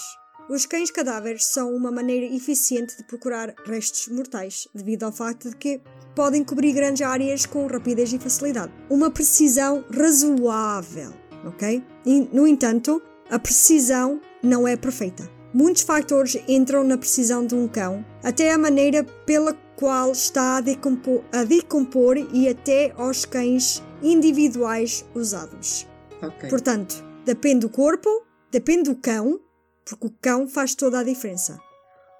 Os 0.49 0.65
cães 0.65 0.91
cadáveres 0.91 1.45
são 1.45 1.75
uma 1.75 1.91
maneira 1.91 2.25
eficiente 2.35 2.97
de 2.97 3.05
procurar 3.05 3.55
restos 3.67 4.09
mortais, 4.09 4.67
devido 4.75 5.05
ao 5.05 5.13
facto 5.13 5.51
de 5.51 5.57
que 5.57 5.83
podem 6.15 6.43
cobrir 6.43 6.73
grandes 6.73 7.07
áreas 7.07 7.45
com 7.45 7.67
rapidez 7.67 8.13
e 8.13 8.19
facilidade. 8.19 8.73
Uma 8.89 9.11
precisão 9.11 9.85
razoável, 9.95 11.13
ok? 11.45 11.85
E, 12.07 12.21
no 12.33 12.47
entanto, 12.47 13.03
a 13.31 13.39
precisão 13.39 14.21
não 14.43 14.67
é 14.67 14.75
perfeita. 14.75 15.29
Muitos 15.53 15.83
fatores 15.83 16.39
entram 16.49 16.83
na 16.83 16.97
precisão 16.97 17.47
de 17.47 17.55
um 17.55 17.69
cão, 17.69 18.05
até 18.23 18.51
a 18.51 18.59
maneira 18.59 19.05
pela 19.05 19.53
qual 19.79 20.11
está 20.11 20.57
a 20.57 20.61
decompor, 20.61 21.23
a 21.33 21.45
decompor 21.45 22.17
e 22.33 22.49
até 22.49 22.93
aos 22.97 23.25
cães 23.25 23.81
individuais 24.03 25.07
usados. 25.15 25.87
Ok. 26.21 26.51
Portanto, 26.51 27.05
depende 27.25 27.61
do 27.61 27.69
corpo, 27.69 28.11
depende 28.51 28.91
do 28.91 28.97
cão, 28.97 29.41
porque 29.85 30.09
o 30.09 30.15
cão 30.21 30.49
faz 30.49 30.75
toda 30.75 30.99
a 30.99 31.05
diferença. 31.05 31.61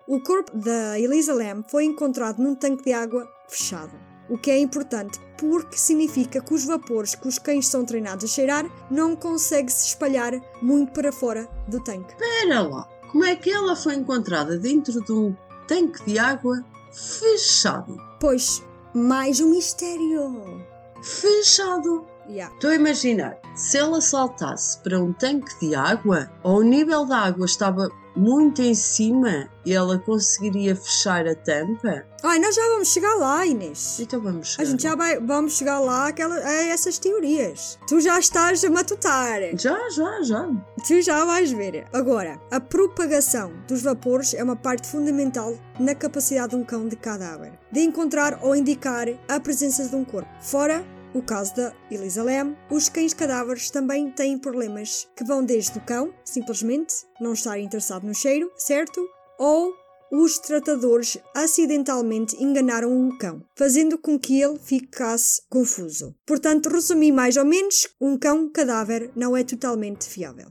O 0.07 0.21
corpo 0.21 0.57
da 0.57 0.99
Elisa 1.01 1.35
Lam 1.35 1.65
foi 1.69 1.85
encontrado 1.85 2.41
num 2.41 2.55
tanque 2.55 2.85
de 2.85 2.93
água 2.93 3.29
fechado, 3.49 3.93
o 4.31 4.39
que 4.39 4.53
é 4.53 4.59
importante 4.59 5.19
porque 5.37 5.77
significa 5.77 6.41
que 6.41 6.55
os 6.55 6.65
vapores 6.65 7.15
que 7.15 7.29
os 7.29 7.39
cães 7.39 7.67
são 7.67 7.85
treinados 7.85 8.25
a 8.25 8.29
cheirar 8.29 8.71
não 8.91 9.17
conseguem 9.17 9.69
se 9.69 9.89
espalhar 9.89 10.33
muito 10.61 10.93
para 10.93 11.13
fora 11.13 11.49
do 11.67 11.81
tanque. 11.81 12.13
Espera 12.13 12.63
lá, 12.63 12.89
como 13.11 13.25
é 13.25 13.35
que 13.37 13.51
ela 13.51 13.75
foi 13.75 13.95
encontrada 13.95 14.59
dentro 14.59 15.01
de 15.01 15.13
um 15.13 15.35
tanque 15.67 16.05
de 16.05 16.19
água 16.19 16.65
fechado? 16.93 17.97
Pois, 18.21 18.63
mais 18.95 19.41
um 19.41 19.51
mistério. 19.51 20.65
Fechado! 21.03 22.07
Yeah. 22.29 22.55
Estou 22.55 22.71
a 22.71 22.75
imaginar, 22.75 23.39
se 23.55 23.79
ela 23.79 24.01
saltasse 24.01 24.79
para 24.83 25.01
um 25.01 25.13
tanque 25.15 25.59
de 25.61 25.75
água, 25.75 26.31
ou 26.43 26.59
o 26.59 26.63
nível 26.63 27.07
da 27.07 27.21
água 27.21 27.47
estava 27.47 27.89
muito 28.19 28.61
em 28.61 28.75
cima 28.75 29.49
e 29.65 29.73
ela 29.73 29.99
conseguiria 29.99 30.75
fechar 30.75 31.27
a 31.27 31.35
tampa, 31.35 32.05
Ai, 32.25 32.41
nós 32.41 32.53
já 32.57 32.63
vamos 32.71 32.89
chegar 32.89 33.15
lá, 33.15 33.47
Inês. 33.47 34.01
então 34.01 34.21
vamos 34.21 34.49
A 34.49 34.51
chegar. 34.51 34.71
gente 34.71 34.83
já 34.83 34.97
vai, 34.97 35.21
vamos 35.21 35.57
chegar 35.57 35.79
lá 35.79 36.09
àquela, 36.09 36.35
a 36.35 36.53
essas 36.67 36.99
teorias. 36.99 37.79
Tu 37.87 38.01
já 38.01 38.19
estás 38.19 38.65
a 38.65 38.71
matutar. 38.71 39.39
Já, 39.57 39.79
já, 39.91 40.23
já. 40.23 40.49
Tu 40.85 41.01
já 41.01 41.25
vais 41.25 41.53
ver. 41.53 41.87
Agora, 41.93 42.41
a 42.51 42.59
propagação 42.59 43.53
dos 43.69 43.83
vapores 43.83 44.35
é 44.35 44.43
uma 44.43 44.57
parte 44.57 44.89
fundamental 44.89 45.55
na 45.79 45.95
capacidade 45.95 46.51
de 46.51 46.57
um 46.57 46.65
cão 46.65 46.89
de 46.89 46.97
cadáver 46.97 47.53
de 47.71 47.81
encontrar 47.83 48.41
ou 48.43 48.57
indicar 48.57 49.07
a 49.29 49.39
presença 49.39 49.85
de 49.89 49.95
um 49.95 50.05
corpo. 50.05 50.29
Fora 50.41 50.85
o 51.15 51.23
caso 51.23 51.55
da 51.57 51.73
Elisa 51.91 52.23
Lam, 52.23 52.55
os 52.71 52.89
cães 52.89 53.15
cadáveres 53.15 53.71
também 53.71 54.11
têm 54.11 54.39
problemas 54.39 55.09
que 55.17 55.25
vão 55.25 55.45
desde 55.45 55.79
o 55.79 55.83
cão, 55.83 56.13
simplesmente 56.25 56.95
não 57.21 57.33
estar 57.33 57.59
interessado 57.59 58.07
no 58.07 58.15
cheiro, 58.15 58.51
certo? 58.57 59.05
Ou 59.39 59.73
os 60.11 60.39
tratadores 60.39 61.19
acidentalmente 61.35 62.35
enganaram 62.43 63.09
o 63.09 63.19
cão, 63.19 63.43
fazendo 63.55 63.99
com 63.99 64.19
que 64.19 64.41
ele 64.41 64.59
ficasse 64.59 65.43
confuso. 65.51 66.15
Portanto, 66.27 66.71
resumi 66.71 67.13
mais 67.13 67.37
ou 67.37 67.45
menos, 67.45 67.89
um 68.01 68.17
cão 68.17 68.51
cadáver 68.51 69.11
não 69.15 69.37
é 69.37 69.45
totalmente 69.45 70.09
fiável. 70.09 70.49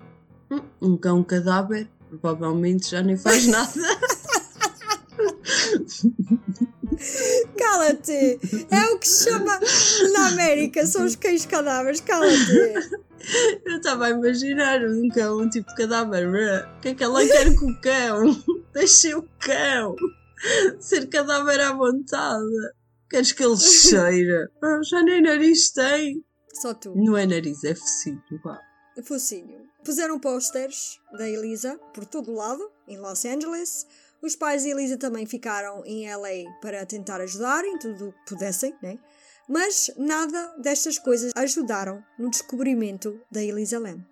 Hum, 0.52 0.62
Um 0.82 0.98
cão 0.98 1.24
cadáver 1.24 1.90
provavelmente 2.10 2.92
já 2.92 3.02
nem 3.02 3.18
faz 3.18 3.46
nada. 3.48 3.74
Cala-te! 7.58 8.40
É 8.72 8.86
o 8.94 9.00
que 9.00 9.08
se 9.08 9.30
chama 9.30 9.60
na 10.14 10.28
América, 10.30 10.86
são 10.86 11.06
os 11.06 11.16
cães 11.16 11.46
cadáveres, 11.46 12.02
cala-te! 12.02 13.08
Eu 13.66 13.78
estava 13.78 14.08
a 14.08 14.10
imaginar 14.12 14.80
um 14.86 15.10
cão, 15.10 15.40
um 15.40 15.50
tipo 15.50 15.74
cadáver. 15.76 16.28
O 16.28 16.82
que 16.82 16.90
é 16.90 16.96
que 16.96 17.04
ela 17.04 17.26
quer 17.26 17.56
com 17.56 17.66
o 17.66 17.82
cão? 17.82 18.44
Deixei 18.74 19.16
o 19.16 19.28
cão 19.40 19.96
ser 20.80 21.08
cadáver 21.08 21.60
à 21.60 21.74
vontade. 21.74 22.46
Queres 23.10 23.32
que 23.32 23.44
ele 23.44 23.58
cheire? 23.58 24.50
Ah, 24.64 24.80
já 24.84 25.02
nem 25.02 25.22
nariz 25.22 25.72
tem. 25.72 26.24
Só 26.54 26.74
tu. 26.74 26.94
Não 26.96 27.16
é 27.16 27.26
nariz, 27.26 27.64
é 27.64 27.76
focinho. 27.76 28.22
vá. 28.44 28.60
Focinho. 29.04 29.68
Puseram 29.84 30.20
posters 30.20 31.00
da 31.18 31.30
Elisa 31.30 31.80
por 31.94 32.06
todo 32.06 32.32
o 32.32 32.36
lado, 32.36 32.70
em 32.88 32.98
Los 32.98 33.24
Angeles. 33.26 33.86
Os 34.22 34.36
pais 34.36 34.64
de 34.64 34.70
Elisa 34.70 34.98
também 34.98 35.26
ficaram 35.26 35.84
em 35.86 36.12
LA 36.14 36.52
para 36.62 36.86
tentar 36.86 37.22
ajudar 37.22 37.64
em 37.66 37.78
tudo 37.78 38.10
o 38.10 38.12
que 38.12 38.34
pudessem, 38.34 38.74
né? 38.82 38.98
Mas 39.48 39.92
nada 39.98 40.56
destas 40.58 40.98
coisas 40.98 41.32
ajudaram 41.36 42.04
no 42.20 42.30
descobrimento 42.30 43.20
da 43.32 43.42
Elisa 43.42 43.80
Lam. 43.80 44.04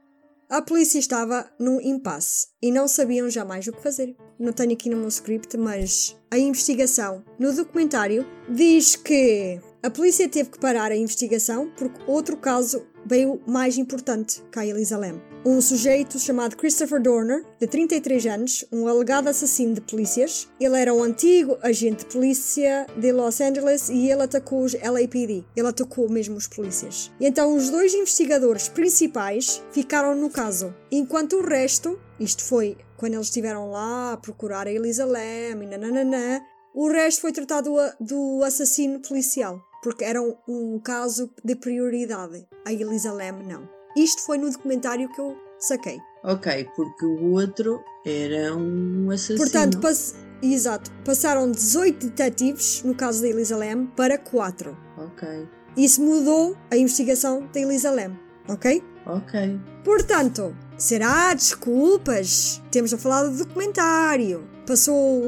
A 0.47 0.61
polícia 0.61 0.99
estava 0.99 1.49
num 1.59 1.81
impasse 1.81 2.47
e 2.61 2.71
não 2.71 2.87
sabiam 2.87 3.29
jamais 3.29 3.67
o 3.67 3.73
que 3.73 3.81
fazer. 3.81 4.15
Não 4.39 4.53
tenho 4.53 4.73
aqui 4.73 4.89
no 4.89 4.97
meu 4.97 5.07
script, 5.07 5.57
mas 5.57 6.15
a 6.29 6.37
investigação 6.37 7.25
no 7.39 7.51
documentário 7.51 8.25
diz 8.47 8.95
que 8.95 9.59
a 9.81 9.89
polícia 9.89 10.29
teve 10.29 10.51
que 10.51 10.59
parar 10.59 10.91
a 10.91 10.95
investigação 10.95 11.71
porque 11.75 11.99
outro 12.05 12.37
caso 12.37 12.85
veio 13.05 13.41
mais 13.47 13.77
importante 13.77 14.43
que 14.51 14.59
a 14.59 14.65
Elisa 14.65 14.97
Lam. 14.97 15.34
Um 15.47 15.61
sujeito 15.61 16.17
chamado 16.17 16.55
Christopher 16.55 16.99
Dorner, 16.99 17.45
de 17.59 17.67
33 17.67 18.25
anos, 18.25 18.65
um 18.71 18.87
alegado 18.87 19.27
assassino 19.27 19.75
de 19.75 19.81
polícias. 19.81 20.49
Ele 20.59 20.75
era 20.75 20.91
um 20.91 21.03
antigo 21.03 21.55
agente 21.61 22.03
de 22.03 22.11
polícia 22.11 22.87
de 22.97 23.11
Los 23.11 23.39
Angeles 23.39 23.89
e 23.89 24.09
ele 24.09 24.23
atacou 24.23 24.63
os 24.63 24.73
LAPD. 24.73 25.45
Ele 25.55 25.67
atacou 25.67 26.09
mesmo 26.09 26.35
os 26.35 26.47
polícias. 26.47 27.11
E 27.19 27.27
então 27.27 27.55
os 27.55 27.69
dois 27.69 27.93
investigadores 27.93 28.67
principais 28.67 29.61
ficaram 29.71 30.15
no 30.15 30.31
caso, 30.31 30.73
enquanto 30.91 31.35
o 31.35 31.45
resto, 31.45 31.99
isto 32.19 32.43
foi 32.43 32.75
quando 32.97 33.13
eles 33.13 33.27
estiveram 33.27 33.69
lá 33.69 34.13
a 34.13 34.17
procurar 34.17 34.65
a 34.65 34.71
Elisa 34.71 35.05
Lam 35.05 35.61
e 35.61 35.67
nananana, 35.67 36.43
o 36.73 36.89
resto 36.89 37.21
foi 37.21 37.31
tratado 37.31 37.75
do 37.99 38.41
assassino 38.43 38.99
policial 38.99 39.61
porque 39.83 40.03
era 40.03 40.19
um, 40.19 40.35
um 40.47 40.79
caso 40.79 41.29
de 41.43 41.55
prioridade. 41.55 42.47
A 42.65 42.73
Elisa 42.73 43.13
Lam 43.13 43.43
não. 43.43 43.74
Isto 43.95 44.23
foi 44.23 44.37
no 44.37 44.49
documentário 44.49 45.09
que 45.09 45.19
eu 45.19 45.37
saquei. 45.59 45.99
Ok, 46.23 46.67
porque 46.75 47.05
o 47.05 47.31
outro 47.31 47.81
era 48.05 48.55
um 48.55 49.09
assassino. 49.11 49.37
Portanto, 49.37 49.79
pass 49.79 50.15
exato, 50.41 50.91
passaram 51.03 51.51
18 51.51 52.07
detetives 52.07 52.83
no 52.83 52.93
caso 52.93 53.21
da 53.21 53.29
Elisa 53.29 53.55
Lam 53.55 53.87
para 53.87 54.17
4. 54.17 54.77
Ok. 54.97 55.47
Isso 55.77 56.01
mudou 56.01 56.55
a 56.71 56.77
investigação 56.77 57.47
da 57.53 57.59
Elisa 57.59 57.91
Lam, 57.91 58.17
ok? 58.47 58.83
Ok. 59.05 59.59
Portanto, 59.83 60.55
será 60.77 61.33
desculpas? 61.33 62.61
Temos 62.71 62.93
a 62.93 62.97
falar 62.97 63.23
do 63.23 63.37
documentário. 63.37 64.47
Passou 64.65 65.21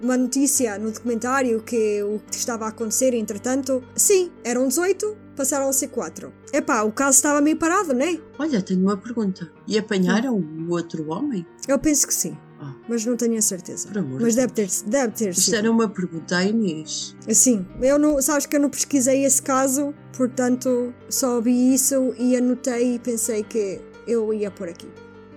uma 0.00 0.16
notícia 0.16 0.78
no 0.78 0.90
documentário 0.90 1.62
que 1.62 2.02
o 2.02 2.20
que 2.30 2.36
estava 2.36 2.64
a 2.66 2.68
acontecer, 2.68 3.12
entretanto, 3.12 3.82
sim, 3.94 4.32
eram 4.44 4.68
18, 4.68 5.16
passaram 5.36 5.68
a 5.68 5.72
ser 5.72 5.88
4. 5.88 6.32
Epá, 6.52 6.82
o 6.82 6.92
caso 6.92 7.16
estava 7.16 7.40
meio 7.40 7.56
parado, 7.56 7.92
não 7.94 8.04
é? 8.04 8.18
Olha, 8.38 8.60
tenho 8.62 8.80
uma 8.80 8.96
pergunta. 8.96 9.50
E 9.66 9.78
apanharam 9.78 10.36
o 10.36 10.70
outro 10.70 11.08
homem? 11.10 11.46
Eu 11.68 11.78
penso 11.78 12.06
que 12.06 12.14
sim. 12.14 12.36
Ah. 12.60 12.74
Mas 12.88 13.06
não 13.06 13.16
tenho 13.16 13.38
a 13.38 13.42
certeza. 13.42 13.88
Por 13.88 13.98
amor 13.98 14.20
Mas 14.20 14.34
de 14.34 14.40
deve 14.42 14.52
ter, 14.52 14.68
deve 14.86 15.12
ter 15.14 15.30
Isto 15.30 15.42
sido. 15.42 15.54
era 15.56 15.70
uma 15.70 15.88
pergunta 15.88 16.36
à 16.36 16.44
Inês. 16.44 17.16
Sim, 17.32 17.66
eu 17.80 17.98
não, 17.98 18.20
sabes 18.20 18.44
que 18.44 18.54
eu 18.56 18.60
não 18.60 18.68
pesquisei 18.68 19.24
esse 19.24 19.40
caso, 19.40 19.94
portanto 20.14 20.92
só 21.08 21.40
vi 21.40 21.74
isso 21.74 22.14
e 22.18 22.36
anotei 22.36 22.96
e 22.96 22.98
pensei 22.98 23.42
que 23.42 23.80
eu 24.06 24.34
ia 24.34 24.50
por 24.50 24.68
aqui. 24.68 24.88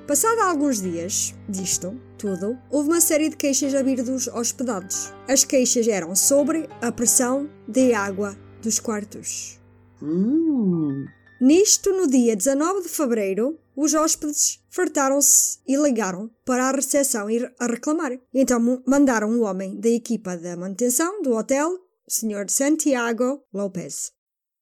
Passado 0.06 0.40
alguns 0.42 0.82
dias 0.82 1.34
disto 1.48 1.98
tudo, 2.18 2.58
houve 2.70 2.90
uma 2.90 3.00
série 3.00 3.30
de 3.30 3.38
queixas 3.38 3.74
a 3.74 3.82
vir 3.82 4.04
dos 4.04 4.28
hospedados. 4.28 5.14
As 5.28 5.46
queixas 5.46 5.88
eram 5.88 6.16
sobre 6.16 6.68
a 6.82 6.92
pressão 6.92 7.50
de 7.68 7.94
água 7.94 8.36
dos 8.62 8.80
quartos. 8.82 9.60
Hum. 10.04 11.06
Nisto, 11.40 11.92
no 11.94 12.08
dia 12.08 12.36
19 12.36 12.84
de 12.84 12.90
fevereiro, 12.90 13.58
os 13.76 13.94
hóspedes 13.94 14.60
fartaram-se 14.70 15.60
e 15.68 15.76
ligaram 15.76 16.30
para 16.46 16.70
a 16.70 16.72
recepção 16.72 17.30
ir 17.30 17.54
a 17.60 17.66
reclamar. 17.66 18.12
Então 18.34 18.82
mandaram 18.86 19.30
um 19.30 19.44
homem 19.44 19.80
da 19.80 19.90
equipa 19.90 20.38
da 20.38 20.58
manutenção 20.58 21.22
do 21.22 21.32
hotel, 21.32 21.70
o 21.72 22.12
Sr. 22.12 22.50
Santiago 22.50 23.42
Lopes. 23.54 24.12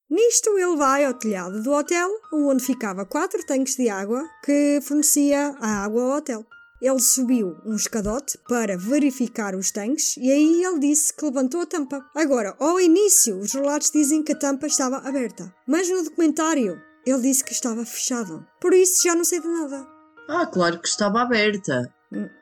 Nisto, 0.09 0.57
ele 0.57 0.76
vai 0.76 1.05
ao 1.05 1.13
telhado 1.13 1.63
do 1.63 1.72
hotel, 1.72 2.09
onde 2.34 2.63
ficava 2.63 3.05
quatro 3.05 3.45
tanques 3.45 3.76
de 3.76 3.89
água 3.89 4.22
que 4.43 4.80
fornecia 4.81 5.55
a 5.59 5.84
água 5.85 6.03
ao 6.03 6.18
hotel. 6.18 6.45
Ele 6.81 6.99
subiu 6.99 7.55
um 7.63 7.75
escadote 7.75 8.39
para 8.49 8.75
verificar 8.77 9.53
os 9.55 9.69
tanques 9.69 10.17
e 10.17 10.31
aí 10.31 10.63
ele 10.63 10.79
disse 10.79 11.13
que 11.13 11.23
levantou 11.25 11.61
a 11.61 11.65
tampa. 11.65 12.03
Agora, 12.15 12.55
ao 12.59 12.79
início, 12.79 13.37
os 13.39 13.53
relatos 13.53 13.91
dizem 13.91 14.23
que 14.23 14.31
a 14.31 14.35
tampa 14.39 14.65
estava 14.65 14.97
aberta, 14.97 15.53
mas 15.67 15.87
no 15.89 16.03
documentário 16.03 16.81
ele 17.05 17.21
disse 17.21 17.43
que 17.43 17.51
estava 17.53 17.85
fechado. 17.85 18.45
Por 18.59 18.73
isso 18.73 19.03
já 19.03 19.13
não 19.13 19.23
sei 19.23 19.39
de 19.39 19.47
nada. 19.47 19.87
Ah, 20.27 20.45
claro 20.47 20.79
que 20.79 20.87
estava 20.87 21.21
aberta. 21.21 21.93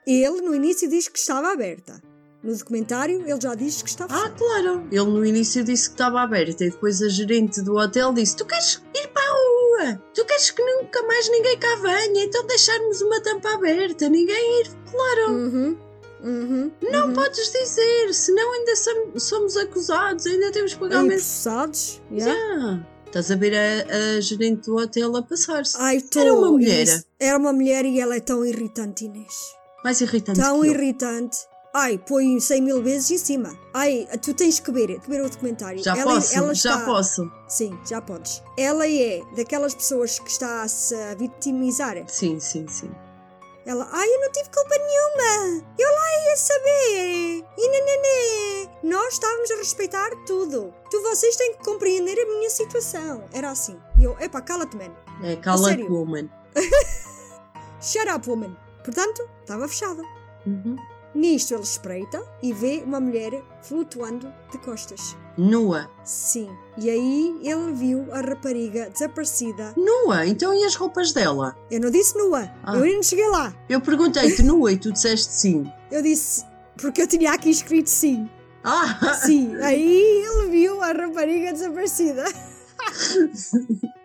Ele 0.08 0.42
no 0.42 0.56
início 0.56 0.90
diz 0.90 1.08
que 1.10 1.20
estava 1.20 1.52
aberta. 1.52 2.02
No 2.42 2.56
documentário 2.56 3.22
ele 3.28 3.42
já 3.42 3.54
diz 3.54 3.82
que 3.82 3.90
está 3.90 4.06
Ah, 4.10 4.30
claro. 4.30 4.88
Ele 4.90 5.04
no 5.06 5.26
início 5.26 5.62
disse 5.64 5.90
que 5.90 5.96
estava 5.96 6.22
aberta 6.22 6.64
e 6.64 6.70
depois 6.70 7.02
a 7.02 7.10
gerente 7.10 7.62
do 7.62 7.76
hotel 7.76 8.14
disse: 8.14 8.38
Tu 8.38 8.46
queres 8.46 8.82
ir 8.96 9.08
para 9.10 9.19
Tu 10.14 10.26
queres 10.26 10.52
que 10.52 10.64
nunca 10.64 11.02
mais 11.04 11.30
ninguém 11.30 11.58
cá 11.58 11.76
venha? 11.76 12.24
Então 12.26 12.46
deixarmos 12.46 13.02
uma 13.02 13.22
tampa 13.22 13.54
aberta, 13.54 14.10
ninguém 14.10 14.62
ir. 14.62 14.70
Claro. 14.92 15.32
Uhum. 15.32 15.78
Uhum. 16.22 16.72
Não 16.82 17.08
uhum. 17.08 17.14
podes 17.14 17.50
dizer, 17.52 18.14
senão 18.14 18.52
ainda 18.54 18.76
som- 18.76 19.12
somos 19.18 19.56
acusados, 19.56 20.26
ainda 20.26 20.52
temos 20.52 20.74
que 20.74 20.80
pagar 20.80 21.00
processados. 21.06 22.02
yeah. 22.12 22.36
Ah, 22.84 23.06
estás 23.06 23.32
a 23.32 23.36
ver 23.36 23.54
a, 23.56 24.18
a 24.18 24.20
gerente 24.22 24.66
do 24.66 24.76
hotel 24.76 25.16
a 25.16 25.22
passar-se. 25.24 25.78
Era 26.20 26.34
uma 26.34 26.52
mulher. 26.52 27.04
Era 27.20 27.38
uma 27.38 27.54
mulher 27.54 27.86
e 27.86 28.02
ela 28.02 28.18
é 28.18 28.20
tão 28.20 28.46
irritante, 28.46 29.06
Inês. 29.06 29.34
Mais 29.84 30.02
irritante 30.02 30.42
Tão 30.42 30.66
irritante. 30.66 31.38
Ai, 31.74 31.98
põe 32.00 32.40
100 32.40 32.62
mil 32.62 32.82
vezes 32.82 33.12
em 33.12 33.18
cima. 33.18 33.58
Ai, 33.74 34.08
tu 34.24 34.34
tens 34.34 34.60
que 34.60 34.72
ver, 34.72 35.00
que 35.00 35.10
ver 35.10 35.22
o 35.22 35.30
documentário. 35.30 35.84
Já 35.84 35.96
ela, 35.96 36.16
posso, 36.16 36.36
ela 36.36 36.54
já 36.56 36.74
está- 36.74 36.86
posso. 36.86 37.32
Sim, 37.48 37.80
já 37.88 38.02
podes. 38.02 38.42
Ela 38.58 38.88
é 38.88 39.22
daquelas 39.36 39.76
pessoas 39.76 40.18
que 40.18 40.30
está 40.32 40.64
a 40.64 40.68
se 40.68 40.96
vitimizar. 41.16 41.96
Sim, 42.08 42.40
sim, 42.40 42.68
sim. 42.68 42.90
Ela, 43.66 43.88
ai, 43.92 44.08
eu 44.08 44.22
não 44.22 44.32
tive 44.32 44.50
culpa 44.50 44.76
nenhuma. 44.78 45.64
Eu 45.78 45.92
lá 45.92 46.26
ia 46.26 46.38
saber. 46.38 47.46
E 47.56 47.68
nananã. 47.68 48.72
Nós 48.82 49.14
estávamos 49.14 49.52
a 49.52 49.56
respeitar 49.58 50.10
tudo. 50.26 50.74
Tu, 50.90 51.02
vocês 51.04 51.36
têm 51.36 51.54
que 51.54 51.64
compreender 51.64 52.18
a 52.20 52.26
minha 52.26 52.50
situação. 52.50 53.26
Era 53.32 53.52
assim. 53.52 53.78
E 54.00 54.06
eu, 54.06 54.18
epá, 54.20 54.42
cala-te, 54.42 54.76
man. 54.76 54.92
É 55.22 55.36
Cala 55.36 55.68
sério? 55.70 55.92
Woman. 55.94 56.28
Shut 57.82 58.08
up, 58.10 58.28
woman. 58.28 58.56
Portanto, 58.84 59.30
estava 59.42 59.68
fechado. 59.68 60.02
Uhum. 60.48 60.76
Nisto 61.14 61.54
ele 61.54 61.64
espreita 61.64 62.22
e 62.42 62.54
vê 62.54 62.84
uma 62.86 63.00
mulher 63.00 63.44
flutuando 63.62 64.32
de 64.52 64.58
costas. 64.60 65.18
Nua. 65.38 65.90
Sim. 66.04 66.50
E 66.78 66.90
aí 66.90 67.40
ele 67.42 67.72
viu 67.74 68.08
a 68.12 68.22
rapariga 68.22 68.90
desaparecida. 68.90 69.74
Nua? 69.76 70.26
Então 70.26 70.54
e 70.54 70.64
as 70.66 70.76
roupas 70.76 71.12
dela? 71.12 71.58
Eu 71.72 71.80
não 71.80 71.90
disse 71.90 72.18
nua. 72.18 72.52
Ah. 72.64 72.76
Eu 72.76 72.84
ainda 72.84 72.96
não 72.98 73.04
cheguei 73.04 73.28
lá. 73.28 73.54
Eu 73.68 73.82
perguntei-te 73.82 74.44
nua 74.44 74.72
e 74.72 74.78
tu 74.78 74.92
disseste 74.92 75.32
sim. 75.32 75.72
Eu 75.92 76.02
disse 76.02 76.46
porque 76.82 77.02
eu 77.02 77.08
tinha 77.08 77.32
aqui 77.34 77.50
escrito 77.50 77.90
sim. 77.90 78.30
Ah! 78.64 79.14
Sim. 79.14 79.56
Aí 79.62 80.24
ele 80.26 80.50
viu 80.50 80.82
a 80.82 80.92
rapariga 80.92 81.54
desaparecida. 81.54 82.24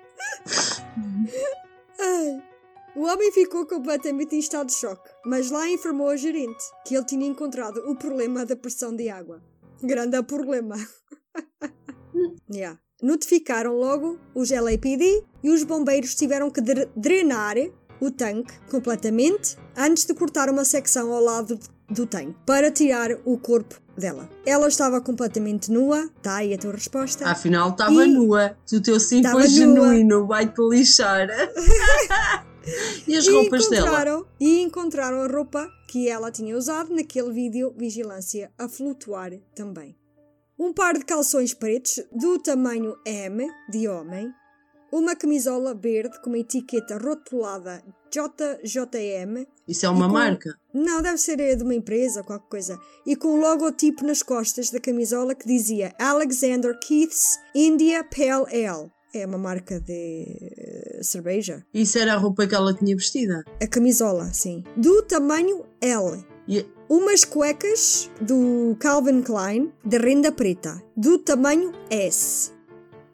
O 2.97 3.07
homem 3.07 3.33
ficou 3.33 3.67
completamente 3.67 4.37
em 4.37 4.39
estado 4.39 4.69
de 4.69 4.75
choque, 4.75 5.11
mas 5.25 5.51
lá 5.51 5.69
informou 5.69 6.09
a 6.09 6.17
gerente 6.17 6.65
que 6.87 6.95
ele 6.95 7.05
tinha 7.05 7.27
encontrado 7.27 7.79
o 7.89 7.97
problema 7.97 8.45
da 8.45 8.57
pressão 8.57 8.95
de 8.95 9.09
água. 9.09 9.43
Grande 9.83 10.23
problema. 10.23 10.77
yeah. 12.53 12.79
Notificaram 13.03 13.75
logo 13.75 14.19
os 14.35 14.51
LAPD 14.51 15.25
e 15.43 15.51
os 15.51 15.63
bombeiros 15.63 16.15
tiveram 16.15 16.51
que 16.51 16.61
dre- 16.61 16.89
drenar 16.97 17.57
o 18.01 18.11
tanque 18.11 18.53
completamente 18.71 19.57
antes 19.77 20.05
de 20.05 20.15
cortar 20.15 20.49
uma 20.49 20.65
secção 20.65 21.13
ao 21.13 21.23
lado 21.23 21.59
do 21.91 22.07
tanque 22.07 22.35
para 22.47 22.71
tirar 22.71 23.11
o 23.25 23.37
corpo 23.39 23.81
dela. 23.97 24.29
Ela 24.47 24.69
estava 24.69 25.01
completamente 25.01 25.71
nua, 25.71 26.09
tá 26.23 26.37
aí 26.37 26.55
a 26.55 26.59
tua 26.59 26.73
resposta. 26.73 27.29
Afinal 27.29 27.71
estava 27.71 28.07
nua. 28.07 28.57
O 28.73 28.81
teu 28.81 28.99
sim 28.99 29.23
foi 29.23 29.33
nua. 29.33 29.47
genuíno, 29.49 30.27
vai-te 30.27 30.61
lixar. 30.71 31.29
e 33.07 33.17
as 33.17 33.27
e 33.27 33.31
roupas 33.31 33.69
dela? 33.69 33.87
encontraram, 33.87 34.27
E 34.41 34.61
encontraram 34.63 35.21
a 35.23 35.27
roupa 35.27 35.71
que 35.89 36.09
ela 36.09 36.31
tinha 36.31 36.57
usado 36.57 36.95
naquele 36.95 37.33
vídeo 37.33 37.73
vigilância 37.77 38.51
a 38.59 38.69
flutuar 38.69 39.31
também. 39.55 39.97
Um 40.59 40.73
par 40.73 40.95
de 40.99 41.05
calções 41.05 41.53
pretos 41.55 42.01
do 42.13 42.39
tamanho 42.39 42.97
M 43.05 43.47
de 43.71 43.89
homem, 43.89 44.31
uma 44.93 45.17
camisola 45.17 45.75
verde 45.75 46.21
com 46.23 46.31
uma 46.31 46.39
etiqueta 46.39 46.97
rotulada 46.97 47.83
JJM. 48.13 49.45
Isso 49.67 49.87
é 49.87 49.89
uma 49.89 50.07
com- 50.07 50.13
marca? 50.15 50.55
Não, 50.73 51.03
deve 51.03 51.19
ser 51.19 51.57
de 51.57 51.63
uma 51.65 51.75
empresa 51.75 52.21
ou 52.21 52.27
qualquer 52.27 52.49
coisa. 52.49 52.79
E 53.05 53.17
com 53.17 53.29
um 53.35 53.41
logotipo 53.41 54.05
nas 54.05 54.23
costas 54.23 54.71
da 54.71 54.79
camisola 54.79 55.35
que 55.35 55.47
dizia 55.47 55.93
Alexander 55.99 56.79
Keith's 56.79 57.39
India 57.55 58.05
Pale 58.05 58.65
Ale. 58.67 58.91
É 59.13 59.27
uma 59.27 59.39
marca 59.39 59.81
de 59.81 60.27
cerveja. 61.03 61.65
Isso 61.73 61.99
era 61.99 62.15
a 62.15 62.17
roupa 62.19 62.47
que 62.47 62.55
ela 62.55 62.75
tinha 62.75 62.95
vestida? 62.95 63.45
A 63.63 63.67
camisola, 63.67 64.33
sim. 64.33 64.63
Do 64.77 65.03
tamanho 65.03 65.65
L. 65.81 66.25
E- 66.49 66.67
Umas 66.89 67.25
cuecas 67.25 68.11
do 68.21 68.77
Calvin 68.79 69.23
Klein 69.23 69.73
de 69.85 69.97
renda 69.99 70.31
preta, 70.31 70.83
do 70.97 71.19
tamanho 71.19 71.73
S. 71.91 72.53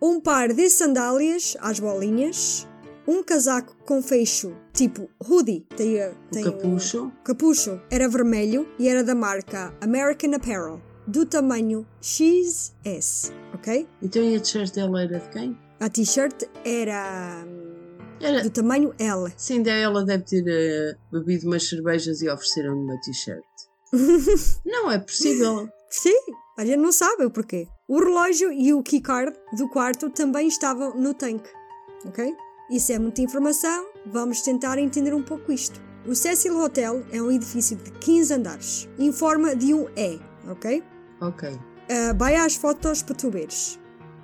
Um 0.03 0.21
par 0.21 0.53
de 0.53 0.69
sandálias 0.69 1.57
às 1.61 1.79
bolinhas 1.79 2.67
um 3.07 3.23
casaco 3.25 3.75
com 3.87 4.01
fecho, 4.03 4.53
tipo 4.73 5.09
hoodie, 5.19 5.67
tem, 5.77 5.97
O 6.01 6.15
tem 6.31 6.45
capucho. 6.45 7.11
capucho 7.25 7.81
era 7.91 8.09
vermelho 8.09 8.69
e 8.79 8.89
era 8.89 9.03
da 9.03 9.15
marca 9.17 9.75
American 9.81 10.35
Apparel, 10.35 10.81
do 11.09 11.25
tamanho 11.27 11.85
XS, 12.01 13.33
ok? 13.55 13.89
Então 14.03 14.23
e 14.23 14.37
a 14.37 14.41
t-shirt 14.41 14.73
dela 14.75 15.03
era 15.03 15.19
de 15.19 15.29
quem? 15.31 15.59
A 15.81 15.89
t-shirt 15.89 16.45
era 16.65 17.45
hum, 17.47 17.60
Era. 18.21 18.43
do 18.43 18.51
tamanho 18.51 18.95
L. 18.99 19.33
Sim, 19.37 19.63
ela 19.67 20.05
deve 20.05 20.25
ter 20.25 20.45
eh, 20.47 20.97
bebido 21.11 21.47
umas 21.47 21.69
cervejas 21.69 22.21
e 22.21 22.29
ofereceram-lhe 22.29 22.81
uma 22.81 23.01
t-shirt. 23.01 23.45
não 24.65 24.91
é 24.91 24.99
possível. 24.99 25.69
Sim, 25.91 26.17
a 26.57 26.65
gente 26.65 26.79
não 26.79 26.93
sabe 26.93 27.25
o 27.25 27.31
porquê. 27.31 27.67
O 27.89 27.99
relógio 27.99 28.53
e 28.53 28.73
o 28.73 28.83
keycard 28.83 29.37
do 29.57 29.69
quarto 29.69 30.11
também 30.11 30.47
estavam 30.47 30.95
no 30.95 31.15
tanque, 31.15 31.51
ok? 32.05 32.33
Isso 32.71 32.93
é 32.93 32.99
muita 32.99 33.21
informação, 33.21 33.89
vamos 34.07 34.43
tentar 34.43 34.79
entender 34.79 35.13
um 35.13 35.23
pouco 35.23 35.51
isto. 35.51 35.81
O 36.07 36.15
Cecil 36.15 36.57
Hotel 36.59 37.05
é 37.11 37.21
um 37.21 37.31
edifício 37.31 37.77
de 37.77 37.91
15 37.91 38.35
andares, 38.35 38.89
em 38.99 39.13
forma 39.13 39.57
de 39.57 39.75
um 39.75 39.89
E, 39.97 40.21
ok? 40.49 40.83
Ok. 41.21 41.51
Uh, 41.51 42.17
vai 42.17 42.37
às 42.37 42.55
fotos 42.55 43.03
para 43.03 43.17
tu 43.17 43.31
veres 43.31 43.79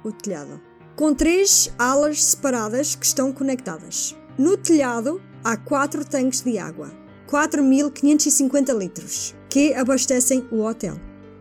o 0.04 0.12
telhado. 0.12 0.60
Com 0.96 1.12
três 1.12 1.70
alas 1.78 2.24
separadas 2.24 2.94
que 2.94 3.04
estão 3.04 3.30
conectadas. 3.30 4.16
No 4.38 4.56
telhado 4.56 5.20
há 5.44 5.54
quatro 5.54 6.02
tanques 6.02 6.40
de 6.40 6.56
água, 6.56 6.90
4.550 7.28 8.74
litros, 8.74 9.34
que 9.50 9.74
abastecem 9.74 10.48
o 10.50 10.62
hotel. 10.62 10.98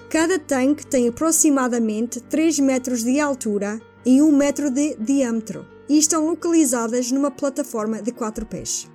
Cada 0.10 0.38
tanque 0.38 0.86
tem 0.86 1.07
aproximadamente 1.07 2.19
3 2.19 2.60
metros 2.60 3.02
de 3.02 3.18
altura 3.18 3.82
e 4.06 4.22
1 4.22 4.30
metro 4.30 4.69
de 4.69 4.98
diâmetro 4.98 5.65
e 5.88 5.98
estão 5.98 6.26
localizadas 6.26 7.10
numa 7.10 7.32
plataforma 7.32 8.02
de 8.02 8.11
4 8.11 8.45
pés. 8.45 8.91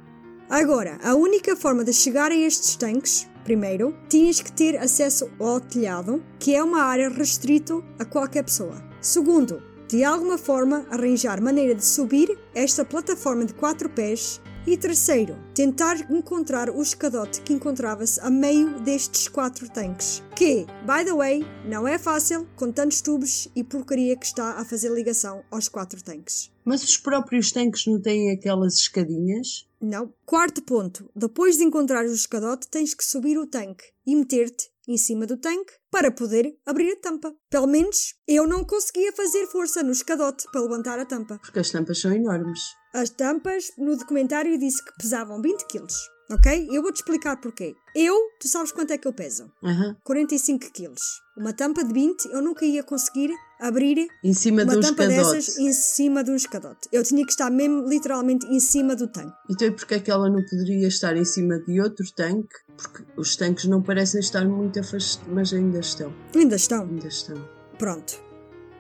Agora, 0.51 0.99
a 1.03 1.15
única 1.15 1.57
forma 1.57 1.83
de 1.85 1.95
chegar 1.95 2.31
a 2.31 2.37
estes 2.37 2.77
tanques, 2.77 3.27
primeiro, 3.45 3.97
tinhas 4.11 4.43
que 4.43 4.53
ter 4.53 4.77
acesso 4.77 5.31
ao 5.41 5.59
telhado, 5.59 6.23
que 6.39 6.55
é 6.55 6.63
uma 6.63 6.83
área 6.83 7.09
restrito 7.09 7.83
a 7.99 8.05
qualquer 8.05 8.45
pessoa. 8.45 8.91
Segundo, 9.01 9.63
de 9.91 10.05
alguma 10.05 10.39
forma 10.39 10.87
arranjar 10.89 11.43
maneira 11.43 11.75
de 11.75 11.85
subir 11.85 12.39
esta 12.55 12.85
plataforma 12.85 13.45
de 13.45 13.53
quatro 13.53 13.91
pés. 13.91 14.41
E 14.65 14.77
terceiro, 14.77 15.37
tentar 15.53 16.09
encontrar 16.13 16.71
o 16.71 16.81
escadote 16.81 17.41
que 17.41 17.53
encontrava-se 17.53 18.21
a 18.21 18.31
meio 18.31 18.79
destes 18.81 19.27
quatro 19.27 19.69
tanques. 19.69 20.23
Que, 20.37 20.67
by 20.87 21.05
the 21.05 21.15
way, 21.15 21.45
não 21.65 21.89
é 21.89 21.99
fácil 21.99 22.47
com 22.55 22.71
tantos 22.71 23.01
tubos 23.01 23.49
e 23.57 23.65
porcaria 23.65 24.17
que 24.17 24.27
está 24.27 24.61
a 24.61 24.65
fazer 24.65 24.93
ligação 24.93 25.43
aos 25.51 25.67
quatro 25.67 26.01
tanques. 26.05 26.53
Mas 26.65 26.85
os 26.85 26.97
próprios 26.97 27.51
tanques 27.51 27.87
não 27.87 28.01
têm 28.01 28.31
aquelas 28.31 28.75
escadinhas? 28.75 29.67
Não. 29.81 30.13
Quarto 30.25 30.63
ponto. 30.63 31.11
Depois 31.17 31.57
de 31.57 31.65
encontrar 31.65 32.05
o 32.05 32.13
escadote, 32.13 32.69
tens 32.69 32.95
que 32.95 33.05
subir 33.05 33.39
o 33.39 33.47
tanque 33.47 33.85
e 34.07 34.15
meter-te 34.15 34.71
em 34.91 34.99
cima 34.99 35.27
do 35.27 35.37
tanque 35.37 35.73
para 35.91 36.11
poder 36.11 36.53
abrir 36.67 36.93
a 36.93 37.01
tampa. 37.01 37.33
Pelo 37.49 37.67
menos 37.67 38.15
eu 38.27 38.47
não 38.47 38.65
conseguia 38.65 39.13
fazer 39.13 39.47
força 39.47 39.83
no 39.83 39.93
escadote 39.93 40.45
para 40.51 40.61
levantar 40.61 40.99
a 40.99 41.07
tampa. 41.07 41.39
Porque 41.43 41.61
as 41.61 41.71
tampas 41.71 42.01
são 42.01 42.13
enormes. 42.13 42.61
As 42.93 43.11
tampas 43.11 43.71
no 43.79 43.97
documentário 43.97 44.59
disse 44.59 44.85
que 44.85 44.93
pesavam 44.99 45.41
20 45.41 45.67
quilos. 45.67 45.95
Ok? 46.31 46.69
Eu 46.71 46.81
vou-te 46.83 46.97
explicar 46.97 47.37
porquê. 47.41 47.75
Eu, 47.95 48.15
tu 48.39 48.47
sabes 48.47 48.71
quanto 48.71 48.93
é 48.93 48.99
que 48.99 49.09
eu 49.09 49.13
peso? 49.13 49.51
Aham. 49.65 49.97
45 50.05 50.71
quilos. 50.73 51.03
Uma 51.37 51.53
tampa 51.53 51.83
de 51.83 51.93
20 51.93 52.27
eu 52.27 52.41
nunca 52.41 52.65
ia 52.65 52.83
conseguir 52.85 53.31
abrir 53.59 54.07
Em 54.23 54.33
cima 54.33 54.65
de 54.65 54.71
uma 54.71 54.79
um 54.79 54.81
tampa 54.81 55.05
escadote. 55.05 55.35
dessas 55.37 55.59
em 55.59 55.73
cima 55.73 56.23
de 56.23 56.31
um 56.31 56.37
escadote. 56.37 56.89
Eu 56.93 57.03
tinha 57.03 57.25
que 57.25 57.33
estar 57.33 57.51
mesmo 57.51 57.89
literalmente 57.89 58.47
em 58.47 58.61
cima 58.61 58.95
do 58.95 59.09
tanque. 59.09 59.33
Então 59.51 59.67
e 59.69 59.71
porque 59.73 59.95
é 59.95 59.99
que 60.01 60.11
ela 60.11 60.29
não 60.31 60.43
poderia 60.45 60.87
estar 60.87 61.17
em 61.17 61.25
cima 61.25 61.59
de 61.59 61.81
outro 61.81 62.05
tanque? 62.13 62.55
Porque 62.77 63.03
os 63.17 63.35
tanques 63.37 63.65
não 63.65 63.83
parecem 63.83 64.21
estar 64.21 64.45
muito 64.47 64.79
afastados, 64.79 65.33
mas 65.33 65.53
ainda 65.53 65.81
estão. 65.81 66.15
Ainda 66.35 66.57
estão. 66.57 66.83
Ainda 66.85 67.09
estão. 67.09 67.49
Pronto. 67.79 68.21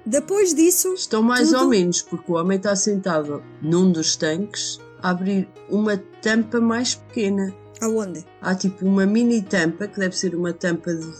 Depois 0.06 0.54
disso, 0.54 0.94
Estão 0.94 1.22
mais 1.22 1.50
Tudo- 1.50 1.62
ou 1.64 1.68
menos, 1.68 2.00
porque 2.02 2.30
o 2.32 2.36
homem 2.36 2.56
está 2.56 2.74
sentado 2.74 3.42
num 3.60 3.90
dos 3.92 4.16
tanques 4.16 4.80
abrir 5.02 5.48
uma 5.68 5.96
tampa 6.22 6.60
mais 6.60 6.94
pequena. 6.94 7.54
aonde? 7.80 8.24
Há 8.42 8.54
tipo 8.54 8.84
uma 8.86 9.06
mini 9.06 9.42
tampa, 9.42 9.86
que 9.88 9.98
deve 9.98 10.16
ser 10.16 10.34
uma 10.34 10.52
tampa 10.52 10.92
de 10.94 11.10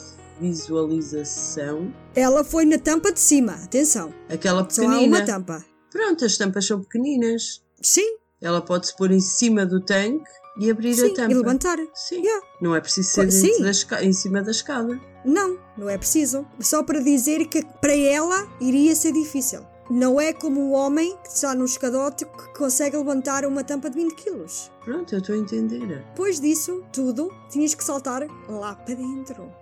visualização. 0.41 1.93
Ela 2.15 2.45
foi 2.45 2.65
na 2.65 2.79
tampa 2.79 3.13
de 3.13 3.21
cima, 3.21 3.53
atenção. 3.53 4.13
Aquela 4.29 4.67
Só 4.69 4.83
há 4.83 4.89
pequenina. 4.91 5.17
uma 5.19 5.25
tampa. 5.27 5.65
Pronto, 5.91 6.25
as 6.25 6.37
tampas 6.37 6.67
são 6.67 6.81
pequeninas. 6.81 7.63
Sim, 7.83 8.17
Ela 8.41 8.61
pode-se 8.63 8.97
pôr 8.97 9.11
em 9.11 9.21
cima 9.21 9.67
do 9.67 9.81
tanque 9.85 10.25
e 10.59 10.71
abrir 10.71 10.95
sim, 10.95 11.13
a 11.13 11.15
tampa. 11.15 11.33
e 11.33 11.35
levantar. 11.35 11.79
Sim. 11.95 12.23
Yeah. 12.23 12.47
Não 12.61 12.75
é 12.75 12.81
preciso 12.81 13.11
ser 13.11 13.31
sim. 13.31 13.63
da 13.63 14.03
em 14.05 14.13
cima 14.13 14.43
da 14.43 14.51
escada. 14.51 14.99
Não, 15.25 15.59
não 15.77 15.89
é 15.91 15.99
preciso. 15.99 16.47
Só 16.59 16.83
para 16.83 17.01
dizer 17.01 17.47
que 17.47 17.63
para 17.81 17.95
ela 17.95 18.49
iria 18.61 18.95
ser 18.95 19.13
difícil. 19.13 19.61
Não 19.91 20.21
é 20.21 20.33
como 20.33 20.61
o 20.61 20.71
homem 20.71 21.17
que 21.17 21.31
está 21.31 21.53
no 21.53 21.65
escadote 21.65 22.25
que 22.25 22.55
consegue 22.57 22.97
levantar 22.97 23.45
uma 23.45 23.65
tampa 23.65 23.91
de 23.91 23.97
20 23.97 24.15
quilos. 24.15 24.71
Pronto, 24.85 25.13
eu 25.13 25.19
estou 25.19 25.35
a 25.35 25.39
entender. 25.39 26.05
Depois 26.11 26.39
disso, 26.39 26.85
tudo, 26.93 27.29
tinhas 27.49 27.75
que 27.75 27.83
saltar 27.83 28.25
lá 28.49 28.77
para 28.77 28.95
dentro. 28.95 29.53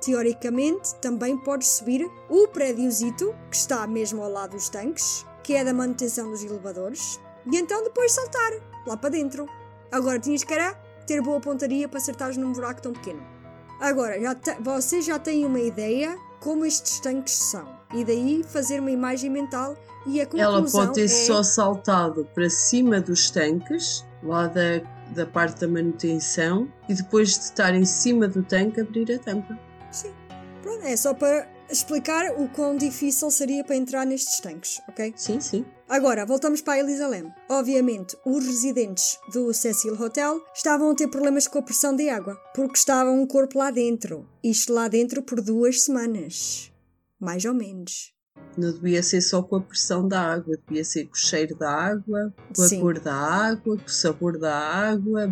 Teoricamente, 0.00 0.94
também 1.02 1.36
podes 1.36 1.68
subir 1.68 2.10
o 2.30 2.48
prédiozito, 2.48 3.34
que 3.50 3.56
está 3.56 3.86
mesmo 3.86 4.22
ao 4.22 4.30
lado 4.30 4.52
dos 4.52 4.70
tanques, 4.70 5.26
que 5.42 5.52
é 5.52 5.62
da 5.62 5.74
manutenção 5.74 6.30
dos 6.30 6.42
elevadores, 6.42 7.20
e 7.44 7.58
então 7.58 7.84
depois 7.84 8.12
saltar 8.12 8.52
lá 8.86 8.96
para 8.96 9.10
dentro. 9.10 9.46
Agora 9.92 10.18
tinhas 10.18 10.44
que 10.44 10.54
era 10.54 10.72
ter 11.06 11.20
boa 11.20 11.40
pontaria 11.40 11.86
para 11.86 11.98
acertares 11.98 12.38
num 12.38 12.54
buraco 12.54 12.80
tão 12.80 12.94
pequeno. 12.94 13.22
Agora, 13.80 14.18
já 14.18 14.34
vocês 14.60 15.04
já 15.04 15.18
têm 15.18 15.44
uma 15.44 15.60
ideia 15.60 16.18
como 16.40 16.64
estes 16.64 17.00
tanques 17.00 17.34
são, 17.34 17.77
e 17.94 18.04
daí 18.04 18.42
fazer 18.44 18.80
uma 18.80 18.90
imagem 18.90 19.30
mental 19.30 19.76
e 20.06 20.20
a 20.20 20.26
conclusão 20.26 20.58
Ela 20.58 20.70
pode 20.70 20.94
ter 20.94 21.04
é... 21.04 21.08
só 21.08 21.42
saltado 21.42 22.28
para 22.34 22.48
cima 22.48 23.00
dos 23.00 23.30
tanques, 23.30 24.04
lá 24.22 24.46
da, 24.46 24.80
da 25.14 25.26
parte 25.26 25.60
da 25.60 25.68
manutenção, 25.68 26.70
e 26.88 26.94
depois 26.94 27.30
de 27.30 27.44
estar 27.44 27.74
em 27.74 27.84
cima 27.84 28.28
do 28.28 28.42
tanque, 28.42 28.80
abrir 28.80 29.12
a 29.12 29.18
tampa. 29.18 29.58
Sim. 29.90 30.12
Pronto, 30.62 30.84
é 30.84 30.96
só 30.96 31.14
para 31.14 31.48
explicar 31.70 32.32
o 32.38 32.48
quão 32.48 32.76
difícil 32.76 33.30
seria 33.30 33.62
para 33.62 33.76
entrar 33.76 34.06
nestes 34.06 34.40
tanques, 34.40 34.80
ok? 34.88 35.12
Sim, 35.16 35.40
sim. 35.40 35.66
Agora, 35.88 36.24
voltamos 36.24 36.60
para 36.60 36.74
a 36.74 36.78
Elisa 36.78 37.06
Lam. 37.06 37.32
Obviamente, 37.48 38.16
os 38.24 38.44
residentes 38.46 39.18
do 39.32 39.52
Cecil 39.52 40.00
Hotel 40.00 40.40
estavam 40.54 40.90
a 40.90 40.94
ter 40.94 41.08
problemas 41.08 41.46
com 41.46 41.58
a 41.58 41.62
pressão 41.62 41.94
de 41.94 42.08
água, 42.08 42.36
porque 42.54 42.78
estava 42.78 43.10
um 43.10 43.26
corpo 43.26 43.58
lá 43.58 43.70
dentro. 43.70 44.26
Isto 44.42 44.72
lá 44.72 44.88
dentro 44.88 45.22
por 45.22 45.40
duas 45.40 45.82
semanas. 45.82 46.70
Mais 47.20 47.44
ou 47.44 47.54
menos. 47.54 48.12
Não 48.56 48.72
devia 48.72 49.02
ser 49.02 49.20
só 49.20 49.42
com 49.42 49.56
a 49.56 49.60
pressão 49.60 50.06
da 50.06 50.20
água, 50.20 50.56
devia 50.66 50.84
ser 50.84 51.06
com 51.06 51.14
o 51.14 51.18
cheiro 51.18 51.56
da 51.56 51.70
água, 51.70 52.32
com 52.54 52.62
a 52.62 52.68
Sim. 52.68 52.80
cor 52.80 52.98
da 52.98 53.14
água, 53.14 53.76
com 53.76 53.84
o 53.84 53.88
sabor 53.88 54.38
da 54.38 54.56
água. 54.56 55.26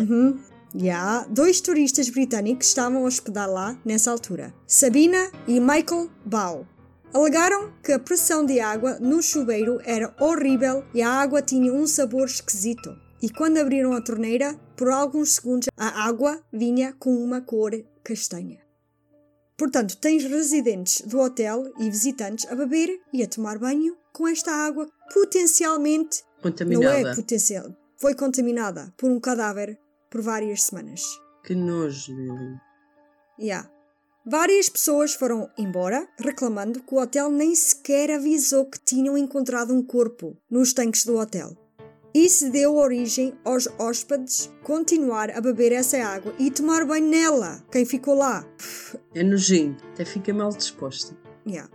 Uhum. 0.00 0.40
E 0.74 0.88
há 0.88 1.26
dois 1.28 1.60
turistas 1.60 2.08
britânicos 2.08 2.68
estavam 2.68 3.04
a 3.04 3.06
hospedar 3.06 3.48
lá 3.48 3.78
nessa 3.84 4.10
altura: 4.10 4.54
Sabina 4.66 5.30
e 5.46 5.60
Michael 5.60 6.10
Bow. 6.24 6.66
Alegaram 7.12 7.70
que 7.84 7.92
a 7.92 7.98
pressão 7.98 8.44
de 8.44 8.58
água 8.58 8.98
no 8.98 9.20
chuveiro 9.20 9.78
era 9.84 10.14
horrível 10.18 10.82
e 10.94 11.02
a 11.02 11.10
água 11.10 11.42
tinha 11.42 11.72
um 11.72 11.86
sabor 11.86 12.24
esquisito. 12.24 12.96
E 13.20 13.28
quando 13.28 13.58
abriram 13.58 13.92
a 13.92 14.00
torneira, 14.00 14.58
por 14.74 14.88
alguns 14.88 15.34
segundos 15.34 15.68
a 15.76 16.06
água 16.08 16.42
vinha 16.50 16.94
com 16.98 17.14
uma 17.14 17.42
cor 17.42 17.72
castanha. 18.02 18.61
Portanto, 19.62 19.96
tens 19.96 20.24
residentes 20.24 21.02
do 21.02 21.20
hotel 21.20 21.72
e 21.78 21.88
visitantes 21.88 22.50
a 22.50 22.56
beber 22.56 23.00
e 23.12 23.22
a 23.22 23.28
tomar 23.28 23.60
banho 23.60 23.96
com 24.12 24.26
esta 24.26 24.50
água 24.50 24.88
potencialmente 25.14 26.24
não 26.42 26.50
Contaminada. 26.50 27.10
é 27.10 27.14
potencial. 27.14 27.76
Foi 27.96 28.12
contaminada 28.12 28.92
por 28.96 29.08
um 29.08 29.20
cadáver 29.20 29.78
por 30.10 30.20
várias 30.20 30.64
semanas. 30.64 31.04
Que 31.44 31.54
nojo, 31.54 32.12
Lili. 32.12 32.58
Yeah. 33.38 33.70
Várias 34.26 34.68
pessoas 34.68 35.14
foram 35.14 35.48
embora 35.56 36.08
reclamando 36.18 36.82
que 36.82 36.94
o 36.96 36.98
hotel 36.98 37.30
nem 37.30 37.54
sequer 37.54 38.10
avisou 38.10 38.66
que 38.66 38.80
tinham 38.80 39.16
encontrado 39.16 39.72
um 39.72 39.80
corpo 39.80 40.36
nos 40.50 40.72
tanques 40.72 41.04
do 41.04 41.16
hotel. 41.16 41.56
Isso 42.14 42.50
deu 42.50 42.76
origem 42.76 43.32
aos 43.42 43.66
hóspedes 43.78 44.50
continuar 44.62 45.30
a 45.30 45.40
beber 45.40 45.72
essa 45.72 45.96
água 45.96 46.34
e 46.38 46.50
tomar 46.50 46.84
banho 46.84 47.08
nela. 47.08 47.64
Quem 47.72 47.86
ficou 47.86 48.14
lá? 48.14 48.46
É 49.14 49.22
nojento, 49.22 49.82
até 49.94 50.04
fica 50.04 50.32
mal 50.34 50.50
disposta. 50.50 51.16
Yeah. 51.46 51.70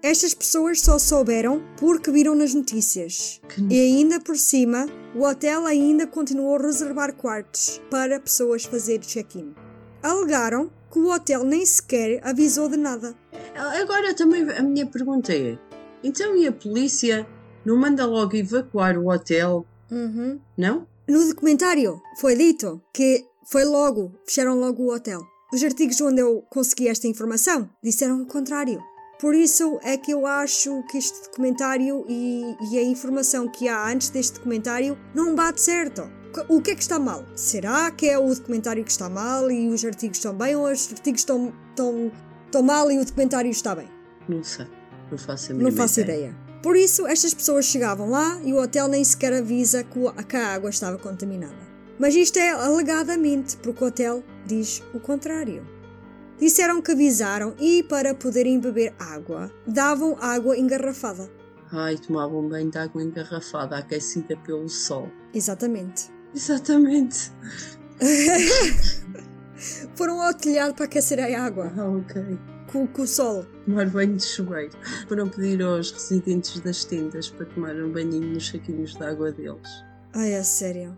Estas 0.00 0.34
pessoas 0.34 0.80
só 0.80 0.98
souberam 0.98 1.62
porque 1.76 2.12
viram 2.12 2.36
nas 2.36 2.54
notícias. 2.54 3.40
Que 3.48 3.62
E 3.68 3.80
ainda 3.80 4.20
por 4.20 4.36
cima, 4.36 4.86
o 5.16 5.24
hotel 5.24 5.66
ainda 5.66 6.06
continuou 6.06 6.56
a 6.56 6.62
reservar 6.62 7.14
quartos 7.14 7.80
para 7.90 8.20
pessoas 8.20 8.64
fazer 8.64 9.00
check-in. 9.00 9.52
Alegaram 10.00 10.70
que 10.92 10.98
o 10.98 11.12
hotel 11.12 11.44
nem 11.44 11.66
sequer 11.66 12.20
avisou 12.24 12.68
de 12.68 12.76
nada. 12.76 13.16
Agora 13.54 14.14
também 14.14 14.48
a 14.50 14.62
minha 14.62 14.86
pergunta 14.86 15.32
é: 15.32 15.58
então 16.02 16.36
e 16.36 16.46
a 16.46 16.52
polícia 16.52 17.26
Não 17.64 17.76
manda 17.76 18.04
logo 18.04 18.34
evacuar 18.36 18.98
o 18.98 19.08
hotel, 19.08 19.64
Uhum. 19.92 20.40
não? 20.56 20.86
No 21.06 21.26
documentário 21.28 22.00
foi 22.18 22.34
dito 22.36 22.80
que 22.94 23.24
foi 23.50 23.64
logo, 23.64 24.12
fecharam 24.24 24.58
logo 24.58 24.82
o 24.82 24.94
hotel. 24.94 25.20
Os 25.52 25.62
artigos 25.62 26.00
onde 26.00 26.22
eu 26.22 26.42
consegui 26.48 26.88
esta 26.88 27.06
informação 27.06 27.68
disseram 27.82 28.22
o 28.22 28.26
contrário. 28.26 28.80
Por 29.20 29.34
isso 29.34 29.78
é 29.82 29.96
que 29.96 30.10
eu 30.10 30.26
acho 30.26 30.82
que 30.84 30.96
este 30.96 31.28
documentário 31.28 32.04
e, 32.08 32.56
e 32.70 32.78
a 32.78 32.82
informação 32.82 33.46
que 33.46 33.68
há 33.68 33.88
antes 33.88 34.08
deste 34.08 34.34
documentário 34.34 34.98
não 35.14 35.34
bate 35.34 35.60
certo. 35.60 36.10
O 36.48 36.62
que 36.62 36.70
é 36.70 36.74
que 36.74 36.80
está 36.80 36.98
mal? 36.98 37.24
Será 37.36 37.90
que 37.90 38.08
é 38.08 38.18
o 38.18 38.34
documentário 38.34 38.82
que 38.82 38.90
está 38.90 39.10
mal 39.10 39.50
e 39.50 39.68
os 39.68 39.84
artigos 39.84 40.16
estão 40.16 40.34
bem 40.34 40.56
ou 40.56 40.64
os 40.64 40.90
artigos 40.90 41.20
estão, 41.20 41.52
estão, 41.68 42.10
estão 42.46 42.62
mal 42.62 42.90
e 42.90 42.98
o 42.98 43.04
documentário 43.04 43.50
está 43.50 43.74
bem? 43.74 43.88
Não 44.28 44.42
sei. 44.42 44.66
Não 45.10 45.18
faço 45.18 45.52
a 45.52 45.54
mínima 45.54 45.70
Não 45.70 45.76
faço 45.76 46.00
ideia. 46.00 46.34
Por 46.62 46.76
isso, 46.76 47.06
estas 47.08 47.34
pessoas 47.34 47.64
chegavam 47.64 48.08
lá 48.08 48.40
e 48.44 48.52
o 48.52 48.62
hotel 48.62 48.86
nem 48.86 49.02
sequer 49.02 49.32
avisa 49.32 49.82
que, 49.82 50.36
a 50.36 50.46
água 50.54 50.70
estava 50.70 50.96
contaminada. 50.96 51.72
Mas 51.98 52.14
isto 52.14 52.38
é 52.38 52.50
alegadamente, 52.50 53.56
porque 53.56 53.82
o 53.82 53.88
hotel 53.88 54.22
diz 54.46 54.82
o 54.94 55.00
contrário. 55.00 55.66
Disseram 56.38 56.80
que 56.80 56.92
avisaram 56.92 57.54
e, 57.58 57.82
para 57.82 58.14
poderem 58.14 58.60
beber 58.60 58.94
água, 58.98 59.52
davam 59.66 60.16
água 60.20 60.56
engarrafada. 60.56 61.28
Ai, 61.70 61.96
tomavam 61.96 62.48
banho 62.48 62.70
de 62.70 62.78
água 62.78 63.02
engarrafada, 63.02 63.76
aquecida 63.76 64.36
pelo 64.38 64.68
sol. 64.68 65.08
Exatamente. 65.34 66.10
Exatamente. 66.34 67.32
Foram 69.94 70.20
ao 70.20 70.34
telhado 70.34 70.74
para 70.74 70.86
aquecer 70.86 71.20
a 71.20 71.44
água 71.44 71.72
Ah, 71.76 71.88
ok. 71.88 72.38
Com, 72.72 72.86
com 72.86 73.02
o 73.02 73.06
sol. 73.06 73.44
Tomar 73.66 73.88
banho 73.90 74.16
de 74.16 74.24
chuveiro. 74.24 74.72
Foram 75.06 75.28
pedir 75.28 75.62
aos 75.62 75.90
residentes 75.92 76.58
das 76.60 76.84
tendas 76.84 77.28
para 77.28 77.46
tomar 77.46 77.76
um 77.76 77.92
banhinho 77.92 78.32
nos 78.32 78.48
saquinhos 78.48 78.94
de 78.94 79.04
água 79.04 79.30
deles. 79.30 79.68
Ai, 80.14 80.32
é 80.32 80.42
sério. 80.42 80.96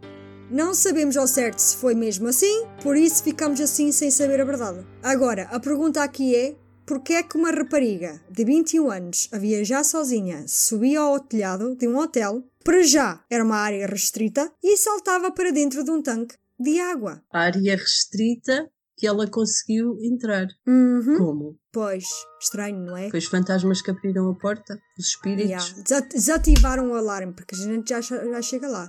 Não 0.51 0.73
sabemos 0.75 1.17
ao 1.17 1.27
certo 1.27 1.59
se 1.59 1.77
foi 1.77 1.95
mesmo 1.95 2.29
assim, 2.29 2.67
por 2.83 2.97
isso 2.97 3.25
ficamos 3.25 3.61
assim 3.61 3.91
sem 3.91 4.11
saber 4.11 4.41
a 4.41 4.45
verdade. 4.45 4.87
Agora, 5.03 5.45
a 5.45 5.59
pergunta 5.59 6.03
aqui 6.03 6.37
é: 6.37 6.55
porquê 6.87 7.15
é 7.15 7.23
que 7.23 7.37
uma 7.37 7.51
rapariga 7.51 8.21
de 8.31 8.45
21 8.45 8.91
anos 8.91 9.29
a 9.33 9.39
viajar 9.39 9.83
sozinha 9.85 10.45
subia 10.47 11.01
ao 11.01 11.19
telhado 11.19 11.75
de 11.75 11.89
um 11.89 11.99
hotel, 11.99 12.45
para 12.63 12.83
já 12.83 13.25
era 13.31 13.43
uma 13.43 13.57
área 13.57 13.87
restrita, 13.87 14.53
e 14.63 14.77
saltava 14.77 15.31
para 15.33 15.51
dentro 15.51 15.83
de 15.83 15.91
um 15.91 16.03
tanque 16.03 16.37
de 16.61 16.79
água? 16.79 17.23
A 17.33 17.41
área 17.41 17.77
restrita 17.77 18.69
que 18.97 19.07
ela 19.07 19.27
conseguiu 19.27 19.99
entrar. 20.01 20.47
Uhum. 20.67 21.19
Como? 21.19 21.59
Pois, 21.75 22.05
estranho, 22.41 22.79
não 22.79 22.97
é? 22.97 23.11
Foi 23.11 23.19
os 23.19 23.27
fantasmas 23.27 23.83
que 23.83 23.91
abriram 23.91 24.31
a 24.31 24.35
porta? 24.35 24.79
Os 24.99 25.09
espíritos? 25.09 25.51
Yeah. 25.51 25.83
Desa- 25.83 26.09
Desativaram 26.09 26.91
o 26.93 26.95
alarme, 26.95 27.35
porque 27.35 27.55
a 27.55 27.59
gente 27.59 27.89
já, 27.91 28.01
já 28.01 28.41
chega 28.41 28.69
lá. 28.69 28.89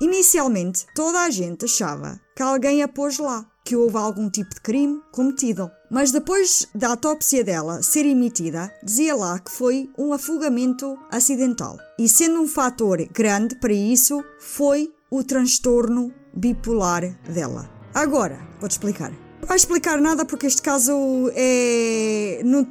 Inicialmente, 0.00 0.84
toda 0.94 1.20
a 1.22 1.30
gente 1.30 1.64
achava 1.64 2.20
que 2.36 2.42
alguém 2.42 2.82
a 2.82 2.88
pôs 2.88 3.18
lá, 3.18 3.46
que 3.64 3.74
houve 3.74 3.96
algum 3.96 4.28
tipo 4.28 4.50
de 4.54 4.60
crime 4.60 5.00
cometido. 5.10 5.70
Mas 5.90 6.12
depois 6.12 6.68
da 6.74 6.88
autópsia 6.90 7.42
dela 7.42 7.82
ser 7.82 8.04
emitida, 8.04 8.70
dizia 8.84 9.16
lá 9.16 9.38
que 9.38 9.50
foi 9.50 9.88
um 9.98 10.12
afogamento 10.12 10.98
acidental. 11.10 11.78
E 11.98 12.06
sendo 12.10 12.42
um 12.42 12.46
fator 12.46 12.98
grande 13.10 13.56
para 13.56 13.72
isso, 13.72 14.22
foi 14.38 14.92
o 15.10 15.24
transtorno 15.24 16.12
bipolar 16.34 17.18
dela. 17.32 17.70
Agora, 17.94 18.38
vou-te 18.60 18.72
explicar. 18.72 19.10
Não 19.40 19.46
vai 19.48 19.56
explicar 19.56 20.00
nada 20.00 20.24
porque 20.24 20.46
este 20.46 20.60
caso 20.62 20.92
é. 21.34 22.40
Não, 22.44 22.66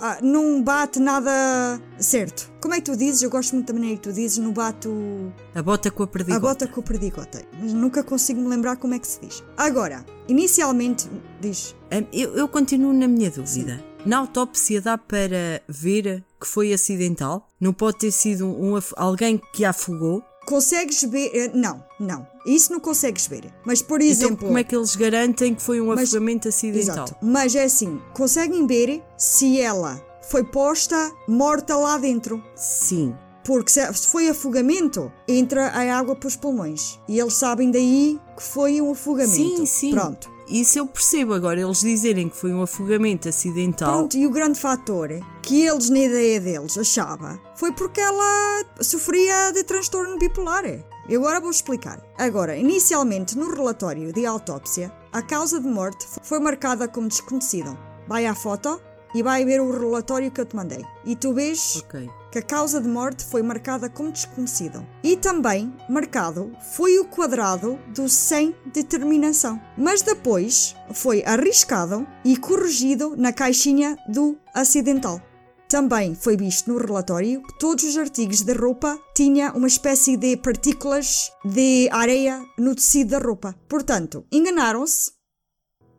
ah, 0.00 0.18
não 0.22 0.62
bate 0.62 0.98
nada 0.98 1.80
certo. 1.98 2.50
Como 2.60 2.74
é 2.74 2.78
que 2.78 2.90
tu 2.90 2.96
dizes? 2.96 3.22
Eu 3.22 3.30
gosto 3.30 3.54
muito 3.54 3.68
da 3.68 3.74
maneira 3.74 3.96
que 3.96 4.02
tu 4.02 4.12
dizes, 4.12 4.38
não 4.38 4.52
bate 4.52 4.88
o. 4.88 5.32
A 5.54 5.62
bota 5.62 5.90
com 5.90 6.02
a 6.02 6.06
perdigota. 6.06 6.36
A 6.36 6.40
bota 6.48 6.66
com 6.66 6.80
o 6.80 6.82
perdigota. 6.82 7.42
Mas 7.60 7.72
nunca 7.72 8.02
consigo 8.02 8.40
me 8.40 8.48
lembrar 8.48 8.76
como 8.76 8.94
é 8.94 8.98
que 8.98 9.06
se 9.06 9.20
diz. 9.20 9.44
Agora, 9.56 10.04
inicialmente, 10.26 11.08
diz. 11.40 11.76
Hum, 11.92 12.06
Eu, 12.12 12.34
eu 12.36 12.48
continuo 12.48 12.92
na 12.92 13.06
minha 13.06 13.30
dúvida. 13.30 13.82
Na 14.04 14.18
autópsia 14.18 14.80
dá 14.82 14.98
para 14.98 15.62
ver 15.68 16.22
que 16.40 16.46
foi 16.46 16.72
acidental? 16.74 17.48
Não 17.60 17.72
pode 17.72 17.98
ter 17.98 18.10
sido 18.10 18.46
um, 18.46 18.76
af- 18.76 18.92
alguém 18.96 19.40
que 19.54 19.64
a 19.64 19.70
afogou? 19.70 20.22
Consegues 20.46 21.02
ver. 21.04 21.30
eh, 21.34 21.50
Não, 21.54 21.82
não. 21.98 22.26
Isso 22.46 22.70
não 22.72 22.78
consegues 22.80 23.26
ver. 23.26 23.52
Mas, 23.64 23.80
por 23.80 24.00
Então 24.02 24.10
exemplo. 24.28 24.46
como 24.46 24.58
é 24.58 24.64
que 24.64 24.76
eles 24.76 24.94
garantem 24.96 25.54
que 25.54 25.62
foi 25.62 25.80
um 25.80 25.86
Mas- 25.86 26.08
afogamento 26.10 26.48
acidental? 26.48 27.04
Exato. 27.04 27.16
Mas 27.22 27.54
é 27.54 27.64
assim: 27.64 28.00
conseguem 28.12 28.66
ver 28.66 29.02
se 29.16 29.60
ela 29.60 30.00
foi 30.28 30.44
posta 30.44 31.10
morta 31.26 31.74
lá 31.76 31.96
dentro. 31.98 32.42
Sim. 32.54 33.14
Porque 33.44 33.70
se 33.70 33.92
se 33.94 34.06
foi 34.08 34.28
afogamento, 34.28 35.12
entra 35.28 35.68
a 35.68 35.98
água 35.98 36.16
para 36.16 36.26
os 36.28 36.36
pulmões. 36.36 36.98
E 37.08 37.18
eles 37.20 37.34
sabem 37.34 37.70
daí 37.70 38.18
que 38.36 38.42
foi 38.42 38.80
um 38.80 38.92
afogamento. 38.92 39.34
Sim, 39.34 39.66
sim. 39.66 39.90
Pronto. 39.90 40.30
Isso 40.54 40.78
eu 40.78 40.86
percebo. 40.86 41.34
Agora, 41.34 41.60
eles 41.60 41.80
dizerem 41.80 42.28
que 42.28 42.36
foi 42.36 42.54
um 42.54 42.62
afogamento 42.62 43.28
acidental. 43.28 43.98
Pronto, 43.98 44.16
e 44.16 44.24
o 44.24 44.30
grande 44.30 44.56
fator 44.56 45.08
que 45.42 45.66
eles, 45.66 45.90
na 45.90 45.98
ideia 45.98 46.40
deles, 46.40 46.78
achava 46.78 47.40
foi 47.56 47.72
porque 47.72 48.00
ela 48.00 48.64
sofria 48.80 49.50
de 49.50 49.64
transtorno 49.64 50.16
bipolar. 50.16 50.64
Eu 51.08 51.22
agora 51.22 51.40
vou 51.40 51.50
explicar. 51.50 52.00
Agora, 52.16 52.56
inicialmente 52.56 53.36
no 53.36 53.52
relatório 53.52 54.12
de 54.12 54.24
autópsia, 54.24 54.92
a 55.12 55.20
causa 55.20 55.58
de 55.58 55.66
morte 55.66 56.06
foi 56.22 56.38
marcada 56.38 56.86
como 56.86 57.08
desconhecida. 57.08 57.76
Vai 58.06 58.24
à 58.24 58.34
foto 58.34 58.80
e 59.12 59.24
vai 59.24 59.44
ver 59.44 59.60
o 59.60 59.72
relatório 59.72 60.30
que 60.30 60.40
eu 60.40 60.46
te 60.46 60.54
mandei. 60.54 60.84
E 61.04 61.16
tu 61.16 61.34
vês 61.34 61.82
Ok. 61.84 62.08
Que 62.34 62.40
a 62.40 62.42
causa 62.42 62.80
de 62.80 62.88
morte 62.88 63.24
foi 63.24 63.44
marcada 63.44 63.88
como 63.88 64.10
desconhecido. 64.10 64.84
E 65.04 65.16
também 65.16 65.72
marcado 65.88 66.50
foi 66.74 66.98
o 66.98 67.04
quadrado 67.04 67.78
do 67.94 68.08
sem 68.08 68.52
determinação. 68.72 69.60
Mas 69.78 70.02
depois 70.02 70.74
foi 70.92 71.22
arriscado 71.24 72.04
e 72.24 72.36
corrigido 72.36 73.14
na 73.16 73.32
caixinha 73.32 73.96
do 74.08 74.36
acidental. 74.52 75.22
Também 75.68 76.16
foi 76.16 76.36
visto 76.36 76.72
no 76.72 76.76
relatório 76.76 77.40
que 77.40 77.56
todos 77.56 77.84
os 77.84 77.96
artigos 77.96 78.42
da 78.42 78.52
roupa 78.52 78.98
tinham 79.14 79.54
uma 79.54 79.68
espécie 79.68 80.16
de 80.16 80.36
partículas 80.36 81.30
de 81.44 81.88
areia 81.92 82.44
no 82.58 82.74
tecido 82.74 83.10
da 83.10 83.18
roupa. 83.18 83.54
Portanto, 83.68 84.26
enganaram-se 84.32 85.12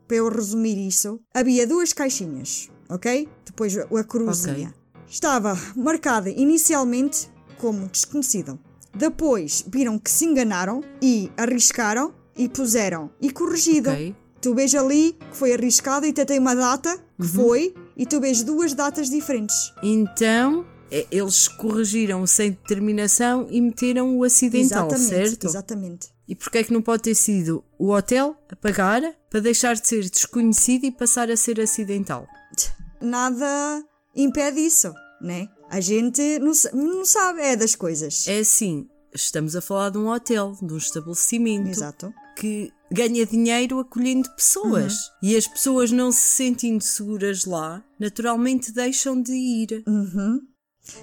para 0.06 0.18
eu 0.18 0.28
resumir 0.28 0.86
isso, 0.86 1.18
havia 1.34 1.66
duas 1.66 1.94
caixinhas, 1.94 2.70
ok? 2.90 3.30
Depois 3.46 3.78
a 3.78 4.04
cruzinha. 4.04 4.76
Estava 5.08 5.58
marcada 5.76 6.30
inicialmente 6.30 7.30
como 7.58 7.88
desconhecido. 7.88 8.60
Depois 8.94 9.64
viram 9.68 10.00
que 10.00 10.10
se 10.10 10.26
enganaram 10.26 10.84
e 11.02 11.30
arriscaram 11.38 12.14
e 12.36 12.48
puseram 12.48 13.10
e 13.22 13.30
corrigido. 13.30 13.90
Ok. 13.90 14.16
Tu 14.42 14.54
vês 14.54 14.76
ali 14.76 15.14
que 15.14 15.38
foi 15.38 15.54
arriscado 15.54 16.06
e 16.06 16.10
até 16.10 16.24
tem 16.24 16.40
uma 16.40 16.56
data 16.56 16.98
que 17.20 17.28
foi 17.28 17.74
e 17.98 18.06
tu 18.06 18.20
vês 18.20 18.44
duas 18.44 18.74
datas 18.74 19.10
diferentes. 19.10 19.74
Então, 19.82 20.66
eles 20.92 21.48
corrigiram 21.48 22.26
sem 22.28 22.52
determinação 22.52 23.48
e 23.50 23.60
meteram 23.60 24.18
o 24.18 24.24
acidental, 24.24 24.88
exatamente, 24.88 25.10
certo? 25.10 25.48
exatamente. 25.48 26.08
E 26.28 26.36
porquê 26.36 26.60
é 26.60 26.64
que 26.64 26.74
não 26.74 26.82
pode 26.82 27.04
ter 27.04 27.16
sido 27.16 27.64
o 27.78 27.92
hotel 27.92 28.36
a 28.50 28.56
pagar 28.56 29.02
para 29.30 29.40
deixar 29.40 29.76
de 29.76 29.88
ser 29.88 30.10
desconhecido 30.10 30.86
e 30.86 30.92
passar 30.92 31.30
a 31.32 31.38
ser 31.38 31.60
acidental? 31.60 32.28
Nada 33.02 33.84
impede 34.16 34.60
isso, 34.60 34.94
né? 35.22 35.48
A 35.70 35.80
gente 35.80 36.40
não, 36.40 36.52
não 36.74 37.06
sabe, 37.06 37.42
é 37.42 37.56
das 37.56 37.76
coisas. 37.76 38.28
É 38.28 38.40
assim, 38.40 38.88
estamos 39.14 39.56
a 39.56 39.62
falar 39.62 39.90
de 39.90 39.98
um 39.98 40.08
hotel, 40.08 40.56
de 40.62 40.74
um 40.74 40.78
estabelecimento 40.78 41.70
Exato. 41.70 42.14
que 42.38 42.72
ganha 42.92 43.26
dinheiro 43.26 43.80
acolhendo 43.80 44.30
pessoas. 44.36 44.94
Uhum. 44.94 45.30
E 45.30 45.36
as 45.36 45.48
pessoas 45.48 45.92
não 45.92 46.12
se 46.12 46.20
sentindo 46.20 46.84
seguras 46.84 47.46
lá, 47.46 47.84
naturalmente 48.00 48.72
deixam 48.72 49.22
de 49.22 49.34
ir. 49.34 49.84
Uhum. 49.88 50.42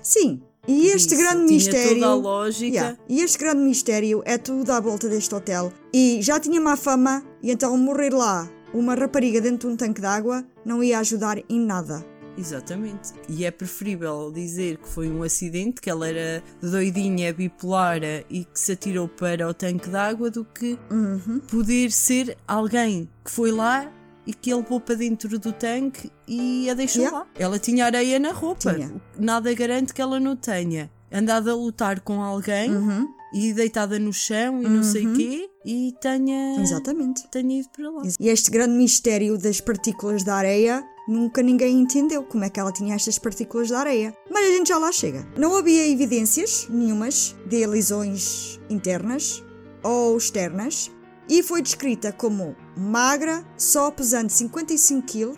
Sim, 0.00 0.42
e 0.68 0.86
este 0.86 1.14
Isso, 1.14 1.22
grande 1.22 1.52
mistério. 1.52 1.94
toda 1.94 2.06
a 2.06 2.14
lógica. 2.14 2.66
Yeah, 2.76 2.98
E 3.08 3.20
este 3.20 3.38
grande 3.38 3.62
mistério 3.62 4.22
é 4.24 4.38
tudo 4.38 4.70
à 4.70 4.78
volta 4.78 5.08
deste 5.08 5.34
hotel. 5.34 5.72
E 5.92 6.22
já 6.22 6.38
tinha 6.38 6.60
má 6.60 6.76
fama, 6.76 7.24
e 7.42 7.50
então 7.50 7.76
morrer 7.76 8.14
lá 8.14 8.48
uma 8.72 8.94
rapariga 8.94 9.40
dentro 9.40 9.68
de 9.68 9.74
um 9.74 9.76
tanque 9.76 10.00
de 10.00 10.06
água 10.06 10.44
não 10.64 10.82
ia 10.82 10.98
ajudar 11.00 11.38
em 11.48 11.60
nada. 11.60 12.11
Exatamente. 12.36 13.12
E 13.28 13.44
é 13.44 13.50
preferível 13.50 14.30
dizer 14.34 14.78
que 14.78 14.88
foi 14.88 15.10
um 15.10 15.22
acidente, 15.22 15.80
que 15.80 15.90
ela 15.90 16.08
era 16.08 16.42
doidinha, 16.60 17.32
bipolar 17.32 18.00
e 18.30 18.44
que 18.44 18.58
se 18.58 18.72
atirou 18.72 19.08
para 19.08 19.48
o 19.48 19.54
tanque 19.54 19.88
de 19.88 19.96
água, 19.96 20.30
do 20.30 20.44
que 20.44 20.78
Uhum. 20.90 21.40
poder 21.50 21.90
ser 21.92 22.36
alguém 22.46 23.08
que 23.24 23.30
foi 23.30 23.50
lá 23.50 23.90
e 24.26 24.32
que 24.32 24.50
ele 24.50 24.60
levou 24.60 24.80
para 24.80 24.94
dentro 24.94 25.38
do 25.38 25.52
tanque 25.52 26.10
e 26.26 26.68
a 26.70 26.74
deixou 26.74 27.02
Yeah. 27.02 27.18
lá. 27.20 27.26
Ela 27.38 27.58
tinha 27.58 27.84
areia 27.84 28.18
na 28.18 28.32
roupa. 28.32 28.72
Tinha. 28.74 28.92
Nada 29.18 29.52
garante 29.54 29.92
que 29.92 30.00
ela 30.00 30.18
não 30.20 30.36
tenha 30.36 30.90
andado 31.10 31.50
a 31.50 31.54
lutar 31.54 32.00
com 32.00 32.22
alguém 32.22 32.70
Uhum. 32.74 33.08
E 33.32 33.52
deitada 33.52 33.98
no 33.98 34.12
chão 34.12 34.62
e 34.62 34.68
não 34.68 34.82
sei 34.82 35.06
o 35.06 35.14
quê 35.14 35.48
e 35.64 35.94
tenha, 36.00 36.60
Exatamente. 36.60 37.28
tenha 37.30 37.60
ido 37.60 37.68
para 37.70 37.90
lá. 37.90 38.02
E 38.18 38.28
este 38.28 38.50
grande 38.50 38.74
mistério 38.74 39.38
das 39.38 39.60
partículas 39.60 40.22
da 40.24 40.34
areia, 40.34 40.84
nunca 41.08 41.42
ninguém 41.42 41.80
entendeu 41.80 42.22
como 42.24 42.44
é 42.44 42.50
que 42.50 42.58
ela 42.58 42.72
tinha 42.72 42.94
estas 42.94 43.18
partículas 43.18 43.68
da 43.68 43.78
areia. 43.78 44.14
Mas 44.30 44.44
a 44.44 44.50
gente 44.50 44.68
já 44.68 44.78
lá 44.78 44.92
chega. 44.92 45.26
Não 45.36 45.56
havia 45.56 45.88
evidências 45.88 46.66
nenhumas 46.68 47.36
de 47.46 47.66
lesões 47.66 48.60
internas 48.68 49.42
ou 49.82 50.16
externas 50.16 50.90
e 51.28 51.42
foi 51.42 51.62
descrita 51.62 52.12
como 52.12 52.56
magra, 52.76 53.44
só 53.56 53.90
pesando 53.90 54.30
55 54.30 55.06
kg 55.06 55.34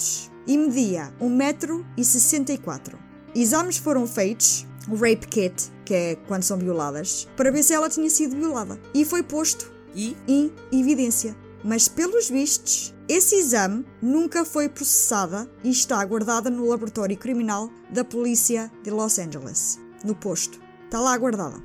e 0.47 0.57
media 0.57 1.13
1,64m. 1.21 2.99
Exames 3.35 3.77
foram 3.77 4.07
feitos, 4.07 4.67
o 4.89 4.95
rape 4.95 5.27
kit, 5.29 5.71
que 5.85 5.95
é 5.95 6.15
quando 6.29 6.43
são 6.43 6.59
violadas, 6.59 7.27
para 7.37 7.51
ver 7.51 7.63
se 7.63 7.73
ela 7.73 7.89
tinha 7.89 8.09
sido 8.11 8.37
violada. 8.37 8.79
E 8.95 9.05
foi 9.05 9.23
posto 9.23 9.73
E 9.95 10.17
em 10.27 10.53
evidência. 10.73 11.37
Mas, 11.63 11.89
pelos 11.89 12.29
vistos, 12.29 12.93
esse 13.09 13.37
exame 13.37 13.87
nunca 14.03 14.45
foi 14.45 14.69
processada 14.69 15.49
e 15.63 15.71
está 15.71 16.05
guardada 16.05 16.51
no 16.51 16.67
laboratório 16.69 17.17
criminal 17.17 17.71
da 17.91 18.05
polícia 18.05 18.71
de 18.83 18.91
Los 18.91 19.19
Angeles, 19.19 19.79
no 20.05 20.15
posto. 20.15 20.61
Está 20.85 21.01
lá 21.01 21.17
guardada, 21.17 21.57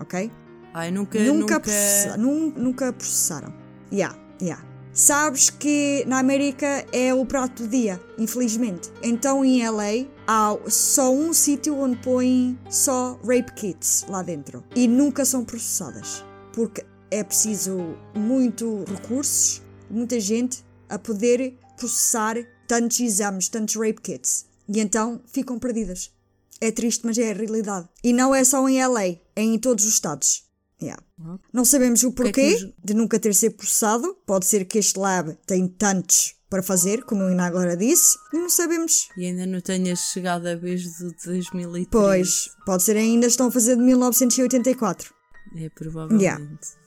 ok? 0.00 0.30
ai, 0.74 0.90
nunca, 0.92 1.18
nunca, 1.18 1.32
nunca, 1.40 1.60
processa- 1.60 2.16
nun- 2.16 2.52
nunca 2.56 2.92
processaram. 2.92 3.52
Yeah, 3.90 4.16
yeah. 4.40 4.62
Sabes 4.98 5.48
que 5.48 6.04
na 6.08 6.18
América 6.18 6.84
é 6.92 7.14
o 7.14 7.24
prato 7.24 7.62
do 7.62 7.68
dia, 7.68 8.00
infelizmente. 8.18 8.90
Então 9.00 9.44
em 9.44 9.64
LA 9.64 10.08
há 10.26 10.58
só 10.66 11.14
um 11.14 11.32
sítio 11.32 11.78
onde 11.78 11.98
põem 11.98 12.58
só 12.68 13.12
rape 13.22 13.52
kits 13.54 14.04
lá 14.08 14.24
dentro 14.24 14.64
e 14.74 14.88
nunca 14.88 15.24
são 15.24 15.44
processadas. 15.44 16.24
Porque 16.52 16.84
é 17.12 17.22
preciso 17.22 17.96
muito 18.12 18.82
recursos, 18.88 19.62
muita 19.88 20.18
gente 20.18 20.64
a 20.88 20.98
poder 20.98 21.56
processar 21.76 22.34
tantos 22.66 22.98
exames, 22.98 23.48
tantos 23.48 23.76
rape 23.76 24.02
kits. 24.02 24.46
E 24.68 24.80
então 24.80 25.20
ficam 25.26 25.60
perdidas. 25.60 26.10
É 26.60 26.72
triste, 26.72 27.06
mas 27.06 27.16
é 27.18 27.30
a 27.30 27.34
realidade. 27.34 27.88
E 28.02 28.12
não 28.12 28.34
é 28.34 28.42
só 28.42 28.68
em 28.68 28.84
LA, 28.84 29.04
é 29.36 29.42
em 29.42 29.60
todos 29.60 29.84
os 29.84 29.92
estados. 29.92 30.47
Não 31.52 31.64
sabemos 31.64 32.02
o 32.02 32.08
é 32.08 32.12
porquê 32.12 32.50
nos- 32.52 32.72
de 32.84 32.94
nunca 32.94 33.18
ter 33.18 33.34
sido 33.34 33.54
processado. 33.56 34.16
Pode 34.26 34.46
ser 34.46 34.64
que 34.64 34.78
este 34.78 34.98
lab 34.98 35.36
tem 35.46 35.66
tantos 35.66 36.34
para 36.50 36.62
fazer, 36.62 37.02
como 37.04 37.22
eu 37.22 37.28
ainda 37.28 37.44
agora 37.44 37.76
disse, 37.76 38.16
e 38.32 38.38
não 38.38 38.48
sabemos. 38.48 39.08
E 39.16 39.26
ainda 39.26 39.44
não 39.46 39.60
tenhas 39.60 39.98
chegado 40.12 40.46
a 40.46 40.54
vez 40.54 40.82
de 40.82 41.14
2003. 41.24 41.88
Pois, 41.90 42.50
pode 42.64 42.82
ser 42.82 42.96
ainda 42.96 43.26
estão 43.26 43.48
a 43.48 43.50
fazer 43.50 43.76
de 43.76 43.82
1984. 43.82 45.12
É 45.56 45.68
provavelmente. 45.70 46.22
Yeah. 46.22 46.44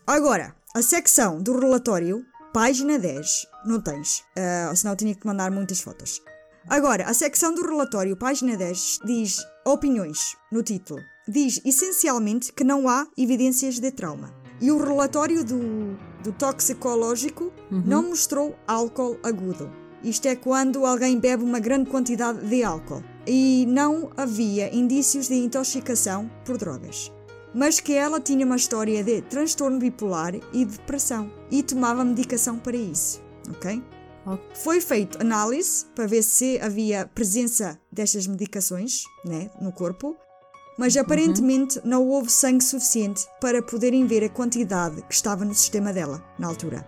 Agora, 0.08 0.56
a 0.74 0.82
secção 0.82 1.42
do 1.42 1.58
relatório, 1.60 2.26
página 2.54 2.98
10, 2.98 3.46
não 3.66 3.82
tens, 3.82 4.24
ah, 4.36 4.74
senão 4.76 4.94
eu 4.94 4.98
tinha 4.98 5.16
que 5.16 5.26
mandar 5.28 5.52
muitas 5.52 5.80
fotos. 5.82 6.22
Agora, 6.68 7.06
a 7.06 7.14
secção 7.14 7.54
do 7.54 7.62
relatório, 7.62 8.16
página 8.18 8.56
10, 8.56 9.00
diz 9.06 9.38
opiniões 9.66 10.36
no 10.52 10.62
título. 10.64 11.00
Diz 11.28 11.62
essencialmente 11.64 12.52
que 12.52 12.64
não 12.64 12.90
há 12.90 13.08
evidências 13.18 13.80
de 13.80 13.92
trauma. 13.92 14.34
E 14.60 14.72
o 14.72 14.78
relatório 14.78 15.44
do, 15.44 15.98
do 16.24 16.32
toxicológico 16.32 17.52
não 17.70 18.04
mostrou 18.10 18.56
álcool 18.68 19.18
agudo. 19.24 19.72
Isto 20.04 20.28
é 20.28 20.36
quando 20.36 20.86
alguém 20.86 21.20
bebe 21.20 21.44
uma 21.44 21.60
grande 21.60 21.90
quantidade 21.90 22.46
de 22.48 22.64
álcool. 22.64 23.04
E 23.26 23.66
não 23.68 24.10
havia 24.18 24.76
indícios 24.76 25.28
de 25.28 25.36
intoxicação 25.36 26.30
por 26.44 26.58
drogas 26.58 27.12
mas 27.54 27.80
que 27.80 27.94
ela 27.94 28.20
tinha 28.20 28.46
uma 28.46 28.56
história 28.56 29.04
de 29.04 29.22
transtorno 29.24 29.80
bipolar 29.80 30.34
e 30.54 30.66
depressão 30.66 31.32
e 31.50 31.62
tomava 31.62 32.04
medicação 32.04 32.58
para 32.58 32.78
isso, 32.78 33.22
ok? 33.50 33.84
Foi 34.54 34.80
feito 34.80 35.20
análise 35.20 35.86
para 35.96 36.06
ver 36.06 36.24
se 36.24 36.60
havia 36.62 37.10
presença 37.14 37.80
destas 37.92 38.28
medicações 38.28 39.04
né, 39.26 39.50
no 39.60 39.72
corpo, 39.72 40.16
mas 40.82 40.98
aparentemente 40.98 41.80
não 41.84 42.08
houve 42.08 42.32
sangue 42.32 42.64
suficiente 42.64 43.28
para 43.40 43.62
poderem 43.62 44.08
ver 44.08 44.24
a 44.24 44.30
quantidade 44.30 45.04
que 45.04 45.14
estava 45.14 45.46
no 45.46 45.54
sistema 45.54 45.94
dela 45.94 46.24
na 46.40 46.48
altura. 46.48 46.84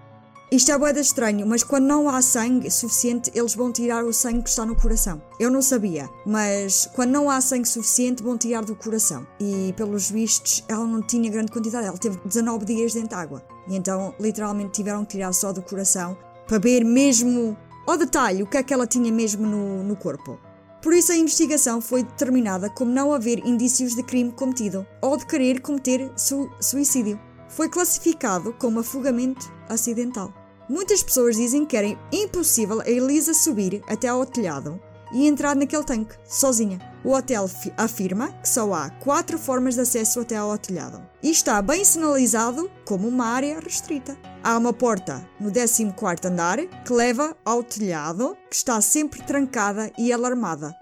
Isto 0.52 0.72
é 0.72 0.78
boeda 0.80 1.00
estranho, 1.00 1.46
mas 1.46 1.64
quando 1.64 1.84
não 1.84 2.10
há 2.10 2.20
sangue 2.20 2.72
suficiente, 2.72 3.32
eles 3.36 3.54
vão 3.54 3.72
tirar 3.72 4.04
o 4.04 4.12
sangue 4.12 4.42
que 4.42 4.50
está 4.50 4.66
no 4.66 4.76
coração. 4.76 5.22
Eu 5.40 5.52
não 5.52 5.62
sabia, 5.62 6.10
mas 6.26 6.90
quando 6.96 7.12
não 7.12 7.30
há 7.30 7.40
sangue 7.40 7.68
suficiente, 7.68 8.24
vão 8.24 8.36
tirar 8.36 8.66
do 8.66 8.76
coração. 8.76 9.28
E 9.40 9.72
pelos 9.78 10.10
vistos, 10.10 10.64
ela 10.68 10.88
não 10.88 11.04
tinha 11.04 11.30
grande 11.30 11.52
quantidade, 11.52 11.86
ela 11.86 11.98
teve 11.98 12.20
19 12.26 12.66
dias 12.66 12.96
dentro 12.96 13.10
de 13.10 13.16
água. 13.16 13.46
E 13.68 13.76
então, 13.76 14.16
literalmente, 14.20 14.72
tiveram 14.72 15.06
que 15.06 15.12
tirar 15.12 15.32
só 15.34 15.54
do 15.54 15.62
coração 15.62 16.18
para 16.48 16.58
ver 16.58 16.84
mesmo 16.84 17.56
ao 17.86 17.96
detalhe 17.96 18.42
o 18.42 18.48
que 18.48 18.58
é 18.58 18.64
que 18.64 18.74
ela 18.74 18.88
tinha 18.88 19.12
mesmo 19.12 19.46
no, 19.46 19.84
no 19.84 19.96
corpo. 19.96 20.40
Por 20.84 20.94
isso, 20.94 21.12
a 21.14 21.16
investigação 21.18 21.80
foi 21.82 22.04
determinada 22.04 22.70
como 22.70 22.92
não 22.92 23.14
haver 23.14 23.40
indícios 23.46 23.96
de 23.96 24.04
crime 24.04 24.32
cometido 24.34 24.86
ou 25.02 25.16
de 25.16 25.26
querer 25.26 25.62
cometer 25.62 26.12
su- 26.18 26.50
suicídio. 26.60 27.18
Foi 27.48 27.70
classificado 27.70 28.54
como 28.60 28.80
afogamento 28.82 29.50
acidental. 29.70 30.34
Muitas 30.70 31.02
pessoas 31.02 31.38
dizem 31.38 31.66
que 31.66 31.78
era 31.78 31.98
impossível 32.12 32.82
a 32.82 32.90
Elisa 32.90 33.34
subir 33.34 33.82
até 33.88 34.10
ao 34.10 34.26
telhado 34.26 34.80
e 35.14 35.28
entrar 35.28 35.56
naquele 35.56 35.84
tanque, 35.84 36.16
sozinha. 36.28 36.80
O 37.04 37.12
hotel 37.12 37.48
fi- 37.48 37.74
afirma 37.78 38.32
que 38.42 38.48
só 38.50 38.74
há 38.74 38.90
quatro 38.90 39.38
formas 39.38 39.76
de 39.76 39.82
acesso 39.82 40.22
até 40.22 40.36
ao 40.38 40.58
telhado 40.58 41.02
e 41.22 41.30
está 41.30 41.62
bem 41.62 41.84
sinalizado 41.86 42.70
como 42.86 43.08
uma 43.08 43.26
área 43.26 43.60
restrita. 43.60 44.18
Há 44.44 44.58
uma 44.58 44.74
porta 44.74 45.26
no 45.40 45.52
14º 45.52 46.26
andar 46.26 46.58
que 46.84 46.94
leva 46.94 47.36
ao 47.46 47.62
telhado, 47.64 48.38
que 48.50 48.56
está 48.56 48.80
sempre 48.82 49.22
trancada 49.24 49.92
e 49.98 50.12
alarmada. 50.12 50.74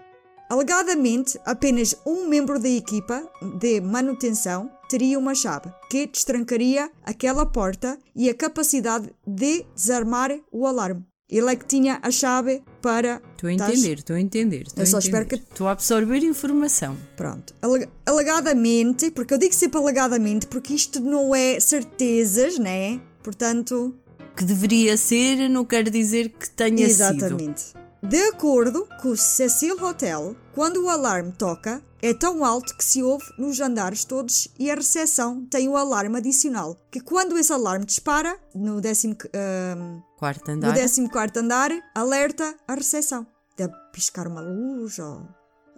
Alegadamente, 0.48 1.40
apenas 1.46 1.94
um 2.04 2.28
membro 2.28 2.58
da 2.58 2.68
equipa 2.68 3.22
de 3.58 3.80
manutenção 3.80 4.70
teria 4.88 5.18
uma 5.18 5.34
chave 5.34 5.72
que 5.90 6.06
destrancaria 6.06 6.90
aquela 7.02 7.46
porta 7.46 7.98
e 8.14 8.28
a 8.28 8.34
capacidade 8.34 9.10
de 9.26 9.64
desarmar 9.74 10.30
o 10.52 10.66
alarme. 10.66 11.06
Ele 11.30 11.50
é 11.50 11.56
que 11.56 11.64
tinha 11.64 11.98
a 12.02 12.10
chave 12.10 12.62
para. 12.82 13.22
Estou 13.34 13.48
a 13.48 13.52
entender, 13.52 13.98
estou 13.98 14.16
a 14.16 14.20
entender. 14.20 14.62
estou 14.66 14.82
Eu 14.82 14.86
só 14.86 14.98
entender. 14.98 15.16
espero 15.22 15.26
que- 15.28 15.34
Estou 15.52 15.66
a 15.68 15.72
absorver 15.72 16.18
informação. 16.18 16.96
Pronto. 17.16 17.54
Ale- 17.62 17.88
Alegadamente, 18.04 19.10
porque 19.10 19.32
eu 19.34 19.38
digo 19.38 19.54
sempre 19.54 19.78
alegadamente, 19.80 20.46
porque 20.46 20.74
isto 20.74 21.00
não 21.00 21.34
é 21.34 21.58
certezas, 21.60 22.58
né? 22.58 23.00
Portanto, 23.22 23.94
Que 24.36 24.44
deveria 24.44 24.96
ser, 24.96 25.48
não 25.50 25.62
quer 25.64 25.88
dizer 25.90 26.30
que 26.30 26.48
tenha 26.50 26.78
sido. 26.88 26.90
Exatamente. 26.90 27.62
De 28.02 28.20
acordo 28.24 28.88
com 29.00 29.10
o 29.10 29.16
Cecil 29.16 29.80
Hotel, 29.80 30.34
quando 30.52 30.82
o 30.82 30.90
alarme 30.90 31.30
toca, 31.30 31.80
é 32.02 32.12
tão 32.12 32.44
alto 32.44 32.76
que 32.76 32.84
se 32.84 33.00
ouve 33.00 33.24
nos 33.38 33.60
andares 33.60 34.04
todos 34.04 34.48
e 34.58 34.68
a 34.68 34.74
recepção 34.74 35.46
tem 35.46 35.68
o 35.68 35.76
alarme 35.76 36.18
adicional, 36.18 36.76
que 36.90 36.98
quando 36.98 37.38
esse 37.38 37.52
alarme 37.52 37.84
dispara, 37.84 38.36
no 38.52 38.80
décimo, 38.80 39.16
ahm, 39.32 40.00
Quarto 40.18 40.48
no 40.48 40.54
andar. 40.54 40.74
14 40.74 41.38
andar, 41.38 41.70
alerta 41.94 42.56
a 42.66 42.74
recepção. 42.74 43.24
Deve 43.56 43.72
piscar 43.92 44.26
uma 44.26 44.40
luz 44.40 44.98
ou... 44.98 45.22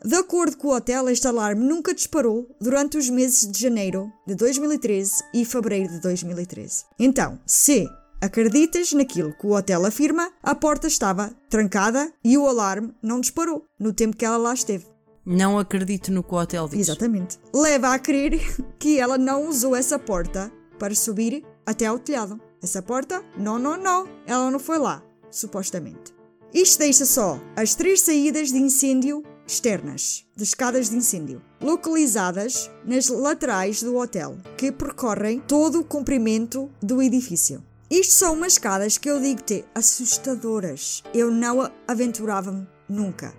De 0.02 0.16
acordo 0.16 0.56
com 0.56 0.68
o 0.68 0.74
hotel, 0.74 1.10
este 1.10 1.28
alarme 1.28 1.62
nunca 1.62 1.94
disparou 1.94 2.48
durante 2.58 2.96
os 2.96 3.10
meses 3.10 3.46
de 3.46 3.60
janeiro 3.60 4.10
de 4.26 4.34
2013 4.34 5.12
e 5.34 5.44
fevereiro 5.44 5.92
de 5.92 6.00
2013. 6.00 6.84
Então, 6.98 7.38
se 7.46 7.86
acreditas 8.24 8.92
naquilo 8.92 9.34
que 9.34 9.46
o 9.46 9.54
hotel 9.54 9.84
afirma, 9.84 10.32
a 10.42 10.54
porta 10.54 10.86
estava 10.86 11.34
trancada 11.48 12.12
e 12.24 12.38
o 12.38 12.46
alarme 12.46 12.94
não 13.02 13.20
disparou 13.20 13.64
no 13.78 13.92
tempo 13.92 14.16
que 14.16 14.24
ela 14.24 14.36
lá 14.36 14.54
esteve. 14.54 14.86
Não 15.26 15.58
acredito 15.58 16.12
no 16.12 16.22
que 16.22 16.34
o 16.34 16.38
hotel 16.38 16.68
diz. 16.68 16.88
Exatamente. 16.88 17.38
Leva 17.54 17.94
a 17.94 17.98
crer 17.98 18.40
que 18.78 18.98
ela 18.98 19.16
não 19.16 19.48
usou 19.48 19.74
essa 19.76 19.98
porta 19.98 20.52
para 20.78 20.94
subir 20.94 21.44
até 21.66 21.86
ao 21.86 21.98
telhado. 21.98 22.40
Essa 22.62 22.82
porta, 22.82 23.22
não, 23.36 23.58
não, 23.58 23.76
não, 23.76 24.08
ela 24.26 24.50
não 24.50 24.58
foi 24.58 24.78
lá, 24.78 25.02
supostamente. 25.30 26.14
Isto 26.52 26.78
deixa 26.78 27.04
só 27.04 27.40
as 27.56 27.74
três 27.74 28.00
saídas 28.00 28.48
de 28.48 28.58
incêndio 28.58 29.22
externas, 29.46 30.24
de 30.34 30.42
escadas 30.42 30.88
de 30.88 30.96
incêndio, 30.96 31.42
localizadas 31.60 32.70
nas 32.84 33.08
laterais 33.08 33.82
do 33.82 33.96
hotel, 33.96 34.38
que 34.56 34.72
percorrem 34.72 35.40
todo 35.40 35.80
o 35.80 35.84
comprimento 35.84 36.70
do 36.82 37.02
edifício. 37.02 37.62
Isto 37.94 38.14
são 38.14 38.32
umas 38.34 38.54
escadas 38.54 38.98
que 38.98 39.08
eu 39.08 39.20
digo-te 39.20 39.64
assustadoras. 39.72 41.00
Eu 41.14 41.30
não 41.30 41.70
aventurava-me 41.86 42.66
nunca. 42.88 43.32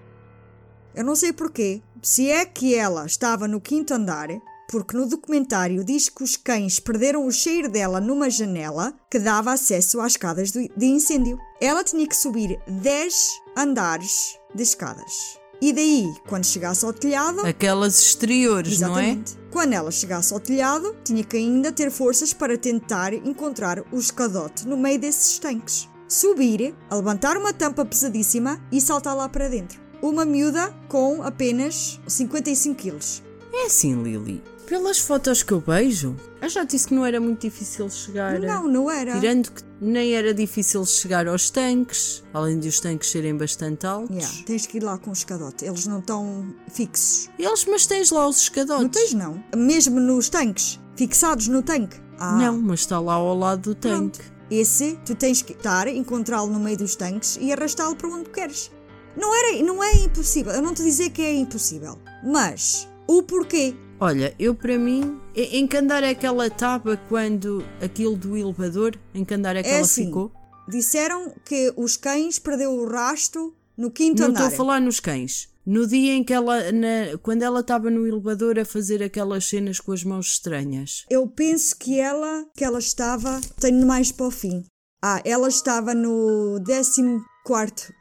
Eu 0.95 1.03
não 1.03 1.14
sei 1.14 1.34
porquê, 1.34 1.82
se 2.02 2.32
é 2.32 2.45
que 2.45 2.73
ela 2.73 3.06
estava 3.06 3.49
no 3.49 3.60
quinto 3.60 3.94
andar, 3.94 4.30
porque 4.72 4.95
no 4.95 5.10
documentário 5.10 5.84
diz 5.84 6.07
que 6.07 6.23
os 6.23 6.38
cães 6.38 6.80
perderam 6.80 7.27
o 7.27 7.32
cheiro 7.34 7.68
dela 7.68 7.99
numa 7.99 8.30
janela 8.30 8.94
que 9.11 9.19
dava 9.19 9.52
acesso 9.52 9.99
às 9.99 10.14
escadas 10.14 10.52
de 10.52 10.86
incêndio. 10.86 11.38
Ela 11.60 11.84
tinha 11.84 12.07
que 12.07 12.15
subir 12.15 12.57
10 12.65 13.41
andares 13.57 14.40
de 14.56 14.64
escadas. 14.64 15.38
E 15.65 15.73
daí, 15.73 16.13
quando 16.27 16.45
chegasse 16.45 16.85
ao 16.85 16.93
telhado, 16.93 17.39
Aquelas 17.43 17.99
exteriores, 17.99 18.81
não 18.81 18.99
é? 18.99 19.01
Exatamente. 19.01 19.35
Quando 19.49 19.73
ela 19.73 19.89
chegasse 19.89 20.31
ao 20.31 20.39
telhado, 20.39 20.95
tinha 21.03 21.23
que 21.23 21.37
ainda 21.37 21.71
ter 21.71 21.89
forças 21.89 22.31
para 22.33 22.55
tentar 22.55 23.15
encontrar 23.15 23.83
o 23.91 23.97
escadote 23.97 24.67
no 24.67 24.77
meio 24.77 24.99
desses 24.99 25.39
tanques. 25.39 25.89
Subir, 26.07 26.75
a 26.87 26.95
levantar 26.95 27.35
uma 27.35 27.51
tampa 27.51 27.83
pesadíssima 27.83 28.61
e 28.71 28.79
saltar 28.79 29.15
lá 29.15 29.27
para 29.27 29.47
dentro. 29.47 29.81
Uma 30.03 30.23
miúda 30.23 30.71
com 30.87 31.23
apenas 31.23 31.99
55 32.07 32.75
quilos. 32.75 33.23
É 33.51 33.65
assim, 33.65 34.03
Lili. 34.03 34.43
Pelas 34.67 34.97
fotos 34.99 35.43
que 35.43 35.51
eu 35.51 35.59
vejo, 35.59 36.15
eu 36.41 36.49
já 36.49 36.63
disse 36.63 36.87
que 36.87 36.93
não 36.95 37.05
era 37.05 37.19
muito 37.19 37.41
difícil 37.41 37.87
chegar. 37.89 38.39
Não, 38.39 38.67
não 38.67 38.89
era. 38.89 39.19
Tirando 39.19 39.51
que 39.51 39.61
nem 39.79 40.13
era 40.15 40.33
difícil 40.33 40.83
chegar 40.85 41.27
aos 41.27 41.49
tanques, 41.51 42.23
além 42.33 42.59
de 42.59 42.67
os 42.69 42.79
tanques 42.79 43.11
serem 43.11 43.37
bastante 43.37 43.85
altos. 43.85 44.15
Yeah, 44.15 44.35
tens 44.45 44.65
que 44.65 44.77
ir 44.77 44.83
lá 44.83 44.97
com 44.97 45.11
o 45.11 45.13
escadote. 45.13 45.65
Eles 45.65 45.85
não 45.85 45.99
estão 45.99 46.51
fixos. 46.71 47.29
Eles, 47.37 47.65
mas 47.65 47.85
tens 47.85 48.09
lá 48.09 48.27
os 48.27 48.41
escadotes. 48.41 48.81
Não 48.83 48.89
tens, 48.89 49.13
não. 49.13 49.43
Mesmo 49.55 49.99
nos 49.99 50.29
tanques, 50.29 50.79
fixados 50.95 51.47
no 51.47 51.61
tanque. 51.61 51.97
Ah, 52.17 52.37
Não, 52.37 52.59
mas 52.59 52.79
está 52.79 52.99
lá 52.99 53.13
ao 53.13 53.37
lado 53.37 53.61
do 53.61 53.75
tanque. 53.75 54.17
Pronto. 54.19 54.35
Esse, 54.49 54.97
tu 55.05 55.13
tens 55.15 55.41
que 55.41 55.53
estar, 55.53 55.87
encontrá-lo 55.87 56.51
no 56.51 56.59
meio 56.59 56.77
dos 56.77 56.95
tanques 56.95 57.37
e 57.39 57.51
arrastá-lo 57.51 57.95
para 57.95 58.09
onde 58.09 58.29
queres. 58.29 58.71
Não, 59.15 59.33
era, 59.35 59.63
não 59.63 59.83
é 59.83 59.91
impossível. 60.03 60.53
Eu 60.53 60.61
não 60.61 60.73
te 60.73 60.83
dizer 60.83 61.09
que 61.11 61.21
é 61.21 61.33
impossível. 61.35 61.97
Mas, 62.23 62.87
o 63.07 63.21
porquê? 63.23 63.75
Olha, 63.99 64.35
eu 64.38 64.53
para 64.53 64.77
mim, 64.77 65.19
em 65.35 65.65
que 65.65 65.77
andar 65.77 66.03
é 66.03 66.13
que 66.13 66.26
ela 66.26 66.47
estava 66.47 66.97
quando 67.07 67.63
aquilo 67.81 68.15
do 68.17 68.35
elevador, 68.35 68.97
em 69.13 69.23
que 69.23 69.34
andar 69.34 69.55
é 69.55 69.63
que 69.63 69.69
É 69.69 69.73
ela 69.76 69.81
assim, 69.81 70.05
ficou? 70.07 70.31
Disseram 70.67 71.34
que 71.45 71.73
os 71.77 71.95
cães 71.95 72.38
perdeu 72.39 72.72
o 72.73 72.88
rasto 72.89 73.55
no 73.77 73.89
quinto 73.89 74.22
Não 74.22 74.30
andar. 74.30 74.41
estou 74.41 74.53
a 74.53 74.57
falar 74.57 74.81
nos 74.81 74.99
cães. 74.99 75.47
No 75.65 75.88
dia 75.88 76.13
em 76.13 76.23
que 76.23 76.34
ela, 76.34 76.72
na- 76.72 77.17
quando 77.23 77.41
ela 77.41 77.61
estava 77.61 77.89
no 77.89 78.05
elevador 78.05 78.59
a 78.59 78.65
fazer 78.65 79.01
aquelas 79.01 79.45
cenas 79.45 79.80
com 79.80 79.91
as 79.93 80.03
mãos 80.03 80.27
estranhas. 80.34 81.05
Eu 81.09 81.27
penso 81.27 81.76
que 81.77 81.99
ela, 81.99 82.45
que 82.55 82.63
ela 82.63 82.80
estava, 82.80 83.39
tenho 83.59 83.85
mais 83.88 84.11
para 84.11 84.27
o 84.27 84.31
fim. 84.31 84.63
Ah, 85.03 85.22
ela 85.26 85.47
estava 85.47 85.93
no 85.95 86.59
14 86.65 87.01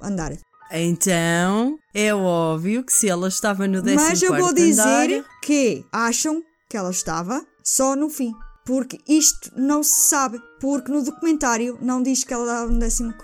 andar. 0.03 0.33
Então, 0.77 1.79
é 1.95 2.13
óbvio 2.13 2.83
que 2.83 2.93
se 2.93 3.09
ela 3.09 3.29
estava 3.29 3.69
no 3.69 3.81
14 3.81 3.95
Mas 3.95 4.23
eu 4.23 4.37
vou 4.37 4.53
dizer 4.53 4.83
andar, 4.83 5.25
que 5.41 5.85
acham 5.93 6.43
que 6.69 6.77
ela 6.77 6.91
estava 6.91 7.47
só 7.63 7.95
no 7.95 8.11
fim. 8.11 8.33
Porque 8.67 8.99
isto 9.07 9.53
não 9.57 9.85
se 9.85 10.01
sabe. 10.09 10.41
Porque 10.61 10.91
no 10.91 11.05
documentário 11.05 11.79
não 11.81 12.03
diz 12.03 12.25
que 12.25 12.35
ela 12.35 12.45
estava 12.45 12.73
no 12.73 13.15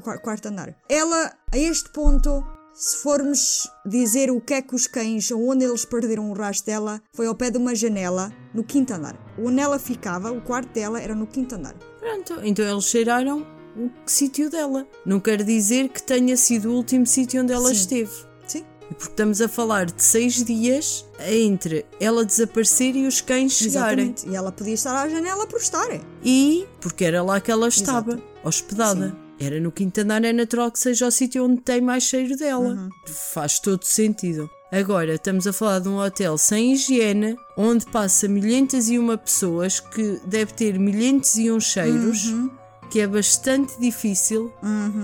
14 0.00 0.46
andar. 0.46 0.76
Ela, 0.88 1.32
a 1.52 1.58
este 1.58 1.90
ponto, 1.90 2.44
se 2.72 2.98
formos 2.98 3.68
dizer 3.84 4.30
o 4.30 4.40
que 4.40 4.54
é 4.54 4.62
que 4.62 4.76
os 4.76 4.86
cães, 4.86 5.28
ou 5.32 5.50
onde 5.50 5.64
eles 5.64 5.84
perderam 5.84 6.30
o 6.30 6.34
rastro 6.34 6.66
dela, 6.66 7.02
foi 7.16 7.26
ao 7.26 7.34
pé 7.34 7.50
de 7.50 7.58
uma 7.58 7.74
janela 7.74 8.32
no 8.54 8.62
quinto 8.62 8.94
andar. 8.94 9.16
Onde 9.36 9.60
ela 9.60 9.78
ficava, 9.78 10.30
o 10.30 10.40
quarto 10.40 10.72
dela 10.72 11.00
era 11.00 11.16
no 11.16 11.26
quinto 11.26 11.56
andar. 11.56 11.74
pronto, 11.98 12.40
então 12.44 12.64
eles 12.64 12.84
cheiraram 12.84 13.44
o 13.76 13.90
sítio 14.06 14.50
dela. 14.50 14.86
Não 15.04 15.20
quer 15.20 15.42
dizer 15.42 15.88
que 15.88 16.02
tenha 16.02 16.36
sido 16.36 16.70
o 16.70 16.74
último 16.76 17.06
sítio 17.06 17.42
onde 17.42 17.52
ela 17.52 17.68
Sim. 17.68 17.74
esteve. 17.74 18.10
Sim, 18.46 18.64
E 18.90 18.94
Porque 18.94 19.10
estamos 19.12 19.40
a 19.40 19.48
falar 19.48 19.86
de 19.86 20.02
seis 20.02 20.42
dias 20.44 21.06
entre 21.26 21.86
ela 22.00 22.24
desaparecer 22.24 22.94
e 22.96 23.06
os 23.06 23.20
cães 23.20 23.52
chegarem. 23.52 24.06
exatamente. 24.10 24.28
E 24.28 24.36
ela 24.36 24.52
podia 24.52 24.74
estar 24.74 24.94
à 25.00 25.08
janela 25.08 25.46
por 25.46 25.60
estar. 25.60 25.88
E 26.22 26.66
porque 26.80 27.04
era 27.04 27.22
lá 27.22 27.40
que 27.40 27.50
ela 27.50 27.68
estava, 27.68 28.12
Exato. 28.12 28.22
hospedada. 28.44 29.08
Sim. 29.10 29.16
Era 29.44 29.58
no 29.58 29.72
quinto 29.72 30.00
andar, 30.00 30.22
é 30.24 30.32
natural 30.32 30.70
que 30.70 30.78
seja 30.78 31.06
o 31.06 31.10
sítio 31.10 31.44
onde 31.44 31.60
tem 31.62 31.80
mais 31.80 32.04
cheiro 32.04 32.36
dela. 32.36 32.74
Uhum. 32.74 32.88
Faz 33.06 33.58
todo 33.58 33.82
sentido. 33.84 34.48
Agora, 34.70 35.14
estamos 35.14 35.46
a 35.46 35.52
falar 35.52 35.80
de 35.80 35.88
um 35.88 35.98
hotel 35.98 36.38
sem 36.38 36.72
higiene, 36.72 37.36
onde 37.58 37.84
passa 37.86 38.28
milhentas 38.28 38.88
e 38.88 38.98
uma 38.98 39.18
pessoas, 39.18 39.80
que 39.80 40.20
deve 40.26 40.52
ter 40.54 40.78
milhentos 40.78 41.34
e 41.36 41.50
uns 41.50 41.64
cheiros, 41.64 42.26
Uhum. 42.26 42.50
Que 42.92 43.00
é 43.00 43.06
bastante 43.06 43.80
difícil. 43.80 44.52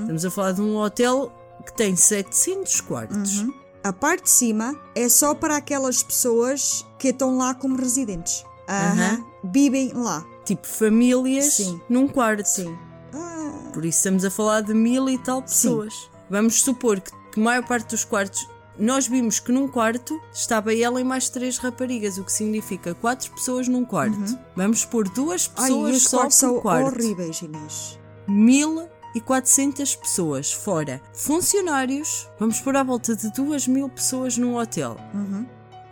Estamos 0.03 0.23
a 0.23 0.31
falar 0.31 0.53
de 0.53 0.61
um 0.61 0.77
hotel 0.77 1.33
que 1.65 1.73
tem 1.73 1.97
700 1.97 2.83
quartos. 2.83 3.39
Uhum. 3.41 3.55
A 3.83 3.95
parte 3.95 4.25
de 4.25 4.31
cima 4.31 4.79
é 4.95 5.09
só 5.09 5.35
para 5.35 5.57
aquelas 5.57 6.03
pessoas 6.03 6.85
que 6.99 7.09
estão 7.09 7.39
lá 7.39 7.55
como 7.55 7.79
residentes. 7.79 8.45
Aham. 8.69 9.25
Vivem 9.43 9.93
lá. 9.95 10.23
Tipo 10.45 10.67
famílias 10.67 11.55
Sim. 11.55 11.81
num 11.89 12.07
quarto. 12.07 12.47
Sim. 12.47 12.77
Ah, 13.15 13.71
Por 13.73 13.87
isso 13.87 13.97
estamos 14.01 14.23
a 14.23 14.31
falar 14.31 14.61
de 14.61 14.75
mil 14.75 15.09
e 15.09 15.17
tal 15.17 15.41
pessoas. 15.41 16.11
Vamos 16.29 16.61
supor 16.61 17.01
que 17.01 17.41
a 17.41 17.43
maior 17.43 17.67
parte 17.67 17.89
dos 17.89 18.05
quartos. 18.05 18.47
Nós 18.79 19.09
vimos 19.09 19.41
que 19.41 19.51
num 19.51 19.67
quarto 19.67 20.21
estava 20.33 20.73
ela 20.75 21.01
e 21.01 21.05
mais 21.05 21.29
três 21.29 21.59
raparigas, 21.59 22.17
o 22.17 22.25
que 22.25 22.33
significa 22.33 22.95
quatro 22.95 23.31
pessoas 23.33 23.67
num 23.67 23.85
quarto. 23.85 24.39
Vamos 24.55 24.85
pôr 24.85 25.09
duas 25.09 25.47
Uhum. 25.49 25.53
ai, 25.57 25.67
pessoas 25.69 25.97
os 25.97 26.03
só 26.05 26.17
quartos 26.19 26.37
por 26.37 26.41
são 26.41 26.61
quarto. 26.61 26.87
horríveis, 26.87 27.43
Inês. 27.43 27.99
Mil 28.29 28.89
e 29.15 29.21
quatrocentas 29.21 29.97
pessoas 29.97 30.53
fora. 30.53 31.01
Funcionários, 31.13 32.29
vamos 32.39 32.61
pôr 32.61 32.77
à 32.77 32.83
volta 32.83 33.17
de 33.17 33.33
duas 33.33 33.67
mil 33.67 33.89
pessoas 33.89 34.37
num 34.39 34.57
hotel. 34.57 34.97
Uhum. 35.15 35.47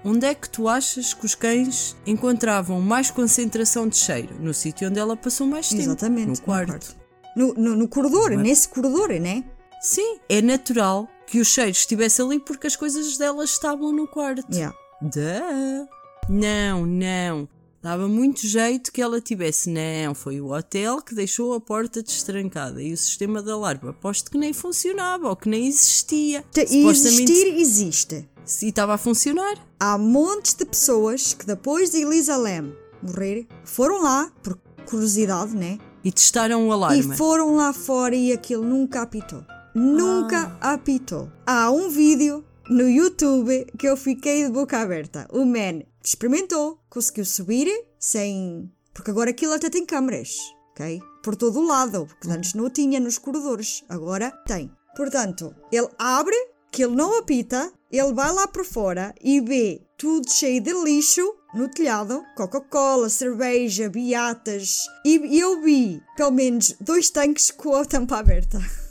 Onde 0.04 0.26
é 0.26 0.34
que 0.34 0.48
tu 0.48 0.68
achas 0.68 1.12
que 1.12 1.26
os 1.26 1.34
cães 1.34 1.96
encontravam 2.06 2.80
mais 2.80 3.10
concentração 3.10 3.88
de 3.88 3.96
cheiro? 3.96 4.36
No 4.38 4.54
sítio 4.54 4.88
onde 4.88 5.00
ela 5.00 5.16
passou 5.16 5.46
mais 5.46 5.68
tempo. 5.70 5.82
Exatamente. 5.82 6.28
No 6.28 6.40
quarto. 6.40 6.94
No, 7.34 7.52
no, 7.54 7.74
no 7.76 7.88
corredor, 7.88 8.30
nesse 8.30 8.68
corredor, 8.68 9.08
né? 9.08 9.42
Sim, 9.80 10.18
é 10.28 10.40
natural 10.40 11.08
que 11.26 11.40
o 11.40 11.44
cheiro 11.44 11.70
estivesse 11.70 12.22
ali 12.22 12.38
porque 12.38 12.66
as 12.66 12.76
coisas 12.76 13.16
dela 13.16 13.44
estavam 13.44 13.92
no 13.92 14.06
quarto. 14.06 14.44
Yeah. 14.52 14.76
Duh. 15.02 15.86
Não, 16.28 16.84
não. 16.86 17.48
Dava 17.82 18.08
muito 18.08 18.44
jeito 18.46 18.90
que 18.90 19.00
ela 19.00 19.20
tivesse. 19.20 19.70
Não, 19.70 20.12
foi 20.14 20.40
o 20.40 20.50
hotel 20.52 21.00
que 21.00 21.14
deixou 21.14 21.54
a 21.54 21.60
porta 21.60 22.02
destrancada 22.02 22.82
e 22.82 22.92
o 22.92 22.96
sistema 22.96 23.40
de 23.42 23.50
alarme. 23.50 23.90
Aposto 23.90 24.30
que 24.30 24.38
nem 24.38 24.52
funcionava 24.52 25.28
ou 25.28 25.36
que 25.36 25.48
nem 25.48 25.68
existia. 25.68 26.44
Te- 26.52 26.66
Supostamente 26.66 27.30
Existir 27.32 27.54
existe. 27.60 28.28
se 28.44 28.68
estava 28.68 28.94
a 28.94 28.98
funcionar. 28.98 29.54
Há 29.78 29.96
montes 29.98 30.54
de 30.54 30.64
pessoas 30.64 31.32
que 31.34 31.46
depois 31.46 31.90
de 31.90 31.98
Elisa 31.98 32.36
Lam 32.36 32.72
morrer 33.02 33.46
foram 33.62 34.02
lá, 34.02 34.32
por 34.42 34.58
curiosidade, 34.86 35.54
né? 35.54 35.78
E 36.02 36.10
testaram 36.10 36.66
o 36.68 36.72
alarme. 36.72 37.14
E 37.14 37.16
foram 37.16 37.54
lá 37.56 37.72
fora 37.72 38.16
e 38.16 38.32
aquilo 38.32 38.64
nunca 38.64 39.02
apitou. 39.02 39.44
Nunca 39.78 40.56
Ah. 40.58 40.72
apitou. 40.72 41.30
Há 41.46 41.70
um 41.70 41.90
vídeo 41.90 42.42
no 42.70 42.88
YouTube 42.88 43.66
que 43.78 43.86
eu 43.86 43.94
fiquei 43.94 44.46
de 44.46 44.50
boca 44.50 44.78
aberta. 44.80 45.28
O 45.30 45.44
man 45.44 45.82
experimentou, 46.02 46.78
conseguiu 46.88 47.26
subir 47.26 47.68
sem. 48.00 48.72
Porque 48.94 49.10
agora 49.10 49.28
aquilo 49.28 49.52
até 49.52 49.68
tem 49.68 49.84
câmaras, 49.84 50.34
ok? 50.70 50.98
Por 51.22 51.36
todo 51.36 51.60
o 51.60 51.66
lado, 51.66 52.06
porque 52.06 52.30
antes 52.30 52.54
não 52.54 52.70
tinha 52.70 52.98
nos 52.98 53.18
corredores, 53.18 53.84
agora 53.86 54.30
tem. 54.46 54.72
Portanto, 54.96 55.54
ele 55.70 55.90
abre, 55.98 56.36
que 56.72 56.82
ele 56.82 56.96
não 56.96 57.18
apita, 57.18 57.70
ele 57.92 58.14
vai 58.14 58.32
lá 58.32 58.48
por 58.48 58.64
fora 58.64 59.14
e 59.22 59.42
vê 59.42 59.82
tudo 59.98 60.30
cheio 60.30 60.62
de 60.62 60.72
lixo 60.72 61.34
no 61.54 61.68
telhado, 61.68 62.24
Coca-Cola, 62.34 63.10
cerveja, 63.10 63.90
beatas, 63.90 64.86
e 65.04 65.38
eu 65.38 65.60
vi 65.60 66.02
pelo 66.16 66.30
menos 66.30 66.74
dois 66.80 67.10
tanques 67.10 67.50
com 67.50 67.74
a 67.74 67.84
tampa 67.84 68.16
aberta. 68.16 68.58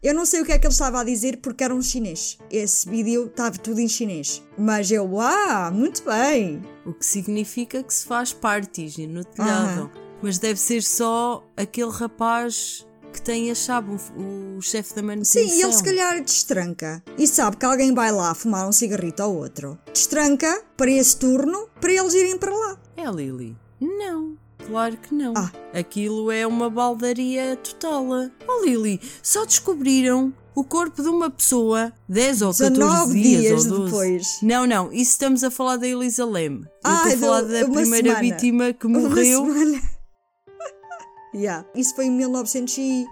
Eu 0.00 0.14
não 0.14 0.24
sei 0.24 0.40
o 0.40 0.44
que 0.44 0.52
é 0.52 0.58
que 0.58 0.64
ele 0.64 0.72
estava 0.72 1.00
a 1.00 1.04
dizer 1.04 1.38
porque 1.38 1.64
era 1.64 1.74
um 1.74 1.82
chinês. 1.82 2.38
Esse 2.50 2.88
vídeo 2.88 3.26
estava 3.26 3.58
tudo 3.58 3.80
em 3.80 3.88
chinês. 3.88 4.40
Mas 4.56 4.92
eu, 4.92 5.20
ah, 5.20 5.72
muito 5.74 6.04
bem. 6.04 6.62
O 6.86 6.92
que 6.92 7.04
significa 7.04 7.82
que 7.82 7.92
se 7.92 8.06
faz 8.06 8.32
parties 8.32 8.96
no 8.96 9.24
telhado. 9.24 9.90
Mas 10.22 10.38
deve 10.38 10.60
ser 10.60 10.82
só 10.82 11.44
aquele 11.56 11.90
rapaz 11.90 12.86
que 13.12 13.20
tem 13.20 13.50
a 13.50 13.54
chave, 13.56 13.90
o, 14.16 14.58
o 14.58 14.62
chefe 14.62 14.94
da 14.94 15.02
manutenção. 15.02 15.42
Sim, 15.42 15.58
e 15.58 15.62
ele 15.62 15.72
se 15.72 15.82
calhar 15.82 16.22
destranca. 16.22 17.02
E 17.16 17.26
sabe 17.26 17.56
que 17.56 17.66
alguém 17.66 17.92
vai 17.92 18.12
lá 18.12 18.32
fumar 18.34 18.68
um 18.68 18.72
cigarrito 18.72 19.22
ao 19.22 19.34
outro. 19.34 19.76
Destranca 19.92 20.62
para 20.76 20.90
esse 20.92 21.16
turno 21.16 21.68
para 21.80 21.92
eles 21.92 22.14
irem 22.14 22.38
para 22.38 22.54
lá. 22.54 22.78
É 22.96 23.10
Lily? 23.10 23.56
Não, 23.80 24.36
claro 24.68 24.96
que 24.96 25.14
não. 25.14 25.34
Ah. 25.36 25.50
Aquilo 25.72 26.30
é 26.30 26.46
uma 26.46 26.68
baldaria 26.70 27.56
total. 27.56 28.06
Oh 28.46 28.64
Lily, 28.64 29.00
só 29.22 29.44
descobriram 29.44 30.32
o 30.54 30.64
corpo 30.64 31.02
de 31.02 31.08
uma 31.08 31.30
pessoa 31.30 31.92
10 32.08 32.42
ou 32.42 32.48
14 32.52 32.70
19 32.74 33.20
dias, 33.22 33.40
dias 33.42 33.66
ou 33.66 33.78
12. 33.78 33.84
depois. 33.90 34.26
Não, 34.42 34.66
não, 34.66 34.92
isso 34.92 35.12
estamos 35.12 35.44
a 35.44 35.50
falar 35.50 35.76
da 35.76 35.86
Elisa 35.86 36.24
Lem. 36.24 36.62
Eu 36.62 36.68
Ah, 36.84 37.08
estou 37.08 37.12
a 37.12 37.16
falar 37.18 37.42
da 37.42 37.64
primeira 37.68 38.08
semana. 38.16 38.20
vítima 38.20 38.72
que 38.72 38.86
Uma 38.86 39.00
morreu. 39.00 39.44
semana. 39.46 39.80
yeah. 41.34 41.64
Isso 41.74 41.94
foi 41.94 42.06
em 42.06 42.10
1930 42.10 42.80
e 42.80 43.06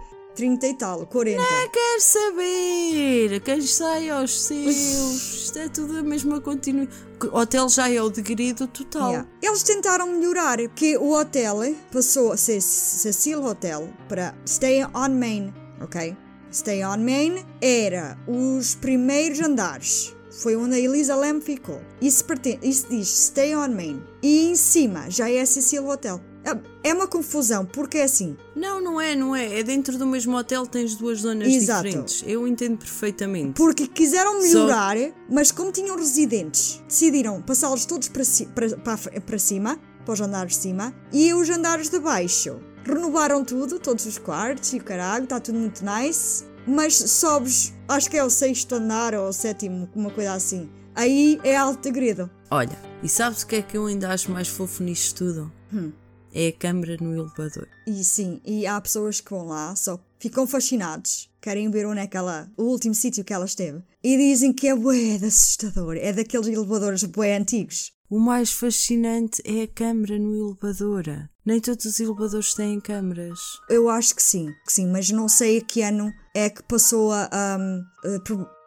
tal, 0.78 1.06
40. 1.06 1.42
Quer 1.72 2.00
saber? 2.00 3.40
Quem 3.40 3.60
sai 3.62 4.10
aos 4.10 4.38
seus? 4.38 4.76
Isto 4.76 5.58
é 5.58 5.68
tudo 5.68 5.98
a 5.98 6.02
mesma 6.02 6.40
continuidade. 6.40 6.96
O 7.32 7.38
hotel 7.38 7.68
já 7.68 7.90
é 7.90 8.00
o 8.02 8.10
degredo 8.10 8.66
total. 8.66 9.10
Yeah. 9.10 9.28
Eles 9.42 9.62
tentaram 9.62 10.06
melhorar, 10.06 10.58
porque 10.58 10.96
o 10.98 11.12
hotel 11.12 11.60
passou 11.90 12.32
a 12.32 12.36
ser 12.36 12.60
Cecil 12.60 13.42
Hotel 13.42 13.88
para 14.08 14.34
Stay 14.46 14.84
on 14.84 15.08
Main, 15.08 15.54
ok? 15.80 16.14
Stay 16.52 16.84
on 16.84 16.98
Main 16.98 17.44
era 17.62 18.18
os 18.28 18.74
primeiros 18.74 19.40
andares. 19.40 20.14
Foi 20.42 20.54
onde 20.54 20.74
a 20.74 20.78
Elisa 20.78 21.16
Lam 21.16 21.40
ficou. 21.40 21.80
Isso, 22.00 22.22
pertence, 22.26 22.58
isso 22.62 22.86
diz 22.90 23.08
Stay 23.08 23.56
on 23.56 23.68
Main. 23.68 24.02
E 24.22 24.50
em 24.50 24.54
cima 24.54 25.10
já 25.10 25.30
é 25.30 25.44
Cecil 25.46 25.88
Hotel. 25.88 26.20
É- 26.46 26.90
É 26.90 26.94
uma 26.94 27.08
confusão, 27.08 27.66
porque 27.66 27.98
é 27.98 28.04
assim. 28.04 28.36
Não, 28.54 28.80
não 28.80 29.00
é, 29.00 29.16
não 29.16 29.34
é. 29.34 29.58
É 29.58 29.62
dentro 29.64 29.98
do 29.98 30.06
mesmo 30.06 30.36
hotel 30.36 30.64
tens 30.66 30.94
duas 30.94 31.18
zonas 31.20 31.48
Exato. 31.48 31.82
diferentes. 31.84 32.22
Eu 32.26 32.46
entendo 32.46 32.78
perfeitamente. 32.78 33.54
Porque 33.54 33.88
quiseram 33.88 34.40
melhorar, 34.40 34.96
mas 35.28 35.50
como 35.50 35.72
tinham 35.72 35.96
residentes, 35.96 36.80
decidiram 36.86 37.42
passá-los 37.42 37.84
todos 37.84 38.08
para, 38.08 38.22
ci- 38.24 38.46
para, 38.46 38.76
para, 38.76 39.20
para 39.20 39.38
cima, 39.38 39.78
para 40.04 40.14
os 40.14 40.20
andares 40.20 40.52
de 40.52 40.62
cima, 40.62 40.94
e 41.12 41.34
os 41.34 41.50
andares 41.50 41.88
de 41.88 41.98
baixo. 41.98 42.60
Renovaram 42.84 43.44
tudo, 43.44 43.80
todos 43.80 44.06
os 44.06 44.16
quartos 44.16 44.72
e 44.72 44.76
o 44.76 44.84
caralho, 44.84 45.24
está 45.24 45.40
tudo 45.40 45.58
muito 45.58 45.82
nice. 45.84 46.44
Mas 46.68 46.94
sobes, 46.96 47.72
acho 47.88 48.08
que 48.08 48.16
é 48.16 48.22
o 48.24 48.30
sexto 48.30 48.76
andar 48.76 49.14
ou 49.14 49.28
o 49.28 49.32
sétimo, 49.32 49.88
uma 49.94 50.10
coisa 50.10 50.34
assim. 50.34 50.68
Aí 50.94 51.40
é 51.42 51.56
alto 51.56 51.82
segredo. 51.82 52.30
Olha, 52.50 52.78
e 53.02 53.08
sabes 53.08 53.42
o 53.42 53.46
que 53.48 53.56
é 53.56 53.62
que 53.62 53.76
eu 53.76 53.86
ainda 53.86 54.10
acho 54.10 54.30
mais 54.30 54.46
fofo 54.48 54.82
nisto 54.84 55.16
tudo? 55.24 55.52
Hum. 55.74 55.90
É 56.38 56.48
a 56.48 56.52
câmara 56.52 56.98
no 57.00 57.14
elevador. 57.14 57.66
E 57.86 58.04
sim, 58.04 58.42
e 58.44 58.66
há 58.66 58.78
pessoas 58.78 59.22
que 59.22 59.30
vão 59.30 59.46
lá, 59.46 59.74
só 59.74 59.98
ficam 60.20 60.46
fascinados, 60.46 61.30
querem 61.40 61.70
ver 61.70 61.86
onde 61.86 62.00
é 62.00 62.06
que 62.06 62.14
ela, 62.14 62.46
o 62.58 62.64
último 62.64 62.94
sítio 62.94 63.24
que 63.24 63.32
ela 63.32 63.46
esteve, 63.46 63.82
e 64.04 64.18
dizem 64.18 64.52
que 64.52 64.68
é 64.68 64.76
bué 64.76 65.16
de 65.16 65.24
assustador, 65.24 65.96
é 65.96 66.12
daqueles 66.12 66.46
elevadores 66.46 67.04
bué 67.04 67.38
antigos. 67.38 67.90
O 68.10 68.20
mais 68.20 68.52
fascinante 68.52 69.40
é 69.46 69.62
a 69.62 69.68
câmara 69.68 70.18
no 70.18 70.36
elevador. 70.36 71.04
Nem 71.42 71.58
todos 71.58 71.86
os 71.86 71.98
elevadores 71.98 72.52
têm 72.52 72.80
câmaras. 72.80 73.40
Eu 73.70 73.88
acho 73.88 74.14
que 74.14 74.22
sim, 74.22 74.52
que 74.66 74.72
sim, 74.74 74.86
mas 74.88 75.10
não 75.10 75.30
sei 75.30 75.56
a 75.56 75.64
que 75.64 75.80
ano 75.80 76.12
é 76.34 76.50
que 76.50 76.62
passou 76.64 77.12
a. 77.12 77.56
Um, 77.58 77.82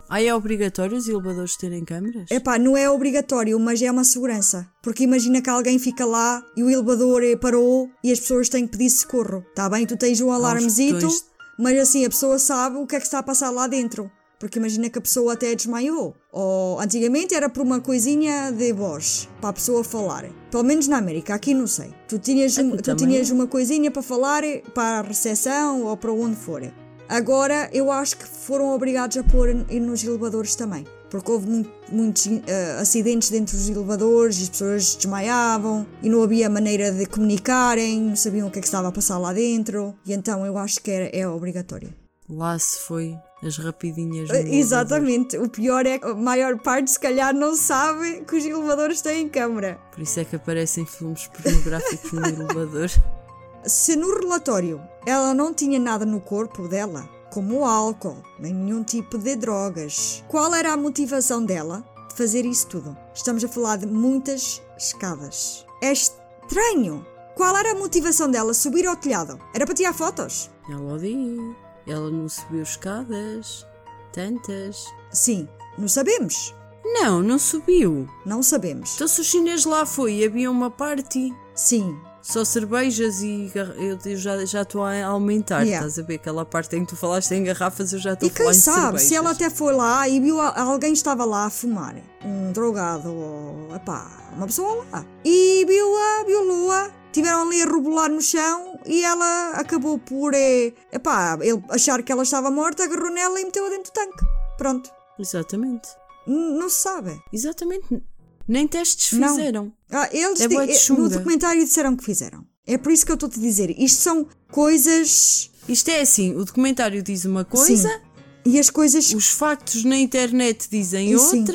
a 0.10 0.16
pro- 0.16 0.18
Ah, 0.18 0.24
é 0.24 0.34
obrigatório 0.34 0.98
os 0.98 1.08
elevadores 1.08 1.56
terem 1.56 1.86
câmaras? 1.86 2.30
Epá, 2.32 2.58
não 2.58 2.76
é 2.76 2.90
obrigatório, 2.90 3.60
mas 3.60 3.82
é 3.82 3.92
uma 3.92 4.04
segurança. 4.04 4.68
Porque 4.82 5.04
imagina 5.04 5.42
que 5.42 5.50
alguém 5.50 5.78
fica 5.80 6.06
lá 6.06 6.44
e 6.58 6.64
o 6.64 6.70
elevador 6.70 7.24
eh, 7.24 7.36
parou 7.36 7.90
e 8.04 8.12
as 8.12 8.20
pessoas 8.20 8.50
têm 8.50 8.66
que 8.66 8.78
pedir 8.78 8.90
socorro. 8.90 9.46
Tá 9.56 9.70
bem, 9.70 9.86
tu 9.86 9.96
tens 9.98 10.20
um 10.22 10.32
alarmezito, 10.32 10.96
botões. 10.96 11.24
mas 11.58 11.78
assim 11.80 12.06
a 12.06 12.10
pessoa 12.10 12.40
sabe 12.40 12.78
o 12.78 12.88
que 12.88 12.96
é 12.96 13.00
que 13.00 13.06
está 13.06 13.20
a 13.20 13.24
passar 13.24 13.50
lá 13.52 13.68
dentro. 13.68 14.10
Porque 14.40 14.58
imagina 14.58 14.90
que 14.90 14.98
a 14.98 15.02
pessoa 15.02 15.34
até 15.34 15.54
desmaiou. 15.54 16.16
Ou 16.32 16.80
antigamente 16.80 17.36
era 17.36 17.50
por 17.50 17.62
uma 17.62 17.82
coisinha 17.82 18.52
de 18.54 18.72
voz, 18.72 19.28
para 19.42 19.50
a 19.50 19.54
pessoa 19.54 19.84
falar. 19.84 20.30
Pelo 20.50 20.64
menos 20.64 20.88
na 20.88 20.98
América, 20.98 21.34
aqui 21.36 21.54
não 21.54 21.68
sei. 21.68 21.94
Tu 22.08 22.18
tinhas, 22.20 22.58
um- 22.58 22.78
tu 22.78 22.96
tinhas 22.96 23.30
uma 23.32 23.48
coisinha 23.48 23.92
para 23.92 24.02
falar 24.02 24.44
para 24.74 25.00
a 25.00 25.02
recepção 25.02 25.84
ou 25.84 25.98
para 25.98 26.14
onde 26.14 26.38
for. 26.38 26.62
Agora 27.10 27.70
eu 27.74 27.92
acho 27.92 28.18
que 28.18 28.26
foram 28.26 28.74
obrigados 28.76 29.18
a 29.18 29.24
pôr 29.24 29.54
nos 29.54 30.04
elevadores 30.04 30.54
também. 30.56 30.86
Porque 31.10 31.32
houve 31.32 31.48
mu- 31.50 31.66
muitos 31.92 32.28
eh, 32.46 32.78
acidentes 32.80 33.32
dentro 33.32 33.58
dos 33.58 33.68
elevadores 33.68 34.40
e 34.40 34.44
as 34.44 34.50
pessoas 34.50 34.96
desmaiavam 34.96 35.84
e 36.04 36.08
não 36.10 36.22
havia 36.22 36.48
maneira 36.48 36.92
de 36.92 37.08
comunicarem, 37.08 38.00
não 38.00 38.16
sabiam 38.16 38.48
o 38.48 38.52
que 38.52 38.60
é 38.60 38.62
que 38.62 38.68
estava 38.68 38.90
a 38.90 38.92
passar 38.92 39.18
lá 39.18 39.34
dentro. 39.34 39.96
E 40.06 40.14
então 40.14 40.46
eu 40.46 40.56
acho 40.56 40.80
que 40.82 40.92
era, 40.92 41.06
é 41.12 41.28
obrigatório. 41.28 41.92
Lá 42.30 42.60
se 42.60 42.78
foi 42.82 43.18
as 43.42 43.58
rapidinhas 43.58 44.30
Eh, 44.30 44.34
elevador. 44.34 44.54
Exatamente. 44.60 45.38
O 45.40 45.50
pior 45.50 45.84
é 45.88 45.98
que 45.98 46.06
a 46.06 46.14
maior 46.14 46.60
parte, 46.60 46.92
se 46.92 47.00
calhar, 47.00 47.34
não 47.34 47.56
sabe 47.56 48.22
que 48.28 48.36
os 48.36 48.46
elevadores 48.46 49.02
têm 49.02 49.28
câmara. 49.28 49.80
Por 49.92 50.04
isso 50.04 50.20
é 50.20 50.26
que 50.26 50.36
aparecem 50.36 50.86
filmes 50.86 51.26
pornográficos 51.26 52.12
no 52.12 52.24
elevador. 52.28 52.92
Se 53.66 53.96
no 53.96 54.18
relatório 54.20 54.82
ela 55.06 55.34
não 55.34 55.54
tinha 55.54 55.80
nada 55.80 56.06
no 56.06 56.22
corpo 56.22 56.68
dela, 56.68 57.10
como 57.32 57.66
álcool, 57.66 58.18
nem 58.40 58.54
nenhum 58.54 58.84
tipo 58.84 59.18
de 59.18 59.36
drogas, 59.36 60.24
qual 60.28 60.54
era 60.56 60.72
a 60.72 60.78
motivação 60.78 61.44
dela 61.44 61.84
de 62.10 62.16
fazer 62.16 62.46
isso 62.46 62.68
tudo? 62.68 62.98
Estamos 63.14 63.44
a 63.44 63.50
falar 63.50 63.78
de 63.78 63.86
muitas 63.86 64.62
escadas. 64.78 65.66
É 65.82 65.92
estranho! 65.92 67.06
Qual 67.36 67.56
era 67.56 67.72
a 67.72 67.76
motivação 67.76 68.30
dela 68.30 68.54
subir 68.54 68.86
ao 68.86 68.96
telhado? 68.96 69.40
Era 69.54 69.66
para 69.66 69.76
tirar 69.76 69.94
fotos? 69.94 70.50
Ela 70.70 70.94
o 70.94 70.98
diz. 70.98 71.56
Ela 71.88 72.10
não 72.10 72.28
subiu 72.28 72.62
escadas. 72.62 73.66
Tantas. 74.12 74.86
Sim, 75.12 75.48
não 75.78 75.88
sabemos. 75.88 76.54
Não, 76.84 77.22
não 77.22 77.40
subiu. 77.40 78.10
Não 78.26 78.44
sabemos. 78.44 78.96
Então 78.96 79.08
se 79.08 79.22
o 79.22 79.24
chinês 79.24 79.64
lá 79.64 79.86
foi 79.86 80.16
e 80.16 80.26
havia 80.26 80.52
uma 80.52 80.70
party. 80.70 81.34
Sim, 81.56 81.98
Só 82.22 82.44
cervejas 82.46 83.22
e 83.22 83.52
eu, 83.56 83.98
eu 84.06 84.18
já 84.18 84.46
já 84.46 84.62
estou 84.62 84.84
a 84.84 85.06
aumentar, 85.06 85.62
Yeah. 85.64 85.86
estás 85.88 86.00
a 86.04 86.08
ver? 86.08 86.16
Aquela 86.16 86.46
parte 86.46 86.76
em 86.76 86.84
que 86.86 86.90
tu 86.92 86.96
falaste 86.98 87.32
em 87.32 87.44
garrafas, 87.44 87.92
eu 87.94 88.00
já 88.00 88.14
estou 88.14 88.28
E 88.28 88.32
a 88.32 88.36
falar 88.36 88.50
quem 88.52 88.58
em 88.58 88.62
sabe, 88.62 89.00
se 89.00 89.16
ela 89.16 89.32
até 89.32 89.50
foi 89.50 89.74
lá 89.74 90.08
e 90.08 90.20
viu 90.20 90.40
a- 90.40 90.60
alguém 90.62 90.94
estava 90.94 91.26
lá 91.26 91.46
a 91.46 91.50
fumar, 91.50 91.96
um 92.24 92.52
drogado 92.52 93.10
ou 93.14 93.76
epá, 93.76 94.06
uma 94.36 94.46
pessoa 94.46 94.86
lá, 94.92 95.06
e 95.24 95.66
viu-a, 95.66 96.24
viu-a, 96.26 96.92
tiveram 97.12 97.42
ali 97.44 97.62
a 97.62 97.66
rebolar 97.66 98.10
no 98.10 98.22
chão 98.22 98.80
e 98.86 99.04
ela 99.04 99.52
acabou 99.56 99.98
por, 99.98 100.34
eh, 100.34 100.74
epá, 100.92 101.38
ele 101.42 101.64
achar 101.70 102.04
que 102.04 102.12
ela 102.12 102.24
estava 102.24 102.52
morta, 102.52 102.84
agarrou 102.84 103.10
nela 103.12 103.40
e 103.40 103.46
meteu-a 103.46 103.70
dentro 103.70 103.92
do 103.92 103.94
tanque. 103.94 104.26
Pronto. 104.58 104.92
Exatamente. 105.18 105.88
N- 106.28 106.60
não 106.60 106.70
se 106.70 106.76
sabe. 106.82 107.20
Exatamente. 107.34 108.04
Nem 108.50 108.68
testes 108.68 109.12
Não. 109.18 109.30
fizeram. 109.30 109.72
Ah, 109.92 110.10
eles 110.12 110.42
É 110.42 110.48
de 110.48 110.56
eh, 110.56 110.94
no 110.98 111.08
documentário 111.08 111.64
disseram 111.64 111.96
que 111.96 112.04
fizeram. 112.04 112.44
É 112.66 112.80
por 112.80 112.92
isso 112.92 113.06
que 113.06 113.12
eu 113.12 113.14
estou-te 113.14 113.38
a 113.38 113.42
dizer. 113.42 113.70
Isto 113.80 114.02
são 114.02 114.28
coisas. 114.52 115.52
Isto 115.68 115.90
é 115.90 116.02
assim, 116.02 116.36
o 116.36 116.44
documentário 116.44 117.04
diz 117.04 117.26
uma 117.26 117.46
coisa, 117.46 117.88
Sim. 117.88 118.00
E 118.46 118.60
as 118.60 118.72
coisas. 118.72 119.14
os 119.14 119.30
factos 119.30 119.84
na 119.84 119.98
internet 119.98 120.68
dizem 120.72 121.12
E 121.14 121.20
sim. 121.20 121.46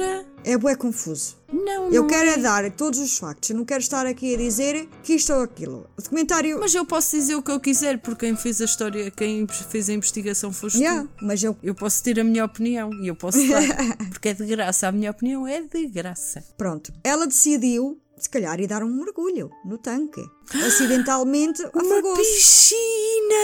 É 0.45 0.59
bué 0.59 0.77
confuso. 0.77 1.37
Não, 1.51 1.87
Eu 1.91 2.03
não 2.03 2.07
quero 2.07 2.29
é. 2.29 2.35
é 2.35 2.39
dar 2.39 2.71
todos 2.73 2.99
os 2.99 3.17
factos. 3.17 3.49
Eu 3.51 3.57
não 3.57 3.65
quero 3.65 3.81
estar 3.81 4.05
aqui 4.07 4.35
a 4.35 4.39
dizer 4.39 4.87
que 5.03 5.15
isto 5.15 5.33
ou 5.33 5.41
aquilo. 5.43 5.89
O 5.97 6.03
documentário. 6.03 6.61
Mas 6.61 6.75
eu 6.75 6.85
posso 6.85 7.17
dizer 7.17 7.35
o 7.35 7.43
que 7.43 7.51
eu 7.51 7.59
quiser, 7.59 7.99
porque 8.01 8.27
quem 8.27 8.37
fez 8.37 8.61
a 8.61 8.67
história, 8.67 9.11
quem 9.11 9.47
fez 9.49 9.89
a 9.89 9.95
investigação 9.95 10.53
foste 10.53 10.79
Yeah, 10.79 11.09
tu. 11.17 11.25
mas 11.25 11.43
eu. 11.43 11.57
Eu 11.63 11.75
posso 11.75 12.03
ter 12.03 12.21
a 12.21 12.25
minha 12.25 12.45
opinião 12.45 12.91
e 13.03 13.09
eu 13.09 13.17
posso 13.17 13.39
dar, 13.49 13.63
porque 14.11 14.29
é 14.29 14.35
de 14.35 14.45
graça. 14.45 14.89
A 14.89 14.93
minha 14.93 15.11
opinião 15.11 15.47
é 15.47 15.63
de 15.63 15.87
graça. 15.87 16.45
Pronto. 16.59 16.93
Ela 17.03 17.27
decidiu, 17.27 17.99
se 18.19 18.29
calhar, 18.29 18.61
ir 18.61 18.67
dar 18.67 18.83
um 18.83 18.95
mergulho 18.95 19.51
no 19.65 19.79
tanque. 19.79 20.23
Acidentalmente 20.67 21.63
Uma 21.73 21.83
afogou-se. 21.83 22.23
piscina! 22.23 23.35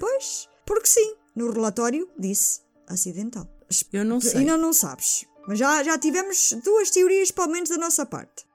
Pois, 0.00 0.48
porque 0.66 0.86
sim. 0.86 1.14
No 1.34 1.50
relatório 1.50 2.08
disse 2.18 2.60
acidental. 2.86 3.48
Eu 3.92 4.04
não 4.04 4.20
sei. 4.20 4.40
Ainda 4.40 4.56
não 4.56 4.72
sabes. 4.72 5.26
Mas 5.46 5.58
já, 5.58 5.82
já 5.82 5.98
tivemos 5.98 6.54
duas 6.64 6.90
teorias, 6.90 7.30
pelo 7.30 7.48
menos 7.48 7.68
da 7.68 7.78
nossa 7.78 8.06
parte. 8.06 8.46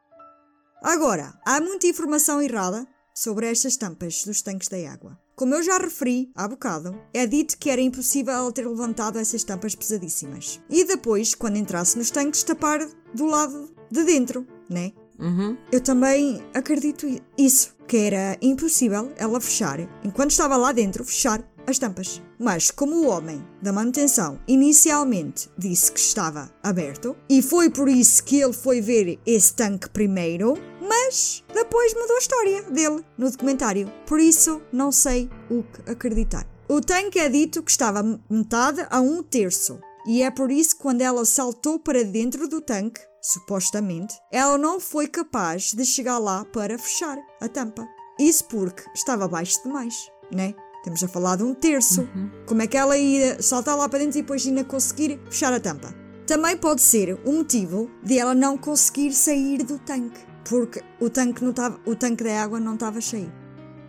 Agora, 0.81 1.33
há 1.45 1.59
muita 1.59 1.87
informação 1.87 2.41
errada 2.41 2.87
sobre 3.13 3.47
estas 3.47 3.75
tampas 3.75 4.23
dos 4.23 4.41
tanques 4.41 4.69
da 4.69 4.77
água. 4.91 5.19
Como 5.35 5.53
eu 5.55 5.63
já 5.63 5.77
referi 5.77 6.31
há 6.35 6.47
bocado, 6.47 6.99
é 7.13 7.25
dito 7.25 7.57
que 7.57 7.69
era 7.69 7.81
impossível 7.81 8.33
ela 8.33 8.51
ter 8.51 8.67
levantado 8.67 9.19
essas 9.19 9.43
tampas 9.43 9.75
pesadíssimas. 9.75 10.59
E 10.69 10.83
depois, 10.83 11.35
quando 11.35 11.57
entrasse 11.57 11.97
nos 11.97 12.09
tanques, 12.09 12.43
tapar 12.43 12.79
do 13.13 13.25
lado 13.25 13.69
de 13.91 14.03
dentro, 14.03 14.47
né? 14.69 14.91
Uhum. 15.19 15.57
Eu 15.71 15.81
também 15.81 16.41
acredito 16.53 17.05
isso, 17.37 17.75
que 17.87 17.97
era 17.97 18.37
impossível 18.41 19.11
ela 19.17 19.41
fechar, 19.41 19.79
enquanto 20.03 20.31
estava 20.31 20.55
lá 20.55 20.71
dentro, 20.71 21.03
fechar 21.03 21.41
as 21.69 21.79
tampas. 21.79 22.21
Mas 22.39 22.71
como 22.71 22.95
o 22.95 23.07
homem 23.07 23.45
da 23.61 23.71
manutenção 23.71 24.39
inicialmente 24.47 25.49
disse 25.57 25.91
que 25.91 25.99
estava 25.99 26.51
aberto, 26.63 27.15
e 27.29 27.41
foi 27.41 27.69
por 27.69 27.87
isso 27.87 28.23
que 28.23 28.41
ele 28.41 28.53
foi 28.53 28.81
ver 28.81 29.19
esse 29.25 29.53
tanque 29.53 29.89
primeiro, 29.89 30.57
mas 30.81 31.43
depois 31.53 31.93
mudou 31.93 32.15
a 32.15 32.19
história 32.19 32.63
dele 32.63 33.05
no 33.17 33.29
documentário. 33.29 33.91
Por 34.05 34.19
isso, 34.19 34.61
não 34.71 34.91
sei 34.91 35.29
o 35.49 35.63
que 35.63 35.91
acreditar. 35.91 36.47
O 36.67 36.81
tanque 36.81 37.19
é 37.19 37.29
dito 37.29 37.63
que 37.63 37.71
estava 37.71 38.03
metade 38.29 38.85
a 38.89 38.99
um 38.99 39.23
terço. 39.23 39.79
E 40.07 40.23
é 40.23 40.31
por 40.31 40.51
isso 40.51 40.75
que 40.75 40.81
quando 40.81 41.01
ela 41.01 41.25
saltou 41.25 41.77
para 41.77 42.03
dentro 42.03 42.47
do 42.47 42.61
tanque, 42.61 43.01
supostamente, 43.21 44.15
ela 44.31 44.57
não 44.57 44.79
foi 44.79 45.07
capaz 45.07 45.73
de 45.73 45.85
chegar 45.85 46.17
lá 46.17 46.45
para 46.45 46.79
fechar 46.79 47.17
a 47.41 47.47
tampa. 47.47 47.87
Isso 48.19 48.45
porque 48.45 48.83
estava 48.95 49.27
baixo 49.27 49.61
demais, 49.63 50.11
né? 50.31 50.53
Temos 50.83 51.03
a 51.03 51.07
falar 51.07 51.35
de 51.37 51.43
um 51.43 51.53
terço. 51.53 52.07
Como 52.45 52.61
é 52.61 52.67
que 52.67 52.77
ela 52.77 52.97
ia 52.97 53.41
saltar 53.41 53.77
lá 53.77 53.87
para 53.89 53.99
dentro 53.99 54.17
e 54.17 54.21
depois 54.21 54.45
ainda 54.45 54.63
conseguir 54.63 55.19
fechar 55.29 55.51
a 55.53 55.59
tampa? 55.59 55.93
Também 56.25 56.55
pode 56.55 56.81
ser 56.81 57.19
o 57.25 57.31
motivo 57.33 57.89
de 58.03 58.19
ela 58.19 58.35
não 58.35 58.57
conseguir 58.57 59.11
sair 59.13 59.63
do 59.63 59.79
tanque, 59.79 60.21
porque 60.47 60.81
o 60.99 61.09
tanque, 61.09 61.43
não 61.43 61.49
estava, 61.49 61.79
o 61.85 61.95
tanque 61.95 62.23
da 62.23 62.43
água 62.43 62.59
não 62.59 62.75
estava 62.75 63.01
cheio. 63.01 63.31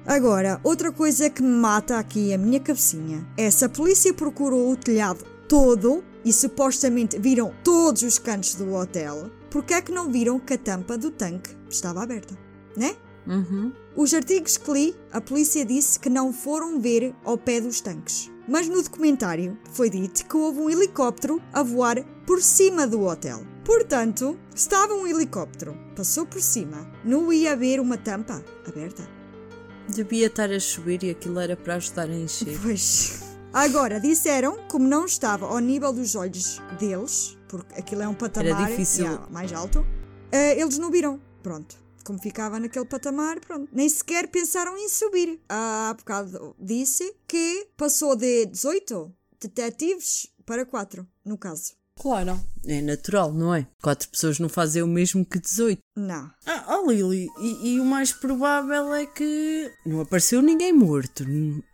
Agora, 0.07 0.59
outra 0.65 0.91
coisa 0.91 1.29
que 1.29 1.43
me 1.43 1.51
mata 1.51 1.99
aqui 1.99 2.33
a 2.33 2.39
minha 2.39 2.59
cabecinha 2.59 3.27
é 3.37 3.51
se 3.51 3.65
a 3.65 3.69
polícia 3.69 4.15
procurou 4.15 4.73
o 4.73 4.77
telhado 4.77 5.25
todo 5.47 6.03
e 6.25 6.33
supostamente 6.33 7.19
viram 7.19 7.53
todos 7.63 8.03
os 8.03 8.19
cantos 8.19 8.55
do 8.55 8.75
hotel, 8.75 9.31
porque 9.51 9.75
é 9.75 9.83
que 9.83 9.93
não 9.93 10.11
viram 10.11 10.41
que 10.41 10.55
a 10.55 10.59
tampa 10.59 10.97
do 10.97 11.11
tanque 11.11 11.51
estava 11.69 12.03
aberta, 12.03 12.35
né? 12.77 12.97
Uhum. 13.27 13.73
Os 13.97 14.15
artigos 14.15 14.57
que 14.57 14.71
li, 14.71 14.97
a 15.13 15.21
polícia 15.21 15.65
disse 15.65 15.99
que 15.99 16.09
não 16.09 16.33
foram 16.33 16.81
ver 16.81 17.15
ao 17.25 17.37
pé 17.37 17.61
dos 17.61 17.81
tanques. 17.81 18.31
Mas 18.49 18.69
no 18.69 18.83
documentário 18.83 19.59
foi 19.73 19.91
dito 19.91 20.27
que 20.27 20.37
houve 20.37 20.61
um 20.61 20.71
helicóptero 20.71 21.43
a 21.53 21.63
voar 21.63 22.05
por 22.27 22.41
cima 22.41 22.87
do 22.87 23.05
hotel. 23.05 23.45
Portanto, 23.65 24.39
estava 24.55 24.95
um 24.95 25.07
helicóptero, 25.07 25.77
passou 25.95 26.25
por 26.25 26.41
cima, 26.41 26.91
não 27.05 27.33
ia 27.33 27.53
haver 27.53 27.81
uma 27.81 27.99
tampa 27.99 28.45
aberta. 28.67 29.07
Devia 29.89 30.29
estar 30.29 30.51
a 30.51 30.59
chover 30.59 31.03
e 31.03 31.11
aquilo 31.11 31.41
era 31.41 31.57
para 31.57 31.75
ajudar 31.75 32.09
a 32.09 32.15
encher. 32.15 32.59
Pois. 32.63 33.23
Agora, 33.53 33.99
disseram, 33.99 34.57
como 34.69 34.87
não 34.87 35.05
estava 35.05 35.47
ao 35.47 35.59
nível 35.59 35.93
dos 35.93 36.15
olhos 36.15 36.63
deles, 36.79 37.37
porque 37.49 37.75
aquilo 37.79 38.03
é 38.03 38.09
um 38.09 38.15
patamar 38.15 38.71
mais 39.31 39.53
alto, 39.53 39.85
eh, 40.31 40.61
eles 40.61 40.79
não 40.79 40.91
viram. 40.91 41.21
Pronto. 41.43 41.80
Como 42.05 42.21
ficava 42.21 42.59
naquele 42.59 42.85
patamar, 42.85 43.41
pronto. 43.41 43.69
Nem 43.73 43.89
sequer 43.89 44.29
pensaram 44.29 44.77
em 44.77 44.89
subir. 44.89 45.41
Ah, 45.49 45.91
há 45.91 45.95
bocado 45.95 46.57
disse 46.59 47.15
que 47.29 47.69
passou 47.77 48.17
de 48.17 48.47
18 48.47 49.13
detetives 49.41 50.29
para 50.45 50.67
4, 50.67 51.07
no 51.25 51.39
caso. 51.39 51.73
Claro. 52.01 52.41
É 52.67 52.81
natural, 52.81 53.33
não 53.33 53.55
é? 53.55 53.67
Quatro 53.83 54.09
pessoas 54.09 54.39
não 54.39 54.49
fazem 54.49 54.83
o 54.83 54.87
mesmo 54.87 55.25
que 55.25 55.39
18. 55.39 55.81
Não. 55.97 56.31
Ah, 56.47 56.79
oh 56.79 56.91
Lily, 56.91 57.29
e, 57.39 57.75
e 57.75 57.81
o 57.81 57.85
mais 57.85 58.13
provável 58.13 58.95
é 58.95 59.07
que 59.07 59.71
não 59.85 60.01
apareceu 60.01 60.41
ninguém 60.41 60.73
morto. 60.73 61.25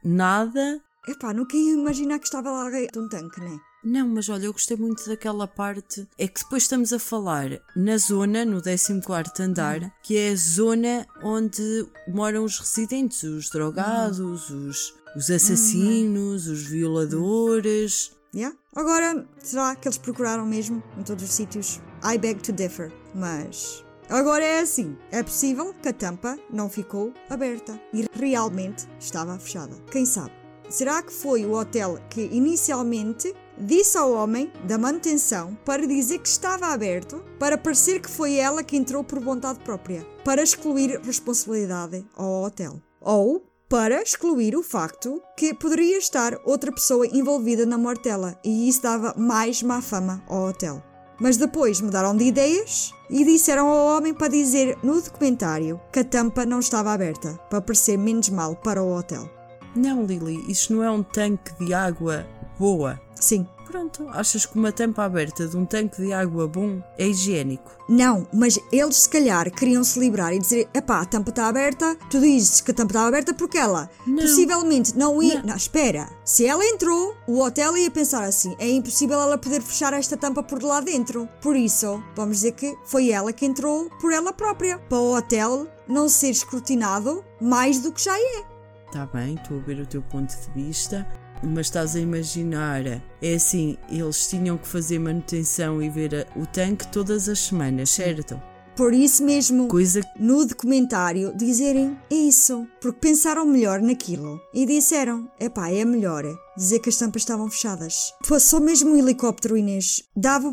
Nada. 0.03 0.81
Epá, 1.07 1.33
nunca 1.33 1.57
ia 1.57 1.75
imaginar 1.75 2.19
que 2.19 2.25
estava 2.25 2.51
lá 2.51 2.69
de 2.69 2.99
um 2.99 3.09
tanque, 3.09 3.41
né? 3.41 3.57
Não, 3.87 4.09
mas 4.09 4.29
olha, 4.29 4.47
eu 4.47 4.53
gostei 4.53 4.77
muito 4.77 5.09
daquela 5.09 5.47
parte. 5.47 6.09
É 6.19 6.27
que 6.27 6.43
depois 6.43 6.65
estamos 6.65 6.93
a 6.93 6.99
falar 6.99 7.63
na 7.77 7.97
zona, 7.97 8.45
no 8.45 8.61
14 8.61 9.41
andar, 9.41 9.95
que 10.03 10.17
é 10.17 10.33
a 10.33 10.35
zona 10.35 11.07
onde 11.23 11.87
moram 12.09 12.43
os 12.43 12.59
residentes, 12.59 13.23
os 13.23 13.49
drogados, 13.49 14.51
os, 14.51 14.93
os 15.15 15.31
assassinos, 15.31 16.49
os 16.49 16.65
violadores. 16.65 18.11
Yeah? 18.35 18.57
Agora, 18.75 19.25
será 19.41 19.77
que 19.77 19.87
eles 19.87 19.99
procuraram 19.99 20.45
mesmo 20.45 20.83
em 20.99 21.05
todos 21.05 21.23
os 21.23 21.31
sítios? 21.31 21.81
I 22.03 22.19
beg 22.19 22.43
to 22.43 22.51
differ, 22.51 22.93
mas. 23.15 23.85
Agora 24.11 24.45
é 24.45 24.63
assim: 24.63 24.99
é 25.13 25.23
possível 25.23 25.73
que 25.81 25.91
a 25.91 25.93
tampa 25.93 26.37
não 26.53 26.69
ficou 26.69 27.15
aberta 27.31 27.81
e 27.95 28.05
realmente 28.13 28.85
estava 28.99 29.39
fechada. 29.39 29.77
Quem 29.93 30.05
sabe? 30.05 30.33
Será 30.69 31.01
que 31.01 31.13
foi 31.13 31.47
o 31.47 31.53
hotel 31.53 32.01
que 32.11 32.23
inicialmente 32.23 33.33
disse 33.59 33.97
ao 33.97 34.13
homem 34.13 34.53
da 34.65 34.79
manutenção 34.79 35.57
para 35.65 35.87
dizer 35.87 36.19
que 36.19 36.29
estava 36.29 36.67
aberto, 36.67 37.23
para 37.39 37.59
parecer 37.59 38.01
que 38.01 38.11
foi 38.11 38.37
ela 38.37 38.63
que 38.63 38.77
entrou 38.77 39.03
por 39.03 39.21
vontade 39.21 39.59
própria, 39.61 40.07
para 40.25 40.43
excluir 40.43 41.01
responsabilidade 41.03 42.05
ao 42.15 42.45
hotel? 42.45 42.81
Ou 43.01 43.45
para 43.69 44.01
excluir 44.01 44.57
o 44.57 44.63
facto 44.63 45.21
que 45.37 45.53
poderia 45.53 45.99
estar 45.99 46.39
outra 46.45 46.71
pessoa 46.71 47.07
envolvida 47.07 47.67
na 47.67 47.77
mortela 47.77 48.39
e 48.45 48.69
isso 48.69 48.83
dava 48.83 49.15
mais 49.17 49.63
má 49.63 49.83
fama 49.83 50.23
ao 50.29 50.49
hotel. 50.49 50.83
Mas 51.19 51.37
depois 51.37 51.81
mudaram 51.81 52.17
de 52.17 52.25
ideias 52.25 52.93
e 53.09 53.25
disseram 53.25 53.69
ao 53.69 53.97
homem 53.97 54.13
para 54.13 54.29
dizer 54.29 54.79
no 54.83 55.01
documentário 55.01 55.81
que 55.91 56.01
a 56.01 56.05
tampa 56.05 56.45
não 56.45 56.61
estava 56.61 56.93
aberta, 56.93 57.33
para 57.51 57.61
parecer 57.61 57.97
menos 57.97 58.29
mal 58.29 58.55
para 58.55 58.83
o 58.83 58.95
hotel. 58.95 59.29
Não, 59.75 60.05
Lily, 60.05 60.45
isto 60.49 60.75
não 60.75 60.83
é 60.83 60.91
um 60.91 61.03
tanque 61.03 61.53
de 61.63 61.75
água 61.75 62.27
boa. 62.59 63.01
Sim. 63.21 63.47
Pronto, 63.67 64.09
achas 64.11 64.47
que 64.47 64.57
uma 64.57 64.71
tampa 64.71 65.03
aberta 65.03 65.47
de 65.49 65.57
um 65.57 65.65
tanque 65.67 66.01
de 66.01 66.13
água 66.13 66.47
bom 66.47 66.81
é 66.97 67.09
higiênico? 67.09 67.73
Não, 67.89 68.25
mas 68.33 68.61
eles 68.71 68.99
se 68.99 69.09
calhar 69.09 69.51
queriam 69.51 69.83
se 69.83 69.99
livrar 69.99 70.33
e 70.33 70.39
dizer: 70.39 70.69
epá, 70.73 71.01
a 71.01 71.05
tampa 71.05 71.31
está 71.31 71.49
aberta, 71.49 71.97
tu 72.09 72.21
dizes 72.21 72.61
que 72.61 72.71
a 72.71 72.75
tampa 72.75 72.93
está 72.93 73.07
aberta 73.07 73.35
porque 73.35 73.59
ela 73.59 73.91
Não. 74.07 74.23
possivelmente 74.23 74.97
não 74.97 75.21
ia. 75.21 75.41
Não. 75.41 75.49
Não. 75.49 75.57
espera. 75.57 76.09
Se 76.25 76.47
ela 76.47 76.65
entrou, 76.65 77.17
o 77.27 77.41
hotel 77.41 77.77
ia 77.77 77.91
pensar 77.91 78.23
assim: 78.25 78.55
é 78.61 78.69
impossível 78.71 79.21
ela 79.21 79.37
poder 79.37 79.61
fechar 79.61 79.93
esta 79.93 80.17
tampa 80.17 80.45
por 80.45 80.63
lá 80.63 80.81
dentro. 80.81 81.29
Por 81.43 81.57
isso, 81.57 82.01
vamos 82.15 82.37
dizer 82.37 82.53
que 82.53 82.73
foi 82.85 83.11
ela 83.11 83.33
que 83.33 83.45
entrou 83.45 83.91
por 84.01 84.13
ela 84.13 84.33
própria, 84.33 84.79
para 84.79 84.99
o 84.99 85.17
hotel 85.17 85.67
não 85.89 86.09
ser 86.09 86.31
escrutinado 86.31 87.25
mais 87.41 87.81
do 87.81 87.91
que 87.91 88.03
já 88.05 88.17
é. 88.17 88.45
Está 88.87 89.07
bem, 89.07 89.35
estou 89.35 89.59
a 89.59 89.61
ver 89.63 89.81
o 89.81 89.87
teu 89.87 90.01
ponto 90.03 90.33
de 90.33 90.51
vista, 90.63 91.07
mas 91.43 91.67
estás 91.67 91.97
a 91.97 92.01
imaginar, 92.01 92.87
é 92.87 93.35
assim, 93.35 93.77
eles 93.91 94.27
tinham 94.29 94.57
que 94.57 94.69
fazer 94.69 94.99
manutenção 94.99 95.83
e 95.83 95.89
ver 95.89 96.27
o 96.37 96.47
tanque 96.47 96.87
todas 96.89 97.29
as 97.29 97.39
semanas, 97.39 97.91
certo? 97.91 98.41
Por 98.77 98.93
isso 98.93 99.25
mesmo. 99.25 99.69
Coisa 99.69 100.03
no 100.21 100.45
documentário 100.45 101.35
dizerem 101.35 101.97
isso, 102.11 102.69
porque 102.79 103.01
pensaram 103.01 103.47
melhor 103.47 103.81
naquilo 103.81 104.39
e 104.53 104.67
disseram: 104.67 105.31
epá, 105.41 105.71
é 105.71 105.83
melhor 105.83 106.25
dizer 106.57 106.81
que 106.81 106.91
as 106.91 106.97
tampas 106.97 107.23
estavam 107.23 107.51
fechadas. 107.51 108.13
Passou 108.29 108.61
mesmo 108.61 108.91
um 108.91 108.99
helicóptero, 108.99 109.57
Inês. 109.57 110.03
Dava 110.15 110.53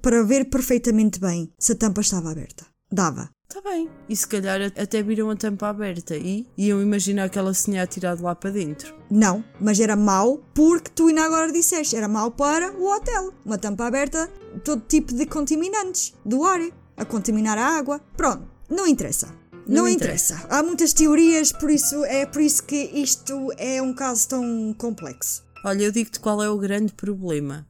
para 0.00 0.22
ver 0.22 0.48
perfeitamente 0.48 1.18
bem 1.18 1.52
se 1.58 1.72
a 1.72 1.76
tampa 1.76 2.00
estava 2.00 2.30
aberta. 2.30 2.64
Dava. 2.92 3.33
Está 3.48 3.60
bem. 3.60 3.88
E 4.08 4.16
se 4.16 4.26
calhar 4.26 4.60
até 4.62 5.02
viram 5.02 5.30
a 5.30 5.36
tampa 5.36 5.68
aberta 5.68 6.16
e 6.16 6.46
iam 6.56 6.82
imaginar 6.82 7.28
que 7.30 7.38
ela 7.38 7.54
se 7.54 7.66
tinha 7.66 7.82
atirado 7.82 8.22
lá 8.22 8.34
para 8.34 8.50
dentro. 8.50 8.94
Não, 9.10 9.44
mas 9.60 9.78
era 9.78 9.94
mau 9.94 10.38
porque 10.54 10.90
tu 10.90 11.06
ainda 11.06 11.24
agora 11.24 11.52
disseste, 11.52 11.94
era 11.94 12.08
mau 12.08 12.30
para 12.30 12.72
o 12.72 12.90
hotel. 12.90 13.32
Uma 13.44 13.58
tampa 13.58 13.86
aberta, 13.86 14.28
todo 14.64 14.82
tipo 14.82 15.14
de 15.14 15.26
contaminantes 15.26 16.14
do 16.24 16.42
ar, 16.42 16.60
a 16.96 17.04
contaminar 17.04 17.58
a 17.58 17.76
água. 17.78 18.00
Pronto, 18.16 18.44
não 18.68 18.86
interessa. 18.86 19.28
Não, 19.66 19.84
Não 19.84 19.88
interessa. 19.88 20.46
Há 20.50 20.62
muitas 20.62 20.92
teorias, 20.92 21.50
por 21.52 21.70
isso 21.70 22.04
é 22.04 22.26
por 22.26 22.42
isso 22.42 22.62
que 22.64 22.76
isto 22.76 23.50
é 23.56 23.80
um 23.80 23.94
caso 23.94 24.28
tão 24.28 24.74
complexo. 24.76 25.42
Olha, 25.64 25.84
eu 25.84 25.92
digo-te 25.92 26.20
qual 26.20 26.42
é 26.42 26.50
o 26.50 26.58
grande 26.58 26.92
problema. 26.92 27.66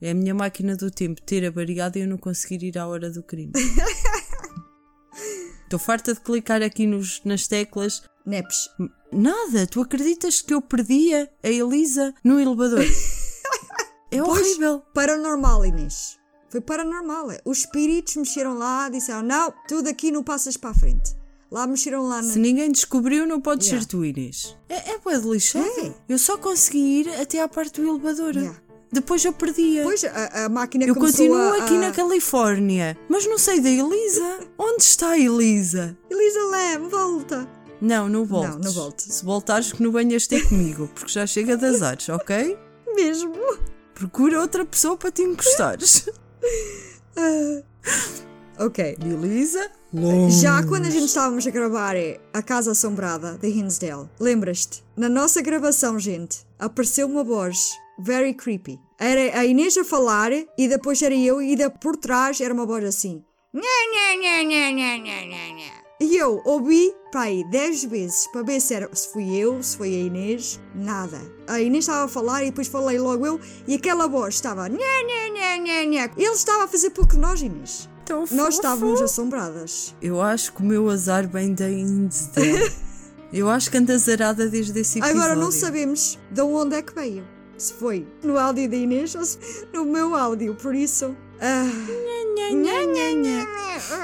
É 0.00 0.12
a 0.12 0.14
minha 0.14 0.32
máquina 0.32 0.76
do 0.76 0.90
tempo 0.90 1.20
ter 1.20 1.44
avariado 1.44 1.98
e 1.98 2.02
eu 2.02 2.08
não 2.08 2.16
conseguir 2.16 2.62
ir 2.64 2.78
à 2.78 2.86
hora 2.86 3.10
do 3.10 3.22
crime. 3.22 3.52
Estou 5.64 5.78
farta 5.78 6.14
de 6.14 6.20
clicar 6.20 6.62
aqui 6.62 6.86
nos, 6.86 7.20
nas 7.24 7.46
teclas. 7.46 8.02
Neps. 8.24 8.68
Nada, 9.12 9.66
tu 9.66 9.80
acreditas 9.80 10.42
que 10.42 10.52
eu 10.52 10.60
perdia 10.60 11.30
a 11.42 11.48
Elisa 11.48 12.14
no 12.24 12.38
elevador? 12.40 12.84
É 14.08 14.22
horrível. 14.22 14.82
Paranormal, 14.94 15.66
Inês. 15.66 16.16
Foi 16.48 16.60
paranormal. 16.60 17.26
Os 17.44 17.58
espíritos 17.58 18.14
mexeram 18.16 18.54
lá, 18.56 18.88
disseram: 18.88 19.22
não, 19.22 19.52
tu 19.66 19.82
daqui 19.82 20.12
não 20.12 20.22
passas 20.22 20.56
para 20.56 20.70
a 20.70 20.74
frente. 20.74 21.14
Lá 21.50 21.66
mexeram 21.66 22.06
lá 22.06 22.22
na. 22.22 22.32
Se 22.32 22.38
ninguém 22.38 22.70
descobriu, 22.70 23.26
não 23.26 23.40
podes 23.40 23.66
Yeah. 23.66 23.82
ser 23.82 23.88
tu, 23.88 24.04
Inês. 24.04 24.56
É, 24.68 24.92
é 24.92 24.98
bué 24.98 25.18
de 25.18 25.28
lixado. 25.28 25.66
É. 25.80 25.92
Eu 26.08 26.18
só 26.18 26.38
consegui 26.38 27.00
ir 27.00 27.08
até 27.20 27.42
à 27.42 27.48
parte 27.48 27.80
do 27.80 27.88
elevador. 27.88 28.36
Yeah. 28.36 28.60
Depois 28.92 29.24
eu 29.24 29.32
perdia. 29.32 29.82
Pois 29.82 30.04
a, 30.04 30.44
a 30.44 30.48
máquina 30.48 30.84
eu 30.84 30.94
continuo 30.94 31.36
a, 31.36 31.64
aqui 31.64 31.74
a... 31.74 31.80
na 31.80 31.92
Califórnia, 31.92 32.96
mas 33.08 33.26
não 33.26 33.38
sei 33.38 33.60
da 33.60 33.68
Elisa. 33.68 34.40
Onde 34.58 34.82
está 34.82 35.10
a 35.10 35.18
Elisa? 35.18 35.96
Elisa 36.10 36.40
Lam, 36.44 36.88
volta. 36.88 37.48
Não, 37.80 38.08
não 38.08 38.24
voltes. 38.24 38.54
Não, 38.54 38.60
não 38.60 38.72
volto. 38.72 39.00
Se 39.00 39.24
voltares, 39.24 39.72
que 39.72 39.82
não 39.82 39.92
venhas 39.92 40.26
ter 40.26 40.48
comigo, 40.48 40.88
porque 40.94 41.12
já 41.12 41.26
chega 41.26 41.56
de 41.56 41.66
azares, 41.66 42.08
ok? 42.08 42.56
Mesmo. 42.94 43.34
Procura 43.94 44.40
outra 44.40 44.64
pessoa 44.64 44.96
para 44.96 45.10
te 45.10 45.22
encostares. 45.22 46.08
Ok. 48.58 48.96
Elisa? 49.02 49.70
Já 50.30 50.62
quando 50.62 50.86
a 50.86 50.90
gente 50.90 51.06
estávamos 51.06 51.46
a 51.46 51.50
gravar 51.50 51.94
é, 51.94 52.18
A 52.32 52.42
Casa 52.42 52.72
Assombrada 52.72 53.36
de 53.38 53.48
Hinsdale, 53.48 54.08
lembras-te? 54.18 54.82
Na 54.96 55.08
nossa 55.08 55.42
gravação, 55.42 55.98
gente, 55.98 56.38
apareceu 56.58 57.06
uma 57.06 57.22
voz 57.22 57.72
very 57.98 58.34
creepy. 58.34 58.78
Era 58.98 59.38
a 59.38 59.44
Inês 59.44 59.76
a 59.76 59.84
falar 59.84 60.32
e 60.32 60.68
depois 60.68 61.00
era 61.02 61.14
eu 61.14 61.40
e 61.42 61.56
da 61.56 61.70
por 61.70 61.96
trás 61.96 62.40
era 62.40 62.52
uma 62.52 62.66
voz 62.66 62.84
assim. 62.84 63.22
Nha, 63.52 63.62
nha, 63.62 64.16
nha, 64.16 64.42
nha, 64.42 64.70
nha, 64.70 64.96
nha, 64.98 65.24
nha, 65.26 65.52
nha. 65.54 65.86
E 65.98 66.14
eu 66.16 66.42
ouvi, 66.44 66.92
pai, 67.10 67.42
10 67.50 67.84
vezes 67.84 68.26
para 68.30 68.42
ver 68.42 68.60
se, 68.60 68.74
era, 68.74 68.94
se 68.94 69.10
fui 69.10 69.34
eu, 69.34 69.62
se 69.62 69.78
foi 69.78 69.88
a 69.94 69.98
Inês, 69.98 70.60
nada. 70.74 71.18
A 71.46 71.58
Inês 71.58 71.84
estava 71.84 72.04
a 72.04 72.08
falar 72.08 72.42
e 72.42 72.50
depois 72.50 72.68
falei 72.68 72.98
logo 72.98 73.26
eu 73.26 73.40
e 73.66 73.76
aquela 73.76 74.06
voz 74.06 74.34
estava. 74.34 74.68
Nha, 74.68 74.76
nha, 74.78 75.28
nha, 75.30 75.56
nha, 75.56 75.84
nha. 75.84 76.10
Ele 76.16 76.26
estava 76.32 76.64
a 76.64 76.68
fazer 76.68 76.90
pouco 76.90 77.12
que 77.12 77.16
nós, 77.16 77.40
Inês. 77.40 77.88
Tão 78.04 78.20
Nós 78.20 78.28
fofo. 78.30 78.48
estávamos 78.50 79.02
assombradas. 79.02 79.94
Eu 80.00 80.20
acho 80.20 80.52
que 80.52 80.60
o 80.62 80.64
meu 80.64 80.88
azar 80.90 81.26
vem 81.28 81.54
da 81.54 81.68
Innsdale. 81.68 82.70
Eu 83.32 83.50
acho 83.50 83.70
que 83.70 83.76
anda 83.76 83.94
azarada 83.94 84.48
desde 84.48 84.78
esse 84.78 84.98
episódio. 84.98 85.20
Agora 85.20 85.34
não 85.34 85.50
sabemos 85.50 86.16
de 86.30 86.40
onde 86.42 86.76
é 86.76 86.82
que 86.82 86.94
veio. 86.94 87.26
Se 87.58 87.72
foi 87.74 88.06
no 88.22 88.38
áudio 88.38 88.68
da 88.68 88.76
Inês 88.76 89.14
ou 89.14 89.24
se 89.24 89.38
no 89.72 89.84
meu 89.84 90.14
áudio, 90.14 90.54
por 90.54 90.74
isso. 90.74 91.16
Ah, 91.40 91.64
Nha, 91.64 92.52
nha, 92.52 92.84
nha, 92.84 93.12
nha. 93.12 93.46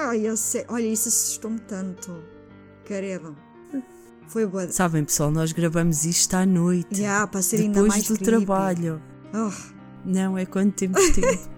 ai, 0.09 0.27
eu 0.27 0.37
sei. 0.37 0.65
Olha, 0.69 0.87
isso 0.87 1.09
assustou-me 1.09 1.61
tanto. 1.61 2.23
Caramba. 2.89 3.35
Foi 4.29 4.47
boa. 4.47 4.67
Sabem, 4.69 5.05
pessoal, 5.05 5.31
nós 5.31 5.53
gravamos 5.53 6.05
isto 6.07 6.35
à 6.35 6.47
noite. 6.47 7.03
Já, 7.03 7.27
para 7.27 7.43
ser 7.43 7.57
ainda 7.57 7.75
depois 7.75 7.89
mais 7.93 8.03
do 8.09 8.15
creepy. 8.15 8.25
trabalho. 8.25 9.03
Oh, 9.35 9.51
Não, 10.05 10.37
é 10.39 10.47
quando 10.47 10.73
temos 10.73 11.11
tempo. 11.11 11.51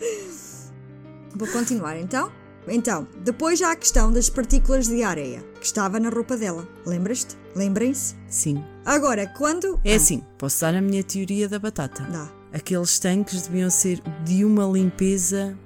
vou 1.34 1.48
continuar 1.48 1.98
então. 1.98 2.30
Então, 2.68 3.08
depois 3.24 3.58
já 3.58 3.72
a 3.72 3.76
questão 3.76 4.12
das 4.12 4.28
partículas 4.30 4.86
de 4.86 5.02
areia 5.02 5.44
que 5.60 5.66
estava 5.66 6.00
na 6.00 6.08
roupa 6.08 6.36
dela. 6.36 6.66
Lembras-te? 6.86 7.36
Lembrem-se? 7.54 8.14
Sim. 8.28 8.64
Agora, 8.84 9.26
quando. 9.36 9.78
É 9.84 9.92
Ah, 9.92 9.96
assim, 9.96 10.24
posso 10.38 10.60
dar 10.62 10.74
a 10.74 10.80
minha 10.80 11.04
teoria 11.04 11.48
da 11.48 11.58
batata. 11.58 12.02
Dá. 12.04 12.32
Aqueles 12.52 12.98
tanques 12.98 13.42
deviam 13.46 13.70
ser 13.70 14.00
de 14.24 14.44
uma 14.44 14.64
limpeza 14.66 15.56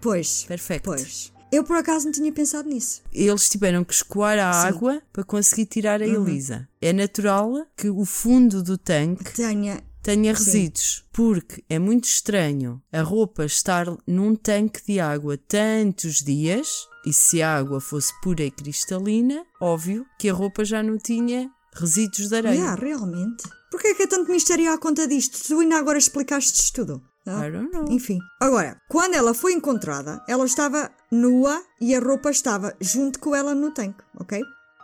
Pois. 0.00 0.44
perfeita. 0.44 0.84
Pois. 0.84 1.32
Eu 1.50 1.62
por 1.64 1.76
acaso 1.76 2.06
não 2.06 2.12
tinha 2.12 2.32
pensado 2.32 2.66
nisso. 2.68 3.02
Eles 3.12 3.48
tiveram 3.50 3.84
que 3.84 3.92
escoar 3.92 4.38
a 4.38 4.52
Sim. 4.52 4.68
água 4.68 5.02
para 5.12 5.22
conseguir 5.22 5.66
tirar 5.66 6.00
a 6.02 6.06
Uhum. 6.06 6.26
Elisa. 6.26 6.66
É 6.80 6.92
natural 6.94 7.66
que 7.76 7.90
o 7.90 8.04
fundo 8.06 8.62
do 8.62 8.78
tanque 8.78 9.34
Tenha. 9.34 9.82
tenha 10.02 10.34
Sim. 10.34 10.44
resíduos, 10.44 11.04
porque 11.12 11.62
é 11.68 11.78
muito 11.78 12.04
estranho 12.04 12.80
a 12.90 13.02
roupa 13.02 13.44
estar 13.44 13.86
num 14.06 14.34
tanque 14.34 14.80
de 14.86 14.98
água 14.98 15.36
tantos 15.36 16.22
dias, 16.22 16.88
e 17.04 17.12
se 17.12 17.42
a 17.42 17.56
água 17.56 17.80
fosse 17.80 18.12
pura 18.20 18.42
e 18.42 18.50
cristalina, 18.50 19.44
óbvio 19.60 20.06
que 20.18 20.28
a 20.28 20.32
roupa 20.32 20.64
já 20.64 20.82
não 20.82 20.98
tinha 20.98 21.50
resíduos 21.74 22.28
de 22.28 22.36
areia. 22.36 22.54
Yeah, 22.54 22.80
realmente. 22.80 23.44
Porquê 23.70 23.88
é 23.88 23.94
que 23.94 24.02
é 24.02 24.06
tanto 24.06 24.30
mistério 24.30 24.72
à 24.72 24.78
conta 24.78 25.08
disto? 25.08 25.42
Tu 25.46 25.58
ainda 25.58 25.78
agora 25.78 25.98
explicaste 25.98 26.72
tudo. 26.72 27.02
Ah, 27.26 27.46
I 27.46 27.50
don't 27.50 27.70
know. 27.72 27.86
Enfim. 27.90 28.18
Agora, 28.40 28.80
quando 28.88 29.14
ela 29.14 29.32
foi 29.32 29.52
encontrada, 29.52 30.22
ela 30.28 30.44
estava 30.44 30.90
nua 31.10 31.62
e 31.80 31.94
a 31.94 32.00
roupa 32.00 32.30
estava 32.30 32.74
junto 32.80 33.18
com 33.18 33.34
ela 33.34 33.54
no 33.54 33.72
tanque, 33.72 34.02
ok? 34.18 34.42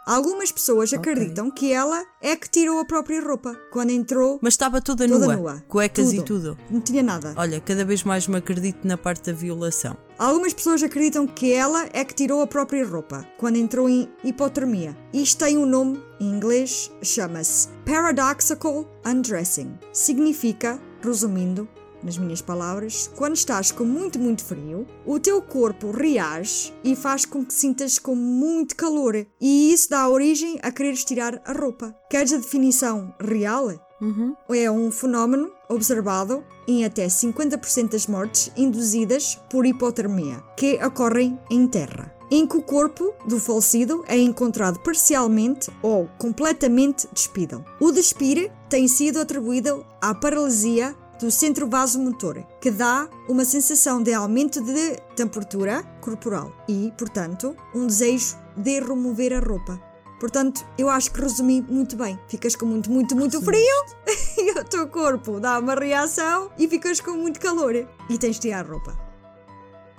Algumas 0.09 0.51
pessoas 0.51 0.90
acreditam 0.94 1.51
que 1.51 1.70
ela 1.70 2.02
é 2.22 2.35
que 2.35 2.48
tirou 2.48 2.80
a 2.80 2.85
própria 2.86 3.20
roupa 3.22 3.55
quando 3.70 3.90
entrou. 3.90 4.39
Mas 4.40 4.55
estava 4.55 4.80
toda, 4.80 5.06
Toda 5.06 5.26
nua, 5.26 5.36
nua. 5.36 5.64
cuecas 5.68 6.14
e 6.14 6.16
Tudo. 6.16 6.55
tudo. 6.55 6.59
Não 6.70 6.80
tinha 6.80 7.02
nada. 7.02 7.35
Olha, 7.36 7.60
cada 7.60 7.85
vez 7.85 8.02
mais 8.05 8.26
me 8.26 8.39
acredito 8.39 8.89
na 8.89 8.97
parte 8.97 9.26
da 9.30 9.36
violação. 9.36 9.94
Algumas 10.18 10.55
pessoas 10.55 10.82
acreditam 10.82 11.26
que 11.26 11.52
ela 11.52 11.86
é 11.93 12.06
que 12.06 12.14
tirou 12.14 12.40
a 12.40 12.47
própria 12.47 12.86
roupa 12.86 13.22
quando 13.36 13.56
entrou 13.56 13.86
em 13.86 14.09
hipotermia. 14.24 14.97
Isto 15.12 15.44
tem 15.44 15.59
um 15.59 15.66
nome 15.66 16.02
em 16.18 16.26
inglês, 16.30 16.90
chama-se 17.02 17.68
Paradoxical 17.85 18.90
Undressing. 19.05 19.78
Significa, 19.93 20.80
resumindo, 21.02 21.68
nas 22.02 22.18
minhas 22.18 22.40
palavras, 22.40 23.10
quando 23.16 23.36
estás 23.36 23.70
com 23.70 23.84
muito, 23.84 24.18
muito 24.18 24.44
frio, 24.44 24.86
o 25.04 25.18
teu 25.18 25.40
corpo 25.42 25.90
reage 25.90 26.72
e 26.84 26.94
faz 26.94 27.24
com 27.24 27.44
que 27.44 27.54
sintas 27.54 27.98
com 27.98 28.14
muito 28.14 28.76
calor. 28.76 29.26
E 29.40 29.72
isso 29.72 29.90
dá 29.90 30.08
origem 30.08 30.58
a 30.62 30.70
quereres 30.70 31.04
tirar 31.04 31.40
a 31.44 31.52
roupa. 31.52 31.94
Queres 32.10 32.32
a 32.32 32.36
definição 32.36 33.14
real? 33.20 33.68
Uhum. 34.00 34.36
é 34.50 34.70
um 34.70 34.92
fenómeno 34.92 35.50
observado 35.68 36.44
em 36.68 36.84
até 36.84 37.06
50% 37.06 37.90
das 37.90 38.06
mortes 38.06 38.52
induzidas 38.56 39.36
por 39.50 39.66
hipotermia, 39.66 40.40
que 40.56 40.78
ocorrem 40.84 41.36
em 41.50 41.66
terra, 41.66 42.14
em 42.30 42.46
que 42.46 42.56
o 42.56 42.62
corpo 42.62 43.12
do 43.26 43.40
falecido 43.40 44.04
é 44.06 44.16
encontrado 44.16 44.78
parcialmente 44.80 45.68
ou 45.82 46.08
completamente 46.16 47.08
despido. 47.12 47.64
O 47.80 47.90
despir 47.90 48.52
tem 48.68 48.86
sido 48.86 49.18
atribuído 49.18 49.84
à 50.00 50.14
paralisia 50.14 50.94
do 51.20 51.31
centro 51.31 51.69
vasomotor, 51.69 52.45
que 52.61 52.70
dá 52.70 53.09
uma 53.28 53.45
sensação 53.45 54.03
de 54.03 54.12
aumento 54.12 54.61
de 54.62 54.97
temperatura 55.16 55.82
corporal 56.01 56.53
e, 56.69 56.93
portanto, 56.97 57.57
um 57.74 57.86
desejo 57.86 58.36
de 58.57 58.81
remover 58.81 59.32
a 59.32 59.40
roupa. 59.40 59.81
Portanto, 60.20 60.66
eu 60.77 60.89
acho 60.89 61.12
que 61.12 61.20
resumi 61.20 61.61
muito 61.62 61.97
bem. 61.97 62.19
Ficas 62.28 62.57
com 62.57 62.66
muito, 62.66 62.90
muito, 62.90 63.15
muito 63.15 63.40
frio 63.40 63.85
e 64.36 64.51
o 64.59 64.65
teu 64.65 64.89
corpo 64.89 65.39
dá 65.39 65.59
uma 65.61 65.74
reação 65.74 66.51
e 66.59 66.66
ficas 66.66 67.01
com 67.01 67.12
muito 67.12 67.39
calor 67.39 67.74
e 67.77 68.19
tens 68.19 68.35
de 68.36 68.40
tirar 68.43 68.65
a 68.65 68.69
roupa. 68.69 69.09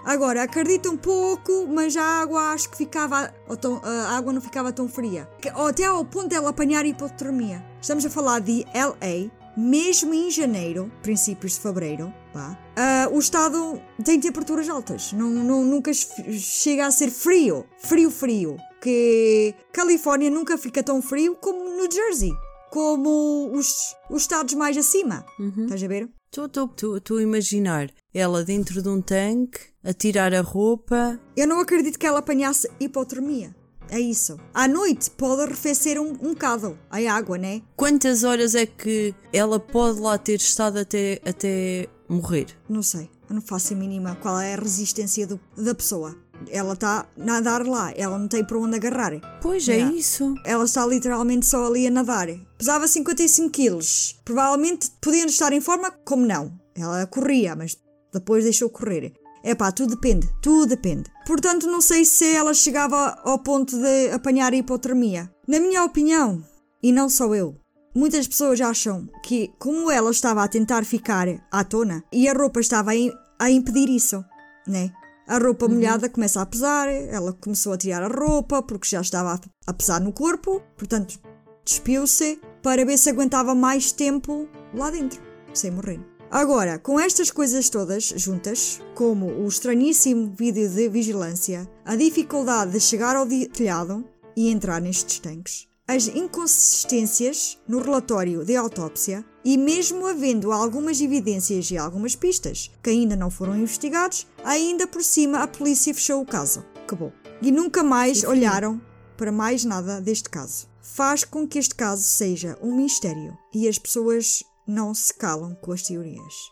Agora, 0.06 0.44
acredita 0.44 0.90
um 0.90 0.98
pouco, 0.98 1.68
mas 1.68 1.96
a 1.98 2.04
água 2.04 2.52
acho 2.54 2.70
que 2.70 2.78
ficava. 2.78 3.34
tão- 3.60 3.82
a 3.84 4.18
água 4.18 4.32
não 4.32 4.42
ficava 4.42 4.72
tão 4.72 4.88
fria. 4.88 5.30
Ou 5.56 5.68
Até 5.68 5.84
ao 5.86 6.04
ponto 6.06 6.30
dela 6.30 6.50
apanhar 6.50 6.86
hipotermia. 6.86 7.64
Estamos 7.82 8.06
a 8.06 8.10
falar 8.10 8.40
de 8.40 8.66
LA, 8.74 9.30
mesmo 9.60 10.14
em 10.14 10.32
janeiro, 10.32 10.92
princípios 11.04 11.54
de 11.54 11.60
fevereiro, 11.60 12.14
vá, 12.34 12.58
ah, 12.76 13.08
o 13.12 13.20
estado 13.20 13.82
tem 14.04 14.20
temperaturas 14.20 14.70
altas. 14.70 15.12
Não, 15.14 15.30
não- 15.30 15.64
nunca 15.66 15.92
che- 15.94 16.32
chega 16.40 16.86
a 16.88 16.92
ser 16.92 17.10
frio. 17.12 17.66
Frio, 17.80 18.10
frio. 18.10 18.58
Que 18.82 19.54
Califórnia 19.74 20.30
nunca 20.30 20.58
fica 20.58 20.82
tão 20.82 21.02
frio 21.02 21.36
como 21.36 21.64
New 21.76 21.92
Jersey. 21.92 22.32
Como 22.72 23.52
os, 23.54 23.96
os 24.10 24.22
estados 24.22 24.54
mais 24.54 24.78
acima. 24.78 25.26
Estás 25.64 25.84
a 25.84 25.88
ver? 25.88 26.08
Estou 26.32 27.18
a 27.18 27.22
imaginar 27.24 27.90
ela 28.14 28.44
dentro 28.44 28.82
de 28.84 28.88
um 28.88 29.02
tanque, 29.02 29.60
a 29.84 29.92
tirar 29.92 30.34
a 30.34 30.42
roupa. 30.42 31.20
Eu 31.36 31.48
não 31.48 31.60
acredito 31.60 31.98
que 31.98 32.06
ela 32.06 32.20
apanhasse 32.20 32.70
hipotermia. 32.80 33.56
É 33.92 34.00
isso. 34.00 34.38
À 34.54 34.68
noite 34.68 35.10
pode 35.12 35.42
arrefecer 35.42 36.00
um, 36.00 36.10
um 36.10 36.34
bocado 36.34 36.78
a 36.90 36.98
água, 37.12 37.38
né? 37.38 37.62
Quantas 37.76 38.24
horas 38.24 38.56
é 38.56 38.66
que 38.66 39.14
ela 39.34 39.60
pode 39.60 40.00
lá 40.00 40.18
ter 40.18 40.36
estado 40.36 40.78
até, 40.80 41.20
até 41.26 41.88
morrer? 42.08 42.48
Não 42.70 42.84
sei. 42.84 43.10
Eu 43.30 43.36
não 43.36 43.42
faço 43.42 43.74
a 43.74 43.78
mínima 43.78 44.16
qual 44.16 44.40
é 44.40 44.54
a 44.56 44.60
resistência 44.60 45.28
do- 45.28 45.40
da 45.56 45.76
pessoa. 45.76 46.16
Ela 46.50 46.74
está 46.74 47.02
a 47.02 47.24
nadar 47.24 47.66
lá. 47.66 47.92
Ela 47.96 48.18
não 48.18 48.28
tem 48.28 48.44
para 48.44 48.58
onde 48.58 48.76
agarrar. 48.76 49.20
Pois 49.42 49.68
é 49.70 49.80
isso. 49.80 50.34
Ela 50.46 50.64
está 50.66 50.86
literalmente 50.86 51.46
só 51.46 51.68
ali 51.68 51.86
a 51.86 51.92
nadar. 51.92 52.28
Pesava 52.58 52.88
55 52.88 53.50
quilos. 53.52 54.20
Provavelmente 54.26 54.90
podiam 55.02 55.26
estar 55.28 55.52
em 55.54 55.62
forma, 55.62 55.92
como 56.06 56.26
não. 56.26 56.52
Ela 56.76 57.06
corria, 57.06 57.56
mas 57.56 57.78
depois 58.14 58.44
deixou 58.46 58.70
correr. 58.70 59.14
É 59.44 59.56
pá, 59.56 59.72
tudo 59.72 59.96
depende, 59.96 60.30
tudo 60.42 60.66
depende. 60.68 61.10
Portanto, 61.26 61.66
não 61.68 61.80
sei 61.82 62.04
se 62.06 62.26
ela 62.36 62.54
chegava 62.54 63.18
ao 63.24 63.40
ponto 63.40 63.78
de 63.78 64.10
apanhar 64.12 64.54
hipotermia. 64.54 65.32
Na 65.48 65.60
minha 65.60 65.84
opinião, 65.84 66.44
e 66.84 66.92
não 66.92 67.08
só 67.10 67.34
eu, 67.34 67.56
muitas 67.96 68.28
pessoas 68.28 68.60
acham 68.60 69.08
que, 69.24 69.50
como 69.58 69.90
ela 69.90 70.12
estava 70.12 70.44
a 70.44 70.48
tentar 70.48 70.84
ficar 70.86 71.28
à 71.52 71.64
tona 71.64 72.04
e 72.12 72.28
a 72.28 72.34
roupa 72.34 72.60
estava 72.60 72.92
a, 72.92 72.96
im- 72.96 73.14
a 73.40 73.50
impedir 73.50 73.90
isso, 73.90 74.24
né? 74.68 74.92
A 75.28 75.38
roupa 75.38 75.68
molhada 75.68 76.10
começa 76.10 76.42
a 76.42 76.46
pesar, 76.46 76.90
ela 76.90 77.32
começou 77.34 77.72
a 77.74 77.78
tirar 77.78 78.04
a 78.04 78.08
roupa 78.08 78.62
porque 78.64 78.88
já 78.90 79.00
estava 79.00 79.36
a- 79.36 79.40
a 79.68 79.74
pesar 79.74 80.02
no 80.02 80.12
corpo, 80.12 80.62
portanto, 80.78 81.20
despiu-se 81.64 82.42
para 82.64 82.84
ver 82.84 82.98
se 82.98 83.10
aguentava 83.10 83.54
mais 83.56 83.92
tempo 83.92 84.50
lá 84.74 84.90
dentro, 84.90 85.22
sem 85.54 85.72
morrer. 85.72 86.00
Agora, 86.32 86.78
com 86.78 87.00
estas 87.00 87.32
coisas 87.32 87.70
todas 87.70 88.14
juntas, 88.16 88.80
como 88.94 89.26
o 89.26 89.48
estranhíssimo 89.48 90.32
vídeo 90.38 90.70
de 90.70 90.88
vigilância, 90.88 91.68
a 91.84 91.96
dificuldade 91.96 92.74
de 92.74 92.80
chegar 92.80 93.16
ao 93.16 93.26
telhado 93.26 94.06
e 94.38 94.52
entrar 94.52 94.80
nestes 94.80 95.18
tanques, 95.18 95.68
as 95.88 96.08
inconsistências 96.08 97.58
no 97.68 97.82
relatório 97.82 98.46
de 98.46 98.56
autópsia 98.56 99.26
e 99.44 99.58
mesmo 99.58 100.06
havendo 100.06 100.52
algumas 100.52 101.02
evidências 101.02 101.72
e 101.72 101.80
algumas 101.80 102.16
pistas 102.16 102.70
que 102.84 102.92
ainda 102.92 103.16
não 103.16 103.32
foram 103.32 103.58
investigados, 103.58 104.28
ainda 104.44 104.86
por 104.86 105.04
cima 105.04 105.40
a 105.40 105.48
polícia 105.48 105.96
fechou 105.96 106.22
o 106.22 106.26
caso. 106.28 106.64
Acabou. 106.84 107.12
E 107.42 107.52
nunca 107.52 107.82
mais 107.82 108.24
olharam 108.24 108.80
para 109.18 109.32
mais 109.32 109.66
nada 109.66 110.00
deste 110.00 110.30
caso. 110.30 110.68
Faz 110.80 111.24
com 111.24 111.48
que 111.48 111.58
este 111.58 111.74
caso 111.74 112.04
seja 112.04 112.56
um 112.62 112.76
mistério 112.76 113.36
e 113.52 113.68
as 113.68 113.80
pessoas 113.80 114.44
não 114.70 114.94
se 114.94 115.12
calam 115.16 115.56
com 115.56 115.72
as 115.72 115.82
teorias. 115.82 116.52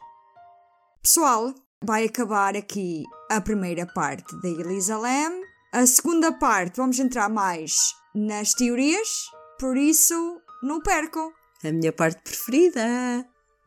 Pessoal, 1.04 1.54
vai 1.84 2.06
acabar 2.06 2.58
aqui 2.58 3.04
a 3.30 3.40
primeira 3.40 3.86
parte 3.86 4.36
da 4.42 4.50
Elisa 4.50 4.98
Lam. 4.98 5.40
A 5.72 5.86
segunda 5.86 6.32
parte 6.32 6.78
vamos 6.78 6.98
entrar 6.98 7.30
mais 7.30 7.96
nas 8.16 8.54
teorias, 8.54 9.30
por 9.60 9.78
isso 9.78 10.42
não 10.64 10.82
percam. 10.82 11.32
A 11.64 11.72
minha 11.72 11.94
parte 11.94 12.22
preferida. 12.24 12.84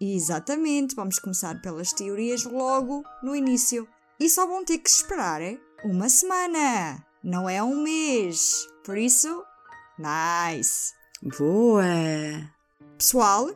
Exatamente, 0.00 0.96
vamos 0.96 1.20
começar 1.20 1.60
pelas 1.62 1.92
teorias 1.92 2.44
logo 2.44 3.04
no 3.22 3.36
início. 3.36 3.86
E 4.18 4.28
só 4.28 4.46
vão 4.46 4.64
ter 4.64 4.78
que 4.78 4.90
esperar 4.90 5.40
uma 5.84 6.08
semana, 6.08 7.06
não 7.22 7.48
é 7.48 7.62
um 7.62 7.80
mês. 7.82 8.66
Por 8.84 8.98
isso, 8.98 9.44
nice! 9.96 10.92
Boa. 11.38 11.84
Pessoal, 12.98 13.50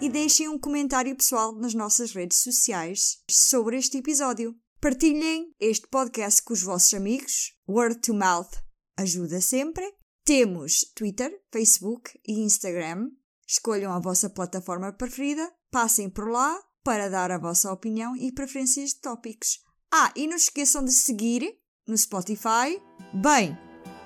e 0.00 0.08
deixem 0.08 0.48
um 0.48 0.58
comentário 0.58 1.14
pessoal 1.16 1.54
nas 1.54 1.74
nossas 1.74 2.12
redes 2.12 2.38
sociais 2.38 3.18
sobre 3.30 3.78
este 3.78 3.98
episódio. 3.98 4.56
Partilhem 4.80 5.54
este 5.58 5.86
podcast 5.88 6.42
com 6.42 6.52
os 6.52 6.62
vossos 6.62 6.92
amigos. 6.92 7.54
Word 7.68 8.00
to 8.00 8.12
mouth 8.12 8.50
ajuda 8.96 9.40
sempre. 9.40 9.84
Temos 10.24 10.80
Twitter, 10.94 11.32
Facebook 11.52 12.18
e 12.26 12.40
Instagram. 12.40 13.10
Escolham 13.46 13.92
a 13.92 13.98
vossa 13.98 14.30
plataforma 14.30 14.92
preferida, 14.92 15.50
passem 15.70 16.08
por 16.08 16.28
lá 16.28 16.58
para 16.82 17.08
dar 17.08 17.30
a 17.30 17.38
vossa 17.38 17.72
opinião 17.72 18.16
e 18.16 18.32
preferências 18.32 18.90
de 18.90 19.00
tópicos. 19.00 19.58
Ah, 19.92 20.12
e 20.14 20.26
não 20.26 20.36
esqueçam 20.36 20.84
de 20.84 20.92
seguir 20.92 21.54
no 21.86 21.96
Spotify. 21.96 22.80
Bem, 23.12 23.56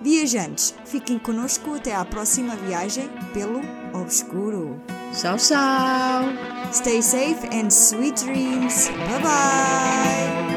viajantes, 0.01 0.75
fiquem 0.85 1.19
connosco 1.19 1.75
até 1.75 1.95
à 1.95 2.05
próxima 2.05 2.57
viagem 2.57 3.09
pelo 3.33 3.61
obscuro. 3.95 4.81
Tchau, 5.19 5.37
tchau! 5.37 6.73
Stay 6.73 7.03
safe 7.03 7.47
and 7.47 7.71
sweet 7.71 8.25
dreams. 8.25 8.89
Bye 8.89 9.23
bye. 9.23 10.48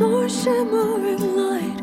Saw 0.00 0.22
a 0.22 0.28
shimmering 0.30 1.36
light. 1.36 1.78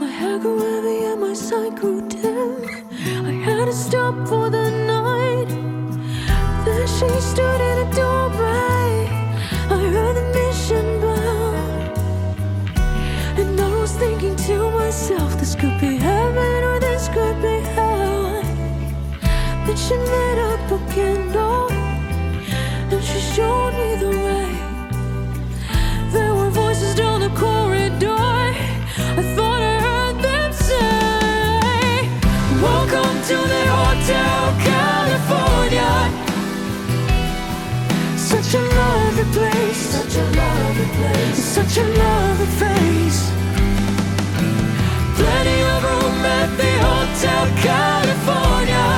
My 0.00 0.10
hair 0.18 0.36
grew 0.40 0.58
heavy 0.58 1.04
and 1.04 1.20
my 1.20 1.32
sight 1.32 1.76
grew 1.76 2.00
dim. 2.08 2.56
I 3.24 3.34
had 3.46 3.66
to 3.66 3.72
stop 3.72 4.14
for 4.26 4.50
the 4.50 4.68
night. 4.94 5.50
There 6.64 6.88
she 6.96 7.08
stood 7.30 7.60
in 7.70 7.76
a 7.86 7.88
doorway. 7.94 8.90
I 9.76 9.78
heard 9.94 10.16
the 10.20 10.26
mission 10.38 10.86
bell, 11.00 11.54
and 13.40 13.60
I 13.60 13.80
was 13.80 13.92
thinking 13.92 14.34
to 14.48 14.56
myself, 14.72 15.38
this 15.38 15.54
could 15.54 15.80
be 15.80 15.98
heaven 15.98 16.64
or 16.70 16.80
this 16.80 17.06
could 17.14 17.40
be 17.40 17.60
hell. 17.76 18.42
Then 19.66 19.76
she 19.84 19.94
lit 19.94 20.38
up 20.50 20.72
a 20.76 20.78
candle, 20.92 21.70
and 22.92 23.02
she 23.04 23.20
showed 23.34 23.74
me 23.80 23.90
the 24.04 24.10
way. 24.24 24.47
To 33.28 33.36
the 33.36 33.64
Hotel 33.68 34.56
California. 34.72 35.92
Such 38.16 38.54
a 38.54 38.62
lovely 38.80 39.26
place, 39.36 39.76
such 39.76 40.16
a 40.16 40.24
lovely 40.40 40.88
place, 40.96 41.36
such 41.36 41.76
a 41.76 41.84
lovely 41.84 42.46
face. 42.62 43.20
Plenty 45.20 45.58
of 45.72 45.78
room 45.88 46.24
at 46.40 46.48
the 46.56 46.72
Hotel 46.88 47.44
California. 47.68 48.88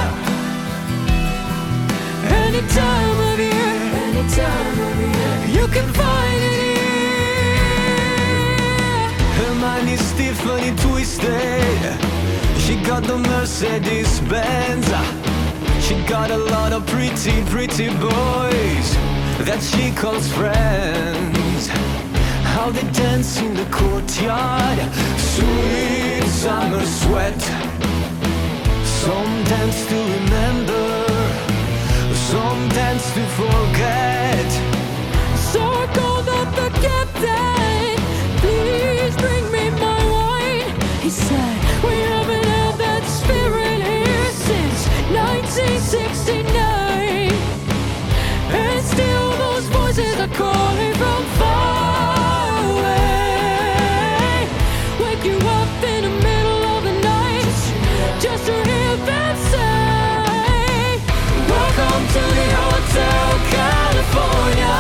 Any 2.45 2.63
time 2.69 3.19
of 3.31 3.39
year, 3.51 3.75
any 4.07 4.25
time 4.31 4.79
of 4.89 4.97
year, 5.11 5.37
you 5.59 5.67
can 5.75 5.89
find 5.93 6.41
it 6.51 6.55
here. 6.79 6.95
Her 9.39 9.55
mind 9.57 9.89
is 9.89 10.13
Tiffany 10.13 10.71
twisted. 10.77 12.20
She 12.71 12.77
got 12.83 13.03
the 13.03 13.19
Mercedes 13.19 14.21
Benz. 14.31 14.87
She 15.85 16.01
got 16.07 16.31
a 16.31 16.37
lot 16.37 16.73
of 16.73 16.87
pretty, 16.87 17.43
pretty 17.47 17.89
boys 17.89 18.89
that 19.43 19.59
she 19.61 19.91
calls 19.91 20.31
friends. 20.33 21.67
How 22.55 22.71
they 22.71 22.89
dance 22.93 23.41
in 23.41 23.55
the 23.55 23.67
courtyard, 23.73 24.79
sweet 25.19 26.23
summer 26.31 26.87
sweat. 26.87 27.41
Some 29.03 29.33
dance 29.51 29.87
to 29.89 29.99
remember, 30.15 31.09
some 32.31 32.69
dance 32.69 33.13
to 33.15 33.23
forget. 33.41 34.49
So 35.51 35.61
I 35.61 35.87
called 35.99 36.29
up 36.39 36.49
the 36.55 36.71
captain. 36.87 37.99
Please 38.39 39.17
bring 39.17 39.45
me 39.51 39.71
my 39.71 39.99
wine. 40.15 40.71
He 41.01 41.11
said, 41.11 41.70
1969. 45.93 47.35
And 48.55 48.81
still 48.85 49.31
those 49.39 49.67
voices 49.75 50.15
are 50.21 50.29
calling 50.39 50.95
from 50.95 51.25
far 51.35 52.63
away. 52.71 53.67
Wake 55.03 55.25
you 55.25 55.35
up 55.35 55.83
in 55.83 56.05
the 56.07 56.15
middle 56.23 56.63
of 56.75 56.85
the 56.85 56.95
night 57.03 57.59
just 58.23 58.47
to 58.47 58.53
hear 58.53 58.97
them 59.03 59.37
say, 59.51 61.03
Welcome 61.51 62.05
to 62.15 62.23
the 62.39 62.49
Hotel 62.63 63.27
California. 63.51 64.79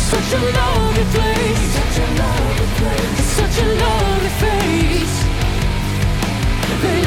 Such 0.00 0.32
a 0.32 0.40
lovely 0.40 1.04
place, 1.12 1.64
such 1.76 1.96
a 2.00 2.08
lovely 2.24 2.68
place, 2.80 3.20
such 3.36 3.56
a 3.60 3.68
lovely 3.84 4.32
face. 4.40 5.16
They 6.80 6.98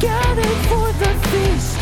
gathered 0.00 0.60
for 0.70 0.86
the 1.02 1.12
feast. 1.28 1.76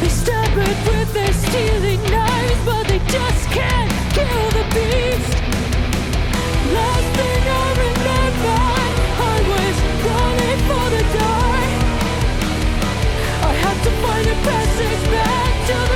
They 0.00 0.08
stab 0.08 0.56
with 0.56 1.12
their 1.12 1.32
steely 1.32 1.96
knives, 2.10 2.64
but 2.64 2.86
they 2.88 3.00
just 3.00 3.48
can't 3.50 3.92
kill 4.16 4.46
the 4.56 4.64
beast. 4.74 5.32
Last 6.72 7.08
thing 7.18 7.42
I 7.62 7.68
remember, 7.86 8.60
I 9.32 9.36
was 9.52 9.76
running 10.08 10.60
for 10.68 10.86
the 10.96 11.02
door. 11.16 11.56
I 13.48 13.52
had 13.64 13.78
to 13.84 13.90
find 14.02 14.26
a 14.26 14.36
passage 14.48 15.04
back 15.12 15.52
to 15.68 15.76
the 15.92 15.95